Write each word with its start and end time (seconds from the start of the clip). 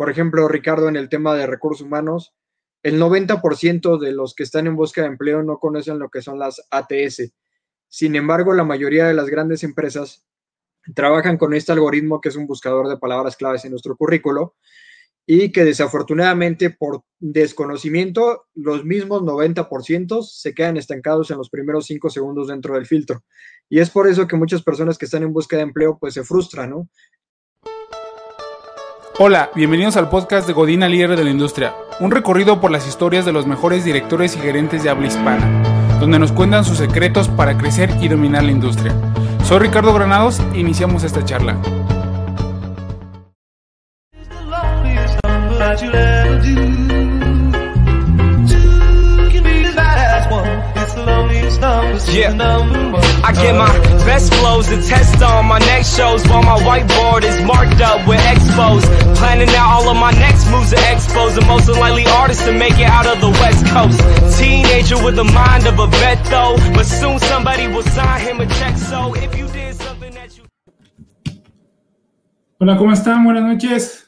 por 0.00 0.08
ejemplo, 0.08 0.48
Ricardo, 0.48 0.88
en 0.88 0.96
el 0.96 1.10
tema 1.10 1.34
de 1.34 1.46
recursos 1.46 1.86
humanos, 1.86 2.34
el 2.82 2.98
90% 2.98 3.98
de 3.98 4.12
los 4.12 4.34
que 4.34 4.44
están 4.44 4.66
en 4.66 4.74
busca 4.74 5.02
de 5.02 5.08
empleo 5.08 5.42
no 5.42 5.58
conocen 5.58 5.98
lo 5.98 6.08
que 6.08 6.22
son 6.22 6.38
las 6.38 6.66
ATS. 6.70 7.34
Sin 7.86 8.16
embargo, 8.16 8.54
la 8.54 8.64
mayoría 8.64 9.06
de 9.06 9.12
las 9.12 9.26
grandes 9.26 9.62
empresas 9.62 10.24
trabajan 10.94 11.36
con 11.36 11.52
este 11.52 11.72
algoritmo 11.72 12.18
que 12.18 12.30
es 12.30 12.36
un 12.36 12.46
buscador 12.46 12.88
de 12.88 12.96
palabras 12.96 13.36
claves 13.36 13.66
en 13.66 13.72
nuestro 13.72 13.94
currículo 13.94 14.54
y 15.26 15.52
que 15.52 15.66
desafortunadamente 15.66 16.70
por 16.70 17.04
desconocimiento 17.18 18.46
los 18.54 18.86
mismos 18.86 19.20
90% 19.20 20.22
se 20.22 20.54
quedan 20.54 20.78
estancados 20.78 21.30
en 21.30 21.36
los 21.36 21.50
primeros 21.50 21.84
5 21.84 22.08
segundos 22.08 22.48
dentro 22.48 22.72
del 22.72 22.86
filtro. 22.86 23.22
Y 23.68 23.80
es 23.80 23.90
por 23.90 24.08
eso 24.08 24.26
que 24.26 24.36
muchas 24.36 24.62
personas 24.62 24.96
que 24.96 25.04
están 25.04 25.24
en 25.24 25.34
busca 25.34 25.58
de 25.58 25.62
empleo 25.64 25.98
pues 26.00 26.14
se 26.14 26.24
frustran, 26.24 26.70
¿no? 26.70 26.88
Hola, 29.22 29.50
bienvenidos 29.54 29.98
al 29.98 30.08
podcast 30.08 30.46
de 30.46 30.54
Godina 30.54 30.88
Líder 30.88 31.14
de 31.14 31.24
la 31.24 31.28
Industria, 31.28 31.74
un 32.00 32.10
recorrido 32.10 32.58
por 32.58 32.70
las 32.70 32.88
historias 32.88 33.26
de 33.26 33.34
los 33.34 33.46
mejores 33.46 33.84
directores 33.84 34.34
y 34.34 34.38
gerentes 34.38 34.82
de 34.82 34.88
habla 34.88 35.08
hispana, 35.08 35.46
donde 36.00 36.18
nos 36.18 36.32
cuentan 36.32 36.64
sus 36.64 36.78
secretos 36.78 37.28
para 37.28 37.58
crecer 37.58 37.94
y 38.00 38.08
dominar 38.08 38.44
la 38.44 38.52
industria. 38.52 38.94
Soy 39.44 39.58
Ricardo 39.58 39.92
Granados 39.92 40.40
e 40.54 40.60
iniciamos 40.60 41.04
esta 41.04 41.22
charla. 41.22 41.58
Yeah. 51.58 52.32
I 53.24 53.32
get 53.32 53.54
my 53.54 53.68
best 54.06 54.32
flows 54.34 54.68
to 54.68 54.76
test 54.82 55.22
on 55.22 55.46
my 55.46 55.58
next 55.58 55.96
shows 55.96 56.26
while 56.28 56.42
my 56.42 56.58
whiteboard 56.62 57.22
is 57.24 57.42
marked 57.42 57.80
up 57.80 58.06
with 58.08 58.20
expos. 58.20 58.82
Planning 59.16 59.48
out 59.50 59.68
all 59.68 59.88
of 59.90 59.96
my 59.96 60.12
next 60.12 60.50
moves 60.50 60.70
to 60.70 60.76
expos 60.76 61.34
the 61.34 61.44
most 61.46 61.68
unlikely 61.68 62.06
artist 62.06 62.44
to 62.46 62.52
make 62.52 62.78
it 62.78 62.88
out 62.88 63.06
of 63.06 63.20
the 63.20 63.30
West 63.30 63.66
Coast. 63.66 63.98
Teenager 64.38 65.02
with 65.04 65.16
the 65.16 65.24
mind 65.24 65.66
of 65.66 65.78
a 65.78 65.86
vet 65.86 66.24
though, 66.26 66.56
but 66.74 66.86
soon 66.86 67.18
somebody 67.18 67.66
will 67.66 67.82
sign 67.82 68.20
him 68.20 68.40
a 68.40 68.46
check. 68.46 68.76
So 68.76 69.14
if 69.14 69.36
you 69.36 69.46
did 69.48 69.74
something 69.76 70.12
that 70.14 70.36
you. 70.36 70.44
Hola, 72.58 72.76
¿cómo 72.76 72.92
están? 72.92 73.24
Buenas 73.24 73.44
noches. 73.44 74.06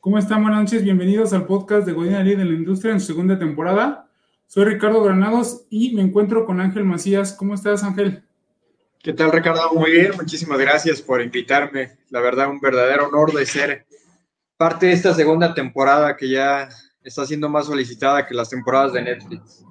¿Cómo 0.00 0.18
están? 0.18 0.42
Buenas 0.42 0.60
noches. 0.60 0.84
Bienvenidos 0.84 1.32
al 1.32 1.46
podcast 1.46 1.86
de 1.86 1.92
Godina 1.92 2.22
Lee 2.22 2.36
de 2.36 2.44
la 2.44 2.54
Industria 2.54 2.92
en 2.92 3.00
su 3.00 3.06
segunda 3.06 3.38
temporada. 3.38 4.03
Soy 4.46 4.64
Ricardo 4.64 5.02
Granados 5.02 5.66
y 5.70 5.94
me 5.94 6.02
encuentro 6.02 6.46
con 6.46 6.60
Ángel 6.60 6.84
Macías. 6.84 7.32
¿Cómo 7.32 7.54
estás, 7.54 7.82
Ángel? 7.82 8.22
¿Qué 9.02 9.12
tal, 9.12 9.32
Ricardo? 9.32 9.72
Muy 9.74 9.90
bien, 9.90 10.12
muchísimas 10.16 10.58
gracias 10.58 11.02
por 11.02 11.20
invitarme. 11.20 11.98
La 12.10 12.20
verdad, 12.20 12.48
un 12.48 12.60
verdadero 12.60 13.08
honor 13.08 13.32
de 13.32 13.44
ser 13.44 13.86
parte 14.56 14.86
de 14.86 14.92
esta 14.92 15.12
segunda 15.12 15.52
temporada 15.52 16.16
que 16.16 16.28
ya 16.28 16.68
está 17.02 17.26
siendo 17.26 17.48
más 17.48 17.66
solicitada 17.66 18.26
que 18.26 18.34
las 18.34 18.48
temporadas 18.48 18.92
de 18.92 19.02
Netflix. 19.02 19.64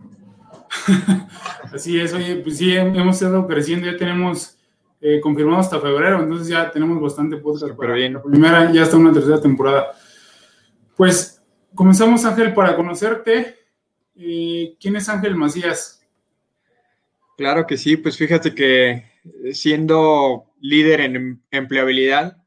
Así 1.73 1.99
es, 1.99 2.13
oye, 2.13 2.35
pues 2.37 2.57
sí, 2.57 2.75
hemos 2.75 3.15
estado 3.15 3.47
creciendo, 3.47 3.89
ya 3.89 3.97
tenemos 3.97 4.57
eh, 5.01 5.19
confirmado 5.19 5.59
hasta 5.59 5.79
febrero, 5.79 6.21
entonces 6.21 6.47
ya 6.47 6.71
tenemos 6.71 7.01
bastante 7.01 7.37
podcast. 7.37 7.73
Pero 7.77 7.93
bien. 7.93 8.13
La 8.13 8.21
primera, 8.21 8.71
ya 8.71 8.83
está 8.83 8.97
una 8.97 9.11
tercera 9.11 9.41
temporada. 9.41 9.91
Pues 10.95 11.41
comenzamos, 11.73 12.23
Ángel, 12.23 12.53
para 12.53 12.75
conocerte. 12.75 13.62
Eh, 14.15 14.75
¿Quién 14.79 14.95
es 14.95 15.09
Ángel 15.09 15.35
Macías? 15.35 16.01
Claro 17.37 17.65
que 17.65 17.77
sí, 17.77 17.97
pues 17.97 18.17
fíjate 18.17 18.53
que 18.53 19.03
siendo 19.53 20.53
líder 20.59 21.01
en 21.01 21.43
empleabilidad, 21.51 22.37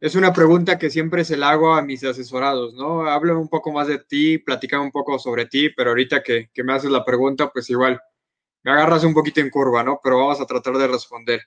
es 0.00 0.14
una 0.14 0.32
pregunta 0.32 0.78
que 0.78 0.88
siempre 0.88 1.24
se 1.24 1.36
la 1.36 1.50
hago 1.50 1.74
a 1.74 1.82
mis 1.82 2.02
asesorados, 2.04 2.72
¿no? 2.74 3.06
Hablo 3.06 3.38
un 3.38 3.48
poco 3.48 3.70
más 3.70 3.86
de 3.86 3.98
ti, 3.98 4.38
platica 4.38 4.80
un 4.80 4.90
poco 4.90 5.18
sobre 5.18 5.44
ti, 5.44 5.68
pero 5.70 5.90
ahorita 5.90 6.22
que, 6.22 6.48
me 6.64 6.72
haces 6.72 6.90
la 6.90 7.04
pregunta, 7.04 7.50
pues 7.50 7.68
igual 7.68 8.00
me 8.62 8.72
agarras 8.72 9.04
un 9.04 9.12
poquito 9.12 9.40
en 9.40 9.50
curva, 9.50 9.84
¿no? 9.84 10.00
Pero 10.02 10.18
vamos 10.18 10.40
a 10.40 10.46
tratar 10.46 10.74
de 10.78 10.86
responder. 10.86 11.42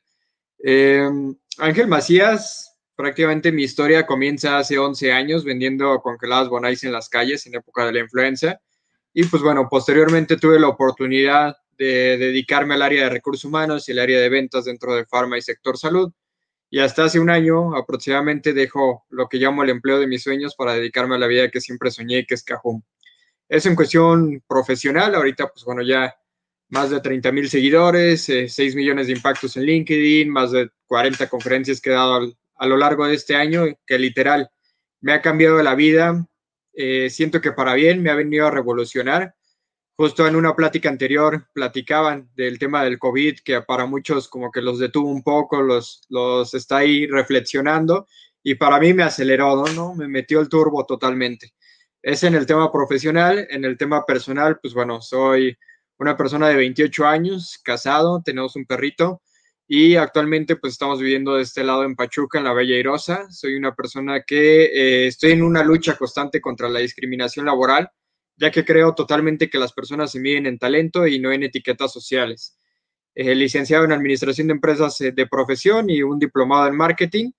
Eh, 0.64 1.10
Ángel 1.58 1.88
Macías, 1.88 2.80
prácticamente 2.96 3.52
mi 3.52 3.64
historia 3.64 4.06
comienza 4.06 4.60
hace 4.60 4.78
11 4.78 5.12
años 5.12 5.44
vendiendo 5.44 6.00
congeladas 6.02 6.48
bonais 6.48 6.84
en 6.84 6.92
las 6.92 7.10
calles 7.10 7.46
en 7.48 7.56
época 7.56 7.86
de 7.86 7.94
la 7.94 8.00
influenza. 8.02 8.62
Y 9.14 9.26
pues 9.26 9.44
bueno, 9.44 9.68
posteriormente 9.70 10.38
tuve 10.38 10.60
la 10.60 10.68
oportunidad 10.68 11.56
de 11.78 12.18
dedicarme 12.18 12.74
al 12.74 12.82
área 12.82 13.04
de 13.04 13.10
recursos 13.10 13.46
humanos 13.46 13.88
y 13.88 13.92
el 13.92 14.00
área 14.00 14.20
de 14.20 14.30
ventas 14.30 14.66
dentro 14.66 14.96
de 14.96 15.06
Pharma 15.06 15.38
y 15.38 15.42
sector 15.42 15.78
salud. 15.78 16.12
Y 16.70 16.80
hasta 16.80 17.04
hace 17.04 17.20
un 17.20 17.30
año 17.30 17.76
aproximadamente 17.76 18.54
dejo 18.54 19.06
lo 19.10 19.28
que 19.28 19.38
llamo 19.38 19.64
el 19.64 19.70
empleo 19.70 20.00
de 20.00 20.08
mis 20.08 20.24
sueños 20.24 20.56
para 20.56 20.74
dedicarme 20.74 21.16
a 21.16 21.20
la 21.20 21.28
vida 21.28 21.52
que 21.52 21.62
siempre 21.62 21.92
soñé, 21.92 22.26
que 22.26 22.34
es 22.34 22.44
Cajón. 22.44 22.84
Es 23.48 23.68
en 23.68 23.76
cuestión 23.76 24.42
profesional, 24.48 25.14
ahorita 25.14 25.50
pues 25.50 25.64
bueno, 25.64 25.84
ya 25.84 26.16
más 26.70 26.90
de 26.90 27.00
30 27.00 27.32
mil 27.32 27.48
seguidores, 27.48 28.24
6 28.24 28.58
eh, 28.58 28.76
millones 28.76 29.06
de 29.06 29.14
impactos 29.14 29.56
en 29.58 29.64
LinkedIn, 29.64 30.28
más 30.28 30.52
de 30.52 30.72
40 30.88 31.30
conferencias 31.30 31.80
que 31.80 31.92
he 31.92 31.94
dado 31.94 32.34
a 32.56 32.66
lo 32.66 32.78
largo 32.78 33.06
de 33.06 33.14
este 33.14 33.36
año, 33.36 33.66
que 33.86 34.00
literal 34.00 34.50
me 35.00 35.14
ha 35.14 35.22
cambiado 35.22 35.62
la 35.62 35.76
vida, 35.76 36.26
eh, 36.74 37.10
siento 37.10 37.42
que 37.42 37.52
para 37.52 37.74
bien 37.74 38.02
me 38.02 38.10
ha 38.10 38.16
venido 38.16 38.48
a 38.48 38.52
revolucionar. 38.52 39.36
Justo 39.96 40.28
en 40.28 40.36
una 40.36 40.56
plática 40.56 40.90
anterior 40.90 41.48
platicaban 41.54 42.30
del 42.36 42.58
tema 42.58 42.84
del 42.84 42.98
COVID, 42.98 43.40
que 43.46 43.62
para 43.62 43.86
muchos 43.86 44.28
como 44.28 44.52
que 44.52 44.62
los 44.62 44.80
detuvo 44.80 45.10
un 45.10 45.22
poco, 45.22 45.62
los, 45.62 46.02
los 46.10 46.54
está 46.56 46.78
ahí 46.78 47.06
reflexionando 47.06 48.08
y 48.42 48.56
para 48.56 48.80
mí 48.80 48.94
me 48.94 49.04
aceleró, 49.04 49.64
¿no? 49.76 49.94
Me 49.94 50.08
metió 50.08 50.40
el 50.42 50.50
turbo 50.50 50.86
totalmente. 50.86 51.54
Es 52.02 52.24
en 52.24 52.36
el 52.36 52.46
tema 52.46 52.72
profesional, 52.72 53.48
en 53.50 53.66
el 53.66 53.78
tema 53.78 54.06
personal, 54.06 54.60
pues 54.60 54.74
bueno, 54.74 55.02
soy 55.02 55.58
una 56.00 56.18
persona 56.18 56.50
de 56.50 56.56
28 56.56 57.06
años, 57.06 57.60
casado, 57.64 58.22
tenemos 58.24 58.56
un 58.56 58.66
perrito 58.66 59.22
y 59.76 59.96
actualmente 59.96 60.56
pues 60.56 60.74
estamos 60.74 61.00
viviendo 61.00 61.34
de 61.34 61.42
este 61.42 61.64
lado 61.64 61.84
en 61.84 61.96
Pachuca, 61.96 62.38
en 62.38 62.44
la 62.44 62.54
Bella 62.54 62.76
Irosa. 62.76 63.26
Soy 63.32 63.56
una 63.56 63.74
persona 63.74 64.22
que 64.22 64.66
eh, 64.66 65.08
estoy 65.08 65.32
en 65.32 65.42
una 65.42 65.64
lucha 65.64 65.98
constante 65.98 66.40
contra 66.40 66.70
la 66.70 66.78
discriminación 66.78 67.48
laboral, 67.48 67.90
ya 68.36 68.52
que 68.52 68.64
creo 68.64 68.94
totalmente 68.94 69.50
que 69.50 69.58
las 69.58 69.74
personas 69.74 70.12
se 70.12 70.20
miden 70.20 70.46
en 70.46 70.60
talento 70.60 71.08
y 71.08 71.18
no 71.18 71.32
en 71.32 71.42
etiquetas 71.42 71.92
sociales. 71.92 72.56
Eh, 73.16 73.34
licenciado 73.34 73.86
en 73.86 73.94
Administración 73.94 74.46
de 74.46 74.54
Empresas 74.54 75.02
eh, 75.02 75.12
de 75.12 75.26
Profesión 75.26 75.90
y 75.90 76.04
un 76.04 76.20
diplomado 76.20 76.68
en 76.68 76.76
Marketing. 76.76 77.32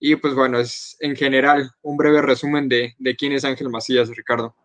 Y 0.00 0.16
pues 0.16 0.34
bueno, 0.34 0.60
es 0.60 0.96
en 1.00 1.14
general 1.14 1.70
un 1.82 1.98
breve 1.98 2.22
resumen 2.22 2.66
de, 2.66 2.94
de 2.98 3.14
quién 3.14 3.32
es 3.32 3.44
Ángel 3.44 3.68
Macías, 3.68 4.08
Ricardo. 4.08 4.56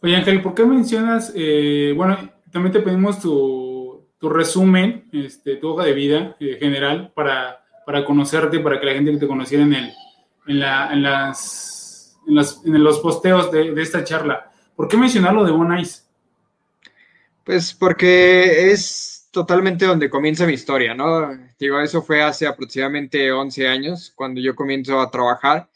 Oye 0.00 0.16
Ángel, 0.16 0.40
¿por 0.40 0.54
qué 0.54 0.64
mencionas, 0.64 1.34
bueno, 1.94 2.32
también 2.50 2.72
te 2.72 2.80
pedimos 2.80 3.20
tu 3.20 3.77
tu 4.18 4.28
resumen, 4.28 5.08
este, 5.12 5.56
tu 5.56 5.68
hoja 5.68 5.84
de 5.84 5.92
vida 5.92 6.36
eh, 6.40 6.56
general 6.58 7.12
para, 7.14 7.64
para 7.86 8.04
conocerte, 8.04 8.60
para 8.60 8.80
que 8.80 8.86
la 8.86 8.92
gente 8.92 9.12
que 9.12 9.18
te 9.18 9.26
conociera 9.26 9.62
en, 9.62 9.74
el, 9.74 9.92
en, 10.46 10.60
la, 10.60 10.92
en, 10.92 11.02
las, 11.02 12.18
en, 12.26 12.34
las, 12.34 12.64
en 12.64 12.82
los 12.82 13.00
posteos 13.00 13.50
de, 13.50 13.72
de, 13.72 13.82
esta 13.82 14.04
charla. 14.04 14.50
¿Por 14.74 14.88
qué 14.88 14.96
mencionar 14.96 15.34
lo 15.34 15.44
de 15.44 15.52
Bonais? 15.52 16.08
Pues 17.44 17.72
porque 17.72 18.70
es 18.70 19.28
totalmente 19.30 19.86
donde 19.86 20.10
comienza 20.10 20.46
mi 20.46 20.54
historia, 20.54 20.94
¿no? 20.94 21.30
Digo, 21.58 21.80
eso 21.80 22.02
fue 22.02 22.22
hace 22.22 22.46
aproximadamente 22.46 23.30
11 23.30 23.68
años, 23.68 24.12
cuando 24.14 24.40
yo 24.40 24.54
comienzo 24.54 25.00
a 25.00 25.10
trabajar 25.10 25.67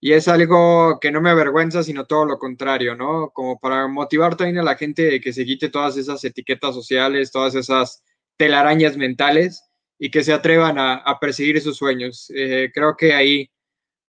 y 0.00 0.12
es 0.12 0.28
algo 0.28 0.98
que 1.00 1.10
no 1.12 1.20
me 1.20 1.30
avergüenza, 1.30 1.82
sino 1.82 2.06
todo 2.06 2.24
lo 2.24 2.38
contrario, 2.38 2.96
¿no? 2.96 3.30
Como 3.30 3.60
para 3.60 3.86
motivar 3.86 4.34
también 4.34 4.58
a 4.58 4.62
la 4.62 4.76
gente 4.76 5.02
de 5.02 5.20
que 5.20 5.32
se 5.32 5.44
quite 5.44 5.68
todas 5.68 5.96
esas 5.98 6.24
etiquetas 6.24 6.74
sociales, 6.74 7.30
todas 7.30 7.54
esas 7.54 8.02
telarañas 8.38 8.96
mentales 8.96 9.62
y 9.98 10.10
que 10.10 10.24
se 10.24 10.32
atrevan 10.32 10.78
a, 10.78 11.18
perseguir 11.20 11.60
sus 11.60 11.76
sueños. 11.76 12.32
Eh, 12.34 12.70
creo 12.72 12.96
que 12.96 13.12
ahí 13.12 13.50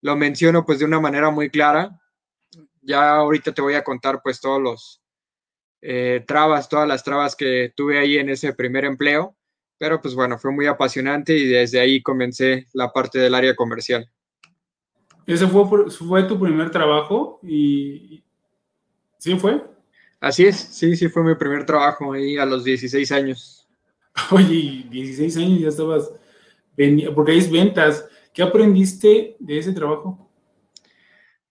lo 0.01 0.15
menciono 0.15 0.65
pues 0.65 0.79
de 0.79 0.85
una 0.85 1.01
manera 1.01 1.29
muy 1.29 1.49
clara. 1.49 1.99
Ya 2.81 3.17
ahorita 3.17 3.53
te 3.53 3.61
voy 3.61 3.73
a 3.75 3.83
contar 3.83 4.21
pues 4.23 4.39
todos 4.39 4.61
los 4.61 5.01
eh, 5.81 6.23
trabas, 6.25 6.69
todas 6.69 6.87
las 6.87 7.03
trabas 7.03 7.35
que 7.35 7.73
tuve 7.75 7.99
ahí 7.99 8.17
en 8.17 8.29
ese 8.29 8.53
primer 8.53 8.85
empleo, 8.85 9.35
pero 9.77 9.99
pues 10.01 10.15
bueno, 10.15 10.39
fue 10.39 10.51
muy 10.53 10.67
apasionante 10.67 11.35
y 11.35 11.47
desde 11.47 11.81
ahí 11.81 12.01
comencé 12.01 12.67
la 12.73 12.93
parte 12.93 13.19
del 13.19 13.35
área 13.35 13.55
comercial. 13.55 14.09
¿Ese 15.25 15.47
fue, 15.47 15.89
fue 15.89 16.23
tu 16.23 16.39
primer 16.39 16.71
trabajo? 16.71 17.39
y 17.43 18.23
¿Sí 19.21 19.37
fue? 19.37 19.61
Así 20.19 20.45
es, 20.45 20.55
sí, 20.55 20.95
sí 20.95 21.09
fue 21.09 21.23
mi 21.23 21.35
primer 21.35 21.63
trabajo 21.65 22.13
ahí 22.13 22.37
a 22.37 22.45
los 22.45 22.63
16 22.63 23.11
años. 23.11 23.67
Oye, 24.31 24.85
16 24.89 25.37
años 25.37 25.59
ya 25.59 25.67
estabas 25.67 26.11
vendiendo, 26.75 27.13
porque 27.13 27.37
es 27.37 27.51
ventas. 27.51 28.07
¿Qué 28.33 28.41
aprendiste 28.41 29.35
de 29.39 29.57
ese 29.59 29.73
trabajo? 29.73 30.29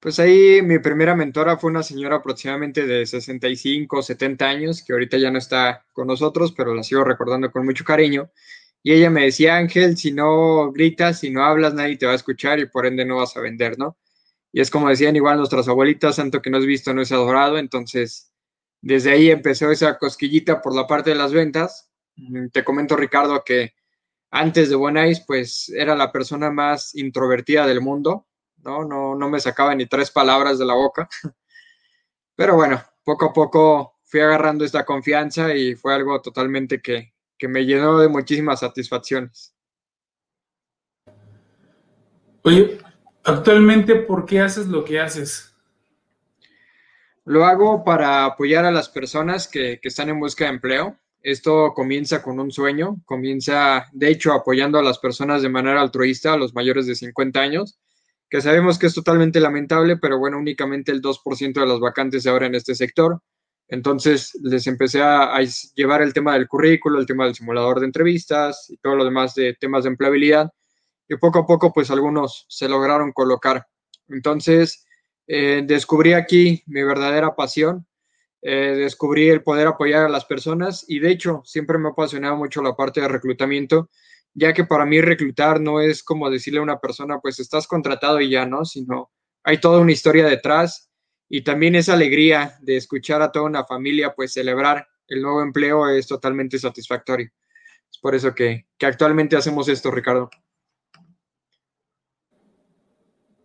Pues 0.01 0.19
ahí 0.19 0.63
mi 0.63 0.79
primera 0.79 1.15
mentora 1.15 1.59
fue 1.59 1.71
una 1.71 1.83
señora 1.83 2.17
aproximadamente 2.17 2.87
de 2.87 3.07
65, 3.07 4.03
70 4.03 4.49
años, 4.49 4.83
que 4.83 4.95
ahorita 4.95 5.19
ya 5.19 5.31
no 5.31 5.39
está 5.39 5.85
con 5.93 6.07
nosotros, 6.07 6.53
pero 6.57 6.75
la 6.75 6.83
sigo 6.83 7.05
recordando 7.05 7.53
con 7.53 7.65
mucho 7.65 7.85
cariño. 7.85 8.31
Y 8.83 8.93
ella 8.93 9.11
me 9.11 9.25
decía, 9.25 9.57
Ángel, 9.57 9.97
si 9.97 10.13
no 10.13 10.73
gritas, 10.73 11.21
si 11.21 11.31
no 11.31 11.45
hablas, 11.45 11.75
nadie 11.75 11.97
te 11.99 12.07
va 12.07 12.13
a 12.13 12.17
escuchar 12.17 12.59
y 12.61 12.67
por 12.67 12.87
ende 12.87 13.05
no 13.05 13.17
vas 13.17 13.37
a 13.37 13.41
vender, 13.41 13.79
¿no? 13.79 13.99
Y 14.53 14.61
es 14.61 14.71
como 14.71 14.89
decían 14.89 15.17
igual 15.17 15.37
nuestras 15.39 15.69
abuelitas, 15.69 16.17
santo 16.17 16.43
que 16.43 16.51
no 16.51 16.59
has 16.59 16.67
visto 16.67 16.93
no 16.95 17.03
es 17.03 17.13
adorado, 17.13 17.59
entonces 17.59 18.33
desde 18.81 19.13
ahí 19.13 19.31
empezó 19.31 19.71
esa 19.71 19.99
cosquillita 19.99 20.63
por 20.63 20.75
la 20.75 20.87
parte 20.87 21.11
de 21.11 21.17
las 21.17 21.33
ventas. 21.33 21.91
Mm, 22.17 22.49
te 22.49 22.65
comento, 22.65 22.97
Ricardo, 22.97 23.45
que 23.45 23.75
antes 24.31 24.71
de 24.71 24.77
Bonais, 24.77 25.23
pues 25.27 25.69
era 25.71 25.95
la 25.95 26.13
persona 26.13 26.51
más 26.51 26.95
introvertida 26.95 27.67
del 27.67 27.81
mundo, 27.81 28.27
¿no? 28.59 28.85
No, 28.85 29.15
no 29.15 29.29
me 29.29 29.41
sacaba 29.41 29.75
ni 29.75 29.87
tres 29.87 30.11
palabras 30.11 30.59
de 30.59 30.67
la 30.67 30.75
boca. 30.75 31.09
Pero 32.37 32.57
bueno, 32.57 32.83
poco 33.05 33.27
a 33.27 33.33
poco 33.33 33.99
fui 34.05 34.21
agarrando 34.21 34.65
esta 34.65 34.85
confianza 34.85 35.55
y 35.55 35.75
fue 35.75 35.95
algo 35.95 36.21
totalmente 36.23 36.81
que, 36.81 37.13
que 37.41 37.49
me 37.49 37.65
llenó 37.65 37.99
de 37.99 38.09
muchísimas 38.09 38.61
satisfacciones. 38.61 39.55
Oye, 42.43 42.79
actualmente, 43.25 43.97
¿por 43.97 44.27
qué 44.27 44.41
haces 44.41 44.69
lo 44.69 44.85
que 44.85 45.01
haces? 45.01 45.57
Lo 47.25 47.47
hago 47.47 47.83
para 47.83 48.27
apoyar 48.27 48.67
a 48.67 48.71
las 48.71 48.91
personas 48.91 49.49
que, 49.49 49.81
que, 49.81 49.89
están 49.89 50.11
en 50.11 50.21
busca 50.21 50.45
de 50.45 50.51
empleo. 50.51 50.99
Esto 51.23 51.73
comienza 51.75 52.23
con 52.23 52.39
un 52.41 52.51
sueño, 52.51 53.01
comienza, 53.07 53.87
de 53.93 54.11
hecho, 54.11 54.33
apoyando 54.33 54.79
a 54.79 54.83
las 54.83 54.99
personas 54.99 55.41
de 55.43 55.49
manera 55.49 55.81
altruista, 55.81 56.35
a 56.35 56.39
los 56.39 56.55
mayores 56.55 56.87
de 56.87 56.95
50 56.95 57.41
años, 57.41 57.79
que 58.29 58.41
sabemos 58.43 58.79
que 58.79 58.87
es 58.87 58.95
totalmente 58.95 59.41
lamentable, 59.41 59.97
pero 59.97 60.19
bueno, 60.19 60.39
únicamente 60.39 60.93
el 60.93 61.01
2% 61.01 61.61
de 61.61 61.67
las 61.67 61.81
vacantes 61.81 62.27
abren 62.27 62.49
en 62.49 62.57
este 62.57 62.75
sector. 62.75 63.23
Entonces 63.71 64.37
les 64.43 64.67
empecé 64.67 65.01
a, 65.01 65.39
llevar 65.77 66.03
el 66.03 66.13
tema 66.13 66.35
del 66.35 66.49
currículo, 66.49 66.99
el 66.99 67.07
tema 67.07 67.25
del 67.25 67.37
simulador 67.37 67.79
de 67.79 67.87
entrevistas 67.87 68.67
y 68.69 68.77
todo 68.79 68.97
lo 68.97 69.05
demás 69.05 69.35
de 69.37 69.55
temas 69.55 69.85
de 69.85 69.91
empleabilidad. 69.91 70.51
Y 71.09 71.17
poco 71.17 71.41
a 71.41 71.47
poco, 71.47 71.73
pues 71.73 71.91
algunos 71.91 72.47
se 72.49 72.69
lograron 72.69 73.13
colocar. 73.13 73.65
Entonces, 74.09 74.85
eh, 75.29 75.63
descubrí 75.65 76.15
aquí 76.15 76.65
mi 76.67 76.83
verdadera 76.83 77.37
pasión, 77.37 77.87
eh, 78.43 78.75
descubrí 78.77 79.29
el 79.29 79.45
poder 79.45 79.69
apoyar 79.69 80.05
a 80.07 80.09
las 80.09 80.25
personas 80.25 80.85
y 80.89 80.99
de 80.99 81.11
hecho 81.11 81.43
siempre 81.45 81.79
me 81.79 81.89
ha 81.89 81.93
apasionado 81.93 82.37
mucho 82.37 82.63
la 82.63 82.75
parte 82.75 83.01
de 83.01 83.07
reclutamiento, 83.07 83.89
ya 84.35 84.53
que 84.53 84.65
para 84.65 84.85
mí 84.85 85.01
reclutar 85.01 85.61
no 85.61 85.81
es 85.81 86.03
como 86.03 86.29
decirle 86.29 86.59
a 86.59 86.65
una 86.65 86.81
persona, 86.81 87.21
pues 87.21 87.39
estás 87.39 87.69
contratado 87.69 88.21
y 88.21 88.31
ya, 88.31 88.47
¿no? 88.47 88.65
Sino 88.65 89.13
hay 89.45 89.59
toda 89.59 89.81
una 89.81 89.93
historia 89.93 90.27
detrás 90.27 90.90
y 91.33 91.43
también 91.43 91.77
esa 91.77 91.93
alegría 91.93 92.59
de 92.61 92.77
escuchar 92.77 93.23
a 93.23 93.31
toda 93.31 93.47
una 93.47 93.65
familia 93.65 94.13
pues 94.15 94.33
celebrar 94.33 94.89
el 95.07 95.23
nuevo 95.23 95.43
empleo 95.43 95.89
es 95.89 96.09
totalmente 96.09 96.59
satisfactorio. 96.59 97.31
Es 97.91 97.99
por 97.99 98.17
eso 98.17 98.35
que, 98.35 98.67
que 98.77 98.87
actualmente 98.87 99.37
hacemos 99.37 99.69
esto, 99.69 99.93
Ricardo. 99.93 100.29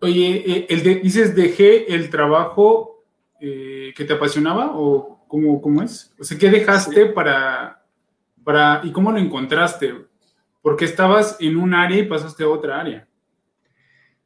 Oye, 0.01 0.43
eh, 0.45 0.65
el 0.69 0.83
de, 0.83 0.95
dices, 0.95 1.35
dejé 1.35 1.93
el 1.93 2.09
trabajo 2.09 3.03
eh, 3.39 3.93
que 3.95 4.03
te 4.03 4.13
apasionaba 4.13 4.71
o 4.73 5.23
cómo, 5.27 5.61
cómo, 5.61 5.83
es? 5.83 6.11
O 6.19 6.23
sea, 6.23 6.39
¿qué 6.39 6.49
dejaste 6.49 7.07
sí. 7.07 7.11
para, 7.13 7.85
para, 8.43 8.81
y 8.83 8.91
cómo 8.91 9.11
lo 9.11 9.19
encontraste? 9.19 9.93
Porque 10.61 10.85
estabas 10.85 11.37
en 11.39 11.55
un 11.55 11.75
área 11.75 11.99
y 11.99 12.07
pasaste 12.07 12.43
a 12.43 12.49
otra 12.49 12.79
área. 12.79 13.07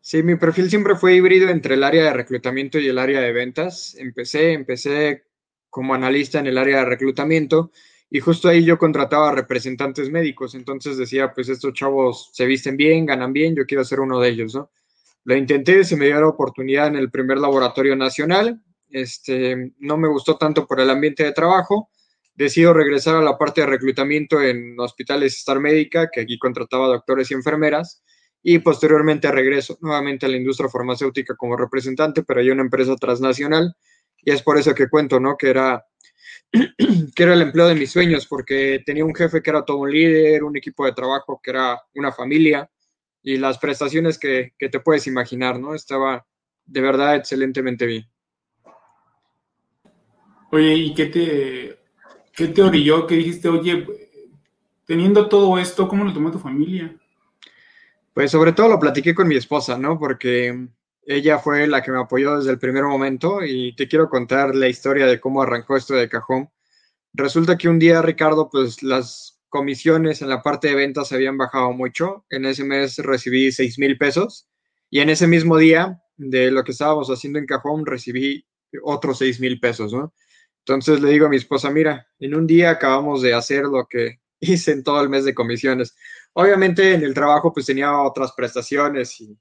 Sí, 0.01 0.23
mi 0.23 0.35
perfil 0.35 0.69
siempre 0.69 0.95
fue 0.95 1.15
híbrido 1.15 1.49
entre 1.49 1.75
el 1.75 1.83
área 1.83 2.05
de 2.05 2.13
reclutamiento 2.13 2.79
y 2.79 2.87
el 2.87 2.97
área 2.97 3.19
de 3.19 3.33
ventas. 3.33 3.95
Empecé, 3.97 4.53
empecé 4.53 5.25
como 5.69 5.93
analista 5.93 6.39
en 6.39 6.47
el 6.47 6.57
área 6.57 6.79
de 6.79 6.85
reclutamiento 6.85 7.71
y 8.09 8.21
justo 8.21 8.47
ahí 8.47 8.63
yo 8.63 8.77
contrataba 8.77 9.33
representantes 9.33 10.09
médicos. 10.09 10.55
Entonces 10.55 10.97
decía, 10.97 11.33
pues 11.33 11.49
estos 11.49 11.73
chavos 11.73 12.31
se 12.33 12.45
visten 12.45 12.77
bien, 12.77 13.05
ganan 13.05 13.33
bien, 13.33 13.55
yo 13.55 13.65
quiero 13.65 13.83
ser 13.83 13.99
uno 13.99 14.19
de 14.19 14.29
ellos, 14.29 14.55
¿no? 14.55 14.71
Lo 15.25 15.35
intenté, 15.35 15.83
se 15.83 15.97
me 15.97 16.05
dio 16.05 16.19
la 16.19 16.29
oportunidad 16.29 16.87
en 16.87 16.95
el 16.95 17.11
primer 17.11 17.37
laboratorio 17.37 17.95
nacional. 17.95 18.61
Este, 18.89 19.73
no 19.79 19.97
me 19.97 20.07
gustó 20.07 20.37
tanto 20.37 20.65
por 20.65 20.79
el 20.79 20.89
ambiente 20.89 21.23
de 21.23 21.33
trabajo. 21.33 21.89
Decido 22.33 22.73
regresar 22.73 23.15
a 23.15 23.21
la 23.21 23.37
parte 23.37 23.61
de 23.61 23.67
reclutamiento 23.67 24.41
en 24.41 24.79
hospitales 24.79 25.37
Star 25.37 25.59
Médica, 25.59 26.09
que 26.09 26.21
aquí 26.21 26.39
contrataba 26.39 26.87
doctores 26.87 27.29
y 27.31 27.33
enfermeras 27.33 28.01
y 28.41 28.59
posteriormente 28.59 29.31
regreso 29.31 29.77
nuevamente 29.81 30.25
a 30.25 30.29
la 30.29 30.37
industria 30.37 30.69
farmacéutica 30.69 31.35
como 31.35 31.57
representante, 31.57 32.23
pero 32.23 32.39
hay 32.39 32.49
una 32.49 32.61
empresa 32.61 32.95
transnacional 32.95 33.75
y 34.23 34.31
es 34.31 34.41
por 34.41 34.57
eso 34.57 34.73
que 34.73 34.89
cuento, 34.89 35.19
¿no? 35.19 35.35
Que 35.37 35.49
era, 35.49 35.85
que 37.15 37.23
era 37.23 37.33
el 37.33 37.41
empleo 37.41 37.67
de 37.67 37.75
mis 37.75 37.91
sueños, 37.91 38.25
porque 38.27 38.81
tenía 38.85 39.05
un 39.05 39.15
jefe 39.15 39.41
que 39.41 39.49
era 39.49 39.65
todo 39.65 39.77
un 39.77 39.91
líder, 39.91 40.43
un 40.43 40.57
equipo 40.57 40.85
de 40.85 40.93
trabajo 40.93 41.39
que 41.43 41.51
era 41.51 41.81
una 41.95 42.11
familia 42.11 42.69
y 43.21 43.37
las 43.37 43.57
prestaciones 43.57 44.17
que, 44.17 44.53
que 44.57 44.69
te 44.69 44.79
puedes 44.79 45.07
imaginar, 45.07 45.59
¿no? 45.59 45.75
Estaba 45.75 46.25
de 46.65 46.81
verdad 46.81 47.15
excelentemente 47.15 47.85
bien. 47.85 48.09
Oye, 50.51 50.73
¿y 50.73 50.93
qué 50.93 51.05
te, 51.07 51.79
qué 52.33 52.47
te 52.47 52.61
orilló? 52.61 53.05
¿Qué 53.05 53.15
dijiste? 53.15 53.49
Oye, 53.49 53.85
teniendo 54.85 55.27
todo 55.27 55.59
esto, 55.59 55.87
¿cómo 55.87 56.03
lo 56.03 56.13
tomó 56.13 56.31
tu 56.31 56.39
familia? 56.39 56.98
Pues 58.19 58.31
sobre 58.31 58.51
todo 58.51 58.67
lo 58.67 58.81
platiqué 58.81 59.15
con 59.15 59.29
mi 59.29 59.35
esposa, 59.37 59.77
¿no? 59.77 59.97
Porque 59.97 60.67
ella 61.03 61.39
fue 61.39 61.67
la 61.67 61.81
que 61.81 61.93
me 61.93 62.01
apoyó 62.01 62.35
desde 62.35 62.51
el 62.51 62.59
primer 62.59 62.83
momento 62.83 63.45
y 63.45 63.73
te 63.77 63.87
quiero 63.87 64.09
contar 64.09 64.53
la 64.55 64.67
historia 64.67 65.05
de 65.05 65.21
cómo 65.21 65.41
arrancó 65.41 65.77
esto 65.77 65.93
de 65.93 66.09
cajón. 66.09 66.49
Resulta 67.13 67.57
que 67.57 67.69
un 67.69 67.79
día, 67.79 68.01
Ricardo, 68.01 68.49
pues 68.51 68.83
las 68.83 69.39
comisiones 69.47 70.21
en 70.21 70.27
la 70.27 70.41
parte 70.41 70.67
de 70.67 70.75
ventas 70.75 71.13
habían 71.13 71.37
bajado 71.37 71.71
mucho. 71.71 72.25
En 72.29 72.43
ese 72.43 72.65
mes 72.65 72.97
recibí 72.97 73.53
6 73.53 73.79
mil 73.79 73.97
pesos 73.97 74.49
y 74.89 74.99
en 74.99 75.09
ese 75.09 75.25
mismo 75.25 75.57
día 75.57 76.01
de 76.17 76.51
lo 76.51 76.65
que 76.65 76.73
estábamos 76.73 77.07
haciendo 77.07 77.39
en 77.39 77.45
cajón 77.45 77.85
recibí 77.85 78.45
otros 78.83 79.19
6 79.19 79.39
mil 79.39 79.61
pesos, 79.61 79.93
¿no? 79.93 80.13
Entonces 80.65 80.99
le 80.99 81.09
digo 81.09 81.27
a 81.27 81.29
mi 81.29 81.37
esposa, 81.37 81.69
mira, 81.69 82.05
en 82.19 82.35
un 82.35 82.45
día 82.47 82.71
acabamos 82.71 83.21
de 83.21 83.33
hacer 83.33 83.63
lo 83.63 83.87
que 83.89 84.19
hice 84.41 84.73
en 84.73 84.83
todo 84.83 85.01
el 85.01 85.07
mes 85.07 85.23
de 85.23 85.33
comisiones. 85.33 85.95
Obviamente 86.33 86.93
en 86.93 87.03
el 87.03 87.13
trabajo 87.13 87.51
pues 87.53 87.65
tenía 87.65 88.01
otras 88.01 88.31
prestaciones 88.33 89.19
y 89.21 89.37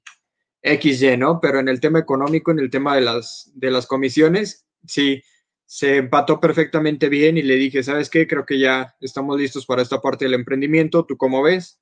XY, 0.61 1.17
¿no? 1.17 1.39
Pero 1.41 1.59
en 1.59 1.67
el 1.67 1.79
tema 1.79 1.99
económico, 1.99 2.51
en 2.51 2.59
el 2.59 2.69
tema 2.69 2.95
de 2.95 3.01
las, 3.01 3.51
de 3.55 3.71
las 3.71 3.87
comisiones, 3.87 4.65
sí, 4.85 5.21
se 5.65 5.97
empató 5.97 6.39
perfectamente 6.39 7.09
bien 7.09 7.37
y 7.37 7.43
le 7.43 7.55
dije, 7.55 7.83
¿sabes 7.83 8.09
qué? 8.09 8.27
Creo 8.27 8.45
que 8.45 8.57
ya 8.57 8.95
estamos 9.01 9.39
listos 9.39 9.65
para 9.67 9.83
esta 9.83 10.01
parte 10.01 10.25
del 10.25 10.33
emprendimiento. 10.33 11.05
¿Tú 11.05 11.15
cómo 11.15 11.43
ves? 11.43 11.79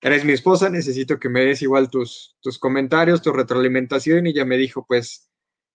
Eres 0.00 0.24
mi 0.24 0.32
esposa, 0.32 0.70
necesito 0.70 1.18
que 1.18 1.28
me 1.28 1.44
des 1.44 1.60
igual 1.60 1.90
tus, 1.90 2.38
tus 2.40 2.58
comentarios, 2.58 3.20
tu 3.20 3.32
retroalimentación. 3.32 4.26
Y 4.26 4.30
ella 4.30 4.46
me 4.46 4.56
dijo, 4.56 4.86
pues, 4.88 5.30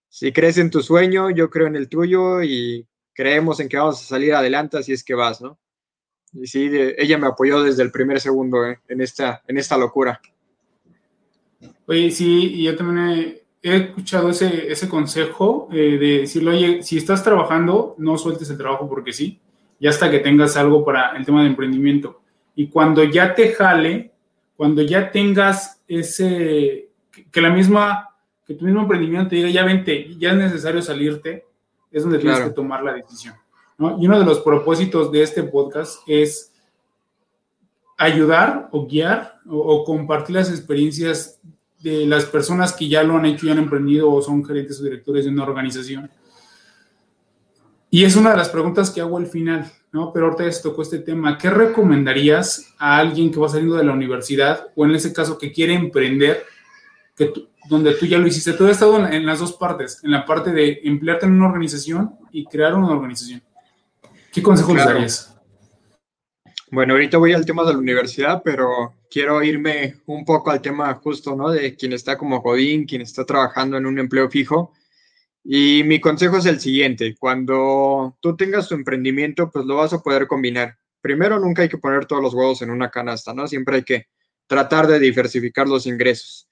si 0.08 0.32
crees 0.32 0.58
en 0.58 0.70
tu 0.70 0.82
sueño, 0.82 1.30
yo 1.30 1.48
creo 1.48 1.68
en 1.68 1.76
el 1.76 1.88
tuyo 1.88 2.42
y 2.42 2.88
creemos 3.14 3.60
en 3.60 3.68
que 3.68 3.76
vamos 3.76 4.02
a 4.02 4.06
salir 4.06 4.34
adelante, 4.34 4.78
así 4.78 4.92
es 4.92 5.04
que 5.04 5.14
vas, 5.14 5.40
¿no? 5.40 5.60
Y 6.32 6.46
sí, 6.46 6.68
de, 6.68 6.94
ella 6.98 7.18
me 7.18 7.26
apoyó 7.26 7.62
desde 7.62 7.82
el 7.82 7.90
primer 7.90 8.20
segundo 8.20 8.66
eh, 8.66 8.80
en, 8.88 9.00
esta, 9.00 9.42
en 9.46 9.58
esta 9.58 9.76
locura. 9.76 10.20
Oye, 11.86 12.10
sí, 12.10 12.54
y 12.54 12.64
yo 12.64 12.76
también 12.76 13.08
he, 13.08 13.46
he 13.62 13.76
escuchado 13.76 14.30
ese, 14.30 14.70
ese 14.70 14.88
consejo 14.88 15.68
eh, 15.72 15.98
de 15.98 16.18
decirle, 16.20 16.50
oye, 16.50 16.82
si 16.82 16.98
estás 16.98 17.24
trabajando, 17.24 17.94
no 17.98 18.16
sueltes 18.16 18.48
el 18.50 18.58
trabajo 18.58 18.88
porque 18.88 19.12
sí, 19.12 19.40
y 19.80 19.86
hasta 19.86 20.10
que 20.10 20.20
tengas 20.20 20.56
algo 20.56 20.84
para 20.84 21.16
el 21.16 21.24
tema 21.24 21.42
de 21.42 21.48
emprendimiento. 21.48 22.20
Y 22.54 22.68
cuando 22.68 23.04
ya 23.04 23.34
te 23.34 23.52
jale, 23.52 24.12
cuando 24.56 24.82
ya 24.82 25.10
tengas 25.10 25.82
ese, 25.88 26.90
que 27.30 27.40
la 27.40 27.50
misma, 27.50 28.10
que 28.46 28.54
tu 28.54 28.64
mismo 28.64 28.82
emprendimiento 28.82 29.30
te 29.30 29.36
diga, 29.36 29.50
ya 29.50 29.64
vente, 29.64 30.14
ya 30.16 30.30
es 30.30 30.36
necesario 30.36 30.80
salirte, 30.80 31.44
es 31.90 32.02
donde 32.02 32.18
claro. 32.18 32.36
tienes 32.36 32.50
que 32.52 32.56
tomar 32.56 32.82
la 32.82 32.94
decisión. 32.94 33.34
Y 33.78 34.06
uno 34.06 34.18
de 34.18 34.24
los 34.24 34.40
propósitos 34.40 35.12
de 35.12 35.22
este 35.22 35.42
podcast 35.42 35.98
es 36.06 36.52
ayudar 37.98 38.68
o 38.72 38.86
guiar 38.86 39.40
o, 39.46 39.84
compartir 39.84 40.36
las 40.36 40.50
experiencias 40.50 41.38
de 41.80 42.06
las 42.06 42.24
personas 42.24 42.72
que 42.72 42.88
ya 42.88 43.02
lo 43.02 43.16
han 43.16 43.26
hecho 43.26 43.46
y 43.46 43.50
han 43.50 43.58
emprendido 43.58 44.10
o 44.10 44.22
son 44.22 44.44
gerentes 44.44 44.80
o 44.80 44.84
directores 44.84 45.24
de 45.24 45.30
una 45.30 45.42
organización. 45.42 46.10
Y 47.90 48.04
es 48.04 48.16
una 48.16 48.30
de 48.30 48.38
las 48.38 48.48
preguntas 48.48 48.90
que 48.90 49.00
hago 49.00 49.18
al 49.18 49.26
final, 49.26 49.70
¿no? 49.92 50.12
Pero 50.12 50.26
ahorita 50.26 50.50
se 50.50 50.62
tocó 50.62 50.82
este 50.82 50.98
tema. 50.98 51.38
¿Qué 51.38 51.50
recomendarías 51.50 52.74
a 52.78 52.96
alguien 52.96 53.30
que 53.30 53.38
va 53.38 53.48
saliendo 53.48 53.76
de 53.76 53.84
la 53.84 53.92
universidad 53.92 54.68
o 54.74 54.84
en 54.84 54.94
ese 54.94 55.12
caso 55.12 55.38
que 55.38 55.52
quiere 55.52 55.74
emprender, 55.74 56.44
que 57.14 57.26
tú, 57.26 57.48
donde 57.68 57.94
tú 57.94 58.06
ya 58.06 58.18
lo 58.18 58.26
hiciste? 58.26 58.54
Tú 58.54 58.64
has 58.64 58.72
estado 58.72 59.06
en 59.06 59.24
las 59.24 59.38
dos 59.38 59.52
partes, 59.52 60.02
en 60.02 60.10
la 60.10 60.24
parte 60.24 60.50
de 60.52 60.80
emplearte 60.84 61.26
en 61.26 61.32
una 61.32 61.46
organización 61.46 62.16
y 62.32 62.46
crear 62.46 62.74
una 62.74 62.90
organización. 62.90 63.42
¿Qué 64.36 64.42
consejos 64.42 64.74
claro. 64.74 64.90
darías? 64.92 65.34
Bueno, 66.70 66.92
ahorita 66.92 67.16
voy 67.16 67.32
al 67.32 67.46
tema 67.46 67.64
de 67.64 67.72
la 67.72 67.78
universidad, 67.78 68.42
pero 68.44 68.94
quiero 69.10 69.42
irme 69.42 69.94
un 70.04 70.26
poco 70.26 70.50
al 70.50 70.60
tema 70.60 70.92
justo, 70.92 71.34
¿no? 71.34 71.50
De 71.50 71.74
quien 71.74 71.94
está 71.94 72.18
como 72.18 72.42
Godín, 72.42 72.84
quien 72.84 73.00
está 73.00 73.24
trabajando 73.24 73.78
en 73.78 73.86
un 73.86 73.98
empleo 73.98 74.28
fijo. 74.28 74.74
Y 75.42 75.84
mi 75.84 76.00
consejo 76.00 76.36
es 76.36 76.44
el 76.44 76.60
siguiente, 76.60 77.16
cuando 77.18 78.18
tú 78.20 78.36
tengas 78.36 78.68
tu 78.68 78.74
emprendimiento, 78.74 79.50
pues 79.50 79.64
lo 79.64 79.76
vas 79.76 79.94
a 79.94 80.02
poder 80.02 80.26
combinar, 80.26 80.76
primero 81.00 81.38
nunca 81.38 81.62
hay 81.62 81.70
que 81.70 81.78
poner 81.78 82.04
todos 82.04 82.22
los 82.22 82.34
huevos 82.34 82.60
en 82.60 82.68
una 82.68 82.90
canasta, 82.90 83.32
¿no? 83.32 83.48
Siempre 83.48 83.76
hay 83.76 83.84
que 83.84 84.08
tratar 84.46 84.86
de 84.86 84.98
diversificar 84.98 85.66
los 85.66 85.86
ingresos. 85.86 86.50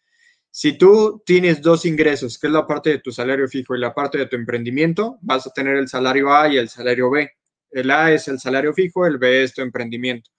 Si 0.50 0.79
tú 0.79 1.23
tienes 1.26 1.61
dos 1.61 1.85
ingresos, 1.85 2.38
que 2.38 2.47
es 2.47 2.53
la 2.55 2.67
parte 2.67 2.88
de 2.88 3.00
tu 3.00 3.12
salario 3.12 3.47
fijo 3.47 3.76
y 3.76 3.81
la 3.81 3.93
parte 3.93 4.17
de 4.17 4.25
tu 4.25 4.37
emprendimiento, 4.37 5.19
vas 5.21 5.47
a 5.47 5.50
tener 5.50 5.76
el 5.76 5.88
salario 5.88 6.33
A 6.33 6.49
y 6.49 6.57
el 6.57 6.71
salario 6.71 7.11
B. 7.11 7.31
El 7.75 7.90
A 7.90 8.12
es 8.12 8.28
el 8.28 8.38
salario 8.38 8.73
fijo, 8.73 9.04
el 9.04 9.19
B 9.19 9.43
es 9.43 9.52
tu 9.52 9.61
emprendimiento. 9.61 10.31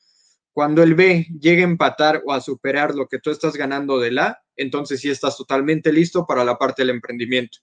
Cuando 0.53 0.81
el 0.81 0.95
B 0.95 1.27
llegue 1.37 1.63
a 1.63 1.65
empatar 1.65 2.23
o 2.25 2.31
a 2.31 2.39
superar 2.39 2.95
lo 2.95 3.07
que 3.07 3.19
tú 3.19 3.29
estás 3.29 3.55
ganando 3.55 3.99
del 3.99 4.19
A, 4.19 4.39
entonces 4.55 5.01
sí 5.01 5.09
estás 5.09 5.35
totalmente 5.35 5.91
listo 5.91 6.25
para 6.25 6.45
la 6.45 6.57
parte 6.57 6.81
del 6.81 6.91
emprendimiento. 6.91 7.57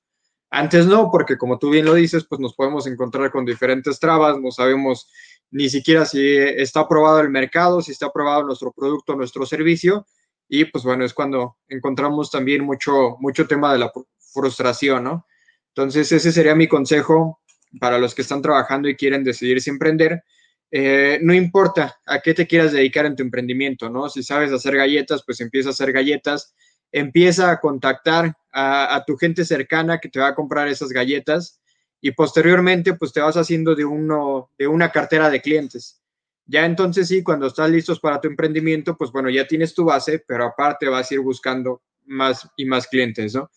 Antes 0.51 0.87
no, 0.87 1.11
porque 1.11 1.39
como 1.39 1.59
tú 1.59 1.71
bien 1.71 1.87
lo 1.87 1.95
dices, 1.95 2.27
pues 2.29 2.39
nos 2.39 2.55
podemos 2.55 2.87
encontrar 2.87 3.31
con 3.31 3.47
diferentes 3.47 3.99
trabas, 3.99 4.39
no 4.39 4.51
sabemos 4.51 5.09
ni 5.51 5.71
siquiera 5.71 6.05
si 6.05 6.37
está 6.37 6.81
aprobado 6.81 7.21
el 7.21 7.31
mercado, 7.31 7.81
si 7.81 7.93
está 7.93 8.07
aprobado 8.07 8.43
nuestro 8.43 8.73
producto, 8.73 9.17
nuestro 9.17 9.47
servicio, 9.47 10.07
y 10.47 10.67
pues 10.67 10.85
bueno, 10.85 11.07
es 11.07 11.15
cuando 11.15 11.57
encontramos 11.69 12.31
también 12.31 12.63
mucho, 12.63 13.17
mucho 13.21 13.47
tema 13.47 13.73
de 13.73 13.79
la 13.79 13.91
frustración, 14.19 15.05
¿no? 15.05 15.27
Entonces, 15.69 16.13
ese 16.13 16.31
sería 16.31 16.55
mi 16.55 16.69
consejo 16.69 17.41
para 17.79 17.99
los 17.99 18.15
que 18.15 18.23
están 18.23 18.43
trabajando 18.43 18.89
y 18.89 18.97
quieren 18.97 19.25
decidirse 19.25 19.71
emprender. 19.71 20.23
Eh, 20.71 21.19
no 21.23 21.35
importa 21.35 22.01
a 22.07 22.21
qué 22.21 22.35
te 22.35 22.47
quieras 22.47 22.73
dedicar 22.73 23.05
en 23.07 23.17
tu 23.17 23.23
emprendimiento, 23.23 23.91
¿no? 23.91 24.09
Si 24.09 24.23
sabes 24.23 24.53
hacer 24.53 24.77
galletas, 24.77 25.23
pues 25.25 25.41
empieza 25.41 25.69
a 25.69 25.73
hacer 25.73 25.93
galletas, 25.93 26.55
empieza 26.91 27.51
a 27.51 27.61
contactar 27.61 28.35
a, 28.53 28.95
a, 28.95 29.05
tu 29.05 29.17
gente 29.17 29.45
cercana 29.45 29.99
que 29.99 30.09
te 30.09 30.21
va 30.21 30.29
a 30.29 30.35
comprar 30.35 30.69
esas 30.69 30.89
galletas 30.91 31.61
y 32.01 32.11
posteriormente, 32.11 32.95
pues 32.95 33.13
te 33.13 33.21
vas 33.21 33.37
haciendo 33.37 33.77
de, 33.77 33.85
uno, 33.85 34.51
de 34.59 34.67
una 34.67 34.91
cartera 34.91 35.31
de 35.31 35.41
clientes. 35.41 36.03
Ya 36.47 36.67
entonces 36.67 37.07
sí, 37.07 37.23
cuando 37.23 37.47
estás 37.47 37.71
listos 37.71 38.01
para 38.01 38.21
tu 38.21 38.27
emprendimiento, 38.27 38.97
pues 38.97 39.13
bueno, 39.13 39.31
ya 39.31 39.47
tienes 39.47 39.73
tu 39.73 39.85
base, 39.85 40.19
pero 40.27 40.47
aparte 40.47 40.89
vas 40.89 41.11
a 41.11 41.15
ir 41.15 41.21
buscando 41.21 41.83
más 42.07 42.49
y 42.57 42.65
más 42.65 42.89
clientes, 42.89 43.35
¿no? 43.35 43.51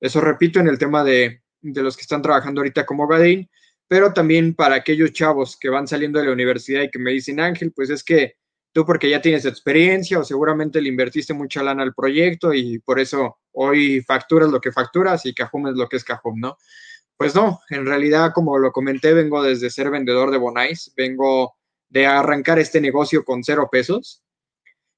Eso 0.00 0.20
repito 0.20 0.58
en 0.58 0.66
el 0.66 0.76
tema 0.76 1.04
de, 1.04 1.43
de 1.72 1.82
los 1.82 1.96
que 1.96 2.02
están 2.02 2.22
trabajando 2.22 2.60
ahorita 2.60 2.84
como 2.84 3.06
Gadín, 3.06 3.48
pero 3.88 4.12
también 4.12 4.54
para 4.54 4.76
aquellos 4.76 5.12
chavos 5.12 5.56
que 5.58 5.68
van 5.68 5.86
saliendo 5.86 6.18
de 6.18 6.26
la 6.26 6.32
universidad 6.32 6.82
y 6.82 6.90
que 6.90 6.98
me 6.98 7.12
dicen, 7.12 7.40
Ángel, 7.40 7.72
pues 7.72 7.90
es 7.90 8.04
que 8.04 8.36
tú 8.72 8.84
porque 8.84 9.08
ya 9.08 9.22
tienes 9.22 9.46
experiencia 9.46 10.18
o 10.18 10.24
seguramente 10.24 10.80
le 10.80 10.88
invertiste 10.88 11.32
mucha 11.32 11.62
lana 11.62 11.82
al 11.82 11.94
proyecto 11.94 12.52
y 12.52 12.80
por 12.80 12.98
eso 12.98 13.38
hoy 13.52 14.02
facturas 14.02 14.50
lo 14.50 14.60
que 14.60 14.72
facturas 14.72 15.24
y 15.26 15.34
Cajum 15.34 15.68
es 15.68 15.74
lo 15.74 15.88
que 15.88 15.96
es 15.96 16.04
Cajum, 16.04 16.40
¿no? 16.40 16.58
Pues 17.16 17.34
no, 17.34 17.60
en 17.70 17.86
realidad, 17.86 18.32
como 18.34 18.58
lo 18.58 18.72
comenté, 18.72 19.14
vengo 19.14 19.42
desde 19.42 19.70
ser 19.70 19.90
vendedor 19.90 20.30
de 20.30 20.38
Bonais, 20.38 20.92
vengo 20.96 21.54
de 21.88 22.06
arrancar 22.06 22.58
este 22.58 22.80
negocio 22.80 23.24
con 23.24 23.44
cero 23.44 23.68
pesos. 23.70 24.24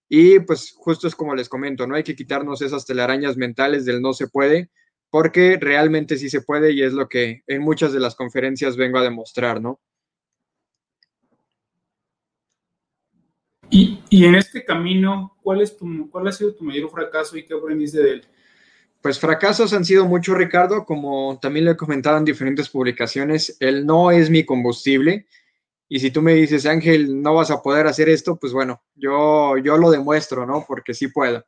Y 0.08 0.38
pues 0.40 0.72
justo 0.74 1.06
es 1.08 1.14
como 1.14 1.34
les 1.34 1.48
comento, 1.48 1.86
no 1.86 1.96
hay 1.96 2.04
que 2.04 2.16
quitarnos 2.16 2.62
esas 2.62 2.86
telarañas 2.86 3.36
mentales 3.36 3.84
del 3.84 4.00
no 4.00 4.14
se 4.14 4.28
puede, 4.28 4.70
porque 5.10 5.58
realmente 5.60 6.16
sí 6.16 6.28
se 6.28 6.42
puede 6.42 6.72
y 6.72 6.82
es 6.82 6.92
lo 6.92 7.08
que 7.08 7.42
en 7.46 7.62
muchas 7.62 7.92
de 7.92 8.00
las 8.00 8.14
conferencias 8.14 8.76
vengo 8.76 8.98
a 8.98 9.02
demostrar, 9.02 9.60
¿no? 9.60 9.80
Y, 13.70 14.00
y 14.10 14.24
en 14.24 14.36
este 14.36 14.64
camino, 14.64 15.36
¿cuál, 15.42 15.60
es 15.60 15.76
tu, 15.76 16.08
¿cuál 16.10 16.28
ha 16.28 16.32
sido 16.32 16.54
tu 16.54 16.64
mayor 16.64 16.90
fracaso 16.90 17.36
y 17.36 17.44
qué 17.44 17.54
aprendiste 17.54 18.00
de 18.00 18.10
él? 18.12 18.24
Pues 19.02 19.18
fracasos 19.18 19.72
han 19.72 19.84
sido 19.84 20.06
muchos, 20.06 20.36
Ricardo, 20.36 20.84
como 20.84 21.38
también 21.40 21.64
lo 21.64 21.72
he 21.72 21.76
comentado 21.76 22.16
en 22.18 22.24
diferentes 22.24 22.68
publicaciones, 22.68 23.56
el 23.60 23.84
no 23.84 24.10
es 24.10 24.30
mi 24.30 24.44
combustible 24.44 25.26
y 25.88 26.00
si 26.00 26.10
tú 26.10 26.20
me 26.22 26.34
dices, 26.34 26.66
Ángel, 26.66 27.22
no 27.22 27.34
vas 27.34 27.50
a 27.50 27.62
poder 27.62 27.86
hacer 27.86 28.08
esto, 28.08 28.36
pues 28.36 28.52
bueno, 28.52 28.82
yo, 28.94 29.56
yo 29.58 29.76
lo 29.76 29.90
demuestro, 29.90 30.44
¿no? 30.44 30.64
Porque 30.66 30.94
sí 30.94 31.08
puedo. 31.08 31.44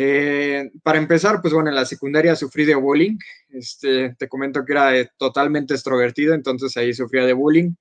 Eh, 0.00 0.70
para 0.84 0.96
empezar, 0.98 1.42
pues 1.42 1.52
bueno, 1.52 1.70
en 1.70 1.74
la 1.74 1.84
secundaria 1.84 2.36
sufrí 2.36 2.64
de 2.64 2.76
bullying. 2.76 3.18
Este, 3.48 4.14
te 4.16 4.28
comento 4.28 4.64
que 4.64 4.72
era 4.72 5.04
totalmente 5.16 5.74
extrovertido, 5.74 6.34
entonces 6.34 6.76
ahí 6.76 6.94
sufría 6.94 7.26
de 7.26 7.32
bullying. 7.32 7.74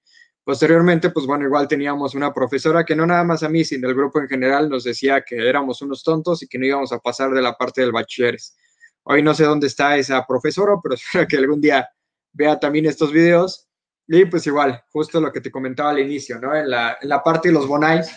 Posteriormente, 0.44 1.12
pues 1.12 1.28
bueno, 1.28 1.46
igual 1.46 1.68
teníamos 1.68 2.16
una 2.16 2.34
profesora 2.34 2.84
que 2.84 2.96
no 2.96 3.06
nada 3.06 3.24
más 3.24 3.44
a 3.44 3.50
mí, 3.50 3.64
sino 3.64 3.88
el 3.88 3.94
grupo 3.94 4.20
en 4.20 4.28
general 4.28 4.68
nos 4.68 4.86
decía 4.86 5.22
que 5.22 5.48
éramos 5.48 5.84
unos 5.84 6.02
tontos 6.02 6.42
y 6.42 6.48
que 6.48 6.58
no 6.58 6.66
íbamos 6.66 6.92
a 6.92 6.98
pasar 6.98 7.30
de 7.30 7.42
la 7.44 7.54
parte 7.54 7.82
del 7.82 7.92
bachilleres. 7.92 8.58
Hoy 9.04 9.22
no 9.22 9.36
sé 9.36 9.44
dónde 9.44 9.68
está 9.68 9.96
esa 9.96 10.26
profesora, 10.26 10.74
pero 10.82 10.96
espero 10.96 11.28
que 11.28 11.38
algún 11.38 11.62
día 11.62 11.88
vea 12.34 12.60
también 12.60 12.88
estos 12.88 13.12
videos 13.12 13.68
y 14.08 14.26
pues 14.26 14.48
igual, 14.48 14.84
justo 14.92 15.22
lo 15.22 15.32
que 15.32 15.42
te 15.42 15.52
comentaba 15.52 15.92
al 15.92 16.00
inicio, 16.00 16.40
¿no? 16.40 16.56
En 16.56 16.68
la 16.68 17.22
parte 17.24 17.50
de 17.50 17.54
los 17.54 17.68
bonais, 17.68 18.10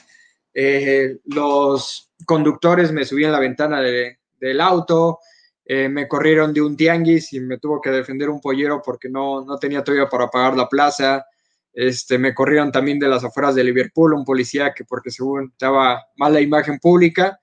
eh, 0.54 1.18
los 1.24 2.10
conductores 2.26 2.92
me 2.92 3.04
subían 3.04 3.32
la 3.32 3.40
ventana 3.40 3.80
de, 3.80 4.18
del 4.38 4.60
auto, 4.60 5.20
eh, 5.64 5.88
me 5.88 6.08
corrieron 6.08 6.52
de 6.52 6.62
un 6.62 6.76
tianguis 6.76 7.32
y 7.32 7.40
me 7.40 7.58
tuvo 7.58 7.80
que 7.80 7.90
defender 7.90 8.28
un 8.28 8.40
pollero 8.40 8.82
porque 8.84 9.08
no, 9.08 9.44
no 9.44 9.58
tenía 9.58 9.84
todavía 9.84 10.08
para 10.08 10.28
pagar 10.28 10.56
la 10.56 10.68
plaza. 10.68 11.24
Este, 11.72 12.18
me 12.18 12.34
corrieron 12.34 12.72
también 12.72 12.98
de 12.98 13.06
las 13.06 13.22
afueras 13.22 13.54
de 13.54 13.62
Liverpool, 13.62 14.14
un 14.14 14.24
policía 14.24 14.72
que 14.74 14.84
porque 14.84 15.10
según 15.10 15.50
estaba 15.52 16.02
mala 16.16 16.40
imagen 16.40 16.78
pública 16.80 17.38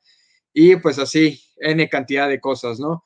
y 0.52 0.76
pues 0.76 1.00
así, 1.00 1.42
N 1.56 1.88
cantidad 1.88 2.28
de 2.28 2.42
cosas, 2.42 2.80
¿no? 2.80 3.04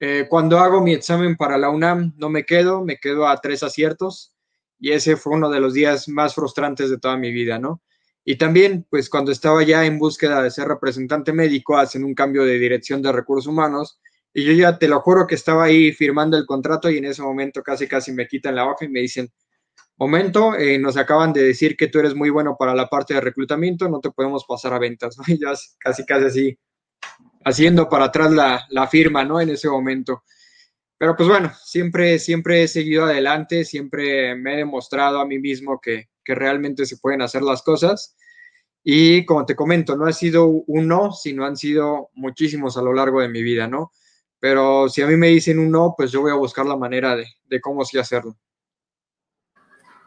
Eh, 0.00 0.26
cuando 0.28 0.58
hago 0.58 0.80
mi 0.80 0.94
examen 0.94 1.36
para 1.36 1.58
la 1.58 1.68
UNAM, 1.68 2.14
no 2.16 2.28
me 2.28 2.44
quedo, 2.44 2.82
me 2.82 2.96
quedo 2.96 3.28
a 3.28 3.36
tres 3.40 3.62
aciertos 3.62 4.34
y 4.80 4.92
ese 4.92 5.16
fue 5.16 5.34
uno 5.34 5.50
de 5.50 5.60
los 5.60 5.74
días 5.74 6.08
más 6.08 6.34
frustrantes 6.34 6.90
de 6.90 6.98
toda 6.98 7.16
mi 7.16 7.30
vida, 7.30 7.58
¿no? 7.58 7.82
Y 8.24 8.36
también, 8.36 8.86
pues 8.88 9.10
cuando 9.10 9.32
estaba 9.32 9.62
ya 9.64 9.84
en 9.84 9.98
búsqueda 9.98 10.42
de 10.42 10.50
ser 10.50 10.68
representante 10.68 11.32
médico, 11.32 11.76
hacen 11.76 12.04
un 12.04 12.14
cambio 12.14 12.44
de 12.44 12.58
dirección 12.58 13.02
de 13.02 13.10
recursos 13.12 13.48
humanos 13.48 14.00
y 14.32 14.44
yo 14.44 14.52
ya 14.52 14.78
te 14.78 14.88
lo 14.88 15.00
juro 15.00 15.26
que 15.26 15.34
estaba 15.34 15.64
ahí 15.64 15.92
firmando 15.92 16.36
el 16.36 16.46
contrato 16.46 16.88
y 16.88 16.98
en 16.98 17.04
ese 17.04 17.22
momento 17.22 17.62
casi 17.62 17.86
casi 17.88 18.12
me 18.12 18.26
quitan 18.26 18.54
la 18.54 18.66
hoja 18.66 18.84
y 18.84 18.88
me 18.88 19.00
dicen, 19.00 19.30
momento, 19.98 20.56
eh, 20.56 20.78
nos 20.78 20.96
acaban 20.96 21.32
de 21.32 21.42
decir 21.42 21.76
que 21.76 21.88
tú 21.88 21.98
eres 21.98 22.14
muy 22.14 22.30
bueno 22.30 22.56
para 22.58 22.74
la 22.74 22.88
parte 22.88 23.14
de 23.14 23.20
reclutamiento, 23.20 23.88
no 23.88 24.00
te 24.00 24.10
podemos 24.10 24.44
pasar 24.44 24.72
a 24.74 24.78
ventas, 24.78 25.16
¿no? 25.18 25.24
Y 25.28 25.38
ya 25.38 25.52
casi 25.78 26.04
casi 26.04 26.24
así, 26.24 26.58
haciendo 27.44 27.88
para 27.88 28.06
atrás 28.06 28.32
la, 28.32 28.66
la 28.70 28.86
firma, 28.86 29.24
¿no? 29.24 29.40
En 29.40 29.50
ese 29.50 29.68
momento. 29.68 30.24
Pero 30.98 31.16
pues 31.16 31.28
bueno, 31.28 31.52
siempre, 31.64 32.18
siempre 32.18 32.62
he 32.62 32.68
seguido 32.68 33.04
adelante, 33.04 33.64
siempre 33.64 34.36
me 34.36 34.54
he 34.54 34.56
demostrado 34.58 35.20
a 35.20 35.26
mí 35.26 35.38
mismo 35.38 35.80
que, 35.80 36.08
que 36.24 36.34
realmente 36.34 36.86
se 36.86 36.96
pueden 36.96 37.22
hacer 37.22 37.42
las 37.42 37.62
cosas. 37.62 38.16
Y 38.84 39.24
como 39.24 39.46
te 39.46 39.54
comento, 39.54 39.96
no 39.96 40.06
ha 40.06 40.12
sido 40.12 40.46
un 40.46 40.88
no, 40.88 41.12
sino 41.12 41.44
han 41.44 41.56
sido 41.56 42.10
muchísimos 42.14 42.76
a 42.76 42.82
lo 42.82 42.92
largo 42.92 43.20
de 43.20 43.28
mi 43.28 43.42
vida, 43.42 43.68
¿no? 43.68 43.92
Pero 44.40 44.88
si 44.88 45.02
a 45.02 45.06
mí 45.06 45.16
me 45.16 45.28
dicen 45.28 45.58
un 45.58 45.70
no, 45.70 45.94
pues 45.96 46.10
yo 46.10 46.20
voy 46.20 46.32
a 46.32 46.36
buscar 46.36 46.66
la 46.66 46.76
manera 46.76 47.14
de, 47.14 47.26
de 47.44 47.60
cómo 47.60 47.84
sí 47.84 47.98
hacerlo. 47.98 48.36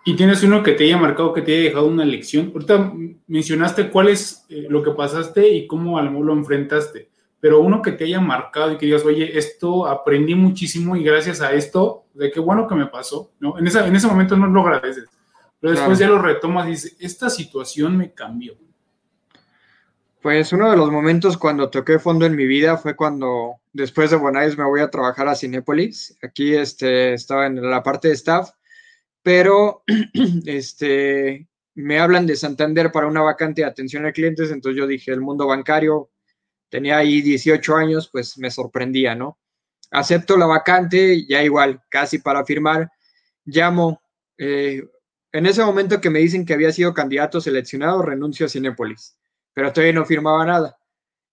¿Y 0.03 0.15
tienes 0.15 0.43
uno 0.43 0.62
que 0.62 0.74
te 0.74 0.84
haya 0.84 0.98
marcado, 0.98 1.34
que 1.34 1.41
te 1.41 1.53
haya 1.53 1.63
dejado 1.63 1.88
una 1.88 2.05
lección? 2.05 2.51
Ahorita 2.53 2.93
mencionaste 3.27 3.89
cuál 3.89 4.10
es 4.10 4.45
eh, 4.50 4.67
lo 4.69 4.84
que 4.84 4.91
pasaste 4.91 5.48
y 5.48 5.67
cómo 5.67 5.98
al 5.98 6.13
lo 6.13 6.34
enfrentaste 6.34 7.10
pero 7.45 7.60
uno 7.60 7.79
que 7.79 7.91
te 7.91 8.05
haya 8.05 8.19
marcado 8.19 8.72
y 8.72 8.77
que 8.77 8.88
digas, 8.88 9.05
oye, 9.05 9.38
esto 9.38 9.86
aprendí 9.86 10.34
muchísimo 10.34 10.95
y 10.95 11.03
gracias 11.03 11.41
a 11.41 11.53
esto, 11.53 12.05
de 12.15 12.31
qué 12.31 12.39
bueno 12.39 12.67
que 12.67 12.74
me 12.74 12.88
pasó, 12.88 13.34
¿no? 13.39 13.60
En, 13.60 13.67
esa, 13.67 13.86
en 13.86 13.95
ese 13.95 14.07
momento 14.07 14.36
no 14.36 14.48
lo 14.48 14.62
agradeces, 14.62 15.05
pero 15.65 15.79
después 15.79 15.98
ya 15.98 16.07
lo 16.07 16.22
retomas 16.22 16.67
y 16.67 16.72
dices, 16.72 16.95
esta 17.00 17.27
situación 17.27 17.98
me 17.98 18.13
cambió. 18.13 18.55
Pues 20.22 20.53
uno 20.53 20.69
de 20.69 20.77
los 20.77 20.91
momentos 20.91 21.38
cuando 21.38 21.72
toqué 21.72 21.98
fondo 21.98 22.27
en 22.27 22.36
mi 22.36 22.45
vida 22.45 22.77
fue 22.77 22.95
cuando 22.95 23.55
después 23.74 24.12
de 24.12 24.17
Buenos 24.17 24.60
me 24.60 24.63
voy 24.63 24.81
a 24.81 24.91
trabajar 24.91 25.27
a 25.27 25.34
Cinépolis. 25.34 26.15
Aquí 26.22 26.53
este, 26.53 27.15
estaba 27.15 27.48
en 27.48 27.67
la 27.67 27.81
parte 27.81 28.10
de 28.10 28.13
staff, 28.13 28.51
pero 29.24 29.84
este, 30.45 31.48
me 31.74 31.98
hablan 31.98 32.27
de 32.27 32.36
Santander 32.36 32.91
para 32.91 33.07
una 33.07 33.24
vacante 33.24 33.62
de 33.62 33.67
atención 33.67 34.05
a 34.05 34.12
clientes, 34.12 34.51
entonces 34.51 34.77
yo 34.77 34.86
dije, 34.86 35.12
el 35.12 35.22
mundo 35.22 35.48
bancario, 35.48 36.12
tenía 36.69 36.98
ahí 36.98 37.24
18 37.24 37.75
años, 37.75 38.07
pues 38.12 38.38
me 38.38 38.51
sorprendía, 38.51 39.15
¿no? 39.15 39.39
Acepto 39.89 40.38
la 40.38 40.45
vacante, 40.45 41.25
ya 41.25 41.41
igual, 41.41 41.81
casi 41.89 42.19
para 42.19 42.45
firmar, 42.45 42.91
llamo. 43.45 44.00
Eh, 44.38 44.84
en 45.38 45.46
ese 45.46 45.63
momento 45.63 46.00
que 46.00 46.10
me 46.10 46.20
dicen 46.20 46.46
que 46.46 46.54
había 46.54 46.72
sido 46.72 46.94
candidato 46.94 47.42
seleccionado, 47.42 48.01
renuncio 48.01 48.46
a 48.46 48.50
Cinépolis, 48.50 49.18
pero 49.54 49.74
todavía 49.74 49.94
no 49.94 50.06
firmaba 50.06 50.46
nada. 50.46 50.77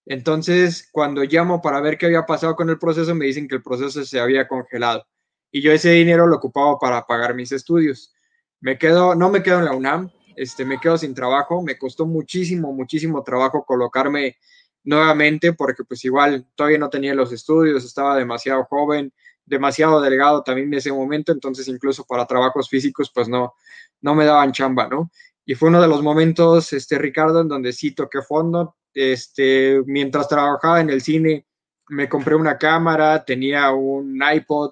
Entonces, 0.06 0.88
cuando 0.90 1.22
llamo 1.22 1.62
para 1.62 1.80
ver 1.80 1.96
qué 1.96 2.06
había 2.06 2.26
pasado 2.26 2.56
con 2.56 2.68
el 2.68 2.78
proceso, 2.78 3.14
me 3.14 3.26
dicen 3.26 3.46
que 3.46 3.54
el 3.54 3.62
proceso 3.62 4.04
se 4.04 4.18
había 4.18 4.48
congelado 4.48 5.06
y 5.52 5.60
yo 5.60 5.70
ese 5.70 5.90
dinero 5.90 6.26
lo 6.26 6.36
ocupaba 6.36 6.78
para 6.78 7.06
pagar 7.06 7.34
mis 7.34 7.52
estudios. 7.52 8.12
Me 8.60 8.76
quedo, 8.76 9.14
no 9.14 9.30
me 9.30 9.42
quedo 9.42 9.60
en 9.60 9.66
la 9.66 9.74
UNAM, 9.74 10.10
este, 10.34 10.64
me 10.64 10.80
quedo 10.80 10.98
sin 10.98 11.14
trabajo, 11.14 11.62
me 11.62 11.78
costó 11.78 12.04
muchísimo, 12.04 12.72
muchísimo 12.72 13.22
trabajo 13.22 13.64
colocarme 13.64 14.36
nuevamente 14.82 15.52
porque 15.52 15.84
pues 15.84 16.04
igual 16.04 16.44
todavía 16.56 16.78
no 16.78 16.90
tenía 16.90 17.14
los 17.14 17.32
estudios, 17.32 17.84
estaba 17.84 18.16
demasiado 18.16 18.64
joven, 18.64 19.12
demasiado 19.52 20.00
delgado 20.00 20.42
también 20.42 20.68
en 20.68 20.74
ese 20.74 20.90
momento, 20.90 21.30
entonces 21.30 21.68
incluso 21.68 22.04
para 22.04 22.24
trabajos 22.24 22.70
físicos 22.70 23.10
pues 23.14 23.28
no, 23.28 23.52
no 24.00 24.14
me 24.14 24.24
daban 24.24 24.50
chamba, 24.52 24.88
¿no? 24.88 25.10
Y 25.44 25.54
fue 25.54 25.68
uno 25.68 25.82
de 25.82 25.88
los 25.88 26.02
momentos, 26.02 26.72
este, 26.72 26.96
Ricardo, 26.96 27.42
en 27.42 27.48
donde 27.48 27.74
sí 27.74 27.90
toqué 27.90 28.22
fondo, 28.22 28.76
este, 28.94 29.82
mientras 29.84 30.26
trabajaba 30.26 30.80
en 30.80 30.88
el 30.88 31.02
cine, 31.02 31.46
me 31.90 32.08
compré 32.08 32.34
una 32.34 32.56
cámara, 32.56 33.22
tenía 33.26 33.70
un 33.72 34.18
iPod, 34.22 34.70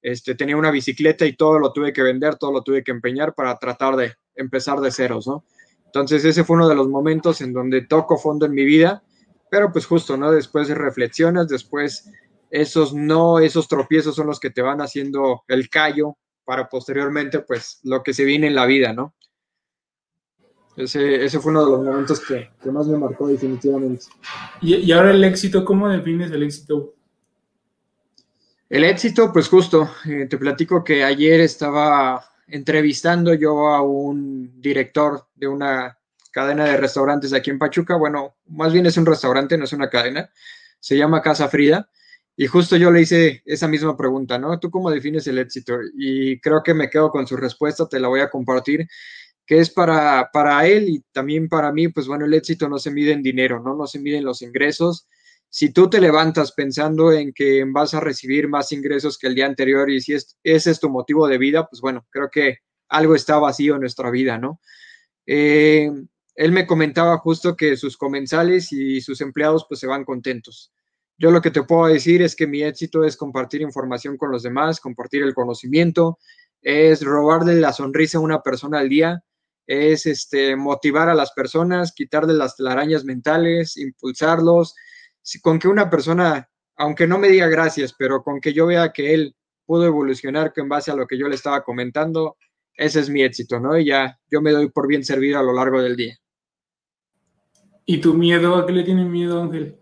este, 0.00 0.36
tenía 0.36 0.56
una 0.56 0.70
bicicleta 0.70 1.26
y 1.26 1.34
todo 1.34 1.58
lo 1.58 1.72
tuve 1.72 1.92
que 1.92 2.02
vender, 2.02 2.36
todo 2.36 2.52
lo 2.52 2.62
tuve 2.62 2.84
que 2.84 2.92
empeñar 2.92 3.34
para 3.34 3.58
tratar 3.58 3.96
de 3.96 4.14
empezar 4.36 4.78
de 4.78 4.92
ceros, 4.92 5.26
¿no? 5.26 5.44
Entonces 5.86 6.24
ese 6.24 6.44
fue 6.44 6.54
uno 6.54 6.68
de 6.68 6.76
los 6.76 6.86
momentos 6.86 7.40
en 7.40 7.52
donde 7.52 7.82
toco 7.82 8.16
fondo 8.16 8.46
en 8.46 8.52
mi 8.52 8.64
vida, 8.64 9.02
pero 9.50 9.72
pues 9.72 9.86
justo, 9.86 10.16
¿no? 10.16 10.30
Después 10.30 10.68
de 10.68 10.76
reflexiones, 10.76 11.48
después 11.48 12.08
esos 12.50 12.92
no, 12.92 13.38
esos 13.38 13.68
tropiezos 13.68 14.14
son 14.14 14.26
los 14.26 14.40
que 14.40 14.50
te 14.50 14.62
van 14.62 14.80
haciendo 14.80 15.44
el 15.48 15.70
callo 15.70 16.18
para 16.44 16.68
posteriormente, 16.68 17.40
pues, 17.40 17.80
lo 17.84 18.02
que 18.02 18.12
se 18.12 18.24
viene 18.24 18.48
en 18.48 18.54
la 18.54 18.66
vida, 18.66 18.92
¿no? 18.92 19.14
Ese, 20.76 21.24
ese 21.24 21.38
fue 21.40 21.52
uno 21.52 21.64
de 21.64 21.70
los 21.70 21.84
momentos 21.84 22.20
que, 22.20 22.50
que 22.62 22.70
más 22.70 22.86
me 22.86 22.98
marcó 22.98 23.28
definitivamente. 23.28 24.06
Y, 24.60 24.76
y, 24.76 24.92
ahora 24.92 25.10
el 25.10 25.22
éxito, 25.22 25.64
¿cómo 25.64 25.88
defines 25.88 26.30
el 26.30 26.42
éxito? 26.42 26.94
El 28.68 28.84
éxito, 28.84 29.32
pues 29.32 29.48
justo, 29.48 29.90
eh, 30.06 30.26
te 30.30 30.38
platico 30.38 30.82
que 30.82 31.02
ayer 31.04 31.40
estaba 31.40 32.24
entrevistando 32.46 33.34
yo 33.34 33.68
a 33.68 33.82
un 33.82 34.60
director 34.60 35.26
de 35.34 35.48
una 35.48 35.98
cadena 36.30 36.64
de 36.64 36.76
restaurantes 36.76 37.32
aquí 37.32 37.50
en 37.50 37.58
Pachuca. 37.58 37.96
Bueno, 37.96 38.36
más 38.46 38.72
bien 38.72 38.86
es 38.86 38.96
un 38.96 39.06
restaurante, 39.06 39.58
no 39.58 39.64
es 39.64 39.72
una 39.72 39.90
cadena. 39.90 40.30
Se 40.78 40.96
llama 40.96 41.22
Casa 41.22 41.48
Frida. 41.48 41.90
Y 42.36 42.46
justo 42.46 42.76
yo 42.76 42.90
le 42.90 43.02
hice 43.02 43.42
esa 43.44 43.68
misma 43.68 43.96
pregunta, 43.96 44.38
¿no? 44.38 44.58
¿Tú 44.58 44.70
cómo 44.70 44.90
defines 44.90 45.26
el 45.26 45.38
éxito? 45.38 45.76
Y 45.94 46.40
creo 46.40 46.62
que 46.62 46.74
me 46.74 46.88
quedo 46.88 47.10
con 47.10 47.26
su 47.26 47.36
respuesta, 47.36 47.88
te 47.88 48.00
la 48.00 48.08
voy 48.08 48.20
a 48.20 48.30
compartir, 48.30 48.86
que 49.46 49.58
es 49.58 49.70
para, 49.70 50.30
para 50.32 50.66
él 50.66 50.88
y 50.88 51.04
también 51.12 51.48
para 51.48 51.72
mí, 51.72 51.88
pues 51.88 52.06
bueno, 52.06 52.24
el 52.24 52.34
éxito 52.34 52.68
no 52.68 52.78
se 52.78 52.90
mide 52.90 53.12
en 53.12 53.22
dinero, 53.22 53.60
¿no? 53.60 53.74
No 53.74 53.86
se 53.86 53.98
mide 53.98 54.18
en 54.18 54.24
los 54.24 54.42
ingresos. 54.42 55.06
Si 55.48 55.72
tú 55.72 55.90
te 55.90 56.00
levantas 56.00 56.52
pensando 56.52 57.12
en 57.12 57.32
que 57.32 57.64
vas 57.66 57.92
a 57.94 58.00
recibir 58.00 58.48
más 58.48 58.72
ingresos 58.72 59.18
que 59.18 59.26
el 59.26 59.34
día 59.34 59.46
anterior 59.46 59.90
y 59.90 60.00
si 60.00 60.14
es, 60.14 60.38
ese 60.44 60.70
es 60.70 60.80
tu 60.80 60.88
motivo 60.88 61.26
de 61.26 61.38
vida, 61.38 61.66
pues 61.66 61.80
bueno, 61.80 62.06
creo 62.10 62.30
que 62.30 62.58
algo 62.88 63.14
está 63.14 63.38
vacío 63.38 63.74
en 63.74 63.80
nuestra 63.80 64.10
vida, 64.10 64.38
¿no? 64.38 64.60
Eh, 65.26 65.90
él 66.36 66.52
me 66.52 66.66
comentaba 66.66 67.18
justo 67.18 67.56
que 67.56 67.76
sus 67.76 67.96
comensales 67.96 68.72
y 68.72 69.00
sus 69.00 69.20
empleados 69.20 69.66
pues 69.68 69.80
se 69.80 69.86
van 69.86 70.04
contentos. 70.04 70.72
Yo 71.20 71.30
lo 71.30 71.42
que 71.42 71.50
te 71.50 71.62
puedo 71.62 71.86
decir 71.86 72.22
es 72.22 72.34
que 72.34 72.46
mi 72.46 72.62
éxito 72.62 73.04
es 73.04 73.14
compartir 73.14 73.60
información 73.60 74.16
con 74.16 74.30
los 74.30 74.42
demás, 74.42 74.80
compartir 74.80 75.22
el 75.22 75.34
conocimiento, 75.34 76.18
es 76.62 77.02
robarle 77.02 77.56
la 77.56 77.74
sonrisa 77.74 78.16
a 78.16 78.22
una 78.22 78.40
persona 78.40 78.78
al 78.78 78.88
día, 78.88 79.22
es 79.66 80.06
este, 80.06 80.56
motivar 80.56 81.10
a 81.10 81.14
las 81.14 81.32
personas, 81.32 81.92
quitarle 81.92 82.32
las 82.32 82.56
telarañas 82.56 83.04
mentales, 83.04 83.76
impulsarlos. 83.76 84.74
Con 85.42 85.58
que 85.58 85.68
una 85.68 85.90
persona, 85.90 86.48
aunque 86.76 87.06
no 87.06 87.18
me 87.18 87.28
diga 87.28 87.48
gracias, 87.48 87.92
pero 87.92 88.22
con 88.22 88.40
que 88.40 88.54
yo 88.54 88.64
vea 88.64 88.90
que 88.90 89.12
él 89.12 89.36
pudo 89.66 89.84
evolucionar 89.84 90.54
en 90.56 90.70
base 90.70 90.90
a 90.90 90.96
lo 90.96 91.06
que 91.06 91.18
yo 91.18 91.28
le 91.28 91.34
estaba 91.34 91.62
comentando, 91.64 92.38
ese 92.72 93.00
es 93.00 93.10
mi 93.10 93.22
éxito, 93.22 93.60
¿no? 93.60 93.76
Y 93.78 93.84
ya 93.84 94.18
yo 94.30 94.40
me 94.40 94.52
doy 94.52 94.70
por 94.70 94.88
bien 94.88 95.04
servido 95.04 95.38
a 95.38 95.42
lo 95.42 95.52
largo 95.52 95.82
del 95.82 95.96
día. 95.96 96.16
¿Y 97.84 98.00
tu 98.00 98.14
miedo? 98.14 98.56
¿A 98.56 98.66
qué 98.66 98.72
le 98.72 98.84
tiene 98.84 99.04
miedo, 99.04 99.42
Ángel? 99.42 99.79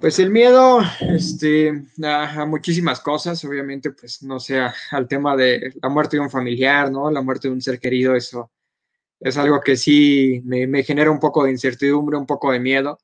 Pues 0.00 0.18
el 0.18 0.30
miedo 0.30 0.80
este, 1.00 1.72
a, 2.02 2.46
muchísimas 2.46 3.00
cosas, 3.00 3.44
obviamente, 3.44 3.90
pues 3.90 4.22
no 4.22 4.40
sea 4.40 4.74
al 4.90 5.06
tema 5.06 5.36
de 5.36 5.74
la 5.82 5.88
muerte 5.90 6.16
de 6.16 6.22
un 6.22 6.30
familiar, 6.30 6.90
¿no? 6.90 7.10
La 7.10 7.20
muerte 7.20 7.48
de 7.48 7.54
un 7.54 7.60
ser 7.60 7.78
querido, 7.78 8.14
eso 8.14 8.50
es 9.20 9.36
algo 9.36 9.60
que 9.60 9.76
sí 9.76 10.42
me, 10.44 10.66
me 10.66 10.82
genera 10.84 11.10
un 11.10 11.20
poco 11.20 11.44
de 11.44 11.50
incertidumbre, 11.50 12.16
un 12.16 12.26
poco 12.26 12.52
de 12.52 12.60
miedo. 12.60 12.98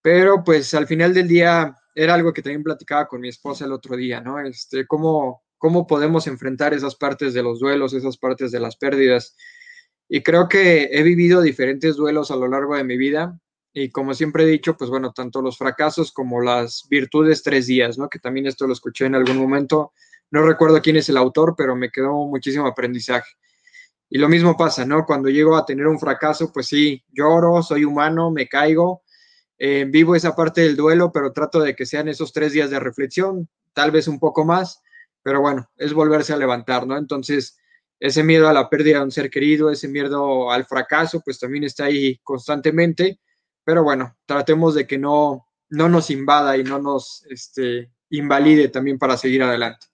Pero 0.00 0.44
pues 0.44 0.72
al 0.74 0.86
final 0.86 1.14
del 1.14 1.28
día 1.28 1.76
era 1.94 2.14
algo 2.14 2.32
que 2.32 2.42
también 2.42 2.62
platicaba 2.62 3.08
con 3.08 3.20
mi 3.20 3.28
esposa 3.28 3.64
el 3.64 3.72
otro 3.72 3.96
día, 3.96 4.20
¿no? 4.20 4.38
Este, 4.40 4.86
cómo, 4.86 5.42
cómo 5.58 5.86
podemos 5.86 6.26
enfrentar 6.28 6.74
esas 6.74 6.94
partes 6.94 7.34
de 7.34 7.42
los 7.42 7.58
duelos, 7.60 7.92
esas 7.92 8.18
partes 8.18 8.52
de 8.52 8.60
las 8.60 8.76
pérdidas. 8.76 9.36
Y 10.08 10.22
creo 10.22 10.48
que 10.48 10.90
he 10.92 11.02
vivido 11.02 11.40
diferentes 11.42 11.96
duelos 11.96 12.30
a 12.30 12.36
lo 12.36 12.48
largo 12.48 12.76
de 12.76 12.84
mi 12.84 12.96
vida 12.96 13.38
y 13.72 13.90
como 13.90 14.12
siempre 14.12 14.44
he 14.44 14.46
dicho, 14.46 14.76
pues 14.76 14.90
bueno, 14.90 15.12
tanto 15.12 15.40
los 15.40 15.56
fracasos 15.56 16.12
como 16.12 16.42
las 16.42 16.86
virtudes 16.90 17.42
tres 17.42 17.66
días, 17.66 17.96
¿no? 17.96 18.08
Que 18.08 18.18
también 18.18 18.46
esto 18.46 18.66
lo 18.66 18.74
escuché 18.74 19.06
en 19.06 19.14
algún 19.14 19.38
momento. 19.38 19.92
No 20.30 20.42
recuerdo 20.42 20.82
quién 20.82 20.96
es 20.96 21.08
el 21.08 21.16
autor, 21.16 21.54
pero 21.56 21.74
me 21.74 21.90
quedó 21.90 22.12
muchísimo 22.26 22.66
aprendizaje. 22.66 23.30
Y 24.10 24.18
lo 24.18 24.28
mismo 24.28 24.58
pasa, 24.58 24.84
¿no? 24.84 25.06
Cuando 25.06 25.30
llego 25.30 25.56
a 25.56 25.64
tener 25.64 25.86
un 25.86 25.98
fracaso, 25.98 26.52
pues 26.52 26.66
sí, 26.66 27.02
lloro, 27.10 27.62
soy 27.62 27.84
humano, 27.84 28.30
me 28.30 28.46
caigo, 28.46 29.02
eh, 29.58 29.86
vivo 29.88 30.14
esa 30.14 30.36
parte 30.36 30.60
del 30.60 30.76
duelo, 30.76 31.10
pero 31.10 31.32
trato 31.32 31.60
de 31.60 31.74
que 31.74 31.86
sean 31.86 32.08
esos 32.08 32.30
tres 32.32 32.52
días 32.52 32.68
de 32.68 32.78
reflexión, 32.78 33.48
tal 33.72 33.90
vez 33.90 34.06
un 34.06 34.18
poco 34.18 34.44
más, 34.44 34.82
pero 35.22 35.40
bueno, 35.40 35.66
es 35.78 35.94
volverse 35.94 36.34
a 36.34 36.36
levantar, 36.36 36.86
¿no? 36.86 36.98
Entonces, 36.98 37.56
ese 37.98 38.22
miedo 38.22 38.48
a 38.48 38.52
la 38.52 38.68
pérdida 38.68 38.98
de 38.98 39.04
un 39.04 39.12
ser 39.12 39.30
querido, 39.30 39.70
ese 39.70 39.88
miedo 39.88 40.50
al 40.50 40.66
fracaso, 40.66 41.22
pues 41.24 41.38
también 41.38 41.64
está 41.64 41.86
ahí 41.86 42.18
constantemente 42.22 43.18
pero 43.64 43.82
bueno, 43.82 44.16
tratemos 44.26 44.74
de 44.74 44.86
que 44.86 44.98
no, 44.98 45.46
no 45.70 45.88
nos 45.88 46.10
invada 46.10 46.56
y 46.56 46.64
no 46.64 46.78
nos 46.78 47.24
este, 47.28 47.90
invalide 48.10 48.68
también 48.68 48.98
para 48.98 49.16
seguir 49.16 49.42
adelante. 49.42 49.86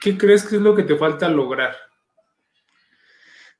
¿Qué 0.00 0.16
crees 0.16 0.44
que 0.44 0.56
es 0.56 0.62
lo 0.62 0.74
que 0.74 0.84
te 0.84 0.96
falta 0.96 1.28
lograr? 1.28 1.74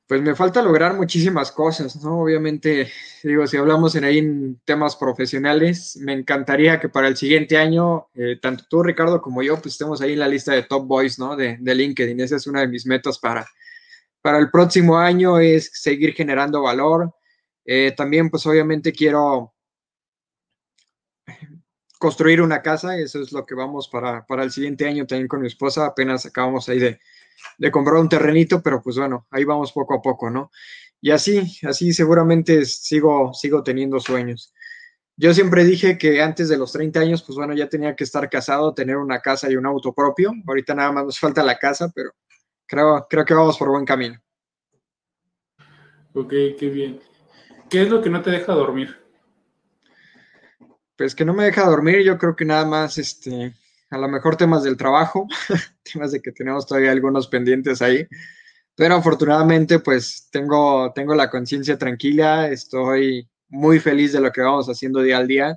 Pues 0.06 0.22
me 0.22 0.37
falta 0.37 0.62
lograr 0.62 0.94
muchísimas 0.94 1.50
cosas, 1.50 1.96
¿no? 2.04 2.20
Obviamente, 2.20 2.92
digo, 3.24 3.44
si 3.48 3.56
hablamos 3.56 3.96
en 3.96 4.04
ahí 4.04 4.18
en 4.18 4.61
temas 4.64 4.94
profesionales, 4.94 5.98
me 6.00 6.12
encantaría 6.12 6.78
que 6.78 6.88
para 6.88 7.09
el 7.09 7.16
siguiente 7.16 7.56
año, 7.56 8.06
eh, 8.14 8.38
tanto 8.40 8.64
tú, 8.70 8.85
Ricardo, 8.85 9.20
como 9.20 9.42
yo, 9.42 9.54
pues 9.61 9.74
estemos 9.74 10.00
ahí 10.00 10.12
en 10.12 10.20
la 10.20 10.28
lista 10.28 10.52
de 10.52 10.62
Top 10.62 10.87
Boys, 10.87 11.18
¿no? 11.18 11.35
De, 11.35 11.56
de 11.59 11.74
LinkedIn. 11.74 12.20
Esa 12.20 12.37
es 12.37 12.46
una 12.46 12.61
de 12.61 12.68
mis 12.68 12.87
metas 12.87 13.18
para, 13.18 13.44
para 14.22 14.38
el 14.38 14.48
próximo 14.48 14.96
año, 14.96 15.40
es 15.40 15.72
seguir 15.74 16.14
generando 16.14 16.62
valor, 16.62 17.12
eh, 17.66 17.92
también, 17.96 18.31
pues 18.31 18.46
obviamente 18.46 18.92
quiero 18.92 19.55
construir 21.98 22.40
una 22.40 22.62
casa, 22.62 22.96
eso 22.96 23.20
es 23.20 23.33
lo 23.33 23.44
que 23.44 23.55
vamos 23.55 23.88
para, 23.88 24.24
para 24.26 24.44
el 24.44 24.52
siguiente 24.52 24.87
año 24.87 25.07
también 25.07 25.29
con 25.29 25.40
mi 25.40 25.48
esposa, 25.48 25.87
apenas 25.87 26.26
acabamos 26.26 26.68
ahí 26.68 26.79
de, 26.79 27.00
de, 27.59 27.70
comprar 27.70 27.96
un 27.96 28.09
terrenito, 28.09 28.62
pero 28.62 28.81
pues 28.83 28.96
bueno, 28.96 29.26
ahí 29.31 29.44
vamos 29.44 29.72
poco 29.72 29.94
a 29.94 30.02
poco, 30.02 30.31
¿no? 30.31 30.50
Y 31.00 31.11
así, 31.11 31.59
así 31.62 31.92
seguramente 31.92 32.64
sigo, 32.64 33.33
sigo 33.35 33.62
teniendo 33.62 33.98
sueños. 34.00 34.52
Yo 35.16 35.33
siempre 35.33 35.64
dije 35.64 35.96
que 35.96 36.20
antes 36.20 36.48
de 36.48 36.59
los 36.59 36.72
30 36.72 37.00
años, 37.00 37.22
pues 37.22 37.37
bueno, 37.37 37.55
ya 37.55 37.68
tenía 37.68 37.96
que 37.96 38.05
estar 38.05 38.29
casado, 38.29 38.74
tener 38.74 38.96
una 38.96 39.20
casa 39.20 39.50
y 39.50 39.57
un 39.57 39.64
auto 39.64 39.94
propio. 39.94 40.33
Ahorita 40.46 40.74
nada 40.74 40.92
más 40.92 41.05
nos 41.07 41.18
falta 41.18 41.42
la 41.42 41.59
casa, 41.59 41.90
pero 41.94 42.11
creo, 42.66 43.07
creo 43.09 43.24
que 43.24 43.35
vamos 43.35 43.57
por 43.57 43.70
buen 43.70 43.87
camino. 43.87 44.20
Ok, 46.12 46.33
qué 46.59 46.68
bien. 46.68 47.00
¿Qué 47.68 47.83
es 47.83 47.88
lo 47.88 48.00
que 48.00 48.11
no 48.11 48.22
te 48.22 48.31
deja 48.31 48.52
dormir? 48.52 48.96
Pues 50.96 51.14
que 51.14 51.24
no 51.24 51.35
me 51.35 51.44
deja 51.44 51.64
dormir, 51.64 52.02
yo 52.02 52.16
creo 52.16 52.37
que 52.37 52.44
nada 52.44 52.64
más, 52.64 52.96
este, 52.96 53.55
a 53.90 53.98
lo 53.98 54.09
mejor 54.09 54.37
temas 54.37 54.62
del 54.62 54.76
trabajo, 54.76 55.26
temas 55.92 56.12
de 56.12 56.22
que 56.22 56.33
tenemos 56.33 56.66
todavía 56.66 56.92
algunos 56.92 57.29
pendientes 57.29 57.83
ahí, 57.83 58.07
pero 58.74 58.94
afortunadamente 58.94 59.81
pues 59.81 60.29
tengo, 60.31 60.92
tengo 60.94 61.14
la 61.14 61.29
conciencia 61.29 61.76
tranquila, 61.76 62.48
estoy 62.48 63.29
muy 63.48 63.81
feliz 63.81 64.12
de 64.12 64.20
lo 64.20 64.31
que 64.31 64.42
vamos 64.42 64.68
haciendo 64.68 65.02
día 65.02 65.18
al 65.18 65.26
día 65.26 65.57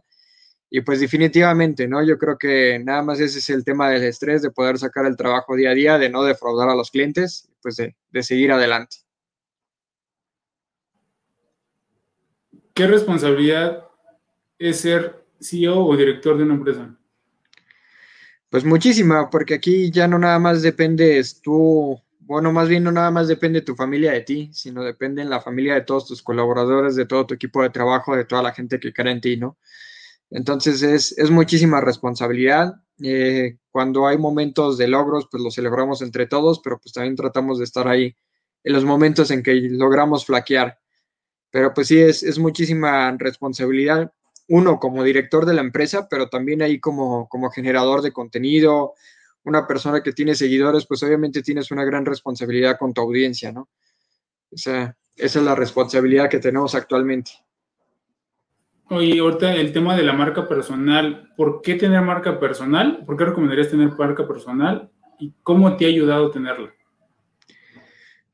y 0.69 0.81
pues 0.81 0.99
definitivamente, 0.99 1.87
¿no? 1.87 2.03
Yo 2.03 2.17
creo 2.17 2.37
que 2.37 2.79
nada 2.79 3.01
más 3.01 3.19
ese 3.19 3.39
es 3.39 3.49
el 3.49 3.63
tema 3.63 3.89
del 3.89 4.03
estrés, 4.03 4.41
de 4.41 4.51
poder 4.51 4.77
sacar 4.77 5.05
el 5.05 5.17
trabajo 5.17 5.55
día 5.55 5.71
a 5.71 5.73
día, 5.73 5.97
de 5.97 6.09
no 6.09 6.23
defraudar 6.23 6.69
a 6.69 6.75
los 6.75 6.91
clientes, 6.91 7.49
pues 7.61 7.75
de, 7.77 7.95
de 8.11 8.23
seguir 8.23 8.51
adelante. 8.51 8.97
¿Qué 12.79 12.87
responsabilidad 12.87 13.89
es 14.57 14.79
ser 14.79 15.25
CEO 15.41 15.85
o 15.85 15.97
director 15.97 16.37
de 16.37 16.45
una 16.45 16.53
empresa? 16.53 16.95
Pues 18.49 18.63
muchísima, 18.63 19.29
porque 19.29 19.55
aquí 19.55 19.91
ya 19.91 20.07
no 20.07 20.17
nada 20.17 20.39
más 20.39 20.61
dependes 20.61 21.41
tú, 21.41 22.01
bueno, 22.21 22.53
más 22.53 22.69
bien 22.69 22.85
no 22.85 22.93
nada 22.93 23.11
más 23.11 23.27
depende 23.27 23.63
tu 23.63 23.75
familia 23.75 24.13
de 24.13 24.21
ti, 24.21 24.49
sino 24.53 24.81
depende 24.81 25.21
en 25.21 25.29
la 25.29 25.41
familia 25.41 25.73
de 25.73 25.81
todos 25.81 26.07
tus 26.07 26.23
colaboradores, 26.23 26.95
de 26.95 27.05
todo 27.05 27.27
tu 27.27 27.33
equipo 27.33 27.61
de 27.63 27.69
trabajo, 27.69 28.15
de 28.15 28.23
toda 28.23 28.41
la 28.41 28.53
gente 28.53 28.79
que 28.79 28.93
cree 28.93 29.11
en 29.11 29.19
ti, 29.19 29.35
¿no? 29.35 29.57
Entonces 30.29 30.81
es, 30.81 31.17
es 31.17 31.29
muchísima 31.29 31.81
responsabilidad. 31.81 32.75
Eh, 33.03 33.57
cuando 33.71 34.07
hay 34.07 34.17
momentos 34.17 34.77
de 34.77 34.87
logros, 34.87 35.27
pues 35.29 35.43
los 35.43 35.53
celebramos 35.53 36.01
entre 36.01 36.27
todos, 36.27 36.61
pero 36.63 36.79
pues 36.79 36.93
también 36.93 37.17
tratamos 37.17 37.57
de 37.57 37.65
estar 37.65 37.89
ahí 37.89 38.15
en 38.63 38.71
los 38.71 38.85
momentos 38.85 39.31
en 39.31 39.43
que 39.43 39.53
logramos 39.55 40.25
flaquear. 40.25 40.79
Pero 41.51 41.73
pues 41.73 41.87
sí, 41.87 41.99
es, 41.99 42.23
es 42.23 42.37
muchísima 42.37 43.15
responsabilidad 43.17 44.11
uno 44.49 44.79
como 44.79 45.03
director 45.03 45.45
de 45.45 45.53
la 45.53 45.61
empresa, 45.61 46.07
pero 46.09 46.27
también 46.27 46.61
ahí 46.61 46.79
como, 46.79 47.29
como 47.29 47.51
generador 47.51 48.01
de 48.01 48.11
contenido, 48.11 48.93
una 49.43 49.67
persona 49.67 50.01
que 50.01 50.11
tiene 50.11 50.35
seguidores, 50.35 50.85
pues 50.87 51.01
obviamente 51.03 51.43
tienes 51.43 51.71
una 51.71 51.85
gran 51.85 52.05
responsabilidad 52.05 52.77
con 52.77 52.93
tu 52.93 53.01
audiencia, 53.01 53.51
¿no? 53.51 53.69
O 54.51 54.57
sea, 54.57 54.95
esa 55.15 55.39
es 55.39 55.45
la 55.45 55.55
responsabilidad 55.55 56.29
que 56.29 56.39
tenemos 56.39 56.73
actualmente. 56.73 57.31
Oye, 58.89 59.19
ahorita 59.19 59.53
el 59.55 59.71
tema 59.71 59.95
de 59.95 60.01
la 60.01 60.13
marca 60.13 60.47
personal, 60.47 61.31
¿por 61.37 61.61
qué 61.61 61.75
tener 61.75 62.01
marca 62.01 62.39
personal? 62.39 63.03
¿Por 63.05 63.17
qué 63.17 63.25
recomendarías 63.25 63.69
tener 63.69 63.95
marca 63.95 64.27
personal? 64.27 64.89
¿Y 65.19 65.31
cómo 65.43 65.77
te 65.77 65.85
ha 65.85 65.89
ayudado 65.89 66.31
tenerla? 66.31 66.73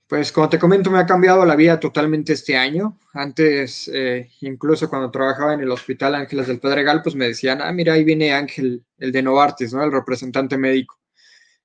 Pues 0.08 0.32
como 0.32 0.48
te 0.50 0.60
comento, 0.60 0.92
me 0.92 1.00
ha 1.00 1.06
cambiado 1.08 1.44
la 1.46 1.56
vida 1.56 1.80
totalmente 1.80 2.34
este 2.34 2.56
año. 2.56 3.00
Antes, 3.14 3.90
eh, 3.92 4.30
incluso 4.42 4.88
cuando 4.88 5.10
trabajaba 5.10 5.56
en 5.56 5.62
el 5.62 5.72
Hospital 5.72 6.14
Ángeles 6.14 6.46
del 6.46 6.60
Pedregal, 6.60 7.02
pues 7.02 7.16
me 7.16 7.26
decían, 7.26 7.60
ah, 7.62 7.72
mira, 7.72 7.94
ahí 7.94 8.04
viene 8.04 8.32
Ángel, 8.32 8.86
el 9.00 9.12
de 9.12 9.24
Novartis, 9.24 9.74
¿no? 9.74 9.84
El 9.84 9.92
representante 9.92 10.58
médico. 10.60 11.00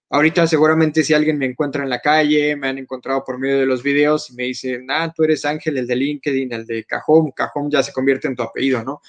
Ahorita 0.09 0.47
seguramente 0.47 1.05
si 1.05 1.15
alguien 1.15 1.39
me 1.39 1.47
encuentra 1.47 1.85
en 1.85 1.91
la 1.91 2.01
calle, 2.01 2.57
me 2.57 2.69
han 2.69 2.79
encontrado 2.79 3.23
por 3.25 3.39
medio 3.39 3.61
de 3.61 3.67
los 3.67 3.83
videos 3.83 4.31
y 4.31 4.35
me 4.35 4.45
dicen, 4.45 4.87
ah, 4.91 5.13
tú 5.15 5.23
eres 5.25 5.45
Ángel, 5.45 5.77
el 5.77 5.87
de 5.87 5.97
LinkedIn, 5.97 6.53
el 6.53 6.67
de 6.67 6.85
Cajón, 6.85 7.33
Cajón 7.33 7.71
ya 7.71 7.83
se 7.83 7.93
convierte 7.93 8.27
en 8.27 8.37
tu 8.37 8.43
apellido, 8.43 8.83
¿no? 8.83 9.03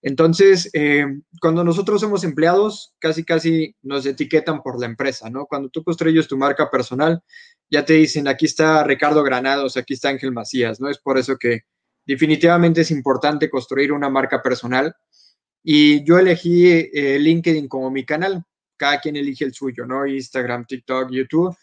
Entonces, 0.00 0.70
eh, 0.74 1.06
cuando 1.40 1.64
nosotros 1.64 2.00
somos 2.00 2.22
empleados, 2.22 2.94
casi, 3.00 3.24
casi 3.24 3.74
nos 3.82 4.06
etiquetan 4.06 4.62
por 4.62 4.78
la 4.78 4.86
empresa, 4.86 5.28
¿no? 5.28 5.46
Cuando 5.46 5.68
tú 5.70 5.82
construyes 5.82 6.28
tu 6.28 6.36
marca 6.36 6.70
personal, 6.70 7.22
ya 7.70 7.84
te 7.84 7.94
dicen, 7.94 8.28
aquí 8.28 8.46
está 8.46 8.84
Ricardo 8.84 9.22
Granados, 9.24 9.76
aquí 9.76 9.94
está 9.94 10.10
Ángel 10.10 10.32
Macías, 10.32 10.80
¿no? 10.80 10.88
Es 10.88 10.98
por 10.98 11.18
eso 11.18 11.36
que 11.36 11.62
definitivamente 12.06 12.82
es 12.82 12.90
importante 12.90 13.50
construir 13.50 13.92
una 13.92 14.08
marca 14.08 14.40
personal. 14.40 14.94
Y 15.64 16.04
yo 16.04 16.18
elegí 16.18 16.66
eh, 16.68 17.18
LinkedIn 17.18 17.68
como 17.68 17.90
mi 17.90 18.04
canal, 18.04 18.44
cada 18.76 19.00
quien 19.00 19.16
elige 19.16 19.44
el 19.44 19.52
suyo, 19.52 19.84
¿no? 19.84 20.06
Instagram, 20.06 20.64
TikTok, 20.64 21.10
YouTube. 21.10 21.56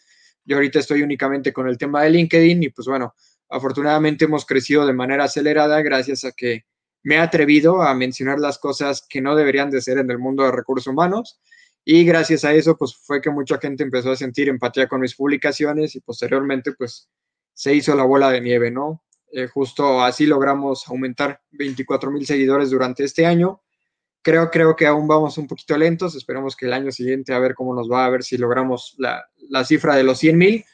Yo 0.44 0.56
ahorita 0.56 0.78
estoy 0.78 1.02
únicamente 1.02 1.52
con 1.52 1.68
el 1.68 1.78
tema 1.78 2.02
de 2.02 2.10
LinkedIn 2.10 2.62
y 2.62 2.68
pues 2.68 2.86
bueno, 2.86 3.14
afortunadamente 3.48 4.26
hemos 4.26 4.44
crecido 4.44 4.86
de 4.86 4.92
manera 4.92 5.24
acelerada 5.24 5.80
gracias 5.82 6.24
a 6.24 6.32
que 6.32 6.66
me 7.06 7.14
he 7.14 7.18
atrevido 7.18 7.82
a 7.82 7.94
mencionar 7.94 8.40
las 8.40 8.58
cosas 8.58 9.06
que 9.08 9.20
no 9.20 9.36
deberían 9.36 9.70
de 9.70 9.80
ser 9.80 9.98
en 9.98 10.10
el 10.10 10.18
mundo 10.18 10.42
de 10.42 10.50
recursos 10.50 10.88
humanos 10.88 11.38
y 11.84 12.04
gracias 12.04 12.44
a 12.44 12.52
eso 12.52 12.76
pues 12.76 12.96
fue 12.96 13.20
que 13.20 13.30
mucha 13.30 13.58
gente 13.58 13.84
empezó 13.84 14.10
a 14.10 14.16
sentir 14.16 14.48
empatía 14.48 14.88
con 14.88 15.00
mis 15.00 15.14
publicaciones 15.14 15.94
y 15.94 16.00
posteriormente 16.00 16.72
pues 16.72 17.08
se 17.54 17.72
hizo 17.72 17.94
la 17.94 18.02
bola 18.02 18.28
de 18.32 18.40
nieve, 18.40 18.72
¿no? 18.72 19.04
Eh, 19.30 19.46
justo 19.46 20.02
así 20.02 20.26
logramos 20.26 20.88
aumentar 20.88 21.40
24 21.52 22.10
mil 22.10 22.26
seguidores 22.26 22.70
durante 22.70 23.04
este 23.04 23.24
año. 23.24 23.62
Creo, 24.20 24.50
creo 24.50 24.74
que 24.74 24.88
aún 24.88 25.06
vamos 25.06 25.38
un 25.38 25.46
poquito 25.46 25.78
lentos. 25.78 26.16
Esperemos 26.16 26.56
que 26.56 26.66
el 26.66 26.72
año 26.72 26.90
siguiente 26.90 27.32
a 27.32 27.38
ver 27.38 27.54
cómo 27.54 27.72
nos 27.72 27.88
va, 27.88 28.04
a 28.04 28.10
ver 28.10 28.24
si 28.24 28.36
logramos 28.36 28.96
la, 28.98 29.24
la 29.48 29.64
cifra 29.64 29.94
de 29.94 30.02
los 30.02 30.18
100 30.18 30.36
mil. 30.36 30.64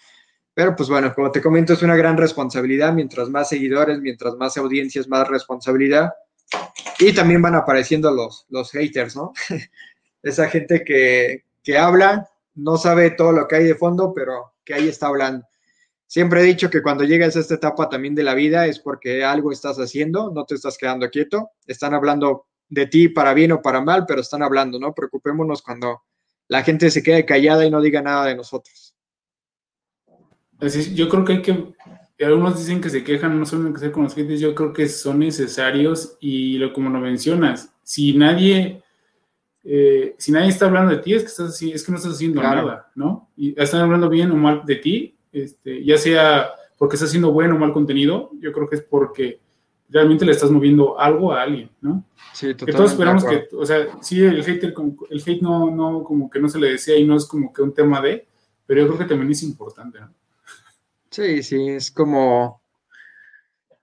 Pero 0.54 0.74
pues 0.74 0.88
bueno, 0.88 1.14
como 1.14 1.30
te 1.30 1.42
comento, 1.42 1.74
es 1.74 1.82
una 1.82 1.94
gran 1.94 2.16
responsabilidad. 2.16 2.94
Mientras 2.94 3.28
más 3.28 3.50
seguidores, 3.50 4.00
mientras 4.00 4.34
más 4.36 4.56
audiencias, 4.56 5.08
más 5.08 5.28
responsabilidad. 5.28 6.10
Y 6.98 7.12
también 7.14 7.42
van 7.42 7.54
apareciendo 7.54 8.10
los, 8.10 8.46
los 8.48 8.70
haters, 8.70 9.16
¿no? 9.16 9.32
Esa 10.22 10.48
gente 10.48 10.84
que, 10.84 11.44
que 11.62 11.78
habla, 11.78 12.28
no 12.54 12.76
sabe 12.76 13.10
todo 13.10 13.32
lo 13.32 13.48
que 13.48 13.56
hay 13.56 13.64
de 13.64 13.74
fondo, 13.74 14.12
pero 14.14 14.54
que 14.64 14.74
ahí 14.74 14.88
está 14.88 15.08
hablando. 15.08 15.46
Siempre 16.06 16.42
he 16.42 16.44
dicho 16.44 16.68
que 16.68 16.82
cuando 16.82 17.04
llegas 17.04 17.36
a 17.36 17.40
esta 17.40 17.54
etapa 17.54 17.88
también 17.88 18.14
de 18.14 18.22
la 18.22 18.34
vida 18.34 18.66
es 18.66 18.78
porque 18.78 19.24
algo 19.24 19.50
estás 19.50 19.78
haciendo, 19.78 20.30
no 20.30 20.44
te 20.44 20.54
estás 20.54 20.76
quedando 20.76 21.08
quieto, 21.08 21.52
están 21.66 21.94
hablando 21.94 22.46
de 22.68 22.86
ti 22.86 23.08
para 23.08 23.32
bien 23.32 23.52
o 23.52 23.62
para 23.62 23.80
mal, 23.80 24.04
pero 24.06 24.20
están 24.20 24.42
hablando, 24.42 24.78
¿no? 24.78 24.94
Preocupémonos 24.94 25.62
cuando 25.62 26.02
la 26.48 26.62
gente 26.62 26.90
se 26.90 27.02
quede 27.02 27.24
callada 27.24 27.64
y 27.64 27.70
no 27.70 27.80
diga 27.80 28.02
nada 28.02 28.26
de 28.26 28.36
nosotros. 28.36 28.94
yo 30.94 31.08
creo 31.08 31.24
que 31.24 31.32
hay 31.32 31.42
que 31.42 31.74
algunos 32.22 32.58
dicen 32.58 32.80
que 32.80 32.90
se 32.90 33.04
quejan, 33.04 33.38
no 33.38 33.46
solo 33.46 33.72
que 33.72 33.80
ser 33.80 33.92
con 33.92 34.04
los 34.04 34.14
clientes, 34.14 34.40
yo 34.40 34.54
creo 34.54 34.72
que 34.72 34.88
son 34.88 35.20
necesarios 35.20 36.16
y 36.20 36.58
lo 36.58 36.72
como 36.72 36.90
lo 36.90 37.00
mencionas, 37.00 37.72
si 37.82 38.16
nadie, 38.16 38.82
eh, 39.64 40.14
si 40.18 40.32
nadie 40.32 40.48
está 40.48 40.66
hablando 40.66 40.92
de 40.92 40.98
ti, 40.98 41.14
es 41.14 41.22
que, 41.22 41.28
estás, 41.28 41.62
es 41.62 41.84
que 41.84 41.92
no 41.92 41.98
estás 41.98 42.14
haciendo 42.14 42.42
nada, 42.42 42.90
¿no? 42.94 43.30
Y 43.36 43.60
están 43.60 43.80
hablando 43.82 44.08
bien 44.08 44.30
o 44.30 44.36
mal 44.36 44.62
de 44.64 44.76
ti, 44.76 45.16
este, 45.32 45.84
ya 45.84 45.96
sea 45.96 46.50
porque 46.76 46.96
estás 46.96 47.10
haciendo 47.10 47.32
buen 47.32 47.52
o 47.52 47.58
mal 47.58 47.72
contenido, 47.72 48.30
yo 48.40 48.52
creo 48.52 48.68
que 48.68 48.76
es 48.76 48.82
porque 48.82 49.40
realmente 49.88 50.24
le 50.24 50.32
estás 50.32 50.50
moviendo 50.50 50.98
algo 50.98 51.32
a 51.32 51.42
alguien, 51.42 51.70
¿no? 51.80 52.04
Sí, 52.32 52.54
totalmente. 52.54 52.66
Que 52.66 52.72
todos 52.72 52.90
esperamos 52.92 53.24
que, 53.24 53.48
o 53.54 53.64
sea, 53.64 53.86
sí, 54.00 54.20
el 54.20 54.42
hater, 54.42 54.74
el 55.10 55.22
hate 55.24 55.42
no, 55.42 55.70
no, 55.70 56.02
como 56.02 56.28
que 56.28 56.40
no 56.40 56.48
se 56.48 56.58
le 56.58 56.72
decía 56.72 56.96
y 56.96 57.04
no 57.04 57.16
es 57.16 57.26
como 57.26 57.52
que 57.52 57.62
un 57.62 57.72
tema 57.72 58.00
de, 58.00 58.26
pero 58.66 58.80
yo 58.80 58.86
creo 58.88 58.98
que 58.98 59.04
también 59.04 59.30
es 59.30 59.42
importante, 59.42 60.00
¿no? 60.00 60.12
Sí, 61.12 61.42
sí, 61.42 61.68
es 61.68 61.90
como, 61.90 62.62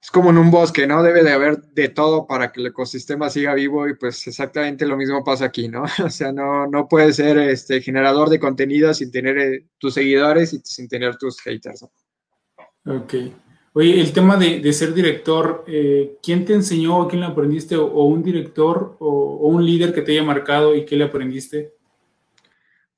es 0.01 0.09
como 0.09 0.31
en 0.31 0.39
un 0.39 0.49
bosque, 0.49 0.87
¿no? 0.87 1.03
Debe 1.03 1.23
de 1.23 1.31
haber 1.31 1.61
de 1.61 1.89
todo 1.89 2.25
para 2.25 2.51
que 2.51 2.59
el 2.59 2.67
ecosistema 2.67 3.29
siga 3.29 3.53
vivo 3.53 3.87
y 3.87 3.95
pues 3.95 4.25
exactamente 4.27 4.87
lo 4.87 4.97
mismo 4.97 5.23
pasa 5.23 5.45
aquí, 5.45 5.67
¿no? 5.67 5.83
O 6.03 6.09
sea, 6.09 6.31
no, 6.31 6.65
no 6.65 6.87
puedes 6.87 7.17
ser 7.17 7.37
este 7.37 7.81
generador 7.81 8.29
de 8.29 8.39
contenido 8.39 8.93
sin 8.95 9.11
tener 9.11 9.37
eh, 9.37 9.65
tus 9.77 9.93
seguidores 9.93 10.53
y 10.53 10.59
sin 10.63 10.87
tener 10.87 11.17
tus 11.17 11.39
haters. 11.41 11.85
Ok. 12.85 13.13
Oye, 13.73 14.01
el 14.01 14.11
tema 14.11 14.35
de, 14.35 14.73
ser 14.73 14.95
director, 14.95 15.63
eh, 15.67 16.17
¿quién 16.23 16.43
te 16.45 16.53
enseñó, 16.53 17.07
quién 17.07 17.21
le 17.21 17.27
aprendiste, 17.27 17.75
o, 17.77 18.03
un 18.05 18.23
director 18.23 18.97
o, 18.99 19.47
un 19.47 19.63
líder 19.63 19.93
que 19.93 20.01
te 20.01 20.13
haya 20.13 20.23
marcado 20.23 20.75
y 20.75 20.85
qué 20.85 20.95
le 20.95 21.03
aprendiste? 21.03 21.75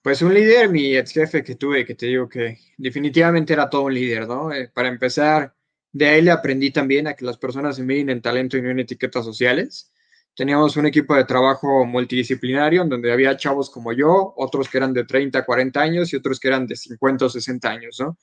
Pues 0.01 0.23
un 0.23 0.33
líder, 0.33 0.69
mi 0.69 0.95
ex 0.95 1.11
jefe 1.13 1.43
que 1.43 1.55
tuve, 1.55 1.85
que 1.85 1.93
te 1.93 2.07
digo 2.07 2.27
que 2.27 2.57
definitivamente 2.77 3.53
era 3.53 3.69
todo 3.69 3.83
un 3.83 3.93
líder, 3.93 4.27
¿no? 4.27 4.51
Eh, 4.51 4.67
para 4.73 4.87
empezar, 4.87 5.53
de 5.91 6.07
ahí 6.07 6.21
le 6.23 6.31
aprendí 6.31 6.71
también 6.71 7.05
a 7.05 7.13
que 7.13 7.23
las 7.23 7.37
personas 7.37 7.75
se 7.75 7.83
miden 7.83 8.09
en 8.09 8.21
talento 8.21 8.57
y 8.57 8.63
no 8.63 8.71
en 8.71 8.79
etiquetas 8.79 9.23
sociales. 9.23 9.91
Teníamos 10.35 10.75
un 10.77 10.87
equipo 10.87 11.13
de 11.15 11.25
trabajo 11.25 11.85
multidisciplinario 11.85 12.81
en 12.81 12.89
donde 12.89 13.11
había 13.11 13.37
chavos 13.37 13.69
como 13.69 13.93
yo, 13.93 14.33
otros 14.37 14.69
que 14.69 14.77
eran 14.77 14.91
de 14.93 15.03
30, 15.05 15.45
40 15.45 15.79
años 15.79 16.11
y 16.13 16.15
otros 16.15 16.39
que 16.39 16.47
eran 16.47 16.65
de 16.65 16.75
50 16.75 17.25
o 17.25 17.29
60 17.29 17.69
años, 17.69 17.97
¿no? 17.99 18.17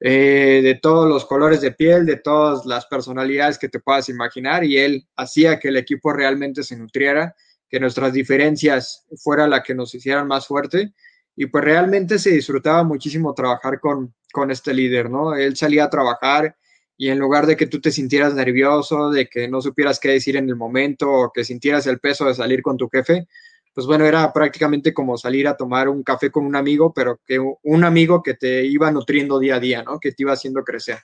Eh, 0.00 0.60
de 0.62 0.74
todos 0.74 1.08
los 1.08 1.24
colores 1.24 1.62
de 1.62 1.72
piel, 1.72 2.04
de 2.04 2.16
todas 2.18 2.66
las 2.66 2.84
personalidades 2.84 3.58
que 3.58 3.70
te 3.70 3.80
puedas 3.80 4.10
imaginar 4.10 4.64
y 4.64 4.76
él 4.76 5.08
hacía 5.16 5.58
que 5.58 5.68
el 5.68 5.78
equipo 5.78 6.12
realmente 6.12 6.62
se 6.62 6.76
nutriera, 6.76 7.34
que 7.70 7.80
nuestras 7.80 8.12
diferencias 8.12 9.06
fuera 9.16 9.48
la 9.48 9.62
que 9.62 9.74
nos 9.74 9.94
hicieran 9.94 10.28
más 10.28 10.46
fuerte 10.46 10.92
y 11.36 11.46
pues 11.46 11.62
realmente 11.62 12.18
se 12.18 12.30
disfrutaba 12.30 12.82
muchísimo 12.82 13.34
trabajar 13.34 13.78
con, 13.78 14.14
con 14.32 14.50
este 14.50 14.72
líder, 14.72 15.10
¿no? 15.10 15.34
Él 15.34 15.54
salía 15.54 15.84
a 15.84 15.90
trabajar 15.90 16.56
y 16.96 17.10
en 17.10 17.18
lugar 17.18 17.46
de 17.46 17.56
que 17.56 17.66
tú 17.66 17.78
te 17.78 17.92
sintieras 17.92 18.34
nervioso, 18.34 19.10
de 19.10 19.28
que 19.28 19.46
no 19.46 19.60
supieras 19.60 20.00
qué 20.00 20.08
decir 20.08 20.36
en 20.36 20.48
el 20.48 20.56
momento 20.56 21.12
o 21.12 21.30
que 21.32 21.44
sintieras 21.44 21.86
el 21.86 22.00
peso 22.00 22.24
de 22.24 22.34
salir 22.34 22.62
con 22.62 22.78
tu 22.78 22.88
jefe, 22.88 23.28
pues 23.74 23.86
bueno, 23.86 24.06
era 24.06 24.32
prácticamente 24.32 24.94
como 24.94 25.18
salir 25.18 25.46
a 25.46 25.56
tomar 25.56 25.90
un 25.90 26.02
café 26.02 26.30
con 26.30 26.46
un 26.46 26.56
amigo, 26.56 26.94
pero 26.94 27.20
que 27.26 27.38
un 27.38 27.84
amigo 27.84 28.22
que 28.22 28.32
te 28.32 28.64
iba 28.64 28.90
nutriendo 28.90 29.38
día 29.38 29.56
a 29.56 29.60
día, 29.60 29.82
¿no? 29.82 30.00
Que 30.00 30.12
te 30.12 30.22
iba 30.22 30.32
haciendo 30.32 30.64
crecer. 30.64 31.00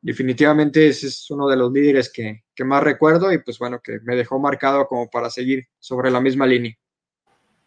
Definitivamente 0.00 0.88
ese 0.88 1.08
es 1.08 1.30
uno 1.30 1.46
de 1.46 1.56
los 1.56 1.70
líderes 1.70 2.10
que, 2.10 2.44
que 2.54 2.64
más 2.64 2.82
recuerdo 2.82 3.30
y 3.30 3.42
pues 3.42 3.58
bueno, 3.58 3.80
que 3.82 3.98
me 4.04 4.16
dejó 4.16 4.38
marcado 4.38 4.86
como 4.86 5.10
para 5.10 5.28
seguir 5.28 5.66
sobre 5.78 6.10
la 6.10 6.22
misma 6.22 6.46
línea. 6.46 6.74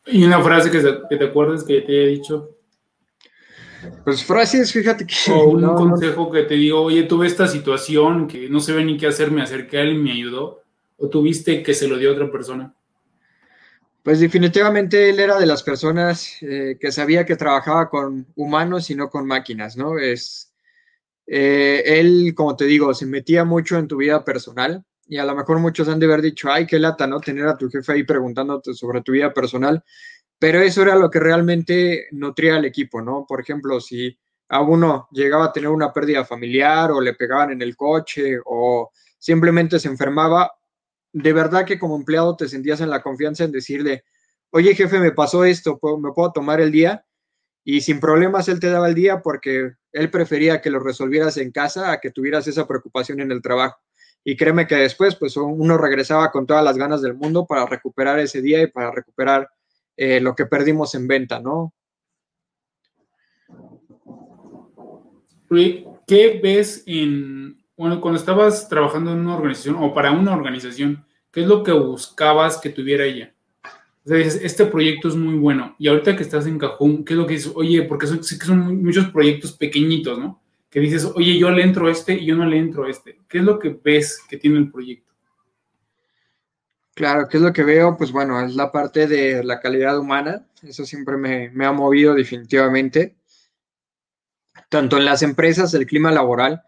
¿Y 0.06 0.24
una 0.24 0.42
frase 0.42 0.72
que, 0.72 1.18
te 1.18 1.26
acuerdes 1.26 1.64
que 1.64 1.82
te 1.82 2.04
he 2.04 2.08
dicho? 2.08 2.56
Pues 4.04 4.24
frases, 4.24 4.72
fíjate 4.72 5.06
que... 5.06 5.32
O 5.32 5.50
un 5.50 5.64
consejo 5.76 6.32
que 6.32 6.44
te 6.44 6.56
digo, 6.56 6.82
oye, 6.82 7.04
tuve 7.04 7.28
esta 7.28 7.48
situación 7.48 8.28
que 8.28 8.50
no 8.50 8.60
sé 8.60 8.84
ni 8.84 8.98
qué 8.98 9.08
hacer, 9.08 9.32
me 9.32 9.42
acerqué 9.42 9.78
a 9.78 9.82
él 9.82 9.94
y 9.94 9.98
me 9.98 10.12
ayudó. 10.12 10.64
¿O 10.98 11.08
tuviste 11.08 11.64
que 11.64 11.74
se 11.74 11.88
lo 11.88 11.98
dio 11.98 12.10
a 12.10 12.14
otra 12.14 12.32
persona? 12.32 12.74
Pues 14.04 14.20
definitivamente 14.20 15.10
él 15.10 15.20
era 15.20 15.40
de 15.40 15.46
las 15.46 15.64
personas 15.64 16.38
eh, 16.42 16.78
que 16.80 16.92
sabía 16.92 17.26
que 17.26 17.36
trabajaba 17.36 17.90
con 17.90 18.28
humanos 18.36 18.90
y 18.90 18.96
no 18.96 19.10
con 19.10 19.26
máquinas, 19.26 19.78
¿no? 19.78 19.98
Es, 19.98 20.52
eh, 21.28 21.84
él, 21.86 22.34
como 22.36 22.56
te 22.56 22.66
digo, 22.66 22.94
se 22.94 23.06
metía 23.06 23.46
mucho 23.46 23.78
en 23.78 23.88
tu 23.88 23.98
vida 23.98 24.26
personal 24.26 24.84
y 25.10 25.18
a 25.18 25.26
lo 25.26 25.36
mejor 25.36 25.58
muchos 25.58 25.90
han 25.90 26.00
de 26.00 26.06
haber 26.06 26.22
dicho, 26.22 26.52
ay, 26.52 26.68
qué 26.68 26.78
lata, 26.78 27.08
¿no? 27.08 27.20
Tener 27.20 27.48
a 27.48 27.58
tu 27.58 27.68
jefe 27.68 27.94
ahí 27.94 28.04
preguntándote 28.04 28.76
sobre 28.76 29.02
tu 29.02 29.12
vida 29.12 29.34
personal, 29.34 29.84
pero 30.38 30.62
eso 30.62 30.84
era 30.84 30.96
lo 30.96 31.10
que 31.10 31.20
realmente 31.20 32.08
nutría 32.12 32.56
al 32.56 32.66
equipo, 32.66 33.02
¿no? 33.02 33.26
Por 33.28 33.42
ejemplo, 33.42 33.82
si 33.82 34.16
a 34.50 34.62
uno 34.62 35.08
llegaba 35.12 35.46
a 35.46 35.52
tener 35.52 35.70
una 35.70 35.92
pérdida 35.92 36.26
familiar 36.26 36.92
o 36.92 37.02
le 37.02 37.16
pegaban 37.16 37.52
en 37.52 37.64
el 37.64 37.76
coche 37.76 38.38
o 38.46 38.92
simplemente 39.18 39.80
se 39.80 39.88
enfermaba, 39.88 40.52
de 41.12 41.34
verdad 41.34 41.66
que 41.66 41.80
como 41.80 41.96
empleado 41.96 42.36
te 42.36 42.48
sentías 42.48 42.80
en 42.82 42.92
la 42.92 43.02
confianza 43.02 43.44
en 43.44 43.52
decirle, 43.52 44.04
oye 44.52 44.76
jefe, 44.76 45.00
me 45.00 45.12
pasó 45.12 45.44
esto, 45.44 45.80
¿me 46.00 46.12
puedo 46.14 46.32
tomar 46.32 46.62
el 46.62 46.72
día? 46.72 47.04
Y 47.64 47.82
sin 47.82 48.00
problemas 48.00 48.48
él 48.48 48.60
te 48.60 48.70
daba 48.70 48.90
el 48.90 48.96
día 48.96 49.24
porque 49.24 49.72
él 49.92 50.12
prefería 50.12 50.62
que 50.62 50.70
lo 50.70 50.80
resolvieras 50.80 51.38
en 51.38 51.52
casa 51.52 51.92
a 51.92 52.00
que 52.00 52.12
tuvieras 52.12 52.46
esa 52.48 52.68
preocupación 52.68 53.22
en 53.22 53.32
el 53.32 53.42
trabajo. 53.42 53.80
Y 54.30 54.36
créeme 54.36 54.68
que 54.68 54.76
después, 54.76 55.16
pues 55.16 55.36
uno 55.38 55.76
regresaba 55.76 56.30
con 56.30 56.46
todas 56.46 56.64
las 56.64 56.78
ganas 56.78 57.02
del 57.02 57.16
mundo 57.16 57.48
para 57.48 57.66
recuperar 57.66 58.20
ese 58.20 58.44
día 58.44 58.62
y 58.62 58.68
para 58.68 58.92
recuperar 58.92 59.50
eh, 59.98 60.20
lo 60.20 60.36
que 60.36 60.46
perdimos 60.46 60.94
en 60.94 61.08
venta, 61.08 61.40
¿no? 61.40 61.74
¿Qué 66.06 66.40
ves 66.44 66.84
en, 66.86 67.58
bueno, 67.76 68.00
cuando 68.00 68.20
estabas 68.20 68.70
trabajando 68.70 69.14
en 69.14 69.22
una 69.22 69.36
organización 69.36 69.78
o 69.80 69.96
para 69.96 70.12
una 70.12 70.36
organización, 70.36 71.04
qué 71.32 71.42
es 71.42 71.48
lo 71.48 71.64
que 71.64 71.72
buscabas 71.72 72.60
que 72.60 72.70
tuviera 72.70 73.06
ella? 73.06 73.34
O 74.06 74.10
sea, 74.10 74.18
dices, 74.18 74.42
este 74.44 74.68
proyecto 74.68 75.08
es 75.08 75.16
muy 75.16 75.40
bueno. 75.40 75.76
Y 75.80 75.88
ahorita 75.88 76.16
que 76.16 76.22
estás 76.22 76.46
en 76.46 76.60
Cajún, 76.60 77.04
¿qué 77.04 77.14
es 77.14 77.18
lo 77.18 77.26
que 77.26 77.34
dices? 77.34 77.52
Oye, 77.56 77.82
porque 77.82 78.06
son, 78.06 78.24
son 78.24 78.84
muchos 78.84 79.08
proyectos 79.10 79.54
pequeñitos, 79.54 80.20
¿no? 80.20 80.40
Que 80.70 80.80
dices, 80.80 81.06
oye, 81.16 81.38
yo 81.38 81.50
le 81.50 81.64
entro 81.64 81.88
a 81.88 81.92
este 81.92 82.14
y 82.14 82.26
yo 82.26 82.36
no 82.36 82.46
le 82.46 82.58
entro 82.58 82.84
a 82.84 82.90
este? 82.90 83.20
¿Qué 83.28 83.40
es 83.40 83.44
lo 83.44 83.58
que 83.58 83.80
ves 83.84 84.22
que 84.30 84.38
tiene 84.38 84.58
el 84.58 84.72
proyecto? 84.72 85.10
Claro, 86.94 87.28
¿qué 87.30 87.38
es 87.38 87.44
lo 87.44 87.54
que 87.54 87.64
veo? 87.64 87.96
Pues 87.98 88.12
bueno, 88.12 88.42
es 88.42 88.56
la 88.56 88.72
parte 88.72 89.08
de 89.08 89.42
la 89.44 89.60
calidad 89.60 89.98
humana. 89.98 90.46
Eso 90.62 90.86
siempre 90.86 91.16
me, 91.16 91.66
ha 91.66 91.72
movido 91.72 92.14
definitivamente. 92.14 93.16
Tanto 94.68 94.98
en 94.98 95.06
las 95.06 95.24
empresas, 95.24 95.74
el 95.74 95.88
clima 95.88 96.12
laboral. 96.12 96.62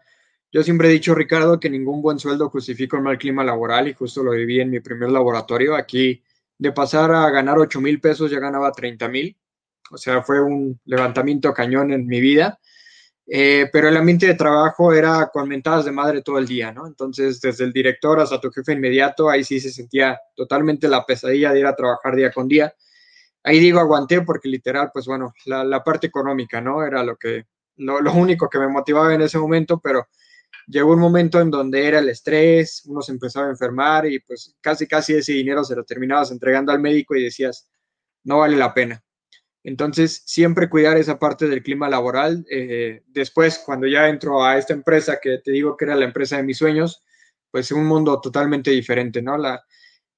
Yo 0.50 0.62
siempre 0.62 0.88
he 0.88 0.92
dicho, 0.92 1.14
Ricardo, 1.14 1.60
que 1.60 1.70
ningún 1.70 2.02
buen 2.02 2.18
sueldo 2.18 2.48
justifica 2.48 2.96
un 2.96 3.04
mal 3.04 3.18
clima 3.18 3.44
laboral 3.44 3.88
y 3.88 3.92
justo 3.92 4.22
lo 4.22 4.32
viví 4.32 4.58
en 4.60 4.70
mi 4.70 4.80
primer 4.80 5.10
laboratorio. 5.10 5.76
Aquí, 5.76 6.22
de 6.58 6.72
pasar 6.72 7.12
a 7.12 7.30
ganar 7.30 7.58
8 7.58 7.80
mil 7.80 8.00
pesos, 8.00 8.30
ya 8.30 8.40
ganaba 8.40 8.72
30 8.72 9.08
mil. 9.08 9.36
O 9.90 9.98
sea, 9.98 10.22
fue 10.22 10.40
un 10.40 10.80
levantamiento 10.86 11.52
cañón 11.52 11.92
en 11.92 12.06
mi 12.06 12.20
vida. 12.20 12.58
Eh, 13.26 13.68
pero 13.72 13.88
el 13.88 13.96
ambiente 13.96 14.26
de 14.26 14.34
trabajo 14.34 14.92
era 14.92 15.30
con 15.32 15.48
mentadas 15.48 15.84
de 15.84 15.92
madre 15.92 16.22
todo 16.22 16.38
el 16.38 16.46
día, 16.46 16.72
¿no? 16.72 16.86
Entonces, 16.86 17.40
desde 17.40 17.64
el 17.64 17.72
director 17.72 18.18
hasta 18.20 18.40
tu 18.40 18.50
jefe 18.50 18.72
inmediato, 18.72 19.30
ahí 19.30 19.44
sí 19.44 19.60
se 19.60 19.70
sentía 19.70 20.18
totalmente 20.34 20.88
la 20.88 21.04
pesadilla 21.06 21.52
de 21.52 21.60
ir 21.60 21.66
a 21.66 21.76
trabajar 21.76 22.16
día 22.16 22.32
con 22.32 22.48
día. 22.48 22.74
Ahí 23.44 23.58
digo 23.58 23.80
aguanté 23.80 24.22
porque 24.22 24.48
literal, 24.48 24.90
pues 24.92 25.06
bueno, 25.06 25.32
la, 25.46 25.82
parte 25.84 26.06
económica, 26.08 26.60
¿no? 26.60 26.84
Era 26.84 27.02
lo 27.04 27.16
que, 27.16 27.46
lo, 27.76 28.12
único 28.12 28.48
que 28.48 28.58
me 28.58 28.68
motivaba 28.68 29.14
en 29.14 29.22
ese 29.22 29.38
momento, 29.38 29.80
pero 29.80 30.08
llegó 30.66 30.92
un 30.92 31.00
momento 31.00 31.40
en 31.40 31.50
donde 31.50 31.86
era 31.86 31.98
el 32.00 32.08
estrés, 32.08 32.82
uno 32.86 33.02
se 33.02 33.12
empezaba 33.12 33.46
a 33.46 33.50
enfermar 33.50 34.06
y 34.06 34.20
pues 34.20 34.56
casi, 34.60 34.86
casi 34.86 35.14
ese 35.14 35.32
dinero 35.32 35.64
se 35.64 35.76
lo 35.76 35.84
terminabas 35.84 36.30
entregando 36.30 36.72
al 36.72 36.80
médico 36.80 37.16
y 37.16 37.24
decías, 37.24 37.68
no 38.24 38.38
vale 38.38 38.56
la 38.56 38.74
pena. 38.74 39.02
Entonces, 39.64 40.22
siempre 40.26 40.68
cuidar 40.68 40.96
esa 40.96 41.18
parte 41.18 41.46
del 41.48 41.62
clima 41.62 41.88
laboral. 41.88 42.44
Eh, 42.50 43.02
después, 43.06 43.62
cuando 43.64 43.86
ya 43.86 44.08
entro 44.08 44.44
a 44.44 44.58
esta 44.58 44.72
empresa, 44.72 45.18
que 45.22 45.38
te 45.38 45.52
digo 45.52 45.76
que 45.76 45.84
era 45.84 45.94
la 45.94 46.04
empresa 46.04 46.36
de 46.36 46.42
mis 46.42 46.58
sueños, 46.58 47.02
pues 47.50 47.70
un 47.70 47.84
mundo 47.86 48.20
totalmente 48.20 48.70
diferente, 48.70 49.22
¿no? 49.22 49.36
La, 49.36 49.62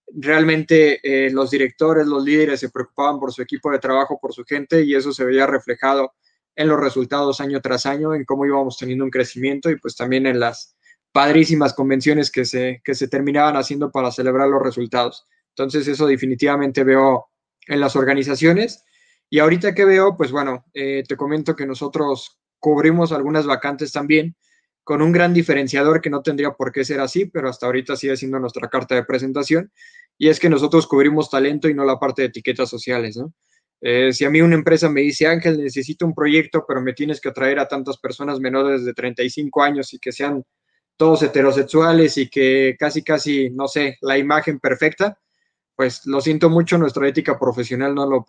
realmente 0.06 1.00
eh, 1.02 1.30
los 1.30 1.50
directores, 1.50 2.06
los 2.06 2.24
líderes 2.24 2.60
se 2.60 2.70
preocupaban 2.70 3.18
por 3.18 3.32
su 3.32 3.42
equipo 3.42 3.70
de 3.70 3.78
trabajo, 3.78 4.18
por 4.20 4.32
su 4.32 4.44
gente, 4.44 4.82
y 4.82 4.94
eso 4.94 5.12
se 5.12 5.24
veía 5.24 5.46
reflejado 5.46 6.14
en 6.56 6.68
los 6.68 6.80
resultados 6.80 7.40
año 7.40 7.60
tras 7.60 7.84
año, 7.86 8.14
en 8.14 8.24
cómo 8.24 8.46
íbamos 8.46 8.78
teniendo 8.78 9.04
un 9.04 9.10
crecimiento 9.10 9.70
y 9.70 9.76
pues 9.76 9.96
también 9.96 10.26
en 10.26 10.38
las 10.38 10.76
padrísimas 11.12 11.74
convenciones 11.74 12.30
que 12.30 12.44
se, 12.44 12.80
que 12.84 12.94
se 12.94 13.08
terminaban 13.08 13.56
haciendo 13.56 13.90
para 13.90 14.10
celebrar 14.10 14.48
los 14.48 14.62
resultados. 14.62 15.26
Entonces, 15.50 15.86
eso 15.88 16.06
definitivamente 16.06 16.84
veo 16.84 17.26
en 17.66 17.80
las 17.80 17.96
organizaciones 17.96 18.84
y 19.34 19.40
ahorita 19.40 19.74
que 19.74 19.84
veo, 19.84 20.16
pues 20.16 20.30
bueno, 20.30 20.64
eh, 20.74 21.02
te 21.08 21.16
comento 21.16 21.56
que 21.56 21.66
nosotros 21.66 22.38
cubrimos 22.60 23.10
algunas 23.10 23.46
vacantes 23.46 23.90
también 23.90 24.36
con 24.84 25.02
un 25.02 25.10
gran 25.10 25.34
diferenciador 25.34 26.00
que 26.00 26.08
no 26.08 26.22
tendría 26.22 26.52
por 26.52 26.70
qué 26.70 26.84
ser 26.84 27.00
así, 27.00 27.24
pero 27.24 27.48
hasta 27.48 27.66
ahorita 27.66 27.96
sigue 27.96 28.16
siendo 28.16 28.38
nuestra 28.38 28.68
carta 28.68 28.94
de 28.94 29.02
presentación, 29.02 29.72
y 30.16 30.28
es 30.28 30.38
que 30.38 30.48
nosotros 30.48 30.86
cubrimos 30.86 31.30
talento 31.30 31.68
y 31.68 31.74
no 31.74 31.84
la 31.84 31.98
parte 31.98 32.22
de 32.22 32.28
etiquetas 32.28 32.68
sociales, 32.68 33.16
¿no? 33.16 33.34
Eh, 33.80 34.12
si 34.12 34.24
a 34.24 34.30
mí 34.30 34.40
una 34.40 34.54
empresa 34.54 34.88
me 34.88 35.00
dice, 35.00 35.26
Ángel, 35.26 35.60
necesito 35.60 36.06
un 36.06 36.14
proyecto, 36.14 36.64
pero 36.64 36.80
me 36.80 36.92
tienes 36.92 37.20
que 37.20 37.30
atraer 37.30 37.58
a 37.58 37.66
tantas 37.66 37.98
personas 37.98 38.38
menores 38.38 38.84
de 38.84 38.94
35 38.94 39.64
años 39.64 39.92
y 39.94 39.98
que 39.98 40.12
sean 40.12 40.44
todos 40.96 41.24
heterosexuales 41.24 42.18
y 42.18 42.30
que 42.30 42.76
casi, 42.78 43.02
casi, 43.02 43.50
no 43.50 43.66
sé, 43.66 43.98
la 44.00 44.16
imagen 44.16 44.60
perfecta, 44.60 45.18
pues 45.76 46.06
lo 46.06 46.20
siento 46.20 46.50
mucho, 46.50 46.78
nuestra 46.78 47.08
ética 47.08 47.38
profesional 47.38 47.94
no, 47.94 48.06
lo 48.06 48.24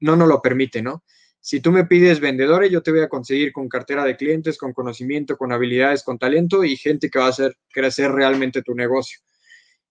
no 0.00 0.16
nos 0.16 0.28
lo 0.28 0.40
permite, 0.40 0.82
¿no? 0.82 1.02
Si 1.40 1.60
tú 1.60 1.72
me 1.72 1.84
pides 1.84 2.20
vendedores, 2.20 2.70
yo 2.70 2.82
te 2.82 2.90
voy 2.90 3.00
a 3.00 3.08
conseguir 3.08 3.52
con 3.52 3.68
cartera 3.68 4.04
de 4.04 4.16
clientes, 4.16 4.56
con 4.56 4.72
conocimiento, 4.72 5.36
con 5.36 5.52
habilidades, 5.52 6.02
con 6.02 6.18
talento 6.18 6.64
y 6.64 6.76
gente 6.76 7.10
que 7.10 7.18
va 7.18 7.26
a 7.26 7.30
hacer 7.30 7.56
crecer 7.70 8.10
realmente 8.10 8.62
tu 8.62 8.74
negocio. 8.74 9.18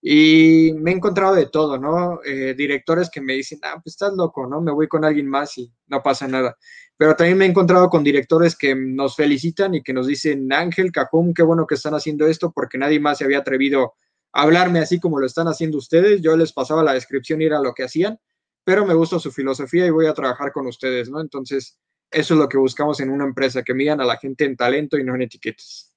Y 0.02 0.72
me 0.74 0.90
he 0.90 0.94
encontrado 0.94 1.34
de 1.34 1.46
todo, 1.46 1.78
¿no? 1.78 2.20
Eh, 2.24 2.54
directores 2.54 3.08
que 3.08 3.20
me 3.20 3.34
dicen, 3.34 3.60
ah, 3.62 3.80
pues 3.82 3.94
estás 3.94 4.12
loco, 4.14 4.46
¿no? 4.46 4.60
Me 4.60 4.72
voy 4.72 4.88
con 4.88 5.04
alguien 5.04 5.28
más 5.28 5.56
y 5.56 5.72
no 5.86 6.02
pasa 6.02 6.26
nada. 6.26 6.56
Pero 6.96 7.14
también 7.14 7.38
me 7.38 7.46
he 7.46 7.48
encontrado 7.48 7.88
con 7.88 8.04
directores 8.04 8.56
que 8.56 8.74
nos 8.74 9.16
felicitan 9.16 9.74
y 9.74 9.82
que 9.82 9.92
nos 9.92 10.06
dicen, 10.06 10.52
Ángel, 10.52 10.92
Cajum, 10.92 11.32
qué 11.32 11.42
bueno 11.42 11.66
que 11.66 11.76
están 11.76 11.94
haciendo 11.94 12.26
esto 12.26 12.52
porque 12.52 12.78
nadie 12.78 13.00
más 13.00 13.18
se 13.18 13.24
había 13.24 13.38
atrevido 13.38 13.94
hablarme 14.34 14.80
así 14.80 15.00
como 15.00 15.18
lo 15.18 15.26
están 15.26 15.46
haciendo 15.46 15.78
ustedes. 15.78 16.20
Yo 16.20 16.36
les 16.36 16.52
pasaba 16.52 16.82
la 16.82 16.92
descripción 16.92 17.40
y 17.40 17.46
era 17.46 17.60
lo 17.60 17.72
que 17.72 17.84
hacían, 17.84 18.18
pero 18.64 18.84
me 18.84 18.94
gusta 18.94 19.18
su 19.18 19.30
filosofía 19.30 19.86
y 19.86 19.90
voy 19.90 20.06
a 20.06 20.14
trabajar 20.14 20.52
con 20.52 20.66
ustedes, 20.66 21.08
¿no? 21.08 21.20
Entonces, 21.20 21.78
eso 22.10 22.34
es 22.34 22.40
lo 22.40 22.48
que 22.48 22.58
buscamos 22.58 23.00
en 23.00 23.10
una 23.10 23.24
empresa, 23.24 23.62
que 23.62 23.74
midan 23.74 24.00
a 24.00 24.04
la 24.04 24.16
gente 24.18 24.44
en 24.44 24.56
talento 24.56 24.98
y 24.98 25.04
no 25.04 25.14
en 25.14 25.22
etiquetas. 25.22 25.94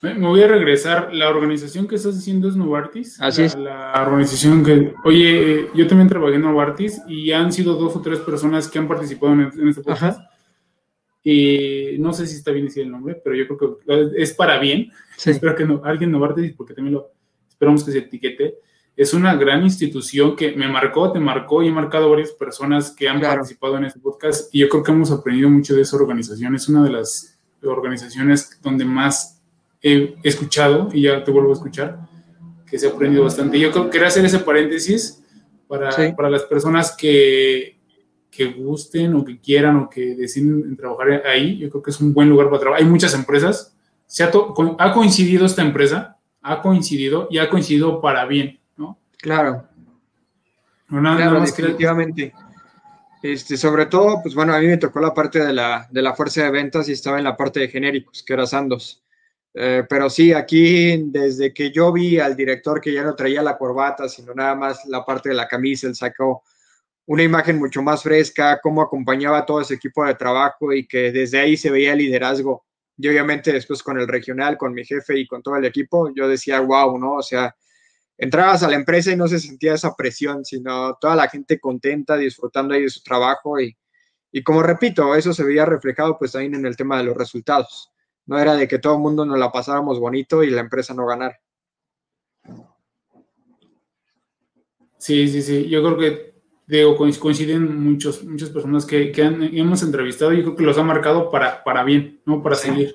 Me 0.00 0.14
voy 0.14 0.42
a 0.42 0.46
regresar. 0.46 1.12
La 1.12 1.28
organización 1.28 1.88
que 1.88 1.96
estás 1.96 2.16
haciendo 2.16 2.48
es 2.48 2.54
Novartis. 2.54 3.20
Así 3.20 3.42
es. 3.42 3.56
La 3.56 4.00
organización 4.00 4.64
que. 4.64 4.94
Oye, 5.04 5.68
yo 5.74 5.88
también 5.88 6.08
trabajé 6.08 6.36
en 6.36 6.42
Novartis 6.42 7.02
y 7.08 7.32
han 7.32 7.52
sido 7.52 7.74
dos 7.74 7.96
o 7.96 8.00
tres 8.00 8.20
personas 8.20 8.68
que 8.68 8.78
han 8.78 8.86
participado 8.86 9.32
en, 9.32 9.68
este 9.68 9.82
podcast. 9.82 10.20
Y 11.30 11.98
no 11.98 12.14
sé 12.14 12.26
si 12.26 12.36
está 12.36 12.52
bien 12.52 12.64
decir 12.64 12.84
el 12.84 12.90
nombre, 12.90 13.20
pero 13.22 13.36
yo 13.36 13.46
creo 13.46 13.78
que 13.78 14.22
es 14.22 14.32
para 14.32 14.58
bien. 14.58 14.90
Espero 15.26 15.54
que 15.54 15.66
no, 15.66 15.82
alguien 15.84 16.10
Novartis, 16.10 16.54
porque 16.54 16.72
también 16.72 16.94
lo 16.94 17.10
esperamos 17.46 17.84
que 17.84 17.92
se 17.92 17.98
etiquete. 17.98 18.54
Es 18.96 19.12
una 19.12 19.36
gran 19.36 19.62
institución 19.62 20.34
que 20.34 20.52
me 20.52 20.66
marcó, 20.68 21.12
te 21.12 21.20
marcó 21.20 21.62
y 21.62 21.68
he 21.68 21.70
marcado 21.70 22.08
varias 22.08 22.32
personas 22.32 22.92
que 22.92 23.10
han 23.10 23.20
participado 23.20 23.76
en 23.76 23.84
este 23.84 24.00
podcast. 24.00 24.54
Y 24.54 24.60
yo 24.60 24.70
creo 24.70 24.82
que 24.82 24.90
hemos 24.90 25.10
aprendido 25.10 25.50
mucho 25.50 25.74
de 25.74 25.82
esa 25.82 25.96
organización. 25.96 26.54
Es 26.54 26.66
una 26.70 26.82
de 26.82 26.92
las 26.92 27.38
organizaciones 27.62 28.58
donde 28.62 28.86
más 28.86 29.42
he 29.82 30.14
escuchado, 30.22 30.88
y 30.94 31.02
ya 31.02 31.22
te 31.24 31.30
vuelvo 31.30 31.50
a 31.50 31.54
escuchar, 31.54 32.08
que 32.70 32.78
se 32.78 32.86
ha 32.86 32.90
aprendido 32.90 33.24
bastante. 33.24 33.60
Yo 33.60 33.70
creo 33.70 33.84
que 33.84 33.90
quería 33.90 34.08
hacer 34.08 34.24
ese 34.24 34.38
paréntesis 34.38 35.22
para, 35.66 35.90
para 36.16 36.30
las 36.30 36.44
personas 36.44 36.96
que, 36.96 37.77
que 38.38 38.52
gusten 38.52 39.16
o 39.16 39.24
que 39.24 39.40
quieran 39.40 39.74
o 39.74 39.90
que 39.90 40.14
deciden 40.14 40.76
trabajar 40.76 41.26
ahí, 41.26 41.58
yo 41.58 41.68
creo 41.70 41.82
que 41.82 41.90
es 41.90 42.00
un 42.00 42.14
buen 42.14 42.28
lugar 42.28 42.46
para 42.46 42.60
trabajar. 42.60 42.84
Hay 42.84 42.88
muchas 42.88 43.12
empresas, 43.12 43.76
se 44.06 44.22
ha, 44.22 44.30
ha, 44.78 44.92
coincidido 44.92 45.44
esta 45.44 45.62
empresa, 45.62 46.16
ha 46.40 46.62
coincidido 46.62 47.26
y 47.32 47.38
ha 47.38 47.50
coincidido 47.50 48.00
para 48.00 48.24
bien, 48.26 48.60
¿no? 48.76 48.96
Claro. 49.16 49.64
claro, 50.88 51.40
definitivamente. 51.40 52.32
Este, 53.24 53.56
sobre 53.56 53.86
todo, 53.86 54.20
pues 54.22 54.36
bueno, 54.36 54.54
a 54.54 54.60
mí 54.60 54.68
me 54.68 54.76
tocó 54.76 55.00
la 55.00 55.12
parte 55.12 55.44
de 55.44 55.52
la, 55.52 55.88
de 55.90 56.00
la 56.00 56.14
fuerza 56.14 56.44
de 56.44 56.52
ventas 56.52 56.88
y 56.88 56.92
estaba 56.92 57.18
en 57.18 57.24
la 57.24 57.36
parte 57.36 57.58
de 57.58 57.68
genéricos, 57.68 58.22
que 58.22 58.34
era 58.34 58.46
Sandos. 58.46 59.02
Eh, 59.52 59.82
pero 59.88 60.08
sí, 60.08 60.32
aquí 60.32 61.02
desde 61.06 61.52
que 61.52 61.72
yo 61.72 61.92
vi 61.92 62.20
al 62.20 62.36
director 62.36 62.80
que 62.80 62.92
ya 62.92 63.02
no 63.02 63.16
traía 63.16 63.42
la 63.42 63.58
corbata, 63.58 64.08
sino 64.08 64.32
nada 64.32 64.54
más 64.54 64.86
la 64.86 65.04
parte 65.04 65.30
de 65.30 65.34
la 65.34 65.48
camisa, 65.48 65.88
el 65.88 65.96
saco, 65.96 66.44
una 67.08 67.22
imagen 67.22 67.58
mucho 67.58 67.82
más 67.82 68.02
fresca, 68.02 68.60
cómo 68.62 68.82
acompañaba 68.82 69.38
a 69.38 69.46
todo 69.46 69.62
ese 69.62 69.74
equipo 69.74 70.04
de 70.04 70.14
trabajo 70.14 70.74
y 70.74 70.86
que 70.86 71.10
desde 71.10 71.40
ahí 71.40 71.56
se 71.56 71.70
veía 71.70 71.94
liderazgo. 71.94 72.66
Y 72.98 73.08
obviamente 73.08 73.50
después 73.50 73.82
con 73.82 73.98
el 73.98 74.06
regional, 74.06 74.58
con 74.58 74.74
mi 74.74 74.84
jefe 74.84 75.18
y 75.18 75.26
con 75.26 75.42
todo 75.42 75.56
el 75.56 75.64
equipo, 75.64 76.12
yo 76.14 76.28
decía, 76.28 76.60
wow, 76.60 76.98
¿no? 76.98 77.14
O 77.14 77.22
sea, 77.22 77.56
entrabas 78.18 78.62
a 78.62 78.68
la 78.68 78.76
empresa 78.76 79.10
y 79.10 79.16
no 79.16 79.26
se 79.26 79.38
sentía 79.38 79.72
esa 79.72 79.96
presión, 79.96 80.44
sino 80.44 80.98
toda 81.00 81.16
la 81.16 81.28
gente 81.30 81.58
contenta, 81.58 82.14
disfrutando 82.18 82.74
ahí 82.74 82.82
de 82.82 82.90
su 82.90 83.02
trabajo 83.02 83.58
y, 83.58 83.74
y 84.30 84.42
como 84.42 84.62
repito, 84.62 85.14
eso 85.14 85.32
se 85.32 85.44
veía 85.44 85.64
reflejado 85.64 86.18
pues 86.18 86.32
también 86.32 86.56
en 86.56 86.66
el 86.66 86.76
tema 86.76 86.98
de 86.98 87.04
los 87.04 87.16
resultados. 87.16 87.90
No 88.26 88.38
era 88.38 88.54
de 88.54 88.68
que 88.68 88.78
todo 88.78 88.96
el 88.96 89.00
mundo 89.00 89.24
nos 89.24 89.38
la 89.38 89.50
pasáramos 89.50 89.98
bonito 89.98 90.44
y 90.44 90.50
la 90.50 90.60
empresa 90.60 90.92
no 90.92 91.06
ganara. 91.06 91.40
Sí, 94.98 95.26
sí, 95.28 95.40
sí. 95.40 95.70
Yo 95.70 95.82
creo 95.82 95.96
que 95.96 96.37
digo, 96.76 96.96
coinciden 96.96 97.82
muchos, 97.82 98.22
muchas 98.24 98.50
personas 98.50 98.84
que, 98.84 99.10
que 99.10 99.22
hemos 99.22 99.82
entrevistado 99.82 100.34
y 100.34 100.42
creo 100.42 100.54
que 100.54 100.64
los 100.64 100.76
ha 100.76 100.82
marcado 100.82 101.30
para, 101.30 101.64
para 101.64 101.82
bien, 101.82 102.20
¿no? 102.26 102.42
Para 102.42 102.56
seguir. 102.56 102.94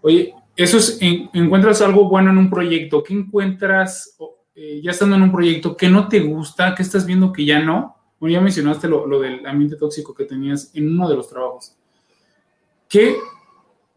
Oye, 0.00 0.34
eso 0.56 0.78
es, 0.78 0.98
encuentras 1.00 1.80
algo 1.80 2.08
bueno 2.08 2.30
en 2.30 2.38
un 2.38 2.50
proyecto, 2.50 3.02
¿qué 3.04 3.14
encuentras 3.14 4.16
eh, 4.56 4.80
ya 4.82 4.90
estando 4.90 5.14
en 5.14 5.22
un 5.22 5.30
proyecto 5.30 5.76
que 5.76 5.88
no 5.88 6.08
te 6.08 6.18
gusta, 6.18 6.74
que 6.74 6.82
estás 6.82 7.06
viendo 7.06 7.32
que 7.32 7.44
ya 7.44 7.60
no? 7.60 7.96
Bueno, 8.18 8.32
ya 8.32 8.40
mencionaste 8.40 8.88
lo, 8.88 9.06
lo, 9.06 9.20
del 9.20 9.46
ambiente 9.46 9.76
tóxico 9.76 10.12
que 10.12 10.24
tenías 10.24 10.72
en 10.74 10.90
uno 10.90 11.08
de 11.08 11.14
los 11.14 11.28
trabajos. 11.28 11.76
¿Qué, 12.88 13.16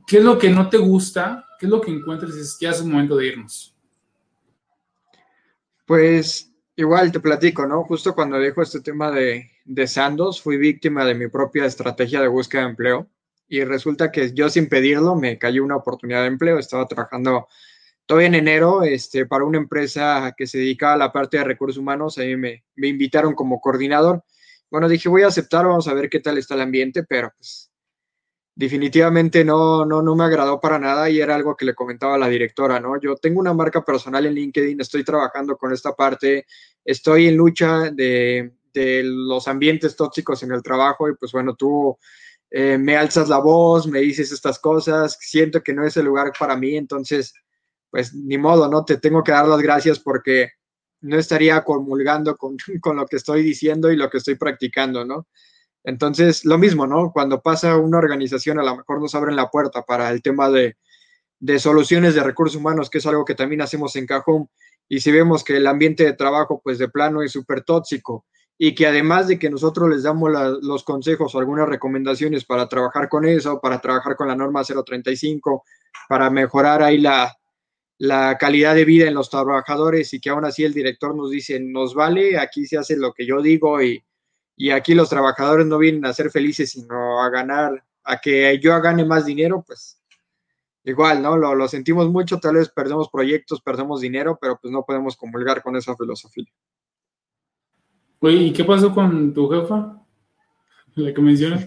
¿qué 0.05 0.17
es 0.19 0.23
lo 0.23 0.37
que 0.37 0.51
no 0.51 0.69
te 0.69 0.77
gusta? 0.77 1.47
¿Qué 1.59 1.65
es 1.65 1.71
lo 1.71 1.81
que 1.81 1.89
encuentras? 1.89 2.35
Es 2.35 2.59
ya 2.59 2.69
es 2.69 2.81
un 2.81 2.91
momento 2.91 3.15
de 3.15 3.27
irnos. 3.27 3.75
Pues 5.87 6.50
igual 6.75 7.11
te 7.11 7.19
platico, 7.19 7.65
¿no? 7.65 7.83
Justo 7.83 8.15
cuando 8.15 8.39
dejo 8.39 8.61
este 8.61 8.81
tema 8.81 9.11
de, 9.11 9.51
de 9.65 9.87
Sandos, 9.87 10.41
fui 10.41 10.57
víctima 10.57 11.05
de 11.05 11.15
mi 11.15 11.27
propia 11.27 11.65
estrategia 11.65 12.21
de 12.21 12.27
búsqueda 12.27 12.63
de 12.63 12.69
empleo 12.69 13.09
y 13.47 13.63
resulta 13.63 14.11
que 14.11 14.33
yo 14.33 14.49
sin 14.49 14.69
pedirlo 14.69 15.15
me 15.15 15.37
cayó 15.37 15.63
una 15.63 15.75
oportunidad 15.75 16.21
de 16.21 16.27
empleo. 16.27 16.57
Estaba 16.57 16.87
trabajando 16.87 17.47
todavía 18.05 18.27
en 18.27 18.35
enero 18.35 18.83
este, 18.83 19.25
para 19.25 19.43
una 19.43 19.57
empresa 19.57 20.33
que 20.37 20.47
se 20.47 20.57
dedicaba 20.59 20.93
a 20.93 20.97
la 20.97 21.11
parte 21.11 21.37
de 21.37 21.43
recursos 21.43 21.77
humanos. 21.77 22.17
Ahí 22.17 22.35
me, 22.37 22.63
me 22.75 22.87
invitaron 22.87 23.33
como 23.35 23.59
coordinador. 23.59 24.23
Bueno, 24.69 24.87
dije, 24.87 25.09
voy 25.09 25.23
a 25.23 25.27
aceptar, 25.27 25.65
vamos 25.65 25.87
a 25.89 25.93
ver 25.93 26.09
qué 26.09 26.21
tal 26.21 26.37
está 26.37 26.55
el 26.55 26.61
ambiente, 26.61 27.03
pero 27.03 27.33
pues 27.37 27.70
definitivamente 28.55 29.45
no, 29.45 29.85
no, 29.85 30.01
no 30.01 30.15
me 30.15 30.23
agradó 30.23 30.59
para 30.59 30.77
nada 30.77 31.09
y 31.09 31.19
era 31.19 31.35
algo 31.35 31.55
que 31.55 31.65
le 31.65 31.73
comentaba 31.73 32.17
la 32.17 32.27
directora, 32.27 32.79
¿no? 32.79 32.99
Yo 32.99 33.15
tengo 33.15 33.39
una 33.39 33.53
marca 33.53 33.83
personal 33.83 34.25
en 34.25 34.35
LinkedIn, 34.35 34.81
estoy 34.81 35.03
trabajando 35.03 35.57
con 35.57 35.73
esta 35.73 35.93
parte, 35.93 36.45
estoy 36.83 37.27
en 37.27 37.37
lucha 37.37 37.91
de, 37.91 38.53
de 38.73 39.03
los 39.03 39.47
ambientes 39.47 39.95
tóxicos 39.95 40.43
en 40.43 40.51
el 40.51 40.61
trabajo 40.61 41.09
y 41.09 41.15
pues 41.15 41.31
bueno, 41.31 41.55
tú 41.55 41.97
eh, 42.49 42.77
me 42.77 42.97
alzas 42.97 43.29
la 43.29 43.39
voz, 43.39 43.87
me 43.87 43.99
dices 43.99 44.31
estas 44.31 44.59
cosas, 44.59 45.17
siento 45.21 45.63
que 45.63 45.73
no 45.73 45.85
es 45.85 45.95
el 45.97 46.05
lugar 46.05 46.33
para 46.37 46.57
mí, 46.57 46.75
entonces 46.75 47.33
pues 47.89 48.13
ni 48.13 48.37
modo, 48.37 48.69
¿no? 48.69 48.85
Te 48.85 48.97
tengo 48.97 49.23
que 49.23 49.33
dar 49.33 49.47
las 49.47 49.61
gracias 49.61 49.99
porque 49.99 50.51
no 51.01 51.17
estaría 51.17 51.63
comulgando 51.63 52.37
con, 52.37 52.57
con 52.81 52.97
lo 52.97 53.05
que 53.05 53.17
estoy 53.17 53.43
diciendo 53.43 53.91
y 53.91 53.97
lo 53.97 54.09
que 54.09 54.17
estoy 54.17 54.35
practicando, 54.35 55.05
¿no? 55.05 55.27
Entonces, 55.83 56.45
lo 56.45 56.57
mismo, 56.57 56.85
¿no? 56.85 57.11
Cuando 57.11 57.41
pasa 57.41 57.77
una 57.77 57.97
organización, 57.97 58.59
a 58.59 58.63
lo 58.63 58.77
mejor 58.77 59.01
nos 59.01 59.15
abren 59.15 59.35
la 59.35 59.49
puerta 59.49 59.81
para 59.81 60.11
el 60.11 60.21
tema 60.21 60.49
de, 60.49 60.75
soluciones 61.57 62.13
de 62.13 62.23
recursos 62.23 62.57
humanos, 62.57 62.89
que 62.89 62.99
es 62.99 63.05
algo 63.07 63.25
que 63.25 63.35
también 63.35 63.61
hacemos 63.61 63.95
en 63.95 64.05
Cajón. 64.05 64.49
Y 64.87 64.99
si 64.99 65.11
vemos 65.11 65.43
que 65.43 65.57
el 65.57 65.67
ambiente 65.67 66.03
de 66.03 66.13
trabajo, 66.13 66.61
pues 66.63 66.77
de 66.77 66.89
plano 66.89 67.23
es 67.23 67.31
súper 67.31 67.63
tóxico 67.63 68.25
y 68.57 68.75
que 68.75 68.85
además 68.85 69.27
de 69.27 69.39
que 69.39 69.49
nosotros 69.49 69.89
les 69.89 70.03
damos 70.03 70.29
los 70.61 70.83
consejos 70.83 71.33
o 71.33 71.39
algunas 71.39 71.67
recomendaciones 71.67 72.45
para 72.45 72.69
trabajar 72.69 73.09
con 73.09 73.25
eso, 73.25 73.59
para 73.59 73.81
trabajar 73.81 74.15
con 74.15 74.27
la 74.27 74.35
norma 74.35 74.63
035, 74.63 75.63
para 76.07 76.29
mejorar 76.29 76.83
ahí 76.83 76.99
la, 76.99 77.35
la 77.97 78.37
calidad 78.37 78.75
de 78.75 78.85
vida 78.85 79.07
en 79.07 79.15
los 79.15 79.31
trabajadores 79.31 80.13
y 80.13 80.19
que 80.19 80.29
aún 80.29 80.45
así 80.45 80.63
el 80.63 80.73
director 80.73 81.15
nos 81.15 81.31
dice, 81.31 81.59
nos 81.59 81.95
vale, 81.95 82.37
aquí 82.37 82.67
se 82.67 82.77
hace 82.77 82.97
lo 82.97 83.13
que 83.13 83.25
yo 83.25 83.41
digo 83.41 83.81
y, 83.81 84.03
y 84.61 84.69
aquí 84.69 84.93
los 84.93 85.09
trabajadores 85.09 85.65
no 85.65 85.79
vienen 85.79 86.05
a 86.05 86.13
ser 86.13 86.29
felices, 86.29 86.69
sino 86.69 87.19
a 87.19 87.31
ganar, 87.31 87.83
a 88.03 88.17
que 88.17 88.59
yo 88.59 88.79
gane 88.79 89.03
más 89.03 89.25
dinero, 89.25 89.63
pues 89.65 89.99
igual, 90.83 91.23
¿no? 91.23 91.35
Lo, 91.35 91.55
lo 91.55 91.67
sentimos 91.67 92.07
mucho, 92.11 92.39
tal 92.39 92.57
vez 92.57 92.69
perdemos 92.69 93.09
proyectos, 93.09 93.59
perdemos 93.59 94.01
dinero, 94.01 94.37
pero 94.39 94.59
pues 94.61 94.71
no 94.71 94.85
podemos 94.85 95.17
comulgar 95.17 95.63
con 95.63 95.75
esa 95.77 95.97
filosofía. 95.97 96.45
Oye, 98.19 98.35
¿y 98.35 98.53
qué 98.53 98.63
pasó 98.63 98.93
con 98.93 99.33
tu 99.33 99.49
jefa? 99.49 99.99
La 100.93 101.11
que 101.11 101.21
mencionas. 101.21 101.65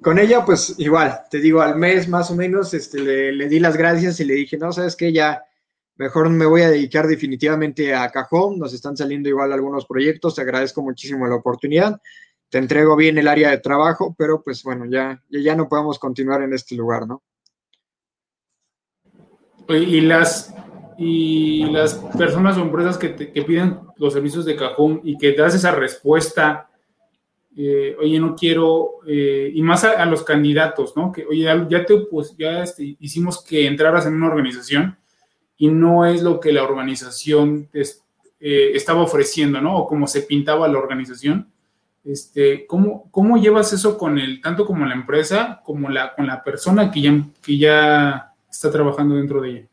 Con 0.00 0.18
ella, 0.18 0.42
pues 0.42 0.74
igual, 0.78 1.20
te 1.30 1.38
digo, 1.38 1.60
al 1.60 1.76
mes 1.76 2.08
más 2.08 2.30
o 2.30 2.34
menos, 2.34 2.72
este, 2.72 2.98
le, 2.98 3.32
le 3.32 3.46
di 3.46 3.60
las 3.60 3.76
gracias 3.76 4.20
y 4.20 4.24
le 4.24 4.32
dije, 4.32 4.56
no, 4.56 4.72
sabes 4.72 4.96
que 4.96 5.12
ya 5.12 5.44
mejor 6.02 6.28
me 6.30 6.46
voy 6.46 6.62
a 6.62 6.70
dedicar 6.70 7.06
definitivamente 7.06 7.94
a 7.94 8.10
Cajón, 8.10 8.58
nos 8.58 8.74
están 8.74 8.96
saliendo 8.96 9.28
igual 9.28 9.52
algunos 9.52 9.86
proyectos, 9.86 10.34
te 10.34 10.42
agradezco 10.42 10.82
muchísimo 10.82 11.28
la 11.28 11.36
oportunidad, 11.36 12.00
te 12.48 12.58
entrego 12.58 12.96
bien 12.96 13.18
el 13.18 13.28
área 13.28 13.50
de 13.50 13.58
trabajo, 13.58 14.12
pero 14.18 14.42
pues 14.42 14.64
bueno, 14.64 14.84
ya, 14.86 15.22
ya 15.30 15.54
no 15.54 15.68
podemos 15.68 16.00
continuar 16.00 16.42
en 16.42 16.54
este 16.54 16.74
lugar, 16.74 17.06
¿no? 17.06 17.22
Y 19.68 20.00
las, 20.00 20.52
y 20.98 21.66
las 21.66 21.94
personas 21.94 22.58
o 22.58 22.62
empresas 22.62 22.98
que, 22.98 23.10
piden 23.10 23.78
los 23.96 24.12
servicios 24.12 24.44
de 24.44 24.56
Cajón 24.56 25.02
y 25.04 25.16
que 25.16 25.32
te 25.32 25.40
das 25.40 25.54
esa 25.54 25.70
respuesta, 25.70 26.68
eh, 27.56 27.96
oye, 28.00 28.18
no 28.18 28.34
quiero, 28.34 28.94
eh, 29.06 29.52
y 29.54 29.62
más 29.62 29.84
a, 29.84 30.04
los 30.06 30.24
candidatos, 30.24 30.96
¿no? 30.96 31.12
Que, 31.12 31.24
oye, 31.24 31.44
ya, 31.44 31.86
te, 31.86 31.96
pues, 32.10 32.34
ya 32.36 32.64
este, 32.64 32.96
hicimos 32.98 33.42
que 33.44 33.66
entraras 33.68 34.04
en 34.04 34.14
una 34.14 34.26
organización 34.26 34.98
y 35.56 35.68
no 35.68 36.06
es 36.06 36.22
lo 36.22 36.40
que 36.40 36.52
la 36.52 36.62
organización 36.62 37.68
eh, 37.72 38.72
estaba 38.74 39.02
ofreciendo, 39.02 39.60
¿no? 39.60 39.78
O 39.78 39.86
como 39.86 40.06
se 40.06 40.22
pintaba 40.22 40.68
la 40.68 40.78
organización. 40.78 41.48
Este, 42.04 42.66
¿cómo, 42.66 43.08
¿Cómo 43.12 43.36
llevas 43.36 43.72
eso 43.72 43.96
con 43.96 44.18
el, 44.18 44.40
tanto 44.40 44.66
como 44.66 44.84
la 44.84 44.94
empresa, 44.94 45.60
como 45.64 45.88
la, 45.88 46.14
con 46.14 46.26
la 46.26 46.42
persona 46.42 46.90
que 46.90 47.00
ya, 47.00 47.24
que 47.40 47.58
ya 47.58 48.34
está 48.50 48.70
trabajando 48.70 49.14
dentro 49.14 49.40
de 49.40 49.50
ella? 49.50 49.68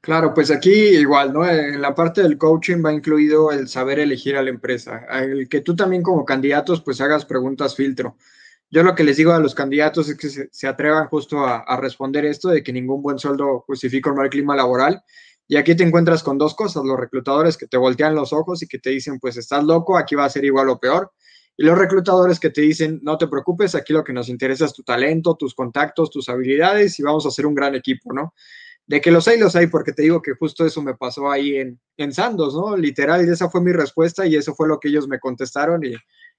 Claro, 0.00 0.34
pues 0.34 0.50
aquí 0.50 0.72
igual, 0.72 1.32
¿no? 1.32 1.48
En 1.48 1.80
la 1.80 1.94
parte 1.94 2.22
del 2.22 2.36
coaching 2.36 2.84
va 2.84 2.92
incluido 2.92 3.52
el 3.52 3.68
saber 3.68 4.00
elegir 4.00 4.36
a 4.36 4.42
la 4.42 4.50
empresa, 4.50 5.06
el 5.20 5.48
que 5.48 5.60
tú 5.60 5.76
también 5.76 6.02
como 6.02 6.24
candidatos 6.24 6.80
pues 6.80 7.00
hagas 7.00 7.24
preguntas 7.24 7.76
filtro. 7.76 8.16
Yo 8.72 8.82
lo 8.82 8.94
que 8.94 9.04
les 9.04 9.18
digo 9.18 9.32
a 9.32 9.38
los 9.38 9.54
candidatos 9.54 10.08
es 10.08 10.16
que 10.16 10.48
se, 10.50 10.66
atrevan 10.66 11.06
justo 11.08 11.44
a, 11.44 11.76
responder 11.76 12.24
esto 12.24 12.48
de 12.48 12.62
que 12.62 12.72
ningún 12.72 13.02
buen 13.02 13.18
sueldo 13.18 13.62
justifica 13.66 14.08
un 14.08 14.16
mal 14.16 14.30
clima 14.30 14.56
laboral. 14.56 15.02
Y 15.46 15.56
aquí 15.56 15.74
te 15.74 15.84
encuentras 15.84 16.22
con 16.22 16.38
dos 16.38 16.54
cosas, 16.54 16.82
los 16.82 16.98
reclutadores 16.98 17.58
que 17.58 17.66
te 17.66 17.76
voltean 17.76 18.14
los 18.14 18.32
ojos 18.32 18.62
y 18.62 18.66
que 18.66 18.78
te 18.78 18.88
dicen, 18.88 19.18
pues 19.20 19.36
estás 19.36 19.62
loco, 19.62 19.98
aquí 19.98 20.14
va 20.14 20.24
a 20.24 20.30
ser 20.30 20.46
igual 20.46 20.70
o 20.70 20.80
peor. 20.80 21.12
Y 21.54 21.64
los 21.64 21.76
reclutadores 21.76 22.40
que 22.40 22.48
te 22.48 22.62
dicen, 22.62 22.98
no 23.02 23.18
te 23.18 23.28
preocupes, 23.28 23.74
aquí 23.74 23.92
lo 23.92 24.02
que 24.02 24.14
nos 24.14 24.30
interesa 24.30 24.64
es 24.64 24.72
tu 24.72 24.82
talento, 24.82 25.36
tus 25.38 25.54
contactos, 25.54 26.08
tus 26.08 26.30
habilidades 26.30 26.98
y 26.98 27.02
vamos 27.02 27.26
a 27.26 27.28
hacer 27.28 27.44
un 27.44 27.54
gran 27.54 27.74
equipo, 27.74 28.14
¿no? 28.14 28.32
De 28.86 29.02
que 29.02 29.10
los 29.10 29.28
hay, 29.28 29.38
los 29.38 29.54
hay, 29.54 29.66
porque 29.66 29.92
te 29.92 30.00
digo 30.00 30.22
que 30.22 30.32
justo 30.32 30.64
eso 30.64 30.80
me 30.80 30.94
pasó 30.94 31.30
ahí 31.30 31.56
en, 31.56 31.78
en 31.98 32.14
Sandos, 32.14 32.54
¿no? 32.54 32.74
Literal, 32.74 33.22
y 33.22 33.30
esa 33.30 33.50
fue 33.50 33.60
mi 33.60 33.72
respuesta 33.72 34.26
y 34.26 34.34
eso 34.34 34.54
fue 34.54 34.66
lo 34.66 34.80
que 34.80 34.88
ellos 34.88 35.06
me 35.08 35.20
contestaron 35.20 35.84
y 35.84 35.94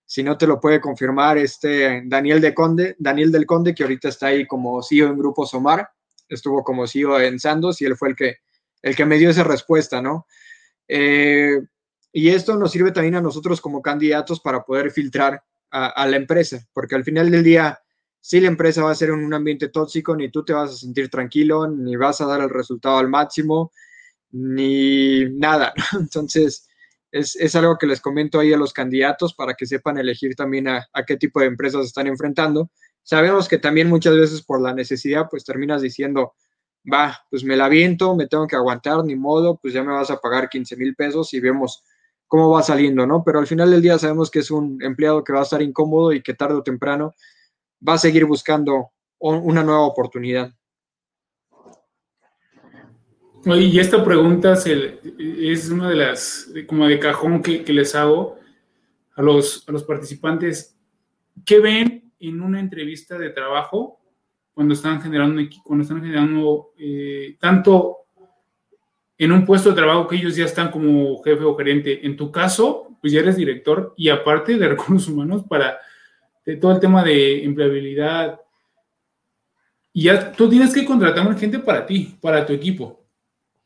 si 0.05 0.23
no 0.23 0.37
te 0.37 0.47
lo 0.47 0.59
puede 0.59 0.81
confirmar 0.81 1.37
este 1.37 2.03
Daniel 2.05 2.41
de 2.41 2.53
Conde, 2.53 2.95
Daniel 2.99 3.31
del 3.31 3.45
Conde, 3.45 3.73
que 3.73 3.83
ahorita 3.83 4.09
está 4.09 4.27
ahí 4.27 4.45
como 4.45 4.81
CEO 4.83 5.07
en 5.07 5.17
Grupo 5.17 5.45
Somar, 5.45 5.89
estuvo 6.27 6.63
como 6.63 6.87
CEO 6.87 7.19
en 7.19 7.39
Sandos 7.39 7.81
y 7.81 7.85
él 7.85 7.95
fue 7.95 8.09
el 8.09 8.15
que, 8.15 8.37
el 8.81 8.95
que 8.95 9.05
me 9.05 9.17
dio 9.17 9.29
esa 9.29 9.43
respuesta, 9.43 10.01
¿no? 10.01 10.27
Eh, 10.87 11.59
y 12.11 12.29
esto 12.29 12.55
nos 12.55 12.71
sirve 12.71 12.91
también 12.91 13.15
a 13.15 13.21
nosotros 13.21 13.59
como 13.59 13.81
candidatos 13.81 14.39
para 14.39 14.63
poder 14.63 14.91
filtrar 14.91 15.43
a, 15.71 16.05
la 16.05 16.17
empresa, 16.17 16.63
porque 16.71 16.93
al 16.93 17.03
final 17.03 17.31
del 17.31 17.43
día, 17.43 17.81
si 18.21 18.39
la 18.39 18.47
empresa 18.47 18.83
va 18.83 18.91
a 18.91 18.95
ser 18.95 19.09
en 19.09 19.25
un 19.25 19.33
ambiente 19.33 19.69
tóxico, 19.69 20.15
ni 20.15 20.29
tú 20.29 20.45
te 20.45 20.53
vas 20.53 20.69
a 20.69 20.75
sentir 20.75 21.09
tranquilo, 21.09 21.67
ni 21.67 21.95
vas 21.95 22.21
a 22.21 22.27
dar 22.27 22.41
el 22.41 22.51
resultado 22.51 22.99
al 22.99 23.09
máximo, 23.09 23.71
ni 24.29 25.25
nada. 25.31 25.73
Entonces, 25.99 26.67
es, 27.13 27.55
algo 27.55 27.77
que 27.77 27.85
les 27.85 28.01
comento 28.01 28.39
ahí 28.39 28.53
a 28.53 28.57
los 28.57 28.73
candidatos 28.73 29.35
para 29.35 29.53
que 29.53 29.67
sepan 29.67 29.99
elegir 29.99 30.35
también 30.35 30.67
a, 30.67 30.87
qué 31.05 31.15
tipo 31.15 31.39
de 31.39 31.45
empresas 31.45 31.85
están 31.85 32.07
enfrentando. 32.07 32.71
Sabemos 33.03 33.47
que 33.47 33.59
también 33.59 33.87
muchas 33.87 34.15
veces 34.15 34.41
por 34.41 34.59
la 34.59 34.73
necesidad, 34.73 35.27
pues 35.29 35.45
terminas 35.45 35.83
diciendo, 35.83 36.33
va, 36.91 37.23
pues 37.29 37.43
me 37.43 37.55
la 37.55 37.69
viento, 37.69 38.15
me 38.15 38.27
tengo 38.27 38.47
que 38.47 38.55
aguantar, 38.55 39.05
ni 39.05 39.15
modo, 39.15 39.59
pues 39.61 39.75
ya 39.75 39.83
me 39.83 39.93
vas 39.93 40.09
a 40.09 40.17
pagar 40.17 40.49
15 40.49 40.75
mil 40.75 40.95
pesos 40.95 41.33
y 41.35 41.39
vemos 41.39 41.83
cómo 42.27 42.49
va 42.49 42.63
saliendo, 42.63 43.05
¿no? 43.05 43.23
Pero 43.23 43.37
al 43.37 43.47
final 43.47 43.69
del 43.69 43.83
día 43.83 43.99
sabemos 43.99 44.31
que 44.31 44.39
es 44.39 44.49
un 44.49 44.81
empleado 44.81 45.23
que 45.23 45.33
va 45.33 45.41
a 45.41 45.43
estar 45.43 45.61
incómodo 45.61 46.13
y 46.13 46.23
que 46.23 46.33
tarde 46.33 46.55
o 46.55 46.63
temprano 46.63 47.13
va 47.87 47.93
a 47.93 47.99
seguir 47.99 48.25
buscando 48.25 48.89
una 49.19 49.63
nueva 49.63 49.81
oportunidad. 49.81 50.51
Y 53.45 53.77
esta 53.77 54.03
pregunta 54.03 54.53
es 54.53 55.69
una 55.69 55.89
de 55.89 55.95
las, 55.95 56.49
como 56.65 56.87
de 56.87 56.97
cajón 56.97 57.41
que, 57.41 57.61
les 57.73 57.93
hago 57.93 58.39
a 59.15 59.21
los, 59.21 59.67
a 59.67 59.71
los 59.73 59.83
participantes. 59.83 60.77
¿Qué 61.45 61.59
ven 61.59 62.13
en 62.19 62.41
una 62.41 62.61
entrevista 62.61 63.17
de 63.17 63.31
trabajo 63.31 63.99
cuando 64.53 64.73
están 64.73 65.01
generando, 65.01 65.41
cuando 65.63 65.83
están 65.83 66.01
generando 66.01 66.71
eh, 66.77 67.35
tanto 67.37 67.97
en 69.17 69.31
un 69.33 69.45
puesto 69.45 69.69
de 69.69 69.75
trabajo 69.75 70.07
que 70.07 70.15
ellos 70.15 70.37
ya 70.37 70.45
están 70.45 70.71
como 70.71 71.21
jefe 71.21 71.43
o 71.43 71.57
gerente? 71.57 72.05
En 72.05 72.15
tu 72.15 72.31
caso, 72.31 72.97
pues 73.01 73.11
ya 73.11 73.19
eres 73.19 73.35
director 73.35 73.93
y 73.97 74.07
aparte 74.07 74.57
de 74.57 74.69
recursos 74.69 75.09
humanos 75.09 75.43
para 75.49 75.79
todo 76.61 76.71
el 76.71 76.79
tema 76.79 77.03
de 77.03 77.43
empleabilidad. 77.43 78.39
Y 79.91 80.03
ya 80.03 80.31
tú 80.31 80.49
tienes 80.49 80.73
que 80.73 80.85
contratar 80.85 81.37
gente 81.37 81.59
para 81.59 81.85
ti, 81.85 82.17
para 82.21 82.45
tu 82.45 82.53
equipo 82.53 83.02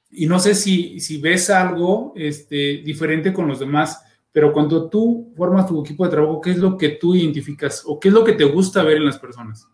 y 0.09 0.25
no 0.25 0.39
sé 0.39 0.55
si, 0.55 0.99
si 0.99 1.19
ves 1.19 1.49
algo 1.49 2.13
este, 2.15 2.81
diferente 2.83 3.33
con 3.33 3.47
los 3.47 3.59
demás, 3.59 4.03
pero 4.31 4.53
cuando 4.53 4.89
tú 4.89 5.33
formas 5.35 5.67
tu 5.67 5.81
equipo 5.81 6.05
de 6.05 6.11
trabajo, 6.11 6.41
¿qué 6.41 6.51
es 6.51 6.57
lo 6.57 6.77
que 6.77 6.89
tú 6.89 7.15
identificas 7.15 7.83
o 7.85 7.99
qué 7.99 8.09
es 8.09 8.13
lo 8.13 8.23
que 8.23 8.33
te 8.33 8.45
gusta 8.45 8.83
ver 8.83 8.97
en 8.97 9.05
las 9.05 9.17
personas? 9.17 9.67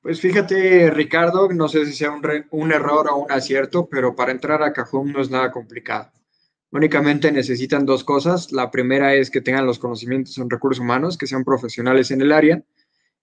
Pues 0.00 0.20
fíjate, 0.20 0.90
Ricardo, 0.90 1.50
no 1.52 1.68
sé 1.68 1.84
si 1.84 1.92
sea 1.92 2.10
un, 2.10 2.22
un 2.50 2.72
error 2.72 3.08
o 3.10 3.16
un 3.16 3.30
acierto, 3.30 3.88
pero 3.90 4.16
para 4.16 4.32
entrar 4.32 4.62
a 4.62 4.72
Cajón 4.72 5.12
no 5.12 5.20
es 5.20 5.30
nada 5.30 5.50
complicado. 5.50 6.10
Únicamente 6.72 7.32
necesitan 7.32 7.84
dos 7.84 8.04
cosas. 8.04 8.52
La 8.52 8.70
primera 8.70 9.14
es 9.14 9.30
que 9.30 9.40
tengan 9.40 9.66
los 9.66 9.78
conocimientos 9.78 10.38
en 10.38 10.48
recursos 10.48 10.80
humanos, 10.80 11.18
que 11.18 11.26
sean 11.26 11.44
profesionales 11.44 12.10
en 12.12 12.22
el 12.22 12.32
área. 12.32 12.62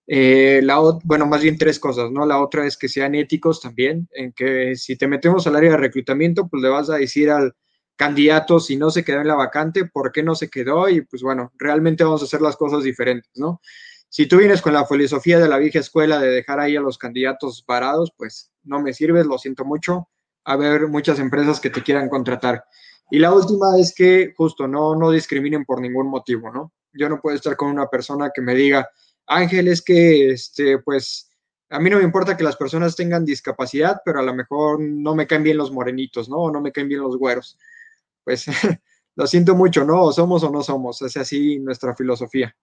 Eh, 0.10 0.62
la, 0.64 0.80
bueno, 1.04 1.26
más 1.26 1.42
bien 1.42 1.58
tres 1.58 1.80
cosas, 1.80 2.10
¿no? 2.12 2.26
La 2.26 2.42
otra 2.42 2.66
es 2.66 2.78
que 2.78 2.88
sean 2.88 3.14
éticos 3.14 3.60
también, 3.60 4.08
en 4.14 4.32
que 4.32 4.76
si 4.76 4.96
te 4.98 5.08
metemos 5.08 5.46
al 5.46 5.58
área 5.58 5.72
de 5.72 5.78
reclutamiento, 5.78 6.48
pues 6.48 6.64
le 6.64 6.70
vas 6.70 6.90
a 6.90 6.96
decir 6.96 7.30
al 7.30 7.54
candidato 7.98 8.60
si 8.60 8.78
no 8.78 8.90
se 8.90 9.04
quedó 9.04 9.20
en 9.20 9.28
la 9.28 9.36
vacante, 9.36 9.86
por 9.86 10.12
qué 10.14 10.24
no 10.24 10.36
se 10.36 10.50
quedó 10.50 10.88
y 10.88 11.02
pues 11.02 11.24
bueno, 11.24 11.52
realmente 11.58 12.04
vamos 12.04 12.22
a 12.22 12.26
hacer 12.26 12.42
las 12.42 12.56
cosas 12.56 12.84
diferentes, 12.84 13.32
¿no? 13.36 13.60
Si 14.10 14.28
tú 14.28 14.38
vienes 14.38 14.62
con 14.62 14.74
la 14.74 14.86
filosofía 14.86 15.40
de 15.40 15.50
la 15.50 15.58
vieja 15.58 15.80
escuela 15.80 16.20
de 16.20 16.30
dejar 16.30 16.62
ahí 16.62 16.78
a 16.78 16.82
los 16.82 16.98
candidatos 16.98 17.62
parados, 17.64 18.14
pues 18.16 18.52
no 18.64 18.80
me 18.82 18.94
sirves, 18.94 19.26
lo 19.26 19.38
siento 19.38 19.66
mucho. 19.66 20.08
A 20.46 20.56
ver, 20.56 20.88
muchas 20.88 21.20
empresas 21.20 21.60
que 21.60 21.70
te 21.70 21.84
quieran 21.84 22.08
contratar. 22.08 22.64
Y 23.12 23.20
la 23.20 23.34
última 23.34 23.78
es 23.78 23.94
que 23.94 24.34
justo 24.38 24.68
no, 24.68 24.96
no 24.96 25.12
discriminen 25.12 25.66
por 25.66 25.82
ningún 25.82 26.08
motivo, 26.08 26.52
¿no? 26.52 26.72
Yo 26.94 27.10
no 27.10 27.20
puedo 27.20 27.36
estar 27.36 27.58
con 27.58 27.70
una 27.70 27.88
persona 27.88 28.32
que 28.34 28.42
me 28.42 28.56
diga, 28.56 28.90
Ángel, 29.28 29.68
es 29.68 29.82
que, 29.82 30.32
este, 30.32 30.80
pues, 30.80 31.30
a 31.70 31.80
mí 31.80 31.90
no 31.90 31.98
me 31.98 32.04
importa 32.04 32.38
que 32.38 32.44
las 32.44 32.56
personas 32.56 32.96
tengan 32.96 33.26
discapacidad, 33.26 34.02
pero 34.06 34.20
a 34.20 34.24
lo 34.24 34.34
mejor 34.34 34.80
no 34.80 35.16
me 35.16 35.28
caen 35.28 35.44
bien 35.44 35.58
los 35.58 35.72
morenitos, 35.72 36.30
¿no? 36.30 36.38
O 36.38 36.52
no 36.52 36.62
me 36.62 36.72
caen 36.72 36.88
bien 36.88 37.02
los 37.02 37.18
güeros. 37.18 37.58
Pues 38.24 38.46
lo 39.16 39.28
siento 39.28 39.56
mucho, 39.56 39.84
¿no? 39.84 40.04
O 40.04 40.14
somos 40.14 40.44
o 40.44 40.50
no 40.50 40.64
somos. 40.64 41.02
Es 41.02 41.18
así 41.18 41.60
nuestra 41.60 41.94
filosofía. 41.96 42.56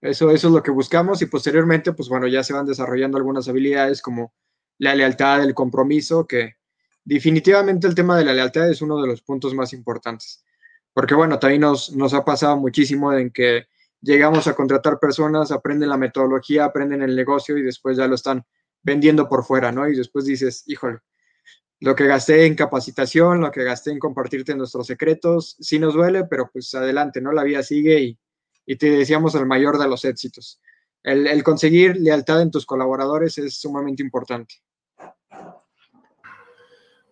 Eso, 0.00 0.30
eso 0.30 0.46
es 0.48 0.54
lo 0.54 0.62
que 0.62 0.70
buscamos 0.70 1.20
y 1.22 1.26
posteriormente, 1.26 1.92
pues 1.92 2.08
bueno, 2.08 2.28
ya 2.28 2.44
se 2.44 2.52
van 2.52 2.66
desarrollando 2.66 3.18
algunas 3.18 3.48
habilidades 3.48 4.00
como 4.00 4.32
la 4.78 4.94
lealtad, 4.94 5.42
el 5.42 5.54
compromiso, 5.54 6.24
que 6.24 6.54
definitivamente 7.04 7.88
el 7.88 7.96
tema 7.96 8.16
de 8.16 8.24
la 8.24 8.34
lealtad 8.34 8.70
es 8.70 8.80
uno 8.80 9.00
de 9.02 9.08
los 9.08 9.22
puntos 9.22 9.54
más 9.54 9.72
importantes. 9.72 10.44
Porque 10.92 11.14
bueno, 11.14 11.40
también 11.40 11.62
nos, 11.62 11.90
nos 11.96 12.14
ha 12.14 12.24
pasado 12.24 12.56
muchísimo 12.56 13.12
en 13.12 13.30
que 13.30 13.66
llegamos 14.00 14.46
a 14.46 14.54
contratar 14.54 14.98
personas, 14.98 15.52
aprenden 15.52 15.88
la 15.88 15.96
metodología, 15.96 16.64
aprenden 16.64 17.02
el 17.02 17.16
negocio 17.16 17.56
y 17.56 17.62
después 17.62 17.96
ya 17.96 18.06
lo 18.06 18.14
están 18.14 18.44
vendiendo 18.82 19.28
por 19.28 19.44
fuera, 19.44 19.72
¿no? 19.72 19.88
Y 19.88 19.96
después 19.96 20.24
dices, 20.24 20.64
híjole, 20.66 20.98
lo 21.80 21.94
que 21.94 22.06
gasté 22.06 22.46
en 22.46 22.54
capacitación, 22.54 23.40
lo 23.40 23.50
que 23.50 23.64
gasté 23.64 23.90
en 23.90 23.98
compartirte 23.98 24.54
nuestros 24.54 24.86
secretos, 24.86 25.56
sí 25.60 25.78
nos 25.78 25.94
duele, 25.94 26.24
pero 26.24 26.50
pues 26.52 26.74
adelante, 26.74 27.20
¿no? 27.20 27.32
La 27.32 27.44
vida 27.44 27.62
sigue 27.62 28.00
y, 28.00 28.18
te 28.76 28.90
decíamos 28.90 29.34
el 29.34 29.46
mayor 29.46 29.78
de 29.78 29.88
los 29.88 30.04
éxitos. 30.04 30.60
El, 31.02 31.26
el 31.26 31.42
conseguir 31.42 31.96
lealtad 31.96 32.42
en 32.42 32.50
tus 32.50 32.66
colaboradores 32.66 33.38
es 33.38 33.58
sumamente 33.58 34.02
importante. 34.02 34.56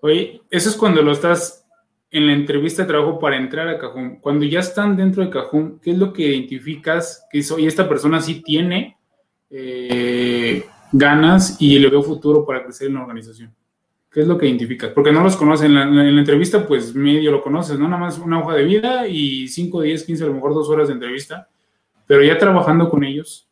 Oye, 0.02 0.42
eso 0.50 0.68
es 0.68 0.76
cuando 0.76 1.00
lo 1.00 1.12
estás 1.12 1.65
en 2.10 2.26
la 2.26 2.32
entrevista 2.32 2.82
de 2.82 2.88
trabajo 2.88 3.18
para 3.18 3.36
entrar 3.36 3.68
a 3.68 3.78
Cajón, 3.78 4.16
cuando 4.20 4.44
ya 4.44 4.60
están 4.60 4.96
dentro 4.96 5.24
de 5.24 5.30
Cajón, 5.30 5.80
¿qué 5.82 5.90
es 5.92 5.98
lo 5.98 6.12
que 6.12 6.22
identificas 6.22 7.26
que 7.30 7.44
y 7.58 7.66
esta 7.66 7.88
persona 7.88 8.20
sí 8.20 8.42
tiene 8.42 8.96
eh, 9.50 10.64
ganas 10.92 11.60
y 11.60 11.78
le 11.78 11.88
veo 11.88 12.02
futuro 12.02 12.46
para 12.46 12.64
crecer 12.64 12.88
en 12.88 12.94
la 12.94 13.02
organización? 13.02 13.54
¿Qué 14.10 14.22
es 14.22 14.28
lo 14.28 14.38
que 14.38 14.46
identificas? 14.46 14.92
Porque 14.92 15.12
no 15.12 15.22
los 15.22 15.36
conoces. 15.36 15.66
En 15.66 15.74
la, 15.74 16.08
entrevista, 16.08 16.66
pues 16.66 16.94
medio 16.94 17.30
lo 17.30 17.42
conoces, 17.42 17.78
¿no? 17.78 17.86
Nada 17.86 18.00
más 18.00 18.18
una 18.18 18.40
hoja 18.40 18.54
de 18.54 18.64
vida 18.64 19.06
y 19.06 19.46
5, 19.46 19.82
10, 19.82 20.04
15, 20.04 20.24
a 20.24 20.26
lo 20.28 20.32
mejor 20.32 20.54
dos 20.54 20.70
horas 20.70 20.88
de 20.88 20.94
entrevista. 20.94 21.50
Pero 22.06 22.22
ya 22.22 22.38
trabajando 22.38 22.88
con 22.88 23.04
ellos. 23.04 23.46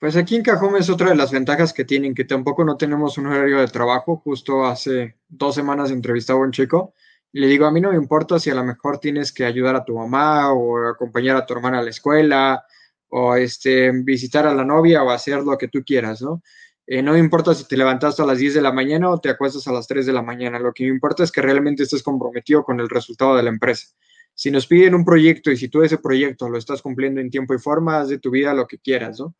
Pues 0.00 0.14
aquí 0.16 0.36
en 0.36 0.42
Cajón 0.42 0.76
es 0.76 0.88
otra 0.90 1.08
de 1.08 1.16
las 1.16 1.32
ventajas 1.32 1.72
que 1.72 1.84
tienen, 1.84 2.14
que 2.14 2.24
tampoco 2.24 2.64
no 2.64 2.76
tenemos 2.76 3.18
un 3.18 3.26
horario 3.26 3.58
de 3.58 3.66
trabajo. 3.66 4.16
Justo 4.18 4.64
hace 4.64 5.16
dos 5.28 5.56
semanas 5.56 5.90
entrevistaba 5.90 6.38
a 6.38 6.42
un 6.44 6.52
chico 6.52 6.94
y 7.32 7.40
le 7.40 7.48
digo, 7.48 7.66
a 7.66 7.72
mí 7.72 7.80
no 7.80 7.90
me 7.90 7.96
importa 7.96 8.38
si 8.38 8.48
a 8.48 8.54
lo 8.54 8.62
mejor 8.62 9.00
tienes 9.00 9.32
que 9.32 9.44
ayudar 9.44 9.74
a 9.74 9.84
tu 9.84 9.96
mamá 9.96 10.52
o 10.52 10.86
acompañar 10.86 11.36
a 11.36 11.44
tu 11.44 11.54
hermana 11.54 11.80
a 11.80 11.82
la 11.82 11.90
escuela 11.90 12.64
o 13.08 13.34
este, 13.34 13.90
visitar 13.90 14.46
a 14.46 14.54
la 14.54 14.64
novia 14.64 15.02
o 15.02 15.10
hacer 15.10 15.40
lo 15.42 15.58
que 15.58 15.66
tú 15.66 15.82
quieras, 15.84 16.22
¿no? 16.22 16.42
Eh, 16.86 17.02
no 17.02 17.12
me 17.12 17.18
importa 17.18 17.54
si 17.54 17.66
te 17.66 17.76
levantas 17.76 18.20
a 18.20 18.24
las 18.24 18.38
10 18.38 18.54
de 18.54 18.62
la 18.62 18.72
mañana 18.72 19.10
o 19.10 19.18
te 19.20 19.30
acuestas 19.30 19.66
a 19.66 19.72
las 19.72 19.88
3 19.88 20.06
de 20.06 20.12
la 20.12 20.22
mañana. 20.22 20.60
Lo 20.60 20.72
que 20.72 20.84
me 20.84 20.90
importa 20.90 21.24
es 21.24 21.32
que 21.32 21.42
realmente 21.42 21.82
estés 21.82 22.04
comprometido 22.04 22.62
con 22.62 22.78
el 22.80 22.88
resultado 22.88 23.36
de 23.36 23.42
la 23.42 23.50
empresa. 23.50 23.88
Si 24.32 24.50
nos 24.52 24.68
piden 24.68 24.94
un 24.94 25.04
proyecto 25.04 25.50
y 25.50 25.56
si 25.56 25.68
tú 25.68 25.82
ese 25.82 25.98
proyecto 25.98 26.48
lo 26.48 26.56
estás 26.56 26.82
cumpliendo 26.82 27.20
en 27.20 27.30
tiempo 27.30 27.52
y 27.54 27.58
forma, 27.58 27.98
haz 27.98 28.08
de 28.08 28.18
tu 28.18 28.30
vida 28.30 28.54
lo 28.54 28.68
que 28.68 28.78
quieras, 28.78 29.18
¿no? 29.18 29.34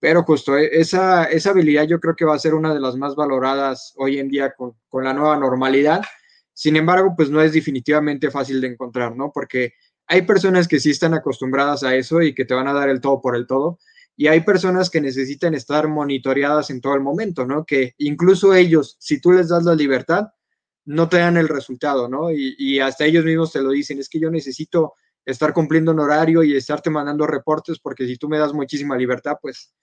Pero 0.00 0.24
justo 0.24 0.58
eh, 0.58 0.70
esa, 0.72 1.24
esa 1.24 1.50
habilidad 1.50 1.84
yo 1.84 2.00
creo 2.00 2.16
que 2.16 2.24
va 2.24 2.34
a 2.34 2.38
ser 2.38 2.54
una 2.54 2.74
de 2.74 2.80
las 2.80 2.96
más 2.96 3.14
valoradas 3.14 3.94
hoy 3.96 4.18
en 4.18 4.28
día 4.28 4.52
con, 4.56 4.74
con 4.88 5.04
la 5.04 5.14
nueva 5.14 5.36
normalidad. 5.36 6.02
Sin 6.52 6.76
embargo, 6.76 7.14
pues 7.16 7.30
no 7.30 7.40
es 7.40 7.52
definitivamente 7.52 8.30
fácil 8.30 8.60
de 8.60 8.68
encontrar, 8.68 9.14
¿no? 9.14 9.30
Porque 9.32 9.74
hay 10.06 10.22
personas 10.22 10.66
que 10.66 10.80
sí 10.80 10.90
están 10.90 11.14
acostumbradas 11.14 11.84
a 11.84 11.94
eso 11.94 12.20
y 12.20 12.34
que 12.34 12.44
te 12.44 12.54
van 12.54 12.66
a 12.66 12.72
dar 12.72 12.88
el 12.88 13.00
todo 13.00 13.20
por 13.20 13.36
el 13.36 13.46
todo, 13.46 13.78
y 14.20 14.26
hay 14.26 14.42
personas 14.42 14.90
que 14.90 15.00
necesitan 15.00 15.54
estar 15.54 15.88
monitoreadas 15.88 16.68
en 16.68 16.82
todo 16.82 16.94
el 16.94 17.00
momento, 17.00 17.46
¿no? 17.46 17.64
Que 17.64 17.94
incluso 17.96 18.54
ellos, 18.54 18.96
si 18.98 19.18
tú 19.18 19.32
les 19.32 19.48
das 19.48 19.64
la 19.64 19.74
libertad, 19.74 20.26
no 20.84 21.08
te 21.08 21.16
dan 21.16 21.38
el 21.38 21.48
resultado, 21.48 22.06
¿no? 22.06 22.30
Y, 22.30 22.80
hasta 22.80 23.06
ellos 23.06 23.24
mismos 23.24 23.50
te 23.50 23.62
lo 23.62 23.70
dicen, 23.70 23.98
es 23.98 24.10
que 24.10 24.20
yo 24.20 24.30
necesito 24.30 24.92
estar 25.24 25.54
cumpliendo 25.54 25.92
un 25.92 26.00
horario 26.00 26.42
y 26.42 26.54
estarte 26.54 26.90
mandando 26.90 27.26
reportes 27.26 27.78
porque 27.78 28.06
si 28.06 28.18
tú 28.18 28.28
me 28.28 28.36
das 28.36 28.52
muchísima 28.52 28.94
libertad, 28.94 29.36
pues 29.40 29.74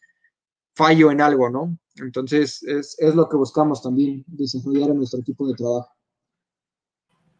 fallo 0.77 1.11
en 1.11 1.21
algo, 1.21 1.49
¿no? 1.49 1.77
Entonces 1.97 2.63
es, 2.63 2.97
lo 3.15 3.27
que 3.27 3.35
buscamos 3.35 3.81
también, 3.81 4.23
desarrollar 4.27 4.91
en 4.91 4.97
nuestro 4.97 5.19
equipo 5.19 5.47
de 5.47 5.55
trabajo 5.55 5.97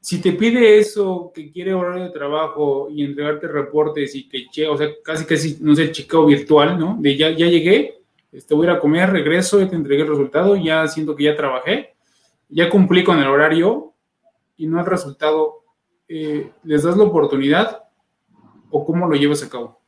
si 0.08 0.22
te 0.22 0.32
pide 0.32 0.80
eso, 0.80 1.34
que 1.36 1.52
quiere 1.52 1.74
horario 1.74 2.06
de 2.06 2.12
trabajo 2.12 2.88
y 2.90 3.04
entregarte 3.04 3.46
reportes 3.46 4.16
y 4.16 4.30
que, 4.30 4.48
che, 4.50 4.66
o 4.66 4.78
sea, 4.78 4.88
casi 5.04 5.26
casi, 5.26 5.58
no 5.60 5.76
sé, 5.76 5.92
chico 5.92 6.26
virtual, 6.26 6.80
¿no? 6.80 6.96
De 6.98 7.18
ya, 7.18 7.32
ya 7.32 7.48
llegué, 7.48 8.04
este, 8.32 8.54
voy 8.54 8.68
a 8.68 8.72
ir 8.72 8.78
a 8.78 8.80
comer, 8.80 9.10
regreso, 9.10 9.60
ya 9.60 9.70
te 9.70 9.76
entregué 9.76 10.04
el 10.04 10.08
resultado, 10.08 10.56
ya 10.56 10.88
siento 10.88 11.14
que 11.14 11.26
ya 11.26 11.36
trabajé, 11.36 11.96
ya 12.48 12.70
cumplí 12.70 13.04
con 13.04 13.20
el 13.20 13.28
horario 13.28 13.96
y 14.56 14.68
no 14.68 14.80
el 14.80 14.86
resultado, 14.86 15.66
eh, 16.08 16.52
¿les 16.64 16.84
das 16.84 16.96
la 16.96 17.04
oportunidad 17.04 17.84
o 18.70 18.86
cómo 18.86 19.08
lo 19.08 19.16
llevas 19.18 19.44
a 19.44 19.50
cabo? 19.50 19.82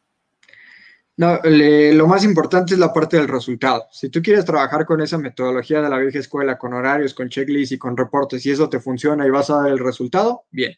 No, 1.20 1.38
lo 1.44 2.08
más 2.08 2.24
importante 2.24 2.76
es 2.76 2.80
la 2.80 2.94
parte 2.94 3.18
del 3.18 3.28
resultado. 3.28 3.88
Si 3.92 4.08
tú 4.08 4.22
quieres 4.22 4.46
trabajar 4.46 4.86
con 4.86 5.02
esa 5.02 5.18
metodología 5.18 5.82
de 5.82 5.90
la 5.90 5.98
vieja 5.98 6.20
escuela, 6.20 6.58
con 6.58 6.72
horarios, 6.72 7.14
con 7.14 7.28
checklists 7.28 7.74
y 7.74 7.78
con 7.78 7.98
reportes, 7.98 8.46
y 8.46 8.52
eso 8.52 8.70
te 8.70 8.80
funciona 8.80 9.28
y 9.28 9.30
vas 9.30 9.50
a 9.50 9.58
dar 9.58 9.70
el 9.70 9.80
resultado, 9.80 10.46
bien. 10.50 10.78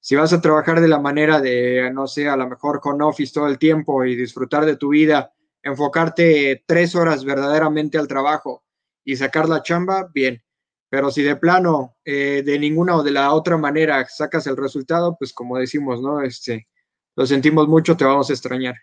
Si 0.00 0.16
vas 0.16 0.32
a 0.32 0.40
trabajar 0.40 0.80
de 0.80 0.88
la 0.88 0.98
manera 0.98 1.40
de, 1.40 1.92
no 1.94 2.08
sé, 2.08 2.28
a 2.28 2.36
lo 2.36 2.48
mejor 2.48 2.80
con 2.80 3.00
office 3.02 3.32
todo 3.32 3.46
el 3.46 3.56
tiempo 3.56 4.04
y 4.04 4.16
disfrutar 4.16 4.66
de 4.66 4.76
tu 4.76 4.88
vida, 4.88 5.32
enfocarte 5.62 6.64
tres 6.66 6.96
horas 6.96 7.24
verdaderamente 7.24 7.98
al 7.98 8.08
trabajo 8.08 8.64
y 9.04 9.14
sacar 9.14 9.48
la 9.48 9.62
chamba, 9.62 10.10
bien. 10.12 10.42
Pero 10.88 11.12
si 11.12 11.22
de 11.22 11.36
plano, 11.36 11.94
eh, 12.04 12.42
de 12.44 12.58
ninguna 12.58 12.96
o 12.96 13.04
de 13.04 13.12
la 13.12 13.32
otra 13.32 13.56
manera 13.56 14.04
sacas 14.08 14.44
el 14.48 14.56
resultado, 14.56 15.14
pues 15.16 15.32
como 15.32 15.56
decimos, 15.56 16.02
¿no? 16.02 16.20
Este, 16.20 16.66
lo 17.14 17.26
sentimos 17.26 17.68
mucho, 17.68 17.96
te 17.96 18.04
vamos 18.04 18.28
a 18.28 18.32
extrañar. 18.32 18.74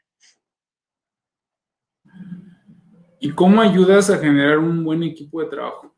¿Y 3.20 3.32
cómo 3.32 3.62
ayudas 3.62 4.10
a 4.10 4.18
generar 4.18 4.60
un 4.60 4.84
buen 4.84 5.04
equipo 5.04 5.42
de 5.42 5.50
trabajo? 5.50 5.94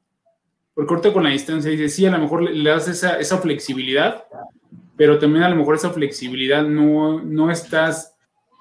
Por 0.73 0.85
corte 0.87 1.13
con 1.13 1.23
la 1.23 1.29
distancia, 1.29 1.69
dice, 1.69 1.89
sí, 1.89 2.05
a 2.05 2.11
lo 2.11 2.17
mejor 2.17 2.43
le, 2.43 2.69
das 2.69 2.87
esa, 2.87 3.19
esa, 3.19 3.37
flexibilidad, 3.37 4.23
pero 4.95 5.19
también 5.19 5.43
a 5.43 5.49
lo 5.49 5.55
mejor 5.55 5.75
esa 5.75 5.91
flexibilidad 5.91 6.63
no, 6.63 7.21
no 7.21 7.51
estás 7.51 8.15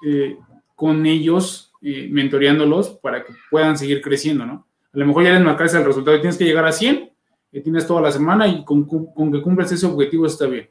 eh, 0.05 0.37
con 0.75 1.05
ellos, 1.05 1.73
eh, 1.81 2.07
mentoreándolos 2.11 2.89
para 2.89 3.23
que 3.23 3.33
puedan 3.49 3.77
seguir 3.77 4.01
creciendo, 4.01 4.45
¿no? 4.45 4.67
A 4.93 4.97
lo 4.97 5.07
mejor 5.07 5.23
ya 5.23 5.31
les 5.31 5.41
marcas 5.41 5.73
el 5.73 5.85
resultado 5.85 6.19
tienes 6.19 6.37
que 6.37 6.43
llegar 6.43 6.65
a 6.65 6.71
100, 6.71 7.09
que 7.51 7.61
tienes 7.61 7.87
toda 7.87 8.01
la 8.01 8.11
semana 8.11 8.47
y 8.47 8.63
con, 8.63 8.85
con 8.85 9.31
que 9.31 9.41
cumples 9.41 9.71
ese 9.71 9.85
objetivo 9.85 10.25
está 10.25 10.45
bien. 10.45 10.69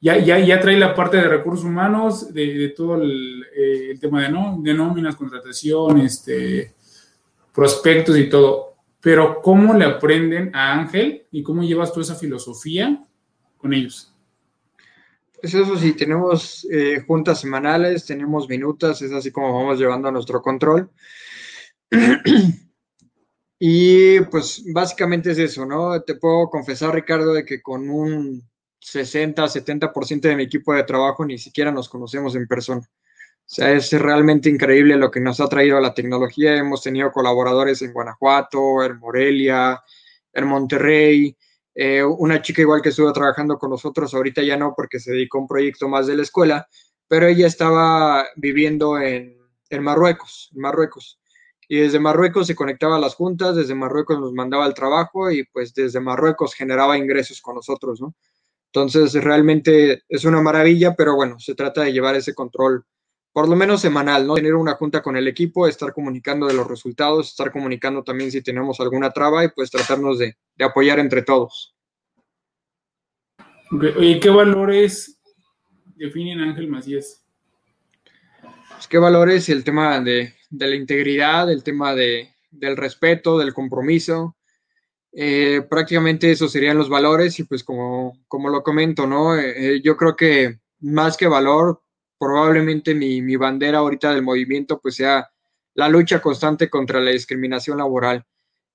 Ya, 0.00 0.16
ya, 0.16 0.38
ya, 0.38 0.58
trae 0.60 0.78
la 0.78 0.94
parte 0.94 1.18
de 1.18 1.28
recursos 1.28 1.66
humanos, 1.66 2.32
de, 2.32 2.54
de 2.54 2.68
todo 2.70 3.02
el, 3.02 3.44
eh, 3.54 3.90
el, 3.90 4.00
tema 4.00 4.22
de, 4.22 4.30
¿no? 4.30 4.58
de 4.62 4.72
nóminas, 4.72 5.14
contratación, 5.14 6.00
este, 6.00 6.74
prospectos 7.52 8.18
y 8.18 8.28
todo, 8.28 8.76
pero 9.00 9.40
¿cómo 9.42 9.74
le 9.74 9.84
aprenden 9.84 10.54
a 10.54 10.72
Ángel 10.72 11.26
y 11.30 11.42
cómo 11.42 11.62
llevas 11.62 11.92
tú 11.92 12.00
esa 12.00 12.14
filosofía 12.14 13.04
con 13.56 13.72
ellos? 13.72 14.12
Pues 15.40 15.54
eso 15.54 15.76
sí, 15.78 15.94
tenemos 15.94 16.66
eh, 16.70 17.02
juntas 17.06 17.40
semanales, 17.40 18.04
tenemos 18.04 18.46
minutas, 18.48 19.00
es 19.00 19.12
así 19.12 19.30
como 19.32 19.54
vamos 19.54 19.78
llevando 19.78 20.08
a 20.08 20.12
nuestro 20.12 20.42
control. 20.42 20.90
y 23.58 24.20
pues 24.20 24.62
básicamente 24.72 25.30
es 25.30 25.38
eso, 25.38 25.64
¿no? 25.64 26.02
Te 26.02 26.16
puedo 26.16 26.50
confesar, 26.50 26.94
Ricardo, 26.94 27.32
de 27.32 27.44
que 27.46 27.62
con 27.62 27.88
un 27.88 28.46
60, 28.80 29.42
70% 29.44 30.20
de 30.20 30.36
mi 30.36 30.42
equipo 30.42 30.74
de 30.74 30.84
trabajo 30.84 31.24
ni 31.24 31.38
siquiera 31.38 31.72
nos 31.72 31.88
conocemos 31.88 32.34
en 32.34 32.46
persona. 32.46 32.86
O 33.50 33.52
sea, 33.52 33.72
es 33.72 33.90
realmente 33.90 34.48
increíble 34.48 34.94
lo 34.96 35.10
que 35.10 35.18
nos 35.18 35.40
ha 35.40 35.48
traído 35.48 35.80
la 35.80 35.92
tecnología. 35.92 36.54
Hemos 36.54 36.84
tenido 36.84 37.10
colaboradores 37.10 37.82
en 37.82 37.92
Guanajuato, 37.92 38.84
en 38.84 38.96
Morelia, 39.00 39.82
en 40.32 40.46
Monterrey. 40.46 41.36
Eh, 41.74 42.04
una 42.04 42.40
chica 42.42 42.62
igual 42.62 42.80
que 42.80 42.90
estuvo 42.90 43.12
trabajando 43.12 43.58
con 43.58 43.70
nosotros, 43.70 44.14
ahorita 44.14 44.44
ya 44.44 44.56
no 44.56 44.72
porque 44.76 45.00
se 45.00 45.10
dedicó 45.10 45.38
a 45.38 45.40
un 45.40 45.48
proyecto 45.48 45.88
más 45.88 46.06
de 46.06 46.14
la 46.14 46.22
escuela, 46.22 46.68
pero 47.08 47.26
ella 47.26 47.48
estaba 47.48 48.24
viviendo 48.36 49.00
en, 49.00 49.36
en 49.68 49.82
Marruecos, 49.82 50.50
en 50.54 50.60
Marruecos. 50.60 51.18
Y 51.66 51.78
desde 51.78 51.98
Marruecos 51.98 52.46
se 52.46 52.54
conectaba 52.54 52.98
a 52.98 53.00
las 53.00 53.16
juntas, 53.16 53.56
desde 53.56 53.74
Marruecos 53.74 54.20
nos 54.20 54.32
mandaba 54.32 54.64
el 54.64 54.74
trabajo 54.74 55.28
y 55.28 55.42
pues 55.46 55.74
desde 55.74 55.98
Marruecos 55.98 56.54
generaba 56.54 56.96
ingresos 56.96 57.40
con 57.40 57.56
nosotros, 57.56 58.00
¿no? 58.00 58.14
Entonces 58.66 59.12
realmente 59.14 60.04
es 60.08 60.24
una 60.24 60.40
maravilla, 60.40 60.94
pero 60.94 61.16
bueno, 61.16 61.40
se 61.40 61.56
trata 61.56 61.82
de 61.82 61.92
llevar 61.92 62.14
ese 62.14 62.32
control 62.32 62.84
por 63.32 63.48
lo 63.48 63.56
menos 63.56 63.80
semanal, 63.80 64.26
¿no? 64.26 64.34
Tener 64.34 64.54
una 64.54 64.74
junta 64.74 65.02
con 65.02 65.16
el 65.16 65.28
equipo, 65.28 65.66
estar 65.66 65.92
comunicando 65.92 66.46
de 66.46 66.54
los 66.54 66.66
resultados, 66.66 67.28
estar 67.28 67.52
comunicando 67.52 68.02
también 68.02 68.30
si 68.30 68.42
tenemos 68.42 68.80
alguna 68.80 69.10
traba 69.10 69.44
y 69.44 69.48
pues 69.48 69.70
tratarnos 69.70 70.18
de, 70.18 70.36
apoyar 70.58 70.98
entre 70.98 71.22
todos. 71.22 71.74
Oye, 73.70 74.18
¿qué 74.18 74.30
valores 74.30 75.20
definen 75.94 76.40
Ángel 76.40 76.68
Macías? 76.68 77.24
Pues, 78.80 78.88
¿Qué 78.88 78.98
valores? 78.98 79.48
El 79.48 79.62
tema 79.62 80.00
de, 80.00 80.34
la 80.50 80.74
integridad, 80.74 81.50
el 81.50 81.62
tema 81.62 81.94
de, 81.94 82.34
del 82.50 82.76
respeto, 82.76 83.38
del 83.38 83.54
compromiso. 83.54 84.36
Eh, 85.12 85.62
prácticamente 85.68 86.30
esos 86.30 86.52
serían 86.52 86.78
los 86.78 86.88
valores 86.88 87.38
y 87.40 87.44
pues 87.44 87.64
como, 87.64 88.18
como 88.28 88.48
lo 88.48 88.62
comento, 88.62 89.06
¿no? 89.06 89.36
Eh, 89.36 89.74
eh, 89.74 89.80
yo 89.82 89.96
creo 89.96 90.16
que 90.16 90.60
más 90.80 91.16
que 91.16 91.26
valor, 91.26 91.82
probablemente 92.20 92.94
mi, 92.94 93.34
bandera 93.36 93.78
ahorita 93.78 94.12
del 94.12 94.22
movimiento 94.22 94.78
pues 94.78 94.96
sea 94.96 95.30
la 95.74 95.88
lucha 95.88 96.20
constante 96.20 96.68
contra 96.68 97.00
la 97.00 97.12
discriminación 97.12 97.78
laboral. 97.78 98.26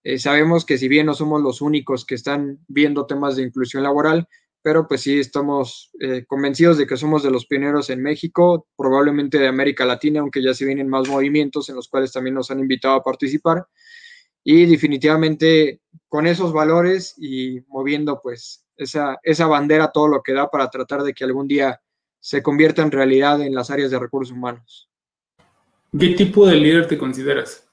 Eh, 0.04 0.18
sabemos 0.18 0.66
que 0.66 0.80
si 0.80 0.88
bien 0.88 1.06
no 1.06 1.14
somos 1.14 1.44
los 1.44 1.62
únicos 1.62 2.06
que 2.06 2.16
están 2.16 2.60
viendo 2.68 3.06
temas 3.06 3.36
de 3.36 3.44
inclusión 3.44 3.84
laboral, 3.84 4.28
pero 4.64 4.88
pues 4.88 5.02
sí 5.02 5.20
estamos 5.20 5.92
eh, 6.02 6.26
convencidos 6.26 6.80
de 6.80 6.88
que 6.88 6.98
somos 6.98 7.22
de 7.22 7.30
los 7.30 7.46
pioneros 7.46 7.92
en 7.92 8.02
México, 8.02 8.68
probablemente 8.76 9.38
de 9.38 9.48
América 9.48 9.86
Latina, 9.86 10.22
aunque 10.22 10.42
ya 10.42 10.56
se 10.56 10.66
vienen 10.66 10.90
más 10.90 11.08
movimientos 11.08 11.70
en 11.70 11.76
los 11.76 11.88
cuales 11.88 12.12
también 12.12 12.34
nos 12.34 12.50
han 12.50 12.60
invitado 12.60 12.96
a 12.96 13.04
participar. 13.04 13.68
Y 14.44 14.66
definitivamente 14.66 15.82
con 16.08 16.26
esos 16.26 16.52
valores 16.52 17.14
y 17.20 17.62
moviendo 17.68 18.22
pues 18.24 18.66
esa, 18.76 19.20
esa 19.22 19.46
bandera 19.46 19.92
todo 19.92 20.08
lo 20.08 20.24
que 20.24 20.34
da 20.34 20.50
para 20.50 20.72
tratar 20.72 21.04
de 21.04 21.14
que 21.14 21.26
algún 21.26 21.48
día 21.48 21.80
se 22.26 22.42
convierta 22.42 22.82
en 22.82 22.90
realidad 22.90 23.40
en 23.44 23.54
las 23.54 23.70
áreas 23.70 23.92
de 23.92 24.00
recursos 24.00 24.36
humanos. 24.36 24.90
¿Qué 25.96 26.16
tipo 26.16 26.48
de 26.48 26.56
líder 26.56 26.88
te 26.88 26.98
consideras? 26.98 27.70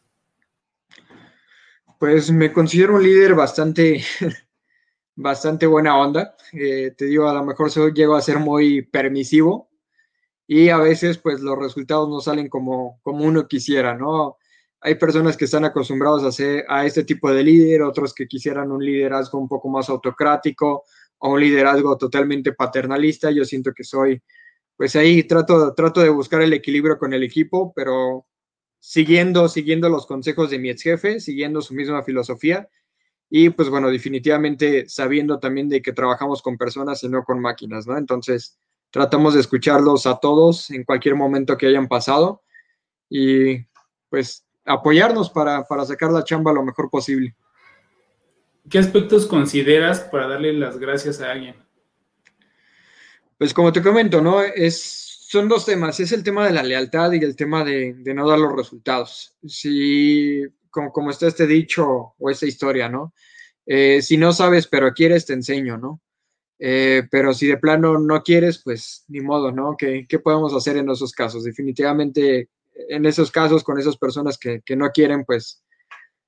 Pues 1.99 2.31
me 2.31 2.53
considero 2.53 2.97
un 2.97 3.03
líder 3.03 3.35
bastante, 3.35 4.05
bastante 5.17 5.67
buena 5.67 5.97
onda. 5.99 6.37
Eh, 6.53 6.93
te 6.95 7.07
digo, 7.07 7.31
a 7.31 7.33
lo 7.33 7.43
mejor 7.47 7.71
llego 7.95 8.15
a 8.15 8.21
ser 8.21 8.41
muy 8.41 8.83
permisivo 8.83 9.71
y 10.47 10.69
a 10.69 10.77
veces 10.77 11.17
pues 11.17 11.41
los 11.41 11.59
resultados 11.59 12.11
no 12.11 12.21
salen 12.21 12.51
como, 12.51 13.01
como 13.03 13.25
uno 13.25 13.49
quisiera, 13.49 13.97
¿no? 13.97 14.37
Hay 14.83 14.97
personas 14.97 15.35
que 15.35 15.47
están 15.47 15.65
acostumbrados 15.65 16.25
a, 16.25 16.31
ser, 16.31 16.67
a 16.69 16.85
este 16.85 17.05
tipo 17.05 17.33
de 17.33 17.43
líder, 17.43 17.81
otros 17.81 18.13
que 18.13 18.29
quisieran 18.29 18.71
un 18.71 18.85
liderazgo 18.85 19.39
un 19.39 19.49
poco 19.49 19.71
más 19.71 19.89
autocrático 19.89 20.85
o 21.17 21.31
un 21.31 21.41
liderazgo 21.41 21.97
totalmente 21.97 22.53
paternalista. 22.53 23.31
Yo 23.31 23.47
siento 23.47 23.73
que 23.73 23.85
soy 23.85 24.23
pues 24.83 24.97
ahí 24.97 25.23
trato, 25.23 25.75
trato 25.75 26.01
de 26.01 26.09
buscar 26.09 26.43
el 26.43 26.53
equilibrio 26.53 26.99
con 26.99 27.13
el 27.13 27.23
equipo, 27.23 27.73
pero 27.73 28.27
siguiendo, 28.81 29.49
siguiendo 29.49 29.89
los 29.89 30.07
consejos 30.07 30.51
de 30.51 30.59
mi 30.59 30.71
ex 30.71 30.83
jefe, 30.83 31.21
siguiendo 31.21 31.61
su 31.63 31.73
misma 31.73 32.03
filosofía 32.03 32.69
y 33.31 33.51
pues 33.51 33.69
bueno, 33.69 33.93
definitivamente 33.93 34.89
sabiendo 34.89 35.39
también 35.39 35.69
de 35.69 35.83
que 35.83 35.93
trabajamos 35.93 36.43
con 36.43 36.59
personas 36.59 37.01
y 37.05 37.09
no 37.09 37.23
con 37.23 37.39
máquinas, 37.39 37.87
¿no? 37.87 37.97
Entonces, 37.97 38.59
tratamos 38.91 39.35
de 39.35 39.41
escucharlos 39.43 40.05
a 40.07 40.19
todos 40.19 40.69
en 40.73 40.83
cualquier 40.83 41.15
momento 41.15 41.57
que 41.57 41.69
hayan 41.69 41.87
pasado 41.87 42.43
y 43.09 43.65
pues 44.09 44.45
apoyarnos 44.65 45.31
para, 45.31 45.63
para 45.63 45.85
sacar 45.85 46.11
la 46.11 46.25
chamba 46.25 46.53
lo 46.53 46.65
mejor 46.65 46.91
posible. 46.91 47.37
¿Qué 48.69 48.81
aspectos 48.81 49.27
consideras 49.27 50.01
para 50.01 50.27
darle 50.27 50.53
las 50.55 50.77
gracias 50.77 51.21
a 51.21 51.31
alguien? 51.31 51.55
Pues 53.43 53.55
como 53.55 53.73
te 53.73 53.83
comento, 53.83 54.23
¿no? 54.23 54.41
Es, 54.41 55.27
son 55.29 55.49
dos 55.49 55.67
temas, 55.67 55.99
es 55.99 56.13
el 56.13 56.23
tema 56.23 56.47
de 56.47 56.53
la 56.53 56.63
lealtad 56.63 57.11
y 57.11 57.19
el 57.19 57.35
tema 57.35 57.65
de, 57.65 57.93
no 58.15 58.29
dar 58.29 58.39
los 58.39 58.55
resultados. 58.55 59.35
Si, 59.45 60.45
como, 60.71 60.93
como, 60.93 61.11
está 61.11 61.27
este 61.27 61.49
dicho 61.49 62.15
o 62.17 62.31
esta 62.31 62.47
historia, 62.47 62.89
¿no? 62.89 63.13
Eh, 63.67 64.01
si 64.01 64.17
no 64.17 64.33
sabes 64.33 64.69
pero 64.69 64.93
quieres, 64.93 65.27
te 65.27 65.33
enseño, 65.33 65.77
¿no? 65.77 66.01
Eh, 66.61 67.03
pero 67.11 67.35
si 67.35 67.49
de 67.49 67.57
plano 67.57 67.99
no 67.99 68.23
quieres, 68.23 68.63
pues 68.63 69.07
ni 69.09 69.19
modo, 69.19 69.51
¿no? 69.51 69.75
¿Qué, 69.77 70.07
¿Qué, 70.09 70.21
podemos 70.21 70.55
hacer 70.55 70.77
en 70.77 70.89
esos 70.89 71.11
casos? 71.11 71.43
Definitivamente, 71.43 72.49
en 72.91 73.07
esos 73.07 73.33
casos, 73.33 73.65
con 73.65 73.77
esas 73.77 73.97
personas 73.97 74.39
que, 74.39 74.61
que 74.65 74.77
no 74.77 74.89
quieren, 74.93 75.25
pues 75.25 75.65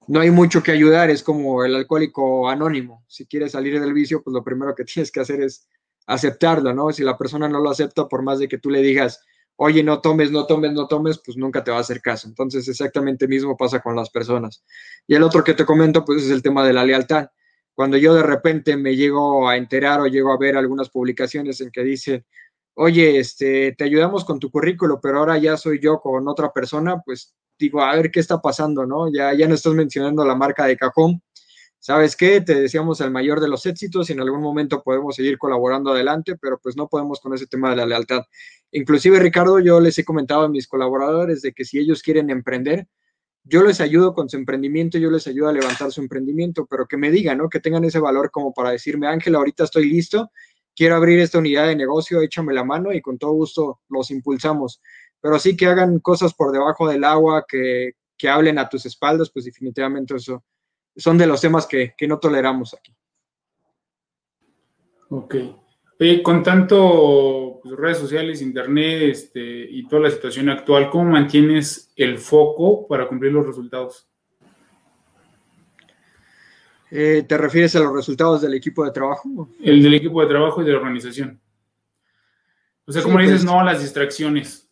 no 0.09 0.19
hay 0.19 0.33
mucho 0.33 0.65
que 0.65 0.73
ayudar, 0.73 1.11
es 1.11 1.23
como 1.23 1.65
el 1.65 1.77
alcohólico 1.77 2.49
anónimo. 2.49 3.05
Si 3.07 3.25
quieres 3.25 3.53
salir 3.53 3.81
del 3.81 3.93
vicio, 3.93 4.21
pues 4.21 4.35
lo 4.35 4.43
primero 4.43 4.75
que 4.75 4.83
tienes 4.93 5.13
que 5.13 5.21
hacer 5.21 5.43
es 5.43 5.69
aceptarlo, 6.07 6.75
¿no? 6.75 6.93
Si 6.93 7.03
la 7.03 7.17
persona 7.17 7.49
no 7.49 7.61
lo 7.61 7.71
acepta, 7.71 8.09
por 8.09 8.23
más 8.23 8.39
de 8.39 8.49
que 8.49 8.59
tú 8.59 8.71
le 8.71 8.83
digas, 8.83 9.21
oye, 9.57 9.83
no 9.83 10.01
tomes, 10.01 10.31
no 10.31 10.47
tomes, 10.47 10.73
no 10.73 10.87
tomes, 10.89 11.21
pues 11.25 11.37
nunca 11.37 11.63
te 11.63 11.71
va 11.71 11.79
a 11.79 11.81
hacer 11.81 12.01
caso. 12.01 12.29
Entonces, 12.29 12.67
exactamente 12.69 13.29
mismo 13.29 13.57
pasa 13.57 13.81
con 13.81 13.97
las 13.97 14.11
personas. 14.11 14.65
Y 15.07 15.15
el 15.15 15.23
otro 15.23 15.45
que 15.45 15.55
te 15.55 15.65
comento, 15.65 16.05
pues 16.05 16.25
es 16.25 16.31
el 16.31 16.43
tema 16.43 16.67
de 16.67 16.73
la 16.73 16.85
lealtad. 16.85 17.29
Cuando 17.75 17.97
yo 17.97 18.15
de 18.15 18.23
repente 18.23 18.77
me 18.77 18.95
llego 18.97 19.49
a 19.49 19.57
enterar 19.57 20.01
o 20.01 20.07
llego 20.07 20.33
a 20.33 20.39
ver 20.39 20.57
algunas 20.57 20.91
publicaciones 20.91 21.61
en 21.61 21.71
que 21.71 21.83
dicen, 21.83 22.25
oye, 22.75 23.19
este, 23.19 23.73
te 23.73 23.85
ayudamos 23.85 24.25
con 24.25 24.39
tu 24.39 24.51
currículo, 24.51 25.01
pero 25.01 25.19
ahora 25.19 25.39
ya 25.39 25.57
soy 25.57 25.81
yo 25.81 26.01
con 26.01 26.29
otra 26.29 26.53
persona, 26.53 27.01
pues 27.05 27.35
digo, 27.59 27.83
a 27.83 27.95
ver 27.97 28.11
qué 28.11 28.21
está 28.21 28.41
pasando, 28.41 28.87
¿no? 28.87 29.13
Ya, 29.13 29.33
ya 29.35 29.49
no 29.49 29.55
estás 29.55 29.75
mencionando 29.75 30.25
la 30.25 30.35
marca 30.35 30.67
de 30.67 30.77
cajón, 30.77 31.23
¿sabes 31.85 32.17
qué? 32.17 32.41
Te 32.41 32.55
deseamos 32.55 33.03
el 33.03 33.11
mayor 33.11 33.41
de 33.41 33.49
los 33.49 33.67
éxitos 33.67 34.09
y 34.09 34.15
en 34.15 34.21
algún 34.23 34.41
momento 34.41 34.83
podemos 34.83 35.17
seguir 35.17 35.37
colaborando 35.37 35.93
adelante, 35.93 36.35
pero 36.35 36.59
pues 36.59 36.79
no 36.79 36.89
podemos 36.89 37.21
con 37.21 37.35
ese 37.35 37.47
tema 37.47 37.69
de 37.69 37.77
la 37.77 37.85
lealtad. 37.85 38.23
Inclusive, 38.73 39.19
Ricardo, 39.19 39.59
yo 39.59 39.81
les 39.81 39.99
he 39.99 40.05
comentado 40.05 40.45
a 40.45 40.49
mis 40.49 40.67
colaboradores 40.67 41.43
de 41.43 41.53
que 41.53 41.67
si 41.67 41.79
ellos 41.79 42.03
quieren 42.03 42.31
emprender, 42.31 42.89
yo 43.43 43.63
les 43.63 43.83
ayudo 43.83 44.15
con 44.15 44.31
su 44.31 44.39
emprendimiento, 44.39 44.97
yo 44.97 45.11
les 45.11 45.27
ayudo 45.27 45.49
a 45.49 45.53
levantar 45.53 45.93
su 45.93 46.01
emprendimiento, 46.01 46.65
pero 46.65 46.87
que 46.87 46.97
me 46.97 47.11
digan, 47.11 47.37
¿no? 47.37 47.51
Que 47.51 47.61
tengan 47.61 47.85
ese 47.85 47.99
valor 47.99 48.31
como 48.31 48.55
para 48.55 48.71
decirme, 48.71 49.07
Ángel, 49.07 49.35
ahorita 49.35 49.65
estoy 49.65 49.87
listo, 49.91 50.31
quiero 50.75 50.97
abrir 50.97 51.21
esta 51.21 51.39
unidad 51.39 51.67
de 51.67 51.77
negocio, 51.77 52.23
échame 52.23 52.55
la 52.55 52.65
mano 52.65 52.95
y 52.95 53.03
con 53.03 53.19
todo 53.19 53.33
gusto 53.33 53.81
los 53.91 54.11
impulsamos. 54.11 54.81
Pero 55.21 55.39
sí 55.39 55.55
que 55.55 55.67
hagan 55.67 55.99
cosas 55.99 56.33
por 56.33 56.51
debajo 56.51 56.89
del 56.89 57.05
agua, 57.05 57.45
que, 57.47 57.93
que 58.17 58.31
hablen 58.31 58.59
a 58.59 58.71
tus 58.71 58.87
espaldas, 58.87 59.31
pues 59.31 59.45
definitivamente 59.45 60.17
eso 60.17 60.43
son 60.97 61.19
de 61.19 61.27
los 61.27 61.41
temas 61.41 61.67
que, 61.67 61.95
no 62.09 62.19
toleramos 62.19 62.75
aquí. 62.75 62.95
Ok. 65.11 65.35
con 66.23 66.43
tanto 66.43 67.61
pues, 67.63 67.77
redes 67.77 67.99
sociales, 67.99 68.43
internet 68.43 69.03
este, 69.03 69.41
y 69.41 69.87
toda 69.87 70.03
la 70.03 70.11
situación 70.11 70.49
actual, 70.49 70.91
¿cómo 70.91 71.11
mantienes 71.11 71.93
el 71.97 72.19
foco 72.19 72.87
para 72.89 73.07
cumplir 73.07 73.33
los 73.33 73.47
resultados? 73.47 74.09
Eh, 76.91 77.25
¿Te 77.27 77.37
refieres 77.39 77.75
a 77.75 77.81
los 77.81 77.93
resultados 77.93 78.43
del 78.43 78.55
equipo 78.55 78.85
de 78.85 78.93
trabajo? 78.93 79.49
El 79.61 79.83
del 79.83 79.95
equipo 79.95 80.21
de 80.21 80.29
trabajo 80.29 80.63
y 80.63 80.65
de 80.65 80.73
la 80.73 80.79
organización. 80.79 81.41
O 82.87 82.93
sea, 82.93 83.03
¿cómo 83.03 83.19
dices 83.19 83.37
pues. 83.37 83.45
no 83.45 83.61
a 83.61 83.65
las 83.65 83.81
distracciones? 83.81 84.71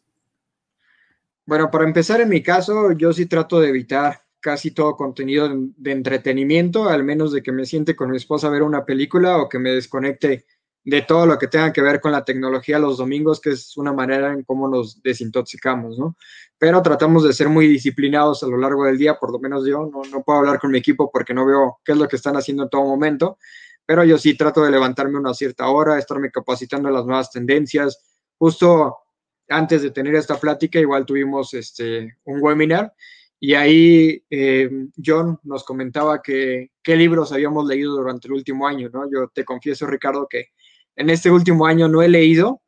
Bueno, 1.45 1.71
para 1.71 1.85
empezar, 1.85 2.21
en 2.21 2.29
mi 2.29 2.43
caso, 2.43 2.93
yo 2.93 3.13
sí 3.13 3.27
trato 3.27 3.61
de 3.61 3.71
evitar 3.71 4.23
casi 4.43 4.73
todo 4.73 4.97
contenido 4.97 5.49
de 5.77 5.93
entretenimiento, 5.93 6.89
al 6.89 7.05
menos 7.05 7.33
de 7.33 7.43
que 7.43 7.53
me 7.53 7.65
siente 7.65 7.97
con 7.97 8.11
mi 8.11 8.17
esposa 8.19 8.49
a 8.49 8.51
ver 8.51 8.63
una 8.63 8.85
película 8.85 9.39
o 9.39 9.49
que 9.49 9.59
me 9.59 9.71
desconecte 9.71 10.45
de 10.85 11.03
todo 11.03 11.27
lo 11.27 11.39
que 11.39 11.47
tenga 11.47 11.73
que 11.73 11.81
ver 11.81 12.01
con 12.01 12.11
la 12.11 12.25
tecnología 12.25 12.79
los 12.81 12.99
domingos, 12.99 13.41
que 13.41 13.51
es 13.51 13.77
una 13.77 13.93
manera 13.93 14.33
en 14.33 14.43
cómo 14.43 14.69
nos 14.69 15.01
desintoxicamos, 15.01 15.97
¿no? 15.97 16.17
Pero 16.59 16.83
tratamos 16.83 17.23
de 17.23 17.33
ser 17.33 17.49
muy 17.49 17.69
disciplinados 17.69 18.43
a 18.43 18.49
lo 18.49 18.59
largo 18.59 18.85
del 18.85 18.99
día, 18.99 19.15
por 19.15 19.31
lo 19.31 19.39
menos 19.39 19.65
yo 19.65 19.89
no, 19.93 20.03
no 20.11 20.23
puedo 20.25 20.41
hablar 20.41 20.59
con 20.59 20.73
mi 20.73 20.79
equipo 20.79 21.11
porque 21.11 21.35
no 21.35 21.47
veo 21.47 21.79
qué 21.85 21.93
es 21.93 21.99
lo 21.99 22.09
que 22.09 22.17
están 22.17 22.37
haciendo 22.37 22.65
en 22.65 22.69
todo 22.69 22.83
momento, 22.83 23.39
pero 23.87 24.03
yo 24.03 24.19
sí 24.19 24.37
trato 24.37 24.65
de 24.65 24.73
levantarme 24.73 25.19
una 25.19 25.35
cierta 25.35 25.69
hora, 25.69 25.99
estarme 25.99 26.33
capacitando 26.33 26.89
en 26.89 26.95
las 26.95 27.07
nuevas 27.07 27.31
tendencias. 27.31 28.01
Justo 28.37 28.99
antes 29.49 29.83
de 29.83 29.93
tener 29.93 30.17
esta 30.17 30.37
plática, 30.37 30.81
igual 30.81 31.07
tuvimos 31.07 31.55
este, 31.55 32.17
un 32.25 32.43
webinar 32.43 32.93
y 33.45 33.55
ahí 33.55 34.25
eh, 34.31 34.71
John 35.05 35.37
nos 35.43 35.65
comentaba 35.65 36.23
que 36.23 36.71
qué 36.81 36.95
libros 36.95 37.33
habíamos 37.33 37.67
leído 37.67 37.97
durante 37.97 38.29
el 38.29 38.35
último 38.35 38.69
año, 38.69 38.89
¿no? 38.93 39.11
Yo 39.13 39.27
te 39.35 39.45
confieso, 39.45 39.85
Ricardo, 39.85 40.29
que 40.31 40.51
en 40.95 41.11
este 41.11 41.29
último 41.29 41.67
año 41.67 41.89
no 41.89 42.03
he 42.03 42.09
leído, 42.09 42.63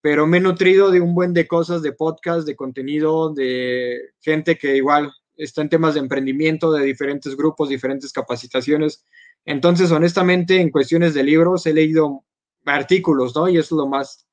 pero 0.00 0.28
me 0.28 0.36
he 0.36 0.40
nutrido 0.40 0.92
de 0.92 1.00
un 1.00 1.16
buen 1.16 1.32
de 1.32 1.48
cosas, 1.48 1.82
de 1.82 1.90
podcast, 1.90 2.46
de 2.46 2.54
contenido, 2.54 3.34
de 3.34 3.98
gente 4.20 4.56
que 4.56 4.76
igual 4.76 5.10
está 5.36 5.60
en 5.62 5.70
temas 5.70 5.94
de 5.94 6.00
emprendimiento, 6.00 6.70
de 6.70 6.84
diferentes 6.84 7.36
grupos, 7.36 7.68
diferentes 7.68 8.12
capacitaciones. 8.12 9.04
Entonces, 9.44 9.90
honestamente, 9.90 10.60
en 10.60 10.70
cuestiones 10.70 11.14
de 11.14 11.24
libros 11.24 11.66
he 11.66 11.74
leído 11.74 12.22
artículos, 12.64 13.34
¿no? 13.34 13.48
Y 13.48 13.58
eso 13.58 13.74
es 13.74 13.78
lo 13.78 13.88
más, 13.88 14.28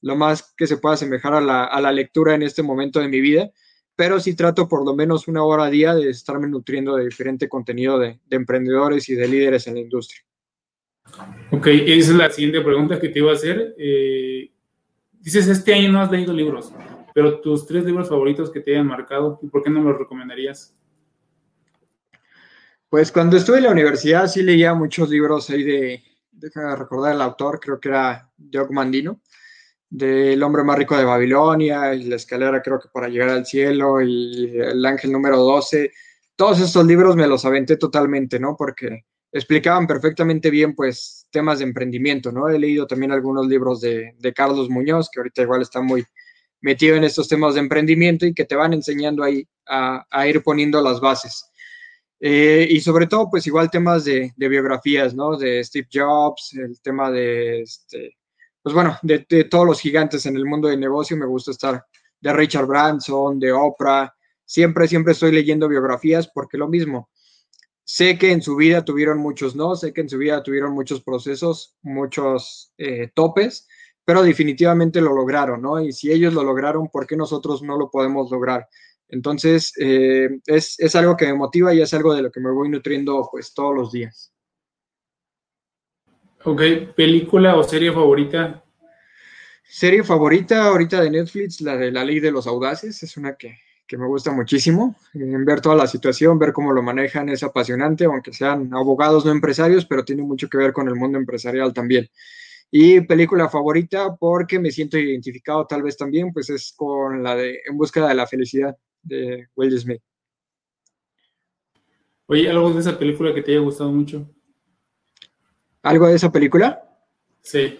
lo 0.00 0.16
más 0.16 0.54
que 0.56 0.66
se 0.66 0.78
puede 0.78 0.94
asemejar 0.94 1.34
a 1.34 1.42
la, 1.42 1.64
a 1.64 1.82
la 1.82 1.92
lectura 1.92 2.34
en 2.34 2.42
este 2.42 2.62
momento 2.62 2.98
de 2.98 3.08
mi 3.08 3.20
vida 3.20 3.50
pero 3.96 4.18
sí 4.18 4.34
trato 4.34 4.68
por 4.68 4.84
lo 4.84 4.94
menos 4.94 5.28
una 5.28 5.44
hora 5.44 5.64
a 5.64 5.70
día 5.70 5.94
de 5.94 6.10
estarme 6.10 6.48
nutriendo 6.48 6.96
de 6.96 7.04
diferente 7.04 7.48
contenido 7.48 7.98
de, 7.98 8.18
emprendedores 8.30 9.08
y 9.08 9.14
de 9.14 9.28
líderes 9.28 9.66
en 9.66 9.74
la 9.74 9.80
industria. 9.80 10.22
Ok, 11.50 11.66
esa 11.66 12.10
es 12.10 12.16
la 12.16 12.30
siguiente 12.30 12.60
pregunta 12.60 12.98
que 12.98 13.08
te 13.08 13.18
iba 13.20 13.30
a 13.30 13.34
hacer. 13.34 13.74
Eh, 13.78 14.50
dices, 15.20 15.46
este 15.46 15.74
año 15.74 15.92
no 15.92 16.00
has 16.00 16.10
leído 16.10 16.32
libros, 16.32 16.72
pero 17.14 17.40
tus 17.40 17.66
tres 17.66 17.84
libros 17.84 18.08
favoritos 18.08 18.50
que 18.50 18.60
te 18.60 18.72
hayan 18.72 18.86
marcado, 18.86 19.38
¿por 19.50 19.62
qué 19.62 19.70
no 19.70 19.82
los 19.82 19.98
recomendarías? 19.98 20.74
Pues 22.88 23.12
cuando 23.12 23.36
estuve 23.36 23.58
en 23.58 23.64
la 23.64 23.70
universidad 23.70 24.26
sí 24.26 24.42
leía 24.42 24.74
muchos 24.74 25.08
libros 25.10 25.50
ahí 25.50 25.62
de, 25.62 26.02
déjame 26.32 26.74
recordar 26.76 27.14
el 27.14 27.20
autor, 27.20 27.60
creo 27.60 27.78
que 27.78 27.88
era 27.88 28.30
Doug 28.36 28.72
Mandino 28.72 29.20
del 29.90 30.42
hombre 30.42 30.64
más 30.64 30.78
rico 30.78 30.96
de 30.96 31.04
Babilonia 31.04 31.94
y 31.94 32.04
la 32.04 32.16
escalera 32.16 32.60
creo 32.62 32.80
que 32.80 32.88
para 32.92 33.08
llegar 33.08 33.30
al 33.30 33.46
cielo 33.46 34.00
y 34.00 34.58
el 34.58 34.84
ángel 34.84 35.12
número 35.12 35.38
12. 35.38 35.92
Todos 36.36 36.60
estos 36.60 36.84
libros 36.84 37.14
me 37.16 37.28
los 37.28 37.44
aventé 37.44 37.76
totalmente, 37.76 38.40
¿no? 38.40 38.56
Porque 38.56 39.04
explicaban 39.34 39.86
perfectamente 39.86 40.48
bien, 40.48 40.74
pues, 40.74 41.26
temas 41.30 41.58
de 41.58 41.64
emprendimiento, 41.64 42.30
¿no? 42.32 42.48
He 42.48 42.58
leído 42.58 42.86
también 42.86 43.12
algunos 43.12 43.46
libros 43.46 43.80
de, 43.80 44.14
Carlos 44.34 44.70
Muñoz, 44.70 45.10
que 45.10 45.20
ahorita 45.20 45.42
igual 45.42 45.62
está 45.62 45.80
muy 45.80 46.04
metido 46.60 46.96
en 46.96 47.04
estos 47.04 47.28
temas 47.28 47.54
de 47.54 47.60
emprendimiento 47.60 48.26
y 48.26 48.32
que 48.32 48.44
te 48.44 48.54
van 48.56 48.72
enseñando 48.72 49.22
ahí 49.22 49.46
a, 49.66 50.04
ir 50.28 50.42
poniendo 50.42 50.80
las 50.80 51.00
bases. 51.00 51.46
Eh, 52.20 52.66
y 52.70 52.80
sobre 52.80 53.06
todo, 53.08 53.28
pues 53.28 53.46
igual 53.46 53.70
temas 53.70 54.04
de, 54.04 54.32
de, 54.36 54.48
biografías, 54.48 55.14
¿no? 55.14 55.36
De 55.36 55.62
Steve 55.64 55.88
Jobs, 55.92 56.54
el 56.54 56.80
tema 56.80 57.10
de, 57.10 57.62
este, 57.62 58.16
pues 58.64 58.74
bueno, 58.74 58.96
de, 59.02 59.44
todos 59.44 59.66
los 59.66 59.78
gigantes 59.78 60.24
en 60.24 60.36
el 60.36 60.46
mundo 60.46 60.68
del 60.68 60.80
negocio, 60.80 61.18
me 61.18 61.26
gusta 61.26 61.50
estar 61.50 61.84
de 62.18 62.32
Richard 62.32 62.64
Branson, 62.64 63.38
de 63.38 63.52
Oprah, 63.52 64.10
siempre, 64.46 64.88
siempre 64.88 65.12
estoy 65.12 65.32
leyendo 65.32 65.68
biografías 65.68 66.30
porque 66.34 66.56
lo 66.56 66.66
mismo, 66.66 67.10
sé 67.84 68.16
que 68.16 68.32
en 68.32 68.40
su 68.40 68.56
vida 68.56 68.82
tuvieron 68.82 69.18
muchos 69.18 69.54
no, 69.54 69.76
sé 69.76 69.92
que 69.92 70.00
en 70.00 70.08
su 70.08 70.16
vida 70.16 70.42
tuvieron 70.42 70.72
muchos 70.72 71.02
procesos, 71.02 71.76
muchos 71.82 72.72
eh, 72.78 73.10
topes, 73.14 73.68
pero 74.02 74.22
definitivamente 74.22 75.02
lo 75.02 75.14
lograron, 75.14 75.60
¿no? 75.60 75.78
Y 75.82 75.92
si 75.92 76.10
ellos 76.10 76.32
lo 76.32 76.42
lograron, 76.42 76.88
¿por 76.88 77.06
qué 77.06 77.18
nosotros 77.18 77.62
no 77.62 77.76
lo 77.76 77.90
podemos 77.90 78.30
lograr? 78.30 78.66
Entonces, 79.08 79.74
eh, 79.78 80.30
es, 80.46 80.80
es, 80.80 80.94
algo 80.94 81.18
que 81.18 81.26
me 81.26 81.34
motiva 81.34 81.74
y 81.74 81.82
es 81.82 81.92
algo 81.92 82.14
de 82.14 82.22
lo 82.22 82.30
que 82.30 82.40
me 82.40 82.50
voy 82.50 82.70
nutriendo 82.70 83.28
pues 83.30 83.52
todos 83.52 83.74
los 83.74 83.92
días. 83.92 84.33
Ok, 86.46 86.60
película 86.94 87.56
o 87.56 87.62
serie 87.62 87.90
favorita. 87.90 88.62
Serie 89.62 90.04
favorita 90.04 90.66
ahorita 90.66 91.00
de 91.00 91.10
Netflix, 91.10 91.62
la 91.62 91.74
de 91.74 91.90
La 91.90 92.04
Ley 92.04 92.20
de 92.20 92.30
los 92.30 92.46
Audaces, 92.46 93.02
es 93.02 93.16
una 93.16 93.34
que, 93.34 93.56
me 93.96 94.06
gusta 94.06 94.30
muchísimo. 94.30 94.94
En 95.14 95.42
ver 95.46 95.62
toda 95.62 95.74
la 95.74 95.86
situación, 95.86 96.38
ver 96.38 96.52
cómo 96.52 96.72
lo 96.72 96.82
manejan 96.82 97.30
es 97.30 97.42
apasionante, 97.42 98.04
aunque 98.04 98.34
sean 98.34 98.74
abogados 98.74 99.24
no 99.24 99.32
empresarios, 99.32 99.86
pero 99.86 100.04
tiene 100.04 100.22
mucho 100.22 100.50
que 100.50 100.58
ver 100.58 100.74
con 100.74 100.86
el 100.86 100.96
mundo 100.96 101.16
empresarial 101.16 101.72
también. 101.72 102.10
Y 102.70 103.00
película 103.00 103.48
favorita, 103.48 104.14
porque 104.14 104.58
me 104.58 104.70
siento 104.70 104.98
identificado 104.98 105.66
tal 105.66 105.82
vez 105.82 105.96
también, 105.96 106.30
pues 106.30 106.50
es 106.50 106.74
con 106.76 107.22
la 107.22 107.36
de 107.36 107.60
En 107.66 107.78
búsqueda 107.78 108.08
de 108.08 108.16
la 108.16 108.26
felicidad 108.26 108.76
de 109.02 109.48
Will 109.56 109.78
Smith. 109.78 110.02
Oye, 112.26 112.50
algo 112.50 112.70
de 112.70 112.80
esa 112.80 112.98
película 112.98 113.32
que 113.32 113.40
te 113.40 113.52
haya 113.52 113.60
gustado 113.60 113.90
mucho 113.90 114.28
algo 115.84 116.08
de 116.08 116.16
esa 116.16 116.32
película? 116.32 116.82
Sí. 117.42 117.78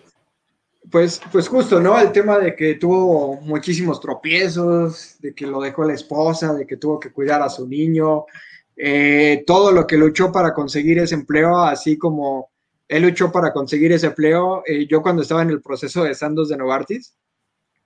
Pues, 0.91 1.21
pues 1.33 1.49
justo, 1.49 1.81
¿no? 1.81 1.99
El 1.99 2.13
tema 2.13 2.39
de 2.39 2.55
que 2.55 2.75
tuvo 2.75 3.41
muchísimos 3.41 4.01
tropiezos, 4.01 5.17
de 5.21 5.35
que 5.35 5.47
lo 5.47 5.61
dejó 5.61 5.85
la 5.85 5.95
esposa, 5.95 6.53
de 6.53 6.67
que 6.67 6.77
tuvo 6.77 7.01
que 7.01 7.11
cuidar 7.11 7.43
a 7.43 7.49
su 7.49 7.67
niño, 7.67 8.27
eh, 8.77 9.43
todo 9.47 9.73
lo 9.73 9.87
que 9.87 9.97
luchó 9.97 10.31
para 10.31 10.53
conseguir 10.53 10.99
ese 10.99 11.15
empleo, 11.15 11.59
así 11.59 11.97
como 11.97 12.51
él 12.87 13.05
luchó 13.05 13.33
para 13.33 13.53
conseguir 13.53 13.93
ese 13.93 14.09
empleo. 14.09 14.63
Eh, 14.67 14.87
yo 14.87 15.01
cuando 15.01 15.23
estaba 15.23 15.43
en 15.43 15.51
el 15.51 15.63
proceso 15.63 16.05
de 16.05 16.15
Sandos 16.15 16.51
de 16.51 16.59
Novartis, 16.59 17.17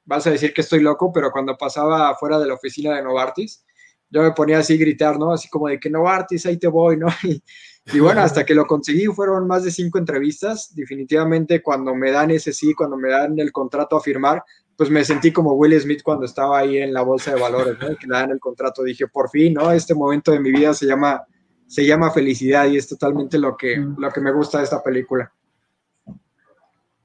vas 0.05 0.27
a 0.27 0.31
decir 0.31 0.53
que 0.53 0.63
estoy 0.63 0.81
loco, 0.81 1.13
pero 1.13 1.31
cuando 1.31 1.57
pasaba 1.57 2.11
afuera 2.11 2.41
de 2.41 2.49
la 2.49 2.55
oficina 2.55 2.97
de 2.97 3.03
Novartis, 3.03 3.65
yo 4.11 4.23
me 4.23 4.33
ponía 4.33 4.59
así 4.59 4.75
a 4.75 4.79
gritar, 4.79 5.19
¿no? 5.19 5.33
Así 5.33 5.49
como 5.49 5.69
de 5.69 5.79
que 5.79 5.91
Novartis, 5.91 6.47
ahí 6.47 6.57
te 6.57 6.69
voy, 6.69 6.97
¿no? 6.97 7.07
Y, 7.23 7.43
y 7.91 8.01
bueno, 8.01 8.21
hasta 8.21 8.45
que 8.45 8.55
lo 8.55 8.67
conseguí 8.67 9.07
fueron 9.07 9.47
más 9.47 9.65
de 9.65 9.71
cinco 9.71 9.99
entrevistas. 9.99 10.75
Definitivamente 10.75 11.63
cuando 11.63 11.95
me 11.95 12.11
dan 12.11 12.31
ese 12.31 12.53
sí, 12.53 12.75
cuando 12.75 12.99
me 12.99 13.09
dan 13.09 13.39
el 13.39 13.51
contrato 13.51 13.97
a 13.97 14.01
firmar, 14.01 14.43
pues 14.79 14.91
me 14.91 15.05
sentí 15.05 15.33
como 15.33 15.55
Will 15.55 15.79
Smith 15.81 16.03
cuando 16.05 16.25
estaba 16.25 16.59
ahí 16.59 16.79
en 16.79 16.93
la 16.93 17.03
bolsa 17.03 17.35
de 17.35 17.41
valores, 17.41 17.77
¿no? 17.81 17.89
Que 17.97 18.07
le 18.07 18.15
dan 18.15 18.31
el 18.31 18.39
contrato. 18.39 18.85
Dije, 18.85 19.09
por 19.09 19.29
fin, 19.29 19.55
¿no? 19.55 19.73
Este 19.73 19.95
momento 19.95 20.31
de 20.31 20.39
mi 20.39 20.53
vida 20.53 20.73
se 20.73 20.87
llama, 20.87 21.25
se 21.67 21.85
llama 21.85 22.13
felicidad 22.13 22.69
y 22.69 22.77
es 22.77 22.87
totalmente 22.87 23.39
lo 23.39 23.57
que, 23.57 23.77
lo 23.77 24.11
que 24.11 24.21
me 24.21 24.33
gusta 24.33 24.59
de 24.59 24.65
esta 24.65 24.83
película. 24.83 25.33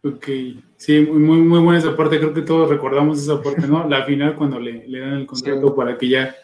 Ok, 0.04 0.28
sí, 0.76 1.00
muy, 1.00 1.40
muy 1.40 1.60
buena 1.62 1.80
esa 1.80 1.96
parte. 1.96 2.20
Creo 2.20 2.34
que 2.34 2.42
todos 2.42 2.70
recordamos 2.70 3.20
esa 3.20 3.42
parte, 3.42 3.66
¿no? 3.68 3.88
La 3.88 4.06
final 4.06 4.36
cuando 4.36 4.60
le, 4.60 4.88
le 4.88 5.00
dan 5.00 5.14
el 5.14 5.26
contrato 5.26 5.74
para 5.74 5.98
que 5.98 6.10
ya 6.10 6.36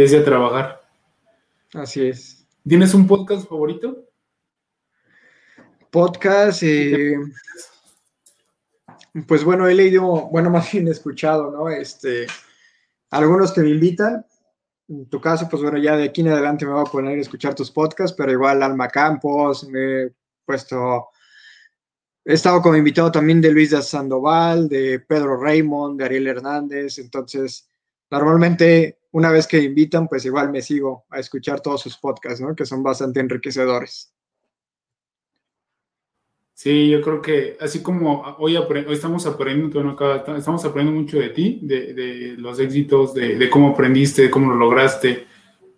empiece 0.00 0.22
a 0.22 0.24
trabajar. 0.24 0.80
Así 1.74 2.08
es. 2.08 2.46
¿Tienes 2.66 2.94
un 2.94 3.06
podcast 3.06 3.46
favorito? 3.46 4.08
Podcast, 5.90 6.62
eh, 6.62 7.16
pues 9.26 9.44
bueno, 9.44 9.68
he 9.68 9.74
leído, 9.74 10.28
bueno, 10.30 10.48
más 10.50 10.72
bien 10.72 10.88
he 10.88 10.92
escuchado, 10.92 11.50
¿no? 11.50 11.68
Este, 11.68 12.26
algunos 13.10 13.52
que 13.52 13.60
me 13.60 13.70
invitan. 13.70 14.24
En 14.88 15.04
tu 15.06 15.20
caso, 15.20 15.46
pues 15.50 15.62
bueno, 15.62 15.76
ya 15.76 15.96
de 15.96 16.04
aquí 16.04 16.22
en 16.22 16.28
adelante 16.28 16.64
me 16.64 16.72
voy 16.72 16.80
a 16.80 16.90
poner 16.90 17.18
a 17.18 17.20
escuchar 17.20 17.54
tus 17.54 17.70
podcasts, 17.70 18.16
pero 18.16 18.32
igual 18.32 18.62
Alma 18.62 18.88
Campos, 18.88 19.68
me 19.68 20.04
he 20.04 20.12
puesto, 20.46 21.10
he 22.24 22.32
estado 22.32 22.62
como 22.62 22.76
invitado 22.76 23.12
también 23.12 23.42
de 23.42 23.52
Luis 23.52 23.70
de 23.70 23.82
Sandoval, 23.82 24.66
de 24.66 24.98
Pedro 25.00 25.36
Raymond, 25.36 25.98
de 25.98 26.06
Ariel 26.06 26.26
Hernández, 26.26 26.98
entonces, 26.98 27.68
normalmente 28.10 28.99
una 29.12 29.30
vez 29.30 29.46
que 29.46 29.62
invitan, 29.62 30.08
pues 30.08 30.24
igual 30.24 30.50
me 30.50 30.62
sigo 30.62 31.04
a 31.10 31.18
escuchar 31.18 31.60
todos 31.60 31.80
sus 31.80 31.96
podcasts, 31.96 32.40
¿no? 32.40 32.54
Que 32.54 32.64
son 32.64 32.82
bastante 32.82 33.20
enriquecedores. 33.20 34.12
Sí, 36.54 36.90
yo 36.90 37.00
creo 37.00 37.22
que 37.22 37.56
así 37.58 37.82
como 37.82 38.22
hoy, 38.38 38.58
estamos 38.90 39.26
aprendiendo, 39.26 39.96
estamos 40.36 40.64
aprendiendo 40.64 41.00
mucho 41.00 41.18
de 41.18 41.30
ti, 41.30 41.58
de, 41.62 42.34
los 42.36 42.60
éxitos, 42.60 43.14
de, 43.14 43.48
cómo 43.48 43.70
aprendiste, 43.70 44.22
de 44.22 44.30
cómo 44.30 44.50
lo 44.50 44.56
lograste, 44.56 45.26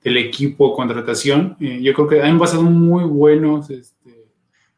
del 0.03 0.17
equipo, 0.17 0.75
contratación. 0.75 1.57
Eh, 1.61 1.81
yo 1.81 1.95
creo 1.95 2.09
que 2.09 2.21
han 2.21 2.39
pasado 2.39 2.65
muy 2.65 3.05
buenos 3.05 3.71
este, 3.71 4.27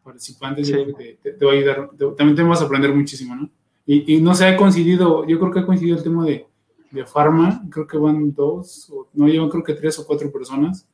participantes. 0.02 0.68
Yo 0.68 0.84
creo 0.84 0.96
que 0.96 1.18
te, 1.22 1.44
va 1.44 1.52
a 1.52 1.54
ayudar. 1.54 1.90
también 2.18 2.36
te 2.36 2.42
vas 2.42 2.60
a 2.60 2.66
aprender 2.66 2.94
muchísimo, 2.94 3.34
¿no? 3.34 3.50
Y, 3.86 4.16
y 4.16 4.20
no 4.20 4.34
se 4.34 4.46
ha 4.46 4.56
coincidido, 4.58 5.26
yo 5.26 5.40
creo 5.40 5.50
que 5.50 5.60
ha 5.60 5.66
coincidido 5.66 5.96
el 5.96 6.02
tema 6.02 6.26
de 6.26 6.46
de 6.46 6.46
Pharma, 7.04 7.62
creo 7.70 7.86
que 7.86 7.98
van 7.98 8.32
dos, 8.32 8.92
no 9.12 9.26
llevan 9.26 9.48
creo 9.48 9.64
que 9.64 9.74
tres 9.74 9.98
o 9.98 10.06
cuatro 10.06 10.30
personas. 10.30 10.86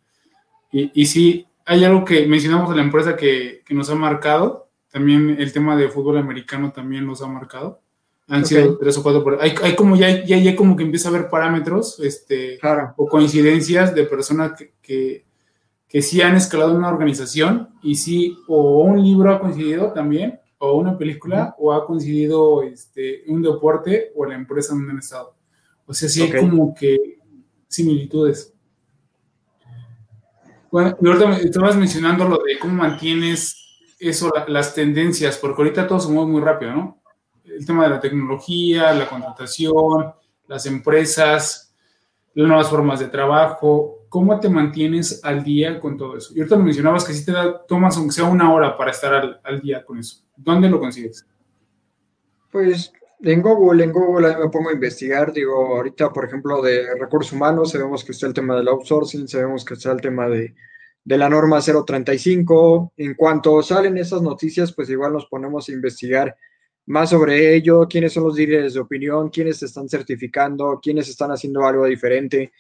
Y, 0.73 0.91
y 0.95 1.07
sí, 1.07 1.47
hay 1.67 1.85
algo 1.85 2.05
que 2.05 2.27
mencionamos 2.27 2.71
de 2.71 2.77
la 2.77 2.83
empresa 2.83 3.17
que, 3.17 3.63
que, 3.65 3.75
nos 3.75 3.91
ha 3.91 3.95
marcado, 3.95 4.69
también 4.91 5.37
el 5.39 5.53
tema 5.53 5.77
de 5.77 5.89
fútbol 5.89 6.19
americano 6.19 6.73
también 6.73 7.07
nos 7.07 7.23
ha 7.23 7.27
marcado. 7.27 7.81
Han 8.29 8.47
sido 8.47 8.79
tres 8.79 8.97
o 8.97 9.03
cuatro, 9.03 9.39
hay, 9.41 9.55
hay 9.63 9.75
como 9.75 9.97
ya, 9.97 10.25
ya, 10.25 10.39
ya, 10.39 10.55
como 10.55 10.77
que 10.77 10.85
empieza 10.85 11.09
a 11.09 11.13
haber 11.13 11.29
parámetros 11.29 11.99
este, 12.01 12.61
o 12.97 13.07
coincidencias 13.09 13.93
de 13.93 14.05
personas 14.05 14.53
que, 14.57 14.73
que, 14.81 15.25
que 15.89 16.01
sí 16.01 16.23
han 16.23 16.37
escalado 16.37 16.77
una 16.77 16.89
organización 16.89 17.71
y 17.83 17.97
sí, 17.97 18.37
o 18.47 18.83
un 18.85 19.03
libro 19.03 19.33
ha 19.33 19.41
coincidido 19.41 19.93
también, 19.93 20.39
o 20.59 20.75
una 20.75 20.97
película, 20.97 21.57
o 21.59 21.73
ha 21.73 21.85
coincidido 21.87 22.63
este, 22.63 23.25
un 23.27 23.43
deporte 23.43 24.13
o 24.15 24.25
la 24.25 24.37
empresa 24.37 24.75
donde 24.75 24.93
han 24.93 24.99
estado. 24.99 25.35
O 25.91 25.93
sea, 25.93 26.09
sí 26.09 26.23
hay 26.23 26.31
como 26.31 26.73
que 26.73 27.19
similitudes. 27.67 28.55
Bueno, 30.71 30.97
ahorita 31.05 31.39
estabas 31.39 31.75
mencionando 31.75 32.29
lo 32.29 32.37
de 32.37 32.61
cómo 32.61 32.75
mantienes 32.75 33.57
eso, 33.99 34.31
las 34.47 34.73
tendencias, 34.73 35.37
porque 35.37 35.63
ahorita 35.63 35.89
todo 35.89 35.99
se 35.99 36.09
mueve 36.09 36.31
muy 36.31 36.41
rápido, 36.43 36.73
¿no? 36.73 37.03
El 37.45 37.67
tema 37.67 37.83
de 37.83 37.91
la 37.91 37.99
tecnología, 37.99 38.95
la 38.95 39.09
contratación, 39.09 40.13
las 40.47 40.65
empresas, 40.67 41.75
las 42.35 42.47
nuevas 42.47 42.69
formas 42.69 43.01
de 43.01 43.09
trabajo. 43.09 44.07
¿Cómo 44.09 44.39
te 44.39 44.49
mantienes 44.49 45.19
al 45.25 45.43
día 45.43 45.81
con 45.81 45.97
todo 45.97 46.17
eso? 46.17 46.33
Y 46.37 46.39
ahorita 46.39 46.57
me 46.57 46.67
mencionabas 46.67 47.05
que 47.05 47.15
si 47.15 47.25
te 47.25 47.33
da, 47.33 47.67
tomas 47.67 47.97
aunque 47.97 48.13
sea 48.13 48.27
una 48.27 48.55
hora 48.55 48.77
para 48.77 48.93
estar 48.93 49.13
al, 49.13 49.41
al 49.43 49.61
día 49.61 49.85
con 49.85 49.99
eso. 49.99 50.23
¿Dónde 50.37 50.71
lo 50.71 50.79
consigues? 50.79 51.27
Pues 52.53 52.93
en 53.23 53.43
Google, 53.43 53.85
en 53.85 53.93
Google 53.93 54.37
me 54.39 54.49
pongo 54.49 54.71
a 54.71 54.75
investigar, 54.75 55.33
digo, 55.33 55.77
ahorita, 55.77 56.13
por 56.13 56.25
ejemplo, 56.25 56.63
de 56.63 56.95
recursos 56.99 57.33
humanos, 57.33 57.73
sabemos 57.73 58.05
que 58.05 58.13
está 58.13 58.27
el 58.27 58.35
tema 58.35 58.57
del 58.57 58.69
outsourcing, 58.69 59.29
sabemos 59.29 59.65
que 59.65 59.75
está 59.75 59.93
el 59.93 60.01
tema 60.01 60.29
de, 60.29 60.55
de 61.05 61.19
la 61.19 61.29
norma 61.29 61.61
035. 61.61 62.95
En 62.97 63.15
cuanto 63.15 63.63
salen 63.63 63.99
esas 63.99 64.23
noticias, 64.23 64.73
pues 64.73 64.89
igual 64.91 65.13
nos 65.13 65.27
ponemos 65.27 65.69
a 65.69 65.73
investigar 65.73 66.37
más 66.87 67.11
sobre 67.11 67.55
ello, 67.55 67.87
quiénes 67.89 68.13
son 68.13 68.25
los 68.25 68.37
líderes 68.37 68.75
de 68.75 68.81
opinión, 68.81 69.29
quiénes 69.29 69.63
están 69.63 69.89
certificando, 69.89 70.81
quiénes 70.83 71.09
están 71.09 71.31
haciendo 71.31 71.65
algo 71.65 71.85
diferente, 71.87 72.53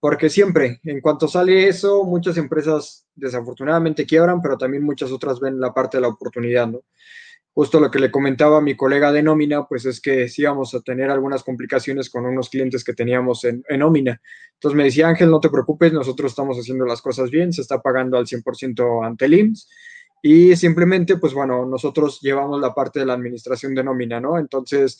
porque 0.00 0.30
siempre, 0.30 0.80
en 0.84 1.00
cuanto 1.00 1.28
sale 1.28 1.68
eso, 1.68 2.04
muchas 2.04 2.36
empresas 2.36 3.06
desafortunadamente 3.14 4.06
quiebran, 4.06 4.40
pero 4.40 4.56
también 4.56 4.82
muchas 4.82 5.10
otras 5.10 5.40
ven 5.40 5.60
la 5.60 5.74
parte 5.74 5.96
de 5.96 6.02
la 6.02 6.08
oportunidad, 6.08 6.68
¿no? 6.68 6.82
Justo 7.56 7.80
lo 7.80 7.90
que 7.90 7.98
le 7.98 8.10
comentaba 8.10 8.58
a 8.58 8.60
mi 8.60 8.76
colega 8.76 9.10
de 9.12 9.22
nómina, 9.22 9.66
pues 9.66 9.86
es 9.86 10.02
que 10.02 10.28
sí 10.28 10.42
íbamos 10.42 10.74
a 10.74 10.82
tener 10.82 11.08
algunas 11.10 11.42
complicaciones 11.42 12.10
con 12.10 12.26
unos 12.26 12.50
clientes 12.50 12.84
que 12.84 12.92
teníamos 12.92 13.44
en, 13.44 13.64
nómina. 13.78 14.20
Entonces 14.52 14.76
me 14.76 14.84
decía, 14.84 15.08
Ángel, 15.08 15.30
no 15.30 15.40
te 15.40 15.48
preocupes, 15.48 15.90
nosotros 15.90 16.32
estamos 16.32 16.58
haciendo 16.58 16.84
las 16.84 17.00
cosas 17.00 17.30
bien, 17.30 17.54
se 17.54 17.62
está 17.62 17.80
pagando 17.80 18.18
al 18.18 18.26
100% 18.26 19.06
ante 19.06 19.24
el 19.24 19.34
IMSS 19.38 19.70
y 20.20 20.54
simplemente, 20.54 21.16
pues 21.16 21.32
bueno, 21.32 21.64
nosotros 21.64 22.20
llevamos 22.20 22.60
la 22.60 22.74
parte 22.74 23.00
de 23.00 23.06
la 23.06 23.14
administración 23.14 23.74
de 23.74 23.84
nómina, 23.84 24.20
¿no? 24.20 24.38
Entonces, 24.38 24.98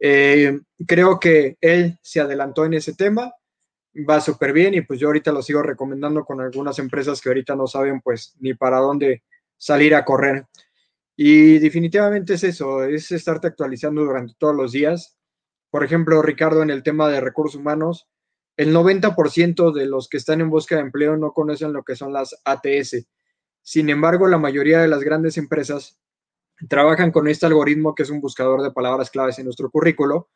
eh, 0.00 0.58
creo 0.86 1.20
que 1.20 1.58
él 1.60 1.98
se 2.00 2.20
adelantó 2.20 2.64
en 2.64 2.72
ese 2.72 2.94
tema, 2.94 3.34
va 4.08 4.22
súper 4.22 4.54
bien 4.54 4.72
y 4.72 4.80
pues 4.80 4.98
yo 4.98 5.08
ahorita 5.08 5.30
lo 5.30 5.42
sigo 5.42 5.60
recomendando 5.62 6.24
con 6.24 6.40
algunas 6.40 6.78
empresas 6.78 7.20
que 7.20 7.28
ahorita 7.28 7.54
no 7.54 7.66
saben 7.66 8.00
pues 8.00 8.34
ni 8.40 8.54
para 8.54 8.78
dónde 8.78 9.24
salir 9.58 9.94
a 9.94 10.06
correr. 10.06 10.46
Y 11.20 11.58
definitivamente 11.58 12.34
es 12.34 12.44
eso, 12.44 12.84
es 12.84 13.10
estarte 13.10 13.48
actualizando 13.48 14.04
durante 14.04 14.34
todos 14.38 14.54
los 14.54 14.70
días. 14.70 15.18
Por 15.68 15.82
ejemplo, 15.82 16.22
Ricardo, 16.22 16.62
en 16.62 16.70
el 16.70 16.84
tema 16.84 17.08
de 17.08 17.20
recursos 17.20 17.60
humanos, 17.60 18.08
el 18.56 18.72
90% 18.72 19.72
de 19.72 19.86
los 19.86 20.08
que 20.08 20.16
están 20.16 20.40
en 20.40 20.48
busca 20.48 20.76
de 20.76 20.82
empleo 20.82 21.16
no 21.16 21.32
conocen 21.32 21.72
lo 21.72 21.82
que 21.82 21.96
son 21.96 22.12
las 22.12 22.40
ATS. 22.44 23.08
Sin 23.62 23.90
embargo, 23.90 24.28
la 24.28 24.38
mayoría 24.38 24.80
de 24.80 24.86
las 24.86 25.00
grandes 25.00 25.38
empresas 25.38 25.98
trabajan 26.68 27.10
con 27.10 27.26
este 27.26 27.46
algoritmo 27.46 27.96
que 27.96 28.04
es 28.04 28.10
un 28.10 28.20
buscador 28.20 28.62
de 28.62 28.70
palabras 28.70 29.10
claves 29.10 29.40
en 29.40 29.46
nuestro 29.46 29.70
currículo 29.70 30.28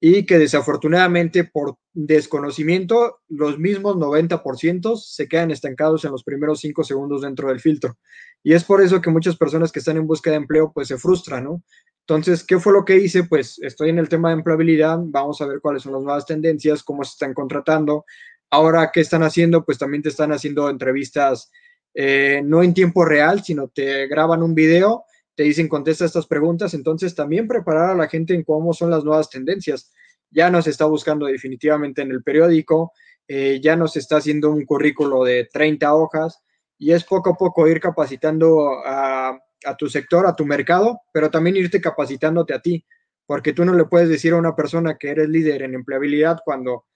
y 0.00 0.26
que 0.26 0.38
desafortunadamente 0.38 1.44
por 1.44 1.76
desconocimiento 1.92 3.20
los 3.28 3.60
mismos 3.60 3.94
90% 3.94 4.96
se 4.96 5.28
quedan 5.28 5.52
estancados 5.52 6.04
en 6.04 6.10
los 6.10 6.24
primeros 6.24 6.58
cinco 6.58 6.82
segundos 6.82 7.22
dentro 7.22 7.50
del 7.50 7.60
filtro. 7.60 7.96
Y 8.42 8.54
es 8.54 8.64
por 8.64 8.80
eso 8.80 9.00
que 9.00 9.10
muchas 9.10 9.36
personas 9.36 9.72
que 9.72 9.80
están 9.80 9.96
en 9.96 10.06
busca 10.06 10.30
de 10.30 10.36
empleo 10.36 10.72
pues 10.72 10.88
se 10.88 10.98
frustran, 10.98 11.44
¿no? 11.44 11.62
Entonces, 12.00 12.44
¿qué 12.44 12.58
fue 12.58 12.72
lo 12.72 12.84
que 12.84 12.96
hice? 12.96 13.24
Pues 13.24 13.58
estoy 13.60 13.90
en 13.90 13.98
el 13.98 14.08
tema 14.08 14.30
de 14.30 14.36
empleabilidad, 14.36 14.98
vamos 15.00 15.40
a 15.40 15.46
ver 15.46 15.60
cuáles 15.60 15.82
son 15.82 15.92
las 15.92 16.02
nuevas 16.02 16.24
tendencias, 16.24 16.82
cómo 16.82 17.04
se 17.04 17.12
están 17.12 17.34
contratando. 17.34 18.06
Ahora, 18.50 18.90
¿qué 18.92 19.00
están 19.00 19.22
haciendo? 19.22 19.64
Pues 19.64 19.76
también 19.76 20.02
te 20.02 20.08
están 20.08 20.32
haciendo 20.32 20.70
entrevistas 20.70 21.50
eh, 21.94 22.40
no 22.44 22.62
en 22.62 22.72
tiempo 22.72 23.04
real, 23.04 23.42
sino 23.42 23.68
te 23.68 24.06
graban 24.06 24.42
un 24.42 24.54
video 24.54 25.04
te 25.38 25.44
dicen 25.44 25.68
contesta 25.68 26.04
estas 26.04 26.26
preguntas, 26.26 26.74
entonces 26.74 27.14
también 27.14 27.46
preparar 27.46 27.90
a 27.90 27.94
la 27.94 28.08
gente 28.08 28.34
en 28.34 28.42
cómo 28.42 28.72
son 28.74 28.90
las 28.90 29.04
nuevas 29.04 29.30
tendencias. 29.30 29.92
Ya 30.32 30.50
nos 30.50 30.66
está 30.66 30.84
buscando 30.86 31.26
definitivamente 31.26 32.02
en 32.02 32.10
el 32.10 32.24
periódico, 32.24 32.90
eh, 33.28 33.60
ya 33.62 33.76
nos 33.76 33.94
está 33.96 34.16
haciendo 34.16 34.50
un 34.50 34.64
currículo 34.64 35.22
de 35.22 35.48
30 35.52 35.94
hojas 35.94 36.42
y 36.78 36.92
es 36.92 37.04
poco 37.04 37.30
a 37.30 37.34
poco 37.34 37.66
ir 37.66 37.80
capacitando 37.80 38.80
a, 38.84 39.38
tu 39.76 39.88
sector, 39.88 40.26
a 40.26 40.36
tu 40.36 40.46
mercado, 40.46 41.00
pero 41.12 41.30
también 41.30 41.56
irte 41.56 41.80
capacitándote 41.80 42.54
a 42.54 42.60
ti, 42.60 42.86
porque 43.26 43.52
tú 43.52 43.64
no 43.64 43.74
le 43.74 43.84
puedes 43.84 44.08
decir 44.08 44.32
a 44.32 44.36
una 44.36 44.54
persona 44.54 44.96
que 44.96 45.10
eres 45.10 45.28
líder 45.28 45.62
en 45.62 45.74
empleabilidad 45.74 46.38
cuando 46.44 46.86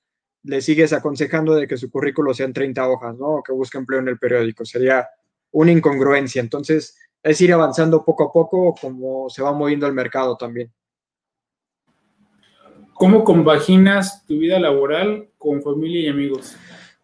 le 0.44 0.60
sigues 0.60 0.92
aconsejando 0.92 1.54
de 1.54 1.66
que 1.66 1.76
su 1.76 1.90
currículo 1.90 2.32
sean 2.32 2.52
30 2.52 2.88
hojas, 2.88 3.16
¿no? 3.16 3.26
O 3.26 3.42
que 3.42 3.52
busque 3.52 3.78
empleo 3.78 4.00
en 4.00 4.08
el 4.08 4.18
periódico. 4.18 4.64
Sería 4.64 5.08
una 5.50 5.72
incongruencia. 5.72 6.40
Entonces, 6.40 6.96
es 7.22 7.40
ir 7.40 7.52
avanzando 7.52 8.04
poco 8.04 8.24
a 8.24 8.32
poco 8.32 8.74
como 8.80 9.28
se 9.28 9.42
va 9.42 9.52
moviendo 9.52 9.86
el 9.86 9.92
mercado 9.92 10.36
también. 10.36 10.72
¿Cómo 12.94 13.24
compaginas 13.24 14.24
tu 14.26 14.38
vida 14.38 14.58
laboral 14.58 15.28
con 15.38 15.62
familia 15.62 16.02
y 16.02 16.08
amigos? 16.08 16.56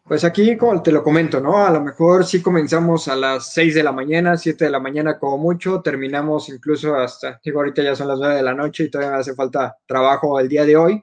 Pues 0.09 0.25
aquí, 0.25 0.57
te 0.83 0.91
lo 0.91 1.03
comento, 1.05 1.39
¿no? 1.39 1.67
A 1.67 1.71
lo 1.71 1.83
mejor 1.83 2.25
sí 2.25 2.41
comenzamos 2.41 3.09
a 3.09 3.15
las 3.15 3.53
6 3.53 3.75
de 3.75 3.83
la 3.83 3.93
mañana, 3.93 4.39
7 4.39 4.65
de 4.65 4.71
la 4.71 4.81
mañana 4.81 5.19
como 5.19 5.37
mucho, 5.37 5.83
terminamos 5.83 6.49
incluso 6.49 6.95
hasta, 6.97 7.39
digo, 7.45 7.59
ahorita 7.59 7.83
ya 7.83 7.95
son 7.95 8.09
las 8.09 8.19
9 8.19 8.37
de 8.37 8.43
la 8.43 8.55
noche 8.55 8.85
y 8.85 8.91
todavía 8.91 9.13
me 9.13 9.21
hace 9.21 9.35
falta 9.35 9.77
trabajo 9.85 10.41
el 10.41 10.49
día 10.49 10.65
de 10.65 10.79
hoy. 10.79 11.03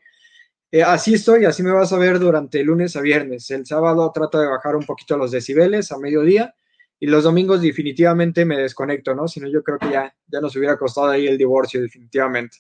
Eh, 0.72 0.82
así 0.82 1.14
estoy, 1.14 1.46
así 1.46 1.62
me 1.62 1.72
vas 1.72 1.94
a 1.94 2.00
ver 2.00 2.18
durante 2.18 2.64
lunes 2.64 2.96
a 2.96 3.02
viernes. 3.02 3.52
El 3.52 3.68
sábado 3.68 4.12
trato 4.12 4.40
de 4.40 4.48
bajar 4.48 4.76
un 4.76 4.88
poquito 4.88 5.18
los 5.18 5.30
decibeles 5.30 5.92
a 5.92 6.00
mediodía 6.00 6.56
y 7.00 7.06
los 7.06 7.26
domingos 7.26 7.62
definitivamente 7.62 8.44
me 8.44 8.58
desconecto, 8.58 9.14
¿no? 9.14 9.28
Si 9.28 9.40
no, 9.40 9.48
yo 9.48 9.62
creo 9.62 9.78
que 9.78 9.92
ya, 9.92 10.16
ya 10.26 10.42
nos 10.42 10.56
hubiera 10.56 10.78
costado 10.78 11.10
ahí 11.10 11.28
el 11.28 11.38
divorcio, 11.38 11.80
definitivamente. 11.80 12.58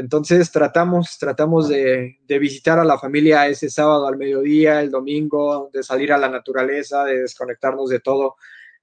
Entonces 0.00 0.50
tratamos, 0.50 1.16
tratamos 1.18 1.68
de, 1.68 2.18
visitar 2.26 2.78
a 2.78 2.84
la 2.84 2.98
familia 2.98 3.46
ese 3.46 3.70
sábado 3.70 4.06
al 4.06 4.16
mediodía, 4.16 4.80
el 4.80 4.90
domingo, 4.90 5.70
de 5.72 5.82
salir 5.82 6.12
a 6.12 6.18
la 6.18 6.28
naturaleza, 6.28 7.04
de 7.04 7.22
desconectarnos 7.22 7.90
de 7.90 8.00
todo. 8.00 8.36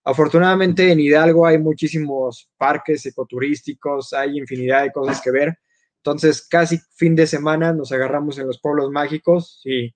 Afortunadamente 0.03 0.91
en 0.91 0.99
Hidalgo 0.99 1.45
hay 1.45 1.57
muchísimos 1.57 2.49
parques 2.57 3.05
ecoturísticos, 3.05 4.13
hay 4.13 4.37
infinidad 4.37 4.83
de 4.83 4.91
cosas 4.91 5.21
que 5.21 5.31
ver. 5.31 5.57
Entonces 5.97 6.47
casi 6.47 6.79
fin 6.95 7.15
de 7.15 7.27
semana 7.27 7.73
nos 7.73 7.91
agarramos 7.91 8.37
en 8.39 8.47
los 8.47 8.61
pueblos 8.61 8.89
mágicos 8.91 9.61
y 9.65 9.93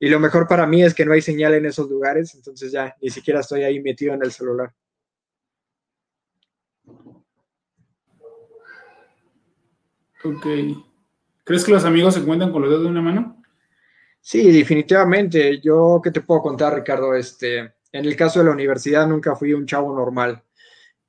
y 0.00 0.08
lo 0.08 0.20
mejor 0.20 0.46
para 0.46 0.66
mí 0.66 0.82
es 0.82 0.94
que 0.94 1.04
no 1.04 1.12
hay 1.12 1.20
señal 1.20 1.54
en 1.54 1.66
esos 1.66 1.88
lugares, 1.88 2.34
entonces 2.34 2.70
ya 2.70 2.94
ni 3.02 3.10
siquiera 3.10 3.40
estoy 3.40 3.62
ahí 3.62 3.80
metido 3.80 4.14
en 4.14 4.22
el 4.22 4.30
celular. 4.30 4.72
Ok. 10.28 10.46
¿Crees 11.44 11.64
que 11.64 11.72
los 11.72 11.84
amigos 11.84 12.14
se 12.14 12.22
cuentan 12.22 12.52
con 12.52 12.60
los 12.60 12.70
dedos 12.70 12.84
de 12.84 12.90
una 12.90 13.00
mano? 13.00 13.42
Sí, 14.20 14.52
definitivamente. 14.52 15.60
Yo, 15.60 16.00
¿qué 16.02 16.10
te 16.10 16.20
puedo 16.20 16.42
contar, 16.42 16.74
Ricardo? 16.74 17.14
Este, 17.14 17.58
en 17.58 18.04
el 18.04 18.14
caso 18.14 18.38
de 18.38 18.44
la 18.44 18.50
universidad 18.50 19.06
nunca 19.06 19.34
fui 19.34 19.54
un 19.54 19.64
chavo 19.64 19.94
normal. 19.94 20.42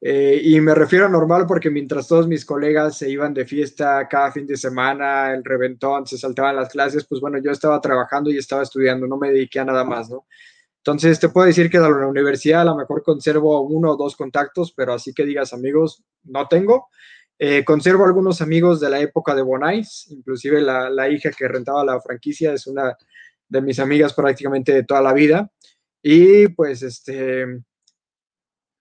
Eh, 0.02 0.40
y 0.42 0.62
me 0.62 0.74
refiero 0.74 1.08
a 1.08 1.10
normal 1.10 1.46
porque 1.46 1.70
mientras 1.70 2.08
todos 2.08 2.26
mis 2.26 2.46
colegas 2.46 2.98
se 2.98 3.10
iban 3.10 3.34
de 3.34 3.46
fiesta 3.46 4.08
cada 4.08 4.32
fin 4.32 4.48
de 4.48 4.56
semana, 4.56 5.34
el 5.34 5.44
reventón, 5.44 6.08
se 6.08 6.18
saltaban 6.18 6.56
las 6.56 6.70
clases, 6.70 7.06
pues 7.06 7.20
bueno, 7.20 7.38
yo 7.40 7.52
estaba 7.52 7.82
trabajando 7.82 8.30
y 8.30 8.38
estaba 8.38 8.64
estudiando, 8.64 9.08
no 9.08 9.18
me 9.18 9.32
dediqué 9.32 9.60
a 9.60 9.66
nada 9.66 9.84
más, 9.84 10.10
¿no? 10.10 10.26
Entonces 10.78 11.20
te 11.20 11.28
puedo 11.28 11.48
decir 11.48 11.70
que 11.70 11.80
de 11.80 11.90
la 11.90 12.08
universidad 12.08 12.62
a 12.62 12.66
lo 12.66 12.78
mejor 12.78 13.04
conservo 13.04 13.60
uno 13.62 13.92
o 13.92 13.98
dos 13.98 14.16
contactos, 14.16 14.72
pero 14.72 14.94
así 14.94 15.14
que 15.14 15.26
digas 15.26 15.54
amigos, 15.54 16.02
no 16.24 16.48
tengo. 16.48 16.88
Eh, 17.42 17.64
conservo 17.64 18.04
algunos 18.06 18.42
amigos 18.42 18.82
de 18.82 18.90
la 18.90 19.00
época 19.00 19.34
de 19.34 19.42
Bonais, 19.42 20.08
inclusive 20.10 20.60
la, 20.60 20.90
la 20.90 21.10
hija 21.10 21.32
que 21.32 21.48
rentaba 21.48 21.86
la 21.86 22.02
franquicia 22.02 22.52
es 22.52 22.68
una 22.68 22.98
de 23.48 23.62
mis 23.62 23.80
amigas 23.80 24.14
prácticamente 24.14 24.74
de 24.74 24.84
toda 24.84 25.02
la 25.02 25.14
vida. 25.14 25.50
Y 26.04 26.50
pues 26.50 26.84
este, 26.84 27.46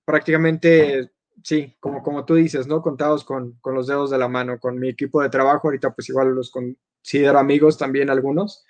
prácticamente, 0.05 1.11
sí, 1.43 1.77
como, 1.81 2.03
como 2.03 2.25
tú 2.25 2.35
dices, 2.35 2.67
¿no? 2.67 2.83
Contados 2.83 3.25
con, 3.25 3.59
con, 3.61 3.75
los 3.75 3.87
dedos 3.87 4.11
de 4.11 4.19
la 4.19 4.29
mano, 4.29 4.59
con 4.59 4.79
mi 4.79 4.89
equipo 4.89 5.23
de 5.23 5.31
trabajo, 5.31 5.69
ahorita 5.69 5.95
pues 5.95 6.09
igual 6.09 6.35
los 6.35 6.51
considero 6.51 7.39
amigos 7.39 7.79
también 7.79 8.11
algunos. 8.11 8.65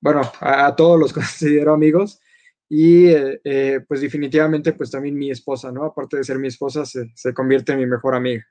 Bueno, 0.00 0.22
a, 0.40 0.74
todos 0.74 0.98
los 0.98 1.12
considero 1.12 1.74
amigos. 1.74 2.20
Y 2.68 3.08
eh, 3.08 3.40
eh, 3.44 3.80
pues 3.86 4.00
definitivamente 4.00 4.72
pues 4.72 4.90
también 4.90 5.16
mi 5.16 5.30
esposa, 5.30 5.70
¿no? 5.70 5.84
Aparte 5.84 6.16
de 6.16 6.24
ser 6.24 6.38
mi 6.38 6.48
esposa, 6.48 6.86
se, 6.86 7.12
se 7.14 7.34
convierte 7.34 7.72
en 7.72 7.78
mi 7.78 7.86
mejor 7.86 8.14
amiga. 8.14 8.46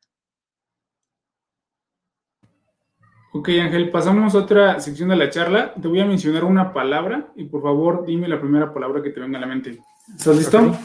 Ok, 3.34 3.48
Ángel, 3.62 3.90
pasamos 3.92 4.36
a 4.36 4.40
otra 4.40 4.80
sección 4.82 5.08
de 5.08 5.16
la 5.16 5.30
charla. 5.30 5.74
Te 5.74 5.88
voy 5.88 6.02
a 6.02 6.06
mencionar 6.06 6.44
una 6.44 6.74
palabra 6.74 7.28
y 7.36 7.46
por 7.46 7.62
favor 7.62 8.06
dime 8.06 8.28
la 8.28 8.42
primera 8.42 8.74
palabra 8.74 9.02
que 9.02 9.10
te 9.10 9.22
venga 9.22 9.38
a 9.38 9.42
la 9.42 9.48
mente. 9.48 9.80
¿Estás 10.14 10.36
listo? 10.36 10.78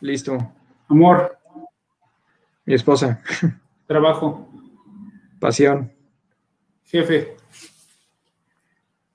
Listo. 0.00 0.52
Amor. 0.88 1.36
Mi 2.64 2.74
esposa. 2.74 3.20
Trabajo. 3.86 4.48
Pasión. 5.40 5.92
Jefe. 6.84 7.36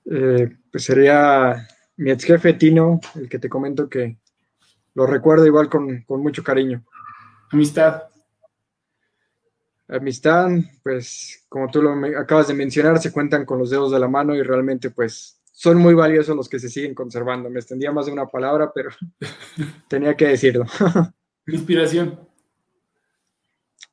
Eh, 0.04 0.54
pues 0.70 0.84
sería 0.84 1.66
mi 1.96 2.10
ex 2.10 2.24
jefe 2.24 2.52
Tino, 2.52 3.00
el 3.14 3.30
que 3.30 3.38
te 3.38 3.48
comento 3.48 3.88
que 3.88 4.18
lo 4.94 5.06
recuerdo 5.06 5.46
igual 5.46 5.70
con, 5.70 6.02
con 6.02 6.20
mucho 6.20 6.42
cariño. 6.42 6.84
Amistad. 7.50 8.11
Amistad, 9.92 10.48
pues 10.82 11.44
como 11.50 11.68
tú 11.70 11.82
lo 11.82 11.92
acabas 12.18 12.48
de 12.48 12.54
mencionar, 12.54 12.98
se 12.98 13.12
cuentan 13.12 13.44
con 13.44 13.58
los 13.58 13.68
dedos 13.68 13.92
de 13.92 13.98
la 13.98 14.08
mano 14.08 14.34
y 14.34 14.42
realmente 14.42 14.88
pues 14.88 15.38
son 15.52 15.76
muy 15.76 15.92
valiosos 15.92 16.34
los 16.34 16.48
que 16.48 16.58
se 16.58 16.70
siguen 16.70 16.94
conservando. 16.94 17.50
Me 17.50 17.60
extendía 17.60 17.92
más 17.92 18.06
de 18.06 18.12
una 18.12 18.26
palabra, 18.26 18.72
pero 18.74 18.90
tenía 19.88 20.16
que 20.16 20.28
decirlo. 20.28 20.64
Inspiración. 21.46 22.18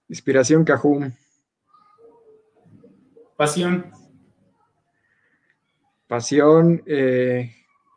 Inspiración 0.08 0.64
Cajum. 0.64 1.12
Pasión. 3.36 3.92
Pasión, 6.08 6.82
eh, 6.86 7.54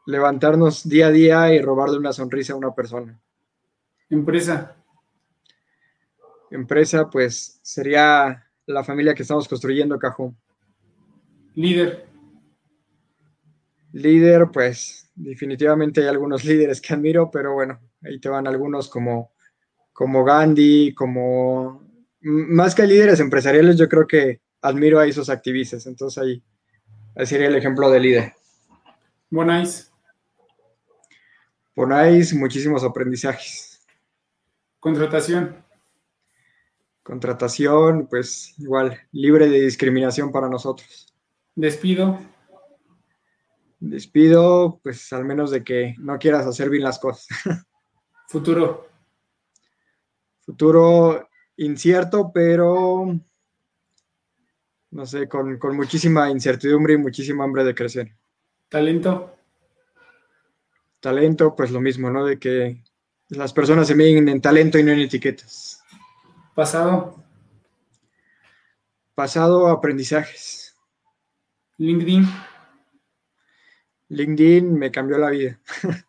levantarnos 0.07 0.89
día 0.89 1.07
a 1.07 1.11
día 1.11 1.55
y 1.55 1.61
robarle 1.63 1.99
una 1.99 2.13
sonrisa 2.13 2.53
a 2.53 2.57
una 2.57 2.75
persona. 2.75 3.19
Empresa. 4.11 4.82
Empresa, 6.53 7.09
pues 7.09 7.59
sería 7.63 8.45
la 8.67 8.85
familia 8.85 9.15
que 9.15 9.23
estamos 9.23 9.49
construyendo, 9.49 9.99
Cajón. 9.99 10.37
Líder. 11.55 12.07
Líder, 13.93 14.49
pues 14.53 15.11
definitivamente 15.15 16.03
hay 16.03 16.09
algunos 16.09 16.45
líderes 16.45 16.81
que 16.81 16.95
admiro, 16.95 17.31
pero 17.31 17.55
bueno, 17.55 17.81
ahí 18.03 18.21
te 18.21 18.29
van 18.29 18.47
algunos 18.47 18.89
como, 18.89 19.33
como 19.93 20.25
Gandhi, 20.25 20.95
como 20.95 21.83
más 22.21 22.75
que 22.75 22.87
líderes 22.87 23.21
empresariales, 23.21 23.77
yo 23.77 23.89
creo 23.89 24.07
que 24.07 24.41
admiro 24.61 24.99
a 24.99 25.07
esos 25.07 25.29
activistas. 25.29 25.87
Entonces 25.87 26.23
ahí, 26.23 26.43
ahí 27.17 27.27
sería 27.27 27.49
el 27.49 27.57
ejemplo 27.57 27.91
de 27.91 28.01
líder. 28.01 28.33
Bonais. 29.31 29.91
Bonais, 31.75 32.35
muchísimos 32.35 32.85
aprendizajes. 32.85 33.81
Contratación. 34.79 35.72
Contratación, 37.03 38.07
pues 38.09 38.55
igual, 38.59 39.01
libre 39.11 39.49
de 39.49 39.61
discriminación 39.61 40.31
para 40.31 40.49
nosotros. 40.49 41.13
Despido. 41.55 42.19
Despido, 43.81 44.81
pues 44.83 45.13
al 45.13 45.25
menos 45.25 45.51
de 45.51 45.65
que 45.65 45.97
no 45.99 46.19
quieras 46.19 46.47
hacer 46.47 46.71
bien 46.71 46.85
las 46.85 47.01
cosas. 47.01 47.27
Futuro. 48.29 48.89
Futuro 50.41 51.29
incierto, 51.57 52.31
pero 52.33 53.19
no 54.93 55.07
sé, 55.07 55.29
con, 55.29 55.59
con, 55.59 55.77
muchísima 55.77 56.31
incertidumbre 56.31 56.95
y 56.95 56.99
muchísima 56.99 57.45
hambre 57.45 57.65
de 57.65 57.75
crecer. 57.75 58.13
Talento. 58.69 59.35
Talento, 61.01 61.57
pues 61.57 61.71
lo 61.71 61.81
mismo, 61.81 62.11
¿no? 62.11 62.25
De 62.25 62.39
que 62.39 62.85
las 63.29 63.53
personas 63.53 63.89
se 63.89 63.95
miden 63.95 64.29
en 64.29 64.41
talento 64.41 64.79
y 64.79 64.85
no 64.85 64.93
en 64.93 65.01
etiquetas. 65.01 65.82
Pasado. 66.55 67.25
Pasado, 69.15 69.69
aprendizajes. 69.69 70.77
LinkedIn. 71.79 72.27
LinkedIn 74.09 74.75
me 74.75 74.91
cambió 74.91 75.17
la 75.17 75.31
vida. 75.31 75.59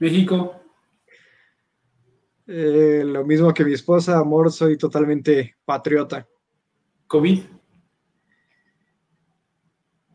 México. 0.00 0.60
Eh, 2.48 3.02
lo 3.04 3.24
mismo 3.24 3.54
que 3.54 3.64
mi 3.64 3.72
esposa, 3.72 4.18
amor, 4.18 4.50
soy 4.50 4.76
totalmente 4.76 5.56
patriota. 5.64 6.26
COVID. 7.06 7.44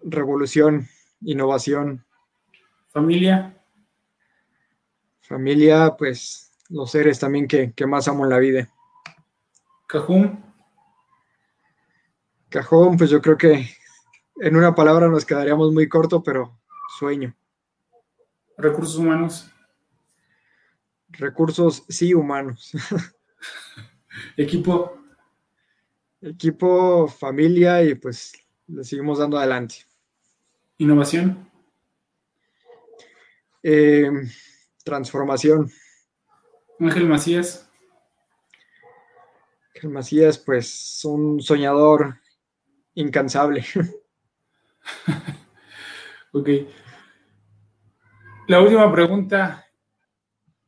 Revolución, 0.03 0.87
innovación. 1.21 2.05
Familia. 2.89 3.57
Familia, 5.21 5.95
pues 5.97 6.51
los 6.67 6.91
seres 6.91 7.19
también 7.19 7.47
que, 7.47 7.71
que 7.71 7.85
más 7.85 8.09
amo 8.09 8.25
en 8.25 8.29
la 8.29 8.39
vida. 8.39 8.69
Cajón. 9.91 10.41
Cajón, 12.47 12.95
pues 12.95 13.09
yo 13.09 13.21
creo 13.21 13.37
que 13.37 13.69
en 14.37 14.55
una 14.55 14.73
palabra 14.73 15.09
nos 15.09 15.25
quedaríamos 15.25 15.73
muy 15.73 15.89
corto, 15.89 16.23
pero 16.23 16.57
sueño. 16.97 17.35
Recursos 18.57 18.95
humanos. 18.95 19.51
Recursos 21.09 21.83
sí 21.89 22.13
humanos. 22.13 22.71
Equipo. 24.37 24.97
Equipo, 26.21 27.09
familia 27.09 27.83
y 27.83 27.95
pues 27.95 28.31
le 28.67 28.85
seguimos 28.85 29.19
dando 29.19 29.37
adelante. 29.37 29.75
Innovación. 30.77 31.51
Eh, 33.61 34.09
transformación. 34.85 35.69
Ángel 36.79 37.09
Macías. 37.09 37.70
Macías, 39.83 40.37
pues 40.37 41.01
un 41.05 41.41
soñador 41.41 42.15
incansable. 42.93 43.65
ok. 46.33 46.49
La 48.47 48.61
última 48.61 48.91
pregunta, 48.91 49.65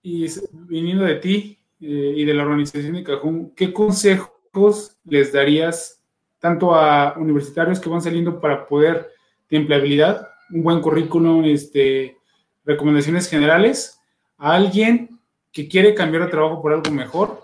y 0.02 0.28
viniendo 0.52 1.04
de 1.04 1.16
ti 1.16 1.60
eh, 1.80 2.14
y 2.16 2.26
de 2.26 2.34
la 2.34 2.44
organización 2.44 2.94
de 2.94 3.04
Cajón, 3.04 3.54
¿qué 3.56 3.74
consejos 3.74 4.98
les 5.04 5.34
darías 5.34 6.04
tanto 6.40 6.76
a 6.76 7.16
universitarios 7.18 7.80
que 7.80 7.90
van 7.90 8.02
saliendo 8.02 8.40
para 8.40 8.66
poder 8.66 9.12
de 9.50 9.58
empleabilidad, 9.58 10.30
un 10.52 10.64
buen 10.64 10.82
currículum, 10.82 11.44
este, 11.46 12.18
recomendaciones 12.66 13.30
generales, 13.30 14.00
a 14.38 14.56
alguien 14.56 15.20
que 15.52 15.68
quiere 15.68 15.94
cambiar 15.94 16.26
de 16.26 16.32
trabajo 16.32 16.62
por 16.62 16.74
algo 16.74 16.92
mejor 16.92 17.43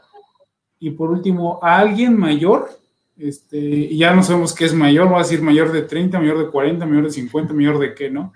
y 0.80 0.92
por 0.92 1.12
último 1.12 1.60
a 1.62 1.78
alguien 1.78 2.18
mayor, 2.18 2.70
este, 3.18 3.58
y 3.58 3.98
ya 3.98 4.14
no 4.14 4.24
sabemos 4.24 4.56
qué 4.56 4.66
es 4.66 4.74
mayor, 4.74 5.12
va 5.12 5.18
a 5.18 5.24
decir 5.24 5.42
mayor 5.42 5.72
de 5.72 5.82
30, 5.82 6.20
mayor 6.20 6.40
de 6.40 6.50
40, 6.50 6.86
mayor 6.86 7.04
de 7.04 7.12
50, 7.12 7.54
mayor 7.54 7.78
de 7.80 7.94
qué, 7.94 8.10
¿no? 8.10 8.34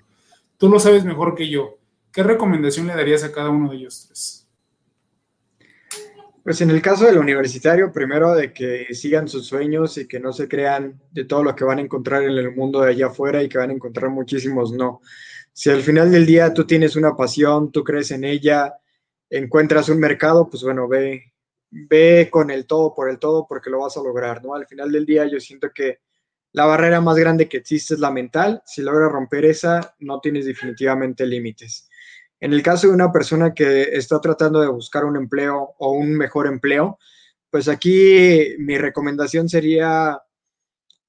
Tú 0.57 0.69
lo 0.69 0.79
sabes 0.79 1.05
mejor 1.05 1.35
que 1.35 1.49
yo. 1.49 1.77
¿Qué 2.11 2.21
recomendación 2.21 2.87
le 2.87 2.95
darías 2.95 3.23
a 3.23 3.31
cada 3.31 3.49
uno 3.49 3.69
de 3.69 3.77
ellos 3.77 4.05
tres? 4.07 4.47
Pues 6.43 6.59
en 6.59 6.69
el 6.69 6.81
caso 6.81 7.05
del 7.05 7.17
universitario, 7.17 7.93
primero 7.93 8.35
de 8.35 8.51
que 8.51 8.93
sigan 8.93 9.29
sus 9.29 9.47
sueños 9.47 9.97
y 9.97 10.07
que 10.07 10.19
no 10.19 10.33
se 10.33 10.49
crean 10.49 11.01
de 11.11 11.23
todo 11.23 11.41
lo 11.41 11.55
que 11.55 11.63
van 11.63 11.79
a 11.79 11.81
encontrar 11.81 12.23
en 12.23 12.31
el 12.31 12.53
mundo 12.53 12.81
de 12.81 12.91
allá 12.91 13.07
afuera 13.07 13.41
y 13.41 13.47
que 13.47 13.57
van 13.57 13.69
a 13.69 13.73
encontrar 13.73 14.09
muchísimos 14.09 14.73
no. 14.73 15.01
Si 15.53 15.69
al 15.69 15.81
final 15.81 16.11
del 16.11 16.25
día 16.25 16.53
tú 16.53 16.65
tienes 16.65 16.97
una 16.97 17.15
pasión, 17.15 17.71
tú 17.71 17.83
crees 17.83 18.11
en 18.11 18.25
ella, 18.25 18.75
encuentras 19.29 19.87
un 19.87 19.99
mercado, 19.99 20.49
pues 20.49 20.63
bueno, 20.63 20.87
ve, 20.87 21.32
ve 21.73 22.29
con 22.31 22.51
el 22.51 22.67
todo 22.67 22.93
por 22.93 23.09
el 23.09 23.19
todo 23.19 23.47
porque 23.47 23.69
lo 23.69 23.79
vas 23.79 23.97
a 23.97 24.03
lograr, 24.03 24.43
¿no? 24.43 24.53
Al 24.53 24.67
final 24.67 24.91
del 24.91 25.05
día 25.05 25.25
yo 25.25 25.39
siento 25.39 25.71
que 25.73 25.99
la 26.51 26.65
barrera 26.65 27.01
más 27.01 27.17
grande 27.17 27.49
que 27.49 27.57
existe 27.57 27.95
es 27.95 27.99
la 27.99 28.11
mental. 28.11 28.61
Si 28.65 28.83
logras 28.83 29.11
romper 29.11 29.45
esa, 29.45 29.95
no 29.99 30.19
tienes 30.19 30.45
definitivamente 30.45 31.25
límites. 31.25 31.89
En 32.39 32.53
el 32.53 32.61
caso 32.61 32.87
de 32.87 32.93
una 32.93 33.11
persona 33.11 33.53
que 33.53 33.83
está 33.93 34.21
tratando 34.21 34.61
de 34.61 34.67
buscar 34.67 35.03
un 35.05 35.17
empleo 35.17 35.73
o 35.79 35.91
un 35.93 36.15
mejor 36.15 36.45
empleo, 36.45 36.99
pues 37.49 37.67
aquí 37.67 38.55
mi 38.59 38.77
recomendación 38.77 39.49
sería 39.49 40.21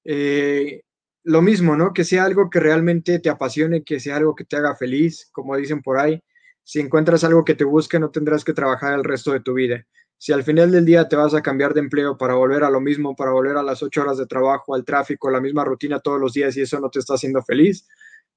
eh, 0.03 0.81
lo 1.23 1.41
mismo, 1.41 1.75
¿no? 1.75 1.93
Que 1.93 2.03
sea 2.03 2.23
algo 2.23 2.49
que 2.49 2.59
realmente 2.59 3.19
te 3.19 3.29
apasione, 3.29 3.83
que 3.83 3.99
sea 3.99 4.15
algo 4.17 4.33
que 4.33 4.45
te 4.45 4.55
haga 4.55 4.75
feliz, 4.75 5.29
como 5.31 5.57
dicen 5.57 5.81
por 5.81 5.99
ahí. 5.99 6.23
Si 6.63 6.79
encuentras 6.79 7.23
algo 7.23 7.45
que 7.45 7.53
te 7.53 7.63
busque, 7.63 7.99
no 7.99 8.09
tendrás 8.09 8.43
que 8.43 8.53
trabajar 8.53 8.93
el 8.93 9.03
resto 9.03 9.31
de 9.31 9.41
tu 9.41 9.53
vida. 9.53 9.85
Si 10.17 10.31
al 10.31 10.43
final 10.43 10.71
del 10.71 10.85
día 10.85 11.07
te 11.07 11.15
vas 11.15 11.33
a 11.33 11.41
cambiar 11.41 11.73
de 11.73 11.81
empleo 11.81 12.17
para 12.17 12.35
volver 12.35 12.63
a 12.63 12.69
lo 12.69 12.79
mismo, 12.79 13.15
para 13.15 13.31
volver 13.31 13.57
a 13.57 13.63
las 13.63 13.83
ocho 13.83 14.01
horas 14.01 14.17
de 14.17 14.25
trabajo, 14.25 14.73
al 14.73 14.85
tráfico, 14.85 15.29
la 15.29 15.41
misma 15.41 15.63
rutina 15.63 15.99
todos 15.99 16.19
los 16.19 16.33
días 16.33 16.55
y 16.57 16.61
eso 16.61 16.79
no 16.79 16.89
te 16.89 16.99
está 16.99 17.15
haciendo 17.15 17.41
feliz, 17.43 17.87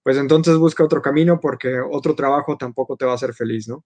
pues 0.02 0.16
entonces 0.16 0.56
busca 0.56 0.84
otro 0.84 1.00
camino 1.00 1.38
porque 1.40 1.80
otro 1.80 2.14
trabajo 2.14 2.56
tampoco 2.56 2.96
te 2.96 3.04
va 3.04 3.12
a 3.12 3.14
hacer 3.14 3.34
feliz, 3.34 3.68
¿no? 3.68 3.84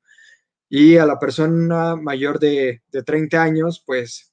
Y 0.69 0.97
a 0.97 1.05
la 1.05 1.19
persona 1.19 1.97
mayor 1.97 2.39
de, 2.39 2.83
de 2.91 3.03
30 3.03 3.43
años, 3.43 3.83
pues, 3.85 4.33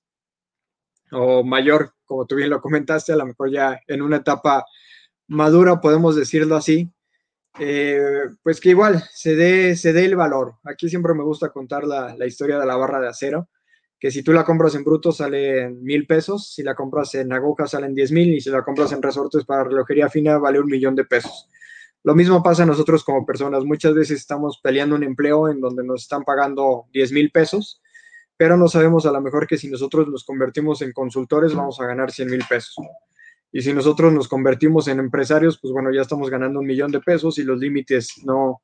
o 1.12 1.44
mayor, 1.44 1.94
como 2.06 2.26
tú 2.26 2.36
bien 2.36 2.50
lo 2.50 2.62
comentaste, 2.62 3.12
a 3.12 3.18
lo 3.18 3.26
mejor 3.26 3.52
ya 3.52 3.80
en 3.88 4.02
una 4.02 4.18
etapa 4.18 4.66
madura, 5.28 5.82
podemos 5.82 6.16
decirlo 6.16 6.56
así, 6.56 6.92
eh, 7.58 8.28
pues 8.44 8.60
que 8.60 8.70
igual 8.70 9.04
se 9.12 9.36
dé, 9.36 9.76
se 9.76 9.94
dé 9.94 10.06
el 10.06 10.16
valor. 10.16 10.56
Aquí 10.64 10.90
siempre 10.90 11.14
me 11.14 11.24
gusta 11.24 11.50
contar 11.50 11.86
la, 11.86 12.16
la, 12.16 12.26
historia 12.26 12.60
de 12.60 12.66
la 12.66 12.76
barra 12.76 13.00
de 13.00 13.08
acero, 13.08 13.50
que 14.00 14.12
si 14.12 14.24
tú 14.24 14.32
la 14.32 14.46
compras 14.46 14.76
en 14.76 14.84
bruto 14.84 15.12
sale 15.12 15.70
mil 15.70 16.06
pesos, 16.06 16.54
si 16.54 16.64
la 16.64 16.76
compras 16.76 17.16
en 17.16 17.34
aguja 17.34 17.68
salen 17.68 17.96
diez 17.96 18.12
mil 18.12 18.34
y 18.34 18.42
si 18.42 18.50
la 18.50 18.64
compras 18.64 18.92
en 18.92 19.02
resortes 19.02 19.44
para 19.46 19.64
relojería 19.64 20.10
fina 20.10 20.38
vale 20.38 20.60
un 20.60 20.68
millón 20.68 20.96
de 20.96 21.06
pesos. 21.06 21.50
Lo 22.04 22.16
mismo 22.16 22.42
pasa 22.42 22.64
a 22.64 22.66
nosotros 22.66 23.04
como 23.04 23.26
personas. 23.26 23.66
Muchas 23.66 23.94
veces 23.94 24.20
estamos 24.20 24.60
peleando 24.64 24.96
un 24.96 25.04
empleo 25.04 25.50
en 25.50 25.60
donde 25.60 25.84
nos 25.84 26.04
están 26.04 26.24
pagando 26.24 26.86
10 26.94 27.12
mil 27.12 27.30
pesos, 27.30 27.82
pero 28.38 28.56
no 28.56 28.70
sabemos 28.70 29.06
a 29.06 29.12
lo 29.12 29.20
mejor 29.22 29.48
que 29.48 29.58
si 29.58 29.70
nosotros 29.70 30.08
nos 30.08 30.24
convertimos 30.24 30.82
en 30.82 30.94
consultores 30.94 31.54
vamos 31.54 31.80
a 31.82 31.86
ganar 31.86 32.12
100 32.12 32.30
mil 32.30 32.44
pesos. 32.48 32.76
Y 33.52 33.62
si 33.62 33.74
nosotros 33.74 34.14
nos 34.14 34.28
convertimos 34.28 34.88
en 34.88 35.00
empresarios, 35.00 35.60
pues 35.60 35.74
bueno, 35.74 35.92
ya 35.92 36.02
estamos 36.02 36.30
ganando 36.30 36.60
un 36.60 36.68
millón 36.68 36.92
de 36.92 37.00
pesos 37.00 37.38
y 37.40 37.44
los 37.44 37.60
límites 37.60 38.22
no, 38.24 38.62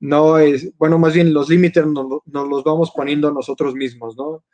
no 0.00 0.38
es, 0.38 0.76
bueno, 0.76 0.98
más 0.98 1.14
bien 1.14 1.32
los 1.32 1.48
límites 1.48 1.84
nos, 1.86 2.06
nos 2.26 2.48
los 2.48 2.62
vamos 2.64 2.92
poniendo 2.94 3.32
nosotros 3.32 3.74
mismos, 3.74 4.16
¿no? 4.16 4.44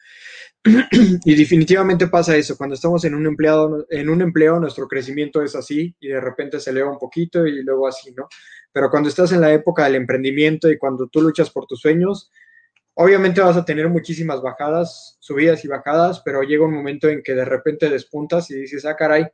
y 1.24 1.34
definitivamente 1.34 2.06
pasa 2.08 2.36
eso, 2.36 2.56
cuando 2.56 2.74
estamos 2.74 3.04
en 3.04 3.14
un, 3.14 3.26
empleado, 3.26 3.86
en 3.88 4.10
un 4.10 4.20
empleo, 4.20 4.60
nuestro 4.60 4.86
crecimiento 4.86 5.42
es 5.42 5.56
así 5.56 5.96
y 6.00 6.08
de 6.08 6.20
repente 6.20 6.60
se 6.60 6.70
eleva 6.70 6.90
un 6.90 6.98
poquito 6.98 7.46
y 7.46 7.62
luego 7.62 7.88
así, 7.88 8.12
¿no? 8.12 8.28
Pero 8.72 8.90
cuando 8.90 9.08
estás 9.08 9.32
en 9.32 9.40
la 9.40 9.52
época 9.52 9.84
del 9.84 9.94
emprendimiento 9.94 10.70
y 10.70 10.78
cuando 10.78 11.08
tú 11.08 11.22
luchas 11.22 11.50
por 11.50 11.66
tus 11.66 11.80
sueños, 11.80 12.30
obviamente 12.94 13.40
vas 13.40 13.56
a 13.56 13.64
tener 13.64 13.88
muchísimas 13.88 14.42
bajadas, 14.42 15.16
subidas 15.20 15.64
y 15.64 15.68
bajadas, 15.68 16.20
pero 16.24 16.42
llega 16.42 16.66
un 16.66 16.74
momento 16.74 17.08
en 17.08 17.22
que 17.22 17.34
de 17.34 17.46
repente 17.46 17.88
despuntas 17.88 18.50
y 18.50 18.56
dices, 18.56 18.84
ah, 18.84 18.96
caray, 18.96 19.26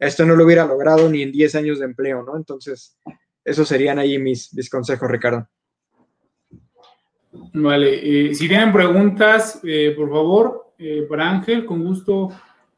esto 0.00 0.26
no 0.26 0.34
lo 0.34 0.44
hubiera 0.44 0.66
logrado 0.66 1.08
ni 1.08 1.22
en 1.22 1.30
10 1.30 1.54
años 1.54 1.78
de 1.78 1.84
empleo, 1.84 2.24
¿no? 2.24 2.36
Entonces, 2.36 2.98
esos 3.44 3.68
serían 3.68 4.00
ahí 4.00 4.18
mis, 4.18 4.52
mis 4.54 4.68
consejos, 4.68 5.08
Ricardo. 5.08 5.48
Vale, 7.52 8.30
eh, 8.30 8.34
si 8.34 8.48
tienen 8.48 8.72
preguntas, 8.72 9.60
eh, 9.62 9.94
por 9.96 10.10
favor, 10.10 10.72
eh, 10.78 11.06
para 11.08 11.30
Ángel, 11.30 11.64
con 11.64 11.84
gusto 11.84 12.30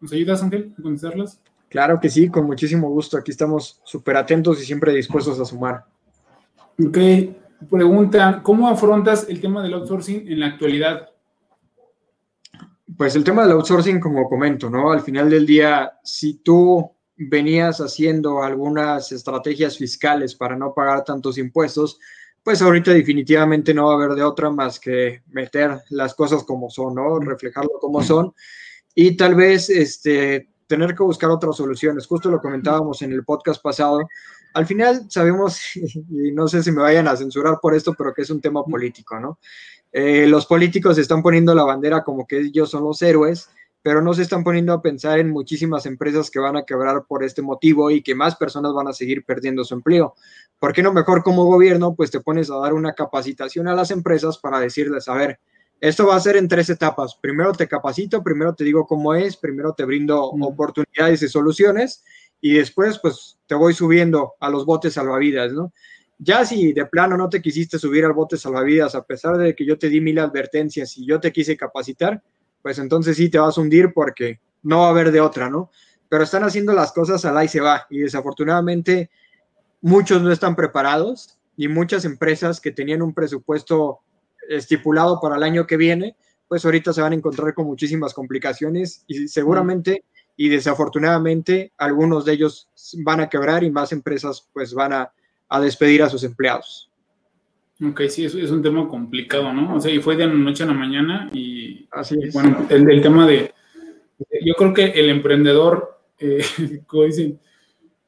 ¿Nos 0.03 0.13
ayudas, 0.13 0.43
Ángel, 0.43 0.75
a 0.77 0.83
contestarlas? 0.83 1.41
Claro 1.69 2.01
que 2.01 2.11
sí, 2.11 2.29
con 2.29 2.45
muchísimo 2.45 2.91
gusto. 2.91 3.17
Aquí 3.17 3.31
estamos 3.31 3.81
súper 3.85 4.17
atentos 4.17 4.61
y 4.61 4.67
siempre 4.67 4.93
dispuestos 4.93 5.39
a 5.39 5.45
sumar. 5.45 5.85
Ok, 6.85 6.99
pregunta, 7.71 8.41
¿cómo 8.43 8.69
afrontas 8.69 9.29
el 9.29 9.41
tema 9.41 9.63
del 9.63 9.75
outsourcing 9.75 10.27
en 10.27 10.41
la 10.41 10.47
actualidad? 10.49 11.09
Pues 12.97 13.15
el 13.15 13.23
tema 13.23 13.43
del 13.45 13.53
outsourcing, 13.53 14.01
como 14.01 14.29
comento, 14.29 14.69
¿no? 14.69 14.91
Al 14.91 15.03
final 15.03 15.31
del 15.31 15.47
día, 15.47 15.93
si 16.03 16.39
tú 16.39 16.91
venías 17.17 17.81
haciendo 17.81 18.43
algunas 18.43 19.13
estrategias 19.13 19.79
fiscales 19.79 20.35
para 20.35 20.57
no 20.57 20.73
pagar 20.75 21.05
tantos 21.05 21.39
impuestos, 21.39 21.99
pues 22.43 22.61
ahorita 22.61 22.93
definitivamente 22.93 23.73
no 23.73 23.87
va 23.87 23.93
a 23.93 23.97
haber 23.97 24.17
de 24.17 24.25
otra 24.25 24.51
más 24.51 24.81
que 24.81 25.23
meter 25.29 25.81
las 25.91 26.15
cosas 26.15 26.43
como 26.45 26.71
son, 26.71 26.95
¿no? 26.97 27.19
Reflejarlo 27.21 27.79
como 27.81 28.03
son 28.03 28.35
y 28.95 29.17
tal 29.17 29.35
vez 29.35 29.71
este, 29.71 30.49
tener 30.67 30.95
que 30.95 31.03
buscar 31.03 31.31
otras 31.31 31.57
soluciones. 31.57 32.07
Justo 32.07 32.31
lo 32.31 32.41
comentábamos 32.41 33.03
en 33.03 33.13
el 33.13 33.25
podcast 33.25 33.63
pasado. 33.63 34.09
Al 34.55 34.67
final 34.67 35.07
sabemos, 35.09 35.61
y 35.75 36.33
no 36.33 36.49
sé 36.49 36.63
si 36.63 36.73
me 36.73 36.83
vayan 36.83 37.09
a 37.09 37.17
censurar 37.17 37.59
por 37.61 37.75
esto, 37.75 37.95
pero 37.97 38.13
que 38.13 38.23
es 38.23 38.31
un 38.31 38.41
tema 38.41 38.65
político, 38.65 39.21
¿no? 39.21 39.39
Eh, 39.93 40.27
los 40.27 40.47
políticos 40.47 40.97
están 40.97 41.23
poniendo 41.23 41.55
la 41.55 41.65
bandera 41.65 42.03
como 42.03 42.27
que 42.27 42.39
ellos 42.39 42.71
son 42.71 42.85
los 42.85 43.03
héroes 43.03 43.51
pero 43.83 44.01
no 44.01 44.15
se 44.15 44.23
están 44.23 44.45
poniendo 44.45 44.73
a 44.73 44.81
pensar 44.81 45.19
en 45.19 45.31
muchísimas 45.31 45.87
empresas 45.87 46.31
que 46.31 46.39
van 46.39 46.57
a 46.57 46.65
quebrar 46.65 47.05
por 47.07 47.25
este 47.25 47.43
motivo 47.43 47.91
y 47.91 48.03
que 48.03 48.15
más 48.15 48.37
personas 48.37 48.73
van 48.73 48.89
a 48.89 48.93
seguir 48.93 49.25
perdiendo 49.25 49.65
su 49.65 49.75
empleo. 49.75 50.15
¿Por 50.59 50.73
qué 50.73 50.83
no 50.83 50.93
mejor 50.93 51.23
como 51.23 51.45
gobierno, 51.45 51.95
pues 51.95 52.11
te 52.11 52.21
pones 52.21 52.51
a 52.51 52.57
dar 52.57 52.73
una 52.73 52.93
capacitación 52.93 53.67
a 53.69 53.75
las 53.75 53.91
empresas 53.91 54.39
para 54.39 54.61
decirles, 54.61 55.09
a 55.09 55.15
ver, 55.15 55.41
esto 55.81 56.07
va 56.07 56.15
a 56.15 56.21
ser 56.21 56.37
en 56.37 56.47
tres 56.47 56.71
etapas. 56.71 57.17
Primero 57.21 57.53
te 57.53 57.67
capacito, 57.67 58.23
primero 58.23 58.55
te 58.55 58.63
digo 58.63 58.87
cómo 58.87 59.15
es, 59.15 59.37
primero 59.37 59.75
te 59.75 59.85
brindo 59.85 60.23
oportunidades 60.27 61.23
y 61.23 61.29
soluciones 61.29 62.05
y 62.41 62.55
después 62.55 63.01
pues 63.01 63.39
te 63.49 63.57
voy 63.57 63.75
subiendo 63.75 64.35
a 64.39 64.49
los 64.49 64.65
botes 64.65 64.95
salvavidas, 64.95 65.53
¿no? 65.53 65.73
Ya 66.19 66.45
si 66.45 66.73
de 66.73 66.87
plano 66.87 67.17
no 67.17 67.29
te 67.29 67.43
quisiste 67.43 67.81
subir 67.81 68.05
al 68.05 68.13
bote 68.13 68.37
salvavidas, 68.37 68.95
a 68.95 69.05
pesar 69.05 69.39
de 69.39 69.57
que 69.57 69.67
yo 69.67 69.77
te 69.77 69.89
di 69.89 70.01
mil 70.01 70.21
advertencias 70.21 70.97
y 70.97 71.05
yo 71.05 71.19
te 71.19 71.33
quise 71.33 71.57
capacitar, 71.57 72.23
pues 72.63 72.79
entonces 72.79 73.17
sí 73.17 73.29
te 73.29 73.39
vas 73.39 73.59
a 73.59 73.61
hundir 73.61 73.93
porque 73.93 74.41
no 74.63 74.81
va 74.81 74.87
a 74.87 74.91
haber 74.91 75.11
de 75.11 75.21
otra, 75.21 75.51
¿no? 75.51 75.71
Pero 76.09 76.25
están 76.25 76.45
haciendo 76.45 76.73
las 76.73 76.93
cosas 76.93 77.25
al 77.25 77.37
ahí 77.37 77.49
se 77.49 77.61
va 77.61 77.87
y 77.91 77.99
desafortunadamente 77.99 79.11
muchos 79.81 80.23
no 80.23 80.31
están 80.31 80.55
preparados 80.55 81.39
y 81.57 81.69
muchas 81.69 82.05
empresas 82.05 82.61
que 82.61 82.71
tenían 82.71 83.03
un 83.03 83.13
presupuesto 83.13 84.01
estipulado 84.49 85.21
para 85.21 85.37
el 85.37 85.43
año 85.43 85.67
que 85.67 85.77
viene, 85.77 86.17
pues 86.49 86.65
ahorita 86.65 86.93
se 86.93 87.03
van 87.03 87.13
a 87.13 87.17
encontrar 87.17 87.55
con 87.55 87.67
muchísimas 87.67 88.15
complicaciones 88.15 89.05
y 89.07 89.29
seguramente 89.29 90.05
y 90.37 90.49
desafortunadamente 90.49 91.73
algunos 91.77 92.25
de 92.25 92.33
ellos 92.33 92.69
van 93.05 93.21
a 93.21 93.29
quebrar 93.29 93.65
y 93.65 93.71
más 93.71 93.93
empresas 93.93 94.49
pues 94.53 94.73
van 94.75 94.93
a, 94.93 95.13
a 95.49 95.61
despedir 95.61 96.03
a 96.03 96.09
sus 96.09 96.25
empleados. 96.25 96.92
Ok, 97.85 98.03
sí, 98.09 98.25
es, 98.25 98.35
es 98.35 98.51
un 98.51 98.63
tema 98.63 98.89
complicado, 98.89 99.53
¿no? 99.53 99.77
O 99.77 99.81
sea, 99.81 99.93
y 99.93 100.01
fue 100.01 100.17
de 100.17 100.27
la 100.27 100.35
noche 100.35 100.63
a 100.63 100.67
la 100.67 100.75
mañana 100.75 101.31
y, 101.33 101.89
Así 101.91 102.17
es. 102.23 102.33
bueno, 102.33 102.67
el, 102.69 103.03
tema 103.03 103.27
de, 103.27 103.53
yo 104.45 104.55
creo 104.55 104.73
que 104.73 104.85
el 104.85 105.11
emprendedor, 105.11 106.01
eh, 106.19 106.45
como 106.87 107.05
dicen, 107.05 107.41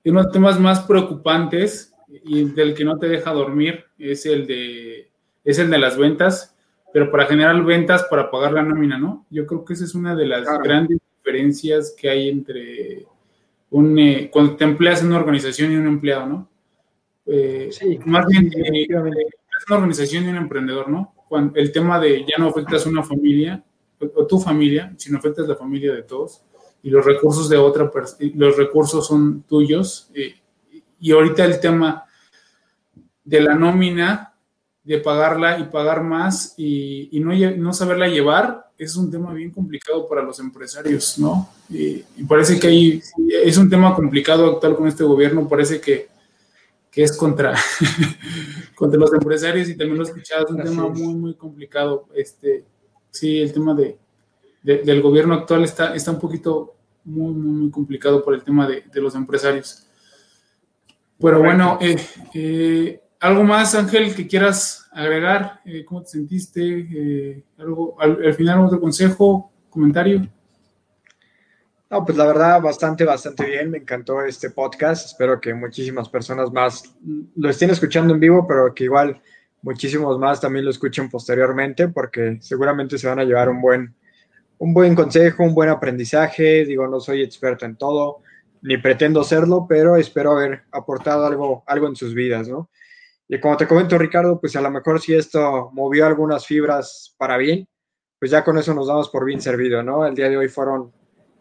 uno 0.04 0.20
de 0.20 0.24
los 0.24 0.32
temas 0.32 0.60
más 0.60 0.80
preocupantes 0.80 1.92
y 2.08 2.44
del 2.44 2.74
que 2.74 2.84
no 2.84 2.98
te 2.98 3.08
deja 3.08 3.32
dormir 3.32 3.84
es 3.98 4.26
el 4.26 4.46
de, 4.46 5.10
es 5.42 5.58
el 5.58 5.70
de 5.70 5.78
las 5.78 5.96
ventas, 5.96 6.56
pero 6.92 7.10
para 7.10 7.26
generar 7.26 7.60
ventas, 7.64 8.04
para 8.04 8.30
pagar 8.30 8.52
la 8.52 8.62
nómina, 8.62 8.98
¿no? 8.98 9.26
Yo 9.30 9.46
creo 9.46 9.64
que 9.64 9.72
esa 9.72 9.84
es 9.84 9.94
una 9.94 10.14
de 10.14 10.26
las 10.26 10.46
grandes 10.62 10.98
diferencias 11.16 11.94
que 11.98 12.08
hay 12.08 12.28
entre 12.28 13.06
un, 13.70 13.98
eh, 13.98 14.30
cuando 14.32 14.54
te 14.54 14.64
empleas 14.64 15.00
en 15.00 15.08
una 15.08 15.18
organización 15.18 15.72
y 15.72 15.76
un 15.76 15.88
empleado, 15.88 16.26
¿no? 16.26 16.48
Eh, 17.26 17.70
sí, 17.72 17.98
más 18.04 18.26
bien, 18.26 18.50
eh, 18.54 18.86
una 19.68 19.76
organización 19.76 20.24
y 20.24 20.28
un 20.28 20.36
emprendedor, 20.36 20.88
¿no? 20.88 21.14
Cuando 21.28 21.58
el 21.58 21.72
tema 21.72 21.98
de 21.98 22.20
ya 22.20 22.38
no 22.38 22.48
afectas 22.48 22.86
una 22.86 23.02
familia 23.02 23.62
o 24.14 24.26
tu 24.26 24.38
familia, 24.38 24.92
sino 24.96 25.18
afectas 25.18 25.48
la 25.48 25.56
familia 25.56 25.92
de 25.92 26.02
todos 26.02 26.42
y 26.82 26.90
los 26.90 27.04
recursos 27.04 27.48
de 27.48 27.56
otra 27.56 27.90
los 28.34 28.56
recursos 28.56 29.06
son 29.06 29.42
tuyos. 29.42 30.10
Eh, 30.14 30.34
y 31.00 31.12
ahorita 31.12 31.44
el 31.44 31.58
tema 31.58 32.04
de 33.24 33.40
la 33.40 33.54
nómina, 33.54 34.34
de 34.82 34.98
pagarla 34.98 35.58
y 35.58 35.64
pagar 35.64 36.02
más 36.02 36.54
y, 36.58 37.08
y 37.10 37.20
no, 37.20 37.32
no, 37.56 37.72
saberla 37.72 38.06
llevar, 38.06 38.70
es 38.76 38.96
un 38.96 39.10
tema 39.10 39.32
bien 39.32 39.50
complicado 39.50 40.06
para 40.06 40.22
los 40.22 40.38
empresarios, 40.40 41.18
¿no? 41.18 41.48
Y, 41.70 42.04
y 42.16 42.24
parece 42.28 42.60
que 42.60 42.66
hay, 42.66 43.02
es 43.30 43.56
un 43.56 43.70
tema 43.70 43.94
complicado 43.94 44.52
actual 44.52 44.76
con 44.76 44.86
este 44.86 45.04
gobierno, 45.04 45.48
parece 45.48 45.80
que 45.80 46.08
que 46.94 47.02
es 47.02 47.16
contra, 47.16 47.54
contra 48.76 49.00
los 49.00 49.12
empresarios 49.12 49.68
y 49.68 49.76
también 49.76 49.98
lo 49.98 50.04
escuchado, 50.04 50.44
es 50.44 50.50
un 50.52 50.62
tema 50.62 50.88
muy, 50.88 51.14
muy 51.14 51.34
complicado. 51.34 52.06
Este, 52.14 52.64
sí, 53.10 53.40
el 53.40 53.52
tema 53.52 53.74
de, 53.74 53.98
del 54.62 55.02
gobierno 55.02 55.34
actual 55.34 55.64
está, 55.64 55.92
está 55.96 56.12
un 56.12 56.20
poquito 56.20 56.76
muy, 57.02 57.34
muy, 57.34 57.52
muy 57.52 57.70
complicado 57.72 58.22
por 58.22 58.34
el 58.34 58.44
tema 58.44 58.68
de, 58.68 58.84
los 58.94 59.16
empresarios. 59.16 59.88
Pero 61.18 61.40
bueno, 61.40 61.78
eh, 61.80 61.96
eh, 62.32 63.02
¿algo 63.18 63.42
más, 63.42 63.74
Ángel, 63.74 64.14
que 64.14 64.28
quieras 64.28 64.88
agregar? 64.92 65.62
Eh, 65.64 65.84
¿Cómo 65.84 66.02
te 66.02 66.10
sentiste? 66.10 67.44
algo, 67.58 67.96
al, 68.00 68.24
al 68.24 68.34
final, 68.34 68.60
otro 68.60 68.80
consejo, 68.80 69.50
comentario. 69.68 70.28
No, 71.94 72.04
pues 72.04 72.18
la 72.18 72.26
verdad, 72.26 72.60
bastante, 72.60 73.04
bastante 73.04 73.46
bien. 73.46 73.70
Me 73.70 73.78
encantó 73.78 74.20
este 74.24 74.50
podcast. 74.50 75.06
Espero 75.06 75.40
que 75.40 75.54
muchísimas 75.54 76.08
personas 76.08 76.50
más 76.50 76.92
lo 77.36 77.48
estén 77.48 77.70
escuchando 77.70 78.12
en 78.12 78.18
vivo, 78.18 78.48
pero 78.48 78.74
que 78.74 78.82
igual 78.82 79.22
muchísimos 79.62 80.18
más 80.18 80.40
también 80.40 80.64
lo 80.64 80.72
escuchen 80.72 81.08
posteriormente, 81.08 81.86
porque 81.86 82.38
seguramente 82.40 82.98
se 82.98 83.06
van 83.06 83.20
a 83.20 83.24
llevar 83.24 83.48
un 83.48 83.62
buen, 83.62 83.94
un 84.58 84.74
buen 84.74 84.96
consejo, 84.96 85.44
un 85.44 85.54
buen 85.54 85.68
aprendizaje. 85.68 86.64
Digo, 86.64 86.88
no 86.88 86.98
soy 86.98 87.22
experto 87.22 87.64
en 87.64 87.76
todo, 87.76 88.22
ni 88.62 88.76
pretendo 88.76 89.22
serlo, 89.22 89.64
pero 89.68 89.94
espero 89.94 90.32
haber 90.32 90.64
aportado 90.72 91.24
algo, 91.24 91.62
algo 91.64 91.86
en 91.86 91.94
sus 91.94 92.12
vidas, 92.12 92.48
¿no? 92.48 92.70
Y 93.28 93.38
como 93.38 93.56
te 93.56 93.68
comento, 93.68 93.96
Ricardo, 93.98 94.40
pues 94.40 94.56
a 94.56 94.60
lo 94.60 94.70
mejor 94.72 95.00
si 95.00 95.14
esto 95.14 95.70
movió 95.72 96.06
algunas 96.06 96.44
fibras 96.44 97.14
para 97.16 97.36
bien, 97.36 97.68
pues 98.18 98.32
ya 98.32 98.42
con 98.42 98.58
eso 98.58 98.74
nos 98.74 98.88
damos 98.88 99.08
por 99.10 99.24
bien 99.24 99.40
servido, 99.40 99.80
¿no? 99.84 100.04
El 100.04 100.16
día 100.16 100.28
de 100.28 100.36
hoy 100.36 100.48
fueron 100.48 100.90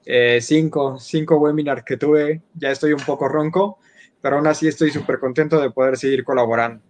eh, 0.05 0.39
cinco, 0.41 0.97
cinco 0.99 1.37
webinars 1.37 1.83
que 1.83 1.97
tuve, 1.97 2.41
ya 2.53 2.71
estoy 2.71 2.93
un 2.93 3.01
poco 3.01 3.27
ronco, 3.27 3.79
pero 4.21 4.37
aún 4.37 4.47
así 4.47 4.67
estoy 4.67 4.91
súper 4.91 5.19
contento 5.19 5.59
de 5.61 5.71
poder 5.71 5.97
seguir 5.97 6.23
colaborando. 6.23 6.81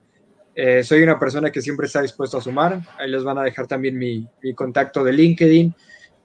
Eh, 0.56 0.84
soy 0.84 1.02
una 1.02 1.18
persona 1.18 1.52
que 1.52 1.62
siempre 1.62 1.88
está 1.88 2.02
dispuesto 2.02 2.38
a 2.38 2.42
sumar, 2.42 2.80
ahí 3.00 3.10
les 3.10 3.24
van 3.24 3.40
a 3.40 3.44
dejar 3.44 3.66
también 3.66 3.98
mi, 3.98 4.28
mi 4.42 4.54
contacto 4.54 5.04
de 5.04 5.12
LinkedIn, 5.14 5.74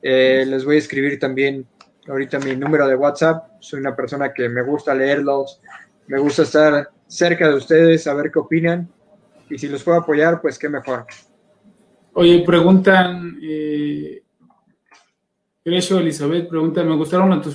eh, 0.03 0.45
les 0.47 0.64
voy 0.64 0.76
a 0.76 0.78
escribir 0.78 1.18
también 1.18 1.66
ahorita 2.07 2.39
mi 2.39 2.55
número 2.55 2.86
de 2.86 2.95
WhatsApp, 2.95 3.53
soy 3.61 3.80
una 3.80 3.97
persona 3.97 4.32
que 4.32 4.49
me 4.49 4.62
gusta 4.62 4.95
leerlos, 4.95 5.61
me 6.07 6.18
gusta 6.18 6.43
estar 6.43 6.91
cerca 7.07 7.49
de 7.49 7.55
ustedes, 7.55 8.03
saber 8.03 8.30
qué 8.30 8.39
opinan, 8.39 8.91
y 9.49 9.59
si 9.59 9.68
los 9.68 9.82
puedo 9.82 9.99
apoyar, 9.99 10.41
pues 10.41 10.59
qué 10.59 10.68
mejor. 10.68 11.07
Oye, 12.12 12.43
preguntan, 12.45 13.39
eh, 13.43 14.22
Grecio 15.68 15.98
Elizabeth 15.98 16.48
pregunta, 16.48 16.82
me 16.82 16.96
gustaron 16.96 17.42
tus, 17.42 17.54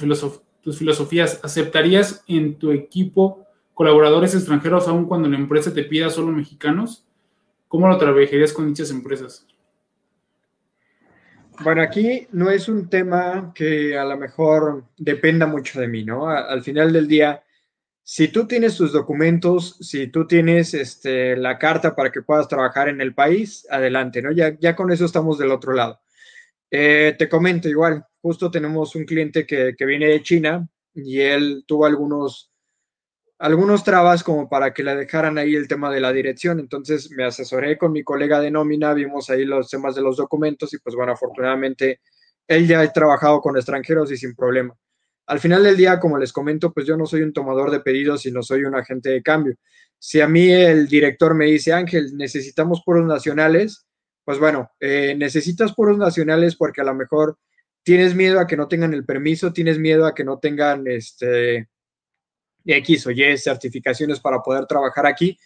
tus 0.62 0.78
filosofías. 0.78 1.40
¿Aceptarías 1.44 2.24
en 2.28 2.60
tu 2.60 2.72
equipo 2.72 3.48
colaboradores 3.74 4.36
extranjeros 4.36 4.88
aun 4.88 5.06
cuando 5.06 5.28
la 5.28 5.38
empresa 5.38 5.74
te 5.74 5.84
pida 5.84 6.12
solo 6.12 6.32
mexicanos? 6.32 7.06
¿Cómo 7.68 7.88
lo 7.88 7.98
trabajarías 7.98 8.54
con 8.54 8.68
dichas 8.68 8.92
empresas? 8.92 9.48
Bueno, 11.62 11.82
aquí 11.82 12.28
no 12.32 12.52
es 12.52 12.70
un 12.70 12.88
tema 12.88 13.52
que 13.56 13.98
a 13.98 14.06
lo 14.06 14.16
mejor 14.16 14.86
dependa 14.98 15.48
mucho 15.48 15.80
de 15.80 15.88
mí, 15.88 16.04
¿no? 16.04 16.28
Al 16.28 16.62
final 16.62 16.94
del 16.94 17.08
día, 17.08 17.44
si 18.04 18.28
tú 18.28 18.46
tienes 18.46 18.78
tus 18.78 18.92
documentos, 18.92 19.78
si 19.82 20.08
tú 20.08 20.28
tienes 20.28 20.76
este, 20.76 21.36
la 21.36 21.58
carta 21.58 21.96
para 21.96 22.12
que 22.12 22.22
puedas 22.22 22.48
trabajar 22.48 22.90
en 22.90 23.02
el 23.02 23.16
país, 23.16 23.66
adelante, 23.72 24.22
¿no? 24.22 24.32
Ya, 24.32 24.56
ya 24.60 24.76
con 24.76 24.92
eso 24.92 25.06
estamos 25.06 25.40
del 25.40 25.52
otro 25.52 25.74
lado. 25.74 26.03
Eh, 26.76 27.14
te 27.20 27.30
comento 27.30 27.70
igual, 27.70 28.04
justo 28.20 28.50
tenemos 28.50 28.96
un 28.96 29.06
cliente 29.06 29.46
que, 29.46 29.76
viene 29.86 30.08
de 30.08 30.24
China 30.24 30.68
y 30.92 31.20
él 31.20 31.64
tuvo 31.68 31.86
algunos, 31.86 32.52
algunos 33.38 33.84
trabas 33.84 34.24
como 34.24 34.50
para 34.50 34.74
que 34.74 34.82
le 34.82 34.96
dejaran 34.96 35.38
ahí 35.38 35.54
el 35.54 35.68
tema 35.68 35.92
de 35.92 36.02
la 36.02 36.12
dirección. 36.12 36.60
Entonces 36.60 37.12
me 37.12 37.26
asesoré 37.26 37.78
con 37.78 37.92
mi 37.92 38.04
colega 38.04 38.40
de 38.40 38.50
nómina, 38.50 38.92
vimos 38.96 39.30
ahí 39.30 39.46
los 39.46 39.70
temas 39.70 39.94
de 39.94 40.02
los 40.02 40.18
documentos 40.18 40.74
y 40.74 40.80
pues 40.80 40.96
bueno, 40.96 41.12
afortunadamente 41.12 42.02
él 42.48 42.68
ya 42.68 42.82
ha 42.82 42.92
trabajado 42.92 43.40
con 43.40 43.56
extranjeros 43.56 44.12
y 44.12 44.18
sin 44.18 44.34
problema. 44.34 44.76
Al 45.28 45.40
final 45.40 45.62
del 45.62 45.78
día, 45.78 46.00
como 46.00 46.18
les 46.18 46.34
comento, 46.34 46.74
pues 46.74 46.88
yo 46.88 46.98
no 46.98 47.06
soy 47.06 47.22
un 47.22 47.34
tomador 47.34 47.70
de 47.70 47.82
pedidos, 47.82 48.24
sino 48.24 48.42
soy 48.42 48.64
un 48.66 48.74
agente 48.74 49.12
de 49.12 49.22
cambio. 49.22 49.54
Si 50.00 50.22
a 50.22 50.28
mí 50.28 50.52
el 50.52 50.88
director 50.88 51.36
me 51.36 51.46
dice, 51.46 51.72
Ángel, 51.72 52.18
necesitamos 52.18 52.82
puros 52.84 53.06
nacionales, 53.06 53.86
pues 54.26 54.40
bueno, 54.40 54.72
eh, 54.80 55.16
necesitas 55.18 55.74
puros 55.74 55.98
nacionales 55.98 56.56
porque 56.56 56.82
a 56.82 56.86
lo 56.86 56.96
mejor 56.96 57.38
tienes 57.84 58.16
miedo 58.16 58.40
a 58.40 58.48
que 58.48 58.58
no 58.58 58.68
tengan 58.68 58.94
el 58.94 59.06
permiso, 59.06 59.54
tienes 59.54 59.78
miedo 59.78 60.06
a 60.06 60.14
que 60.14 60.24
no 60.24 60.40
tengan 60.40 60.88
este 60.88 61.70
X 62.66 63.08
o 63.08 63.12
Y 63.12 63.38
certificaciones 63.38 64.20
para 64.20 64.42
poder 64.42 64.66
trabajar 64.66 65.06
aquí, 65.06 65.38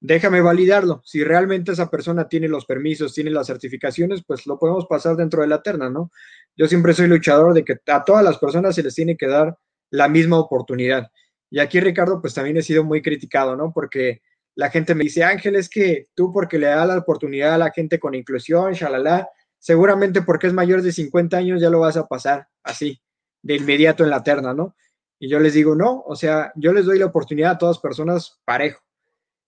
déjame 0.00 0.40
validarlo. 0.40 1.02
Si 1.04 1.24
realmente 1.24 1.72
esa 1.72 1.90
persona 1.90 2.28
tiene 2.28 2.48
los 2.48 2.66
permisos, 2.66 3.14
tiene 3.14 3.30
las 3.30 3.46
certificaciones, 3.46 4.22
pues 4.26 4.46
lo 4.46 4.58
podemos 4.58 4.86
pasar 4.86 5.16
dentro 5.16 5.42
de 5.42 5.48
la 5.48 5.62
terna, 5.62 5.90
¿no? 5.90 6.10
Yo 6.56 6.66
siempre 6.66 6.94
soy 6.94 7.06
luchador 7.06 7.54
de 7.54 7.64
que 7.64 7.76
a 7.86 8.04
todas 8.04 8.24
las 8.24 8.38
personas 8.38 8.74
se 8.74 8.82
les 8.82 8.94
tiene 8.94 9.16
que 9.16 9.26
dar 9.26 9.56
la 9.90 10.08
misma 10.08 10.38
oportunidad. 10.38 11.10
Y 11.50 11.58
aquí, 11.58 11.80
Ricardo, 11.80 12.20
pues 12.20 12.34
también 12.34 12.56
he 12.56 12.62
sido 12.62 12.84
muy 12.84 13.02
criticado, 13.02 13.56
¿no? 13.56 13.72
Porque 13.72 14.22
la 14.60 14.68
gente 14.68 14.94
me 14.94 15.04
dice, 15.04 15.24
Ángel, 15.24 15.56
es 15.56 15.70
que 15.70 16.08
tú 16.14 16.34
porque 16.34 16.58
le 16.58 16.66
das 16.66 16.86
la 16.86 16.98
oportunidad 16.98 17.54
a 17.54 17.58
la 17.58 17.70
gente 17.70 17.98
con 17.98 18.14
inclusión, 18.14 18.74
shalala, 18.74 19.26
seguramente 19.58 20.20
porque 20.20 20.48
es 20.48 20.52
mayor 20.52 20.82
de 20.82 20.92
50 20.92 21.34
años 21.34 21.62
ya 21.62 21.70
lo 21.70 21.80
vas 21.80 21.96
a 21.96 22.06
pasar 22.06 22.46
así, 22.62 23.00
de 23.40 23.56
inmediato 23.56 24.04
en 24.04 24.10
la 24.10 24.22
terna, 24.22 24.52
¿no? 24.52 24.76
Y 25.18 25.30
yo 25.30 25.40
les 25.40 25.54
digo, 25.54 25.74
no, 25.74 26.02
o 26.06 26.14
sea, 26.14 26.52
yo 26.56 26.74
les 26.74 26.84
doy 26.84 26.98
la 26.98 27.06
oportunidad 27.06 27.52
a 27.52 27.58
todas 27.58 27.78
personas 27.78 28.38
parejo. 28.44 28.82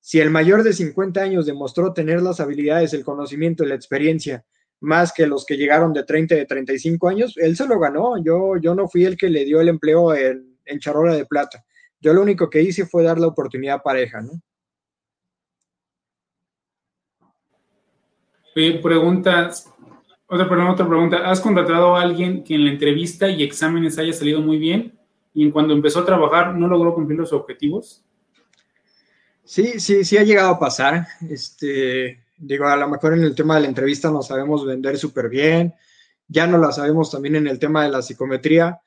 Si 0.01 0.19
el 0.19 0.31
mayor 0.31 0.63
de 0.63 0.73
50 0.73 1.21
años 1.21 1.45
demostró 1.45 1.93
tener 1.93 2.23
las 2.23 2.41
habilidades, 2.41 2.95
el 2.95 3.05
conocimiento 3.05 3.65
y 3.65 3.69
la 3.69 3.75
experiencia 3.75 4.47
más 4.81 5.13
que 5.13 5.27
los 5.27 5.45
que 5.45 5.59
llegaron 5.59 5.93
de 5.93 6.05
30 6.05 6.37
de 6.37 6.47
35 6.47 7.09
años, 7.11 7.35
él 7.37 7.55
se 7.55 7.67
lo 7.67 7.79
ganó. 7.79 8.15
Yo, 8.25 8.57
yo 8.57 8.75
no 8.75 8.89
fui 8.89 9.05
el 9.05 9.19
que 9.19 9.29
le 9.29 9.45
dio 9.45 9.61
el 9.61 9.69
empleo 9.69 10.15
en, 10.15 10.59
en 10.65 10.79
charola 10.79 11.15
de 11.15 11.27
plata. 11.27 11.63
Yo 12.01 12.15
lo 12.15 12.23
único 12.23 12.49
que 12.49 12.63
hice 12.63 12.87
fue 12.87 13.03
dar 13.03 13.21
la 13.21 13.27
oportunidad 13.27 13.83
pareja, 13.83 14.23
¿no? 14.23 14.41
Preguntas, 18.55 19.73
otra, 20.27 20.49
pregunta. 20.49 21.31
¿Has 21.31 21.41
contratado 21.41 21.97
a 21.97 22.03
alguien 22.03 22.45
que 22.45 22.55
en 22.55 22.65
la 22.65 22.71
entrevista 22.71 23.29
y 23.29 23.43
exámenes 23.43 23.99
haya 23.99 24.13
salido 24.13 24.41
muy 24.41 24.59
bien 24.59 24.99
y 25.35 25.45
en 25.45 25.51
cuando 25.51 25.73
empezó 25.73 26.01
a 26.01 26.07
trabajar 26.07 26.55
no 26.55 26.69
logró 26.69 26.95
cumplir 26.95 27.19
los 27.19 27.33
objetivos? 27.33 28.05
Sí, 29.45 29.81
sí, 29.81 30.05
sí 30.05 30.19
ha 30.19 30.23
llegado 30.23 30.51
a 30.51 30.59
pasar. 30.59 31.07
Este, 31.29 32.25
digo, 32.37 32.67
a 32.67 32.77
lo 32.77 32.89
mejor 32.89 33.15
en 33.15 33.25
el 33.25 33.35
tema 33.35 33.57
de 33.57 33.63
la 33.63 33.69
entrevista 33.69 34.11
nos 34.11 34.29
sabemos 34.29 34.67
vender 34.67 34.99
súper 34.99 35.29
bien, 35.29 35.75
ya 36.29 36.47
no 36.47 36.59
la 36.59 36.73
sabemos 36.73 37.11
también 37.11 37.37
en 37.37 37.47
el 37.47 37.59
tema 37.59 37.85
de 37.85 37.91
la 37.91 38.03
psicometría, 38.03 38.81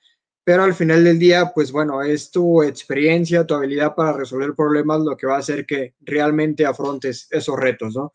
pero 0.43 0.63
al 0.63 0.73
final 0.73 1.03
del 1.03 1.17
día, 1.17 1.51
pues 1.53 1.71
bueno, 1.71 2.01
es 2.01 2.31
tu 2.31 2.63
experiencia, 2.63 3.45
tu 3.45 3.55
habilidad 3.55 3.95
para 3.95 4.13
resolver 4.13 4.53
problemas 4.55 5.01
lo 5.01 5.17
que 5.17 5.27
va 5.27 5.35
a 5.35 5.39
hacer 5.39 5.65
que 5.65 5.95
realmente 6.01 6.65
afrontes 6.65 7.27
esos 7.31 7.59
retos, 7.59 7.95
¿no? 7.95 8.13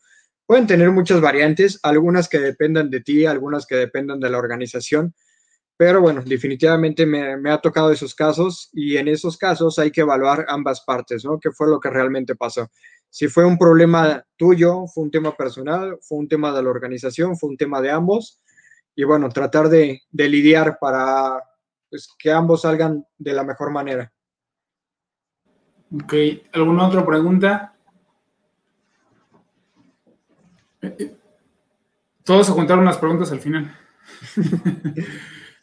Pueden 0.51 0.67
tener 0.67 0.91
muchas 0.91 1.21
variantes, 1.21 1.79
algunas 1.81 2.27
que 2.27 2.37
dependan 2.37 2.89
de 2.89 2.99
ti, 2.99 3.25
algunas 3.25 3.65
que 3.65 3.77
dependan 3.77 4.19
de 4.19 4.29
la 4.29 4.37
organización, 4.37 5.15
pero 5.77 6.01
bueno, 6.01 6.21
definitivamente 6.25 7.05
me, 7.05 7.49
ha 7.49 7.57
tocado 7.59 7.89
esos 7.89 8.13
casos 8.13 8.69
y 8.73 8.97
en 8.97 9.07
esos 9.07 9.37
casos 9.37 9.79
hay 9.79 9.91
que 9.91 10.01
evaluar 10.01 10.45
ambas 10.49 10.81
partes, 10.81 11.23
¿no? 11.23 11.39
¿Qué 11.39 11.51
fue 11.51 11.69
lo 11.69 11.79
que 11.79 11.89
realmente 11.89 12.35
pasó? 12.35 12.69
Si 13.09 13.29
fue 13.29 13.45
un 13.45 13.57
problema 13.57 14.25
tuyo, 14.35 14.87
fue 14.93 15.05
un 15.05 15.11
tema 15.11 15.37
personal, 15.37 15.97
fue 16.01 16.17
un 16.17 16.27
tema 16.27 16.51
de 16.51 16.63
la 16.63 16.69
organización, 16.69 17.37
fue 17.37 17.51
un 17.51 17.55
tema 17.55 17.79
de 17.79 17.91
ambos. 17.91 18.41
Y 18.93 19.05
bueno, 19.05 19.29
tratar 19.29 19.69
de, 19.69 20.01
lidiar 20.11 20.79
para 20.81 21.41
pues, 21.89 22.09
que 22.19 22.29
ambos 22.29 22.63
salgan 22.63 23.05
de 23.17 23.31
la 23.31 23.45
mejor 23.45 23.71
manera. 23.71 24.11
Ok, 25.95 26.13
¿alguna 26.51 26.89
otra 26.89 27.05
pregunta? 27.05 27.71
Todos 32.23 32.47
se 32.47 32.53
juntaron 32.53 32.85
las 32.85 32.97
preguntas 32.97 33.31
al 33.31 33.39
final. 33.39 33.75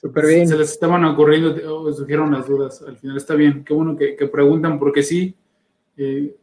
Súper 0.00 0.26
bien. 0.26 0.48
Se 0.48 0.56
les 0.56 0.70
estaban 0.70 1.04
ocurriendo, 1.04 1.54
o 1.74 1.92
surgieron 1.92 2.32
las 2.32 2.46
dudas. 2.46 2.82
Al 2.82 2.96
final 2.96 3.16
está 3.16 3.34
bien. 3.34 3.64
Qué 3.64 3.74
bueno 3.74 3.96
que, 3.96 4.14
preguntan, 4.30 4.78
porque 4.78 5.02
sí, 5.02 5.36
eh, 5.96 6.36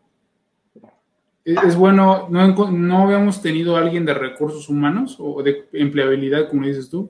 es 1.46 1.76
bueno, 1.76 2.28
no, 2.30 2.72
no 2.72 3.04
habíamos 3.04 3.42
tenido 3.42 3.76
a 3.76 3.80
alguien 3.80 4.06
de 4.06 4.14
recursos 4.14 4.68
humanos 4.68 5.18
o 5.20 5.42
de 5.44 5.68
empleabilidad, 5.74 6.50
como 6.50 6.66
dices 6.66 6.90
tú. 6.90 7.10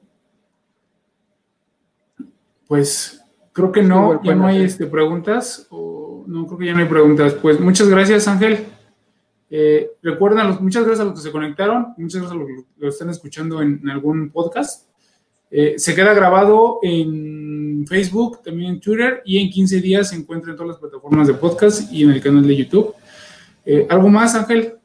Pues 2.68 3.24
creo 3.54 3.72
que 3.72 3.82
no, 3.82 4.22
ya 4.24 4.36
no 4.36 4.48
hay 4.48 4.64
este, 4.64 4.86
preguntas. 4.86 5.68
O, 5.70 6.26
no, 6.28 6.46
creo 6.48 6.60
que 6.60 6.66
ya 6.66 6.74
no 6.74 6.80
hay 6.80 6.90
preguntas. 6.90 7.34
Pues 7.34 7.60
muchas 7.60 7.88
gracias, 7.88 8.28
Ángel. 8.28 8.66
Eh, 9.50 9.92
recuerden, 10.02 10.48
muchas 10.62 10.84
gracias 10.84 11.02
a 11.02 11.06
los 11.06 11.14
que 11.14 11.28
se 11.28 11.32
conectaron, 11.32 11.94
muchas 11.98 12.22
gracias 12.22 12.32
a 12.32 12.36
los 12.36 12.48
que 12.48 12.66
lo 12.78 12.90
están 12.90 13.10
escuchando 13.10 13.62
en, 13.62 13.88
algún 13.90 14.32
podcast. 14.32 14.90
Eh, 15.52 15.76
se 15.78 15.94
queda 15.94 16.14
grabado 16.14 16.80
en 16.82 17.86
Facebook, 17.88 18.42
también 18.44 18.72
en 18.72 18.80
Twitter 18.80 19.22
y 19.26 19.38
en 19.38 19.50
15 19.50 19.80
días 19.80 20.10
se 20.10 20.16
encuentra 20.16 20.52
en 20.52 20.58
todas 20.58 20.70
las 20.70 20.80
plataformas 20.80 21.28
de 21.28 21.36
podcast 21.36 21.92
y 21.92 22.04
en 22.04 22.12
el 22.12 22.22
canal 22.22 22.46
de 22.46 22.56
YouTube. 22.56 22.94
Eh, 23.66 23.86
¿Algo 23.90 24.10
más, 24.10 24.36
Ángel? 24.36 24.76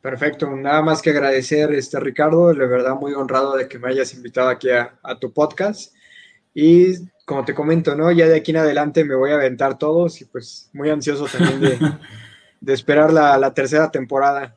Perfecto, 0.00 0.54
nada 0.54 0.82
más 0.82 1.02
que 1.02 1.10
agradecer, 1.10 1.72
este 1.72 1.98
Ricardo, 1.98 2.52
de 2.52 2.66
verdad 2.66 2.94
muy 2.94 3.12
honrado 3.14 3.56
de 3.56 3.66
que 3.66 3.78
me 3.78 3.88
hayas 3.88 4.14
invitado 4.14 4.48
aquí 4.48 4.68
a, 4.70 5.18
tu 5.18 5.32
podcast. 5.32 5.92
Y 6.54 6.94
como 7.24 7.44
te 7.44 7.54
comento, 7.54 7.96
¿no? 7.96 8.12
Ya 8.12 8.28
de 8.28 8.36
aquí 8.36 8.52
en 8.52 8.58
adelante 8.58 9.04
me 9.04 9.16
voy 9.16 9.32
a 9.32 9.34
aventar 9.34 9.78
todos 9.78 10.20
y 10.20 10.26
pues 10.26 10.70
muy 10.72 10.90
ansioso 10.90 11.26
también 11.26 11.60
de, 11.60 11.78
esperar 12.66 13.12
la, 13.12 13.52
tercera 13.54 13.90
temporada. 13.90 14.56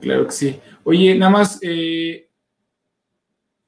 Claro 0.00 0.26
que 0.26 0.32
sí. 0.32 0.60
Oye, 0.84 1.14
nada 1.14 1.30
más, 1.30 1.58
eh, 1.62 2.28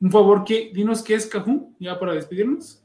un 0.00 0.10
favor, 0.10 0.44
¿qué, 0.44 0.70
dinos 0.72 1.02
qué 1.02 1.14
es 1.14 1.26
Cajún, 1.26 1.76
ya 1.78 1.98
para 1.98 2.14
despedirnos. 2.14 2.82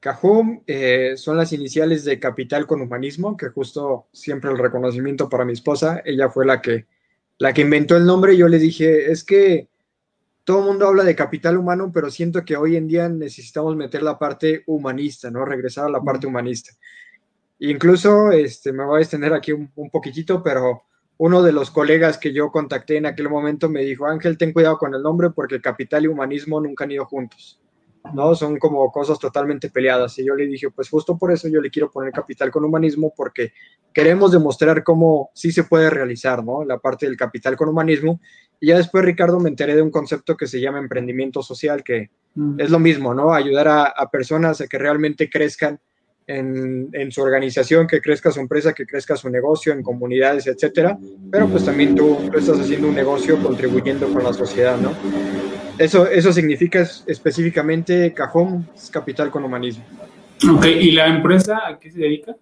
Cajum 0.00 0.62
eh, 0.66 1.14
son 1.16 1.36
las 1.36 1.52
iniciales 1.52 2.04
de 2.04 2.20
Capital 2.20 2.66
con 2.66 2.80
Humanismo, 2.80 3.36
que 3.36 3.48
justo 3.48 4.06
siempre 4.12 4.50
el 4.50 4.58
reconocimiento 4.58 5.28
para 5.28 5.44
mi 5.44 5.52
esposa, 5.52 6.02
ella 6.04 6.28
fue 6.28 6.46
la 6.46 6.60
que, 6.60 6.86
la 7.38 7.52
que 7.52 7.62
inventó 7.62 7.96
el 7.96 8.06
nombre. 8.06 8.36
Yo 8.36 8.48
le 8.48 8.58
dije, 8.58 9.10
es 9.10 9.24
que 9.24 9.68
todo 10.46 10.60
el 10.60 10.66
mundo 10.66 10.86
habla 10.86 11.02
de 11.02 11.16
capital 11.16 11.56
humano, 11.56 11.90
pero 11.92 12.08
siento 12.08 12.44
que 12.44 12.56
hoy 12.56 12.76
en 12.76 12.86
día 12.86 13.08
necesitamos 13.08 13.74
meter 13.74 14.04
la 14.04 14.16
parte 14.16 14.62
humanista, 14.66 15.28
¿no? 15.28 15.44
Regresar 15.44 15.86
a 15.86 15.90
la 15.90 16.00
parte 16.00 16.28
humanista. 16.28 16.70
Incluso, 17.58 18.30
este, 18.32 18.72
me 18.72 18.84
voy 18.84 18.98
a 18.98 19.02
extender 19.02 19.32
aquí 19.32 19.52
un, 19.52 19.70
un 19.76 19.90
poquitito, 19.90 20.42
pero 20.42 20.82
uno 21.18 21.42
de 21.42 21.52
los 21.52 21.70
colegas 21.70 22.18
que 22.18 22.32
yo 22.32 22.50
contacté 22.50 22.96
en 22.98 23.06
aquel 23.06 23.28
momento 23.30 23.68
me 23.68 23.82
dijo, 23.82 24.06
Ángel, 24.06 24.36
ten 24.36 24.52
cuidado 24.52 24.78
con 24.78 24.94
el 24.94 25.02
nombre 25.02 25.30
porque 25.30 25.60
capital 25.60 26.04
y 26.04 26.08
humanismo 26.08 26.60
nunca 26.60 26.84
han 26.84 26.90
ido 26.90 27.06
juntos. 27.06 27.60
¿no? 28.12 28.34
Son 28.34 28.58
como 28.58 28.90
cosas 28.90 29.18
totalmente 29.18 29.70
peleadas. 29.70 30.18
Y 30.18 30.26
yo 30.26 30.34
le 30.34 30.46
dije, 30.46 30.70
pues 30.70 30.88
justo 30.88 31.16
por 31.16 31.32
eso 31.32 31.48
yo 31.48 31.60
le 31.60 31.70
quiero 31.70 31.90
poner 31.90 32.12
capital 32.12 32.50
con 32.50 32.64
humanismo, 32.64 33.12
porque 33.16 33.52
queremos 33.92 34.32
demostrar 34.32 34.82
cómo 34.84 35.30
sí 35.34 35.52
se 35.52 35.64
puede 35.64 35.90
realizar, 35.90 36.44
¿no? 36.44 36.64
La 36.64 36.78
parte 36.78 37.06
del 37.06 37.16
capital 37.16 37.56
con 37.56 37.68
humanismo. 37.68 38.20
Y 38.60 38.68
ya 38.68 38.76
después, 38.76 39.04
Ricardo, 39.04 39.40
me 39.40 39.48
enteré 39.48 39.74
de 39.74 39.82
un 39.82 39.90
concepto 39.90 40.36
que 40.36 40.46
se 40.46 40.60
llama 40.60 40.78
emprendimiento 40.78 41.42
social, 41.42 41.82
que 41.82 42.10
mm. 42.34 42.60
es 42.60 42.70
lo 42.70 42.78
mismo, 42.78 43.14
¿no? 43.14 43.32
Ayudar 43.32 43.68
a, 43.68 44.10
personas 44.10 44.60
a 44.60 44.66
que 44.66 44.78
realmente 44.78 45.28
crezcan 45.28 45.80
en, 46.26 46.88
en, 46.92 47.12
su 47.12 47.22
organización, 47.22 47.86
que 47.86 48.00
crezca 48.00 48.30
su 48.30 48.40
empresa, 48.40 48.72
que 48.72 48.86
crezca 48.86 49.16
su 49.16 49.28
negocio, 49.30 49.72
en 49.72 49.82
comunidades, 49.82 50.46
etcétera. 50.46 50.98
Pero 51.30 51.48
pues 51.48 51.64
también 51.64 51.94
tú, 51.94 52.18
tú 52.30 52.38
estás 52.38 52.58
haciendo 52.58 52.88
un 52.88 52.94
negocio 52.94 53.40
contribuyendo 53.42 54.12
con 54.12 54.24
la 54.24 54.32
sociedad, 54.32 54.76
¿no? 54.78 54.92
Eso, 55.78 56.06
eso 56.06 56.32
significa 56.32 56.80
específicamente 57.06 58.12
cajón, 58.14 58.66
capital 58.90 59.30
con 59.30 59.44
humanismo. 59.44 59.84
Ok, 60.50 60.66
¿y 60.66 60.92
la 60.92 61.06
empresa 61.06 61.62
a 61.66 61.78
qué 61.78 61.90
se 61.90 62.00
dedica? 62.00 62.36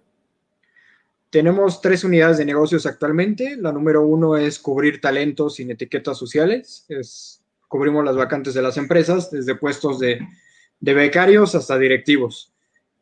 Tenemos 1.29 1.81
tres 1.81 2.05
unidades 2.05 2.37
de 2.37 2.45
negocios 2.45 2.85
actualmente. 2.85 3.57
La 3.57 3.73
número 3.73 4.05
uno 4.05 4.37
es 4.37 4.57
cubrir 4.57 5.01
talentos 5.01 5.55
sin 5.55 5.69
etiquetas 5.69 6.17
sociales. 6.17 6.85
Es, 6.87 7.41
cubrimos 7.67 8.05
las 8.05 8.15
vacantes 8.15 8.53
de 8.53 8.61
las 8.61 8.77
empresas, 8.77 9.31
desde 9.31 9.55
puestos 9.55 9.99
de, 9.99 10.25
becarios 10.79 11.53
hasta 11.55 11.77
directivos. 11.77 12.53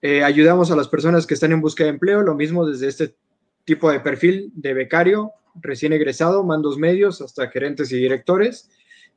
Eh, 0.03 0.23
ayudamos 0.23 0.69
a 0.69 0.75
las 0.75 0.87
personas 0.87 1.25
que 1.25 1.33
están 1.33 1.51
en 1.51 1.61
búsqueda 1.61 1.87
de 1.87 1.93
empleo, 1.93 2.21
lo 2.21 2.35
mismo 2.35 2.67
desde 2.67 2.87
este 2.87 3.15
tipo 3.63 3.89
de 3.89 4.01
perfil 4.01 4.51
de 4.53 4.75
becario, 4.75 5.31
recién 5.55 5.93
egresado, 5.93 6.43
mandos 6.43 6.77
medios, 6.77 7.21
hasta 7.21 7.49
gerentes 7.49 7.91
y 7.91 7.97
directores 7.97 8.69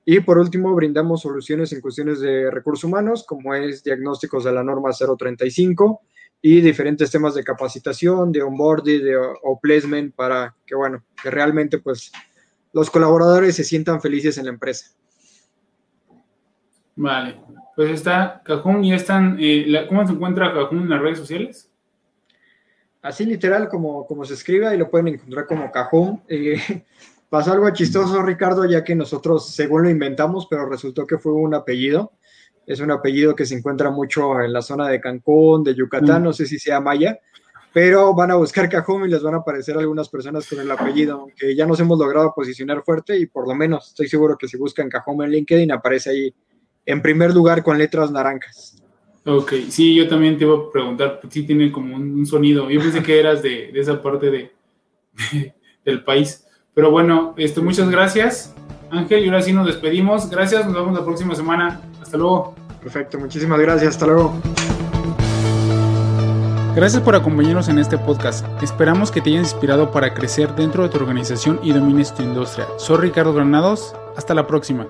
y 0.09 0.21
por 0.21 0.39
último, 0.39 0.73
brindamos 0.73 1.23
soluciones 1.23 1.73
en 1.73 1.81
cuestiones 1.81 2.21
de 2.21 2.49
recursos 2.49 2.85
humanos, 2.85 3.25
como 3.27 3.53
es 3.55 3.83
diagnósticos 3.83 4.45
de 4.45 4.53
la 4.53 4.63
norma 4.63 4.91
035 4.93 6.01
y 6.41 6.61
diferentes 6.61 7.11
temas 7.11 7.35
de 7.35 7.43
capacitación, 7.43 8.31
de 8.31 8.41
onboarding 8.41 9.03
de, 9.03 9.17
o 9.17 9.59
placement 9.61 10.15
para 10.15 10.55
que, 10.65 10.77
bueno, 10.77 11.03
que 11.21 11.29
realmente 11.29 11.79
pues 11.79 12.13
los 12.73 12.89
colaboradores 12.89 13.57
se 13.57 13.65
sientan 13.65 14.01
felices 14.01 14.39
en 14.39 14.45
la 14.45 14.53
empresa. 14.53 14.93
Vale, 16.95 17.41
pues 17.77 17.91
está 17.91 18.41
Cajún 18.43 18.83
y 18.85 18.95
están, 18.95 19.37
eh, 19.39 19.85
¿cómo 19.89 20.05
se 20.07 20.15
encuentra 20.15 20.53
Cajún 20.53 20.83
en 20.83 20.89
las 20.89 21.01
redes 21.01 21.19
sociales? 21.19 21.71
Así 23.03 23.27
literal 23.27 23.69
como, 23.69 24.07
como 24.07 24.25
se 24.25 24.35
escribe, 24.35 24.75
y 24.75 24.79
lo 24.79 24.91
pueden 24.91 25.09
encontrar 25.09 25.47
como 25.47 25.71
Cajún. 25.71 26.23
Eh, 26.27 26.57
Pasó 27.29 27.53
algo 27.53 27.69
chistoso, 27.71 28.23
Ricardo, 28.23 28.65
ya 28.65 28.83
que 28.83 28.95
nosotros, 28.95 29.53
según 29.53 29.83
lo 29.83 29.91
inventamos, 29.91 30.47
pero 30.49 30.69
resultó 30.69 31.07
que 31.07 31.19
fue 31.19 31.33
un 31.33 31.55
apellido. 31.55 32.13
Es 32.67 32.81
un 32.81 32.91
apellido 32.91 33.35
que 33.35 33.45
se 33.45 33.57
encuentra 33.57 33.91
mucho 33.91 34.41
en 34.41 34.53
la 34.53 34.63
zona 34.63 34.89
de 34.89 35.01
Cancún, 35.01 35.63
de 35.63 35.75
Yucatán, 35.75 36.23
no 36.23 36.33
sé 36.33 36.47
si 36.47 36.59
sea 36.59 36.81
maya, 36.81 37.21
pero 37.73 38.15
van 38.15 38.31
a 38.31 38.37
buscar 38.37 38.69
Cajum 38.69 39.05
y 39.05 39.09
les 39.09 39.23
van 39.23 39.35
a 39.35 39.39
aparecer 39.39 39.77
algunas 39.77 40.09
personas 40.09 40.49
con 40.49 40.61
el 40.61 40.71
apellido, 40.71 41.21
aunque 41.21 41.55
ya 41.55 41.67
nos 41.67 41.79
hemos 41.79 41.99
logrado 41.99 42.33
posicionar 42.35 42.83
fuerte 42.83 43.19
y 43.19 43.27
por 43.27 43.47
lo 43.47 43.55
menos 43.55 43.89
estoy 43.89 44.09
seguro 44.09 44.39
que 44.39 44.49
si 44.49 44.57
buscan 44.57 44.89
Cajum 44.89 45.23
en 45.23 45.31
LinkedIn 45.31 45.71
aparece 45.71 46.11
ahí 46.11 46.35
en 46.87 47.03
primer 47.03 47.35
lugar 47.35 47.63
con 47.63 47.77
letras 47.77 48.11
naranjas. 48.11 48.83
Ok, 49.27 49.55
sí, 49.69 49.95
yo 49.95 50.09
también 50.09 50.39
te 50.39 50.45
iba 50.45 50.55
a 50.55 50.71
preguntar, 50.71 51.21
sí 51.29 51.43
tiene 51.43 51.73
como 51.73 51.97
un, 51.97 52.25
sonido. 52.27 52.71
Yo 52.71 52.81
pensé 52.81 53.03
que 53.03 53.19
eras 53.19 53.43
de, 53.43 53.71
esa 53.75 54.01
parte 54.01 54.31
de, 54.31 54.53
del 55.85 56.05
país. 56.05 56.47
Pero 56.73 56.91
bueno, 56.91 57.35
este, 57.37 57.61
muchas 57.61 57.91
gracias, 57.91 58.55
Ángel, 58.91 59.25
y 59.25 59.29
ahora 59.29 59.43
sí 59.43 59.53
nos 59.53 59.67
despedimos. 59.67 60.31
Gracias, 60.31 60.65
nos 60.65 60.75
vemos 60.75 60.95
la 60.95 61.05
próxima 61.05 61.35
semana. 61.35 61.81
Hasta 62.01 62.17
luego. 62.17 62.55
Perfecto, 62.81 63.19
muchísimas 63.19 63.59
gracias, 63.59 63.95
hasta 63.95 64.07
luego. 64.07 64.41
Gracias 66.77 67.03
por 67.03 67.17
acompañarnos 67.17 67.69
en 67.69 67.79
este 67.79 67.99
podcast. 67.99 68.47
Esperamos 68.63 69.11
que 69.11 69.23
te 69.23 69.31
haya 69.31 69.41
inspirado 69.41 69.91
para 69.91 70.15
crecer 70.15 70.55
dentro 70.55 70.83
de 70.83 70.91
tu 70.91 70.99
organización 70.99 71.59
y 71.63 71.73
domines 71.73 72.15
tu 72.15 72.23
industria. 72.23 72.67
Soy 72.77 72.99
Ricardo 72.99 73.33
Granados. 73.33 73.97
Hasta 74.15 74.35
la 74.35 74.47
próxima. 74.47 74.87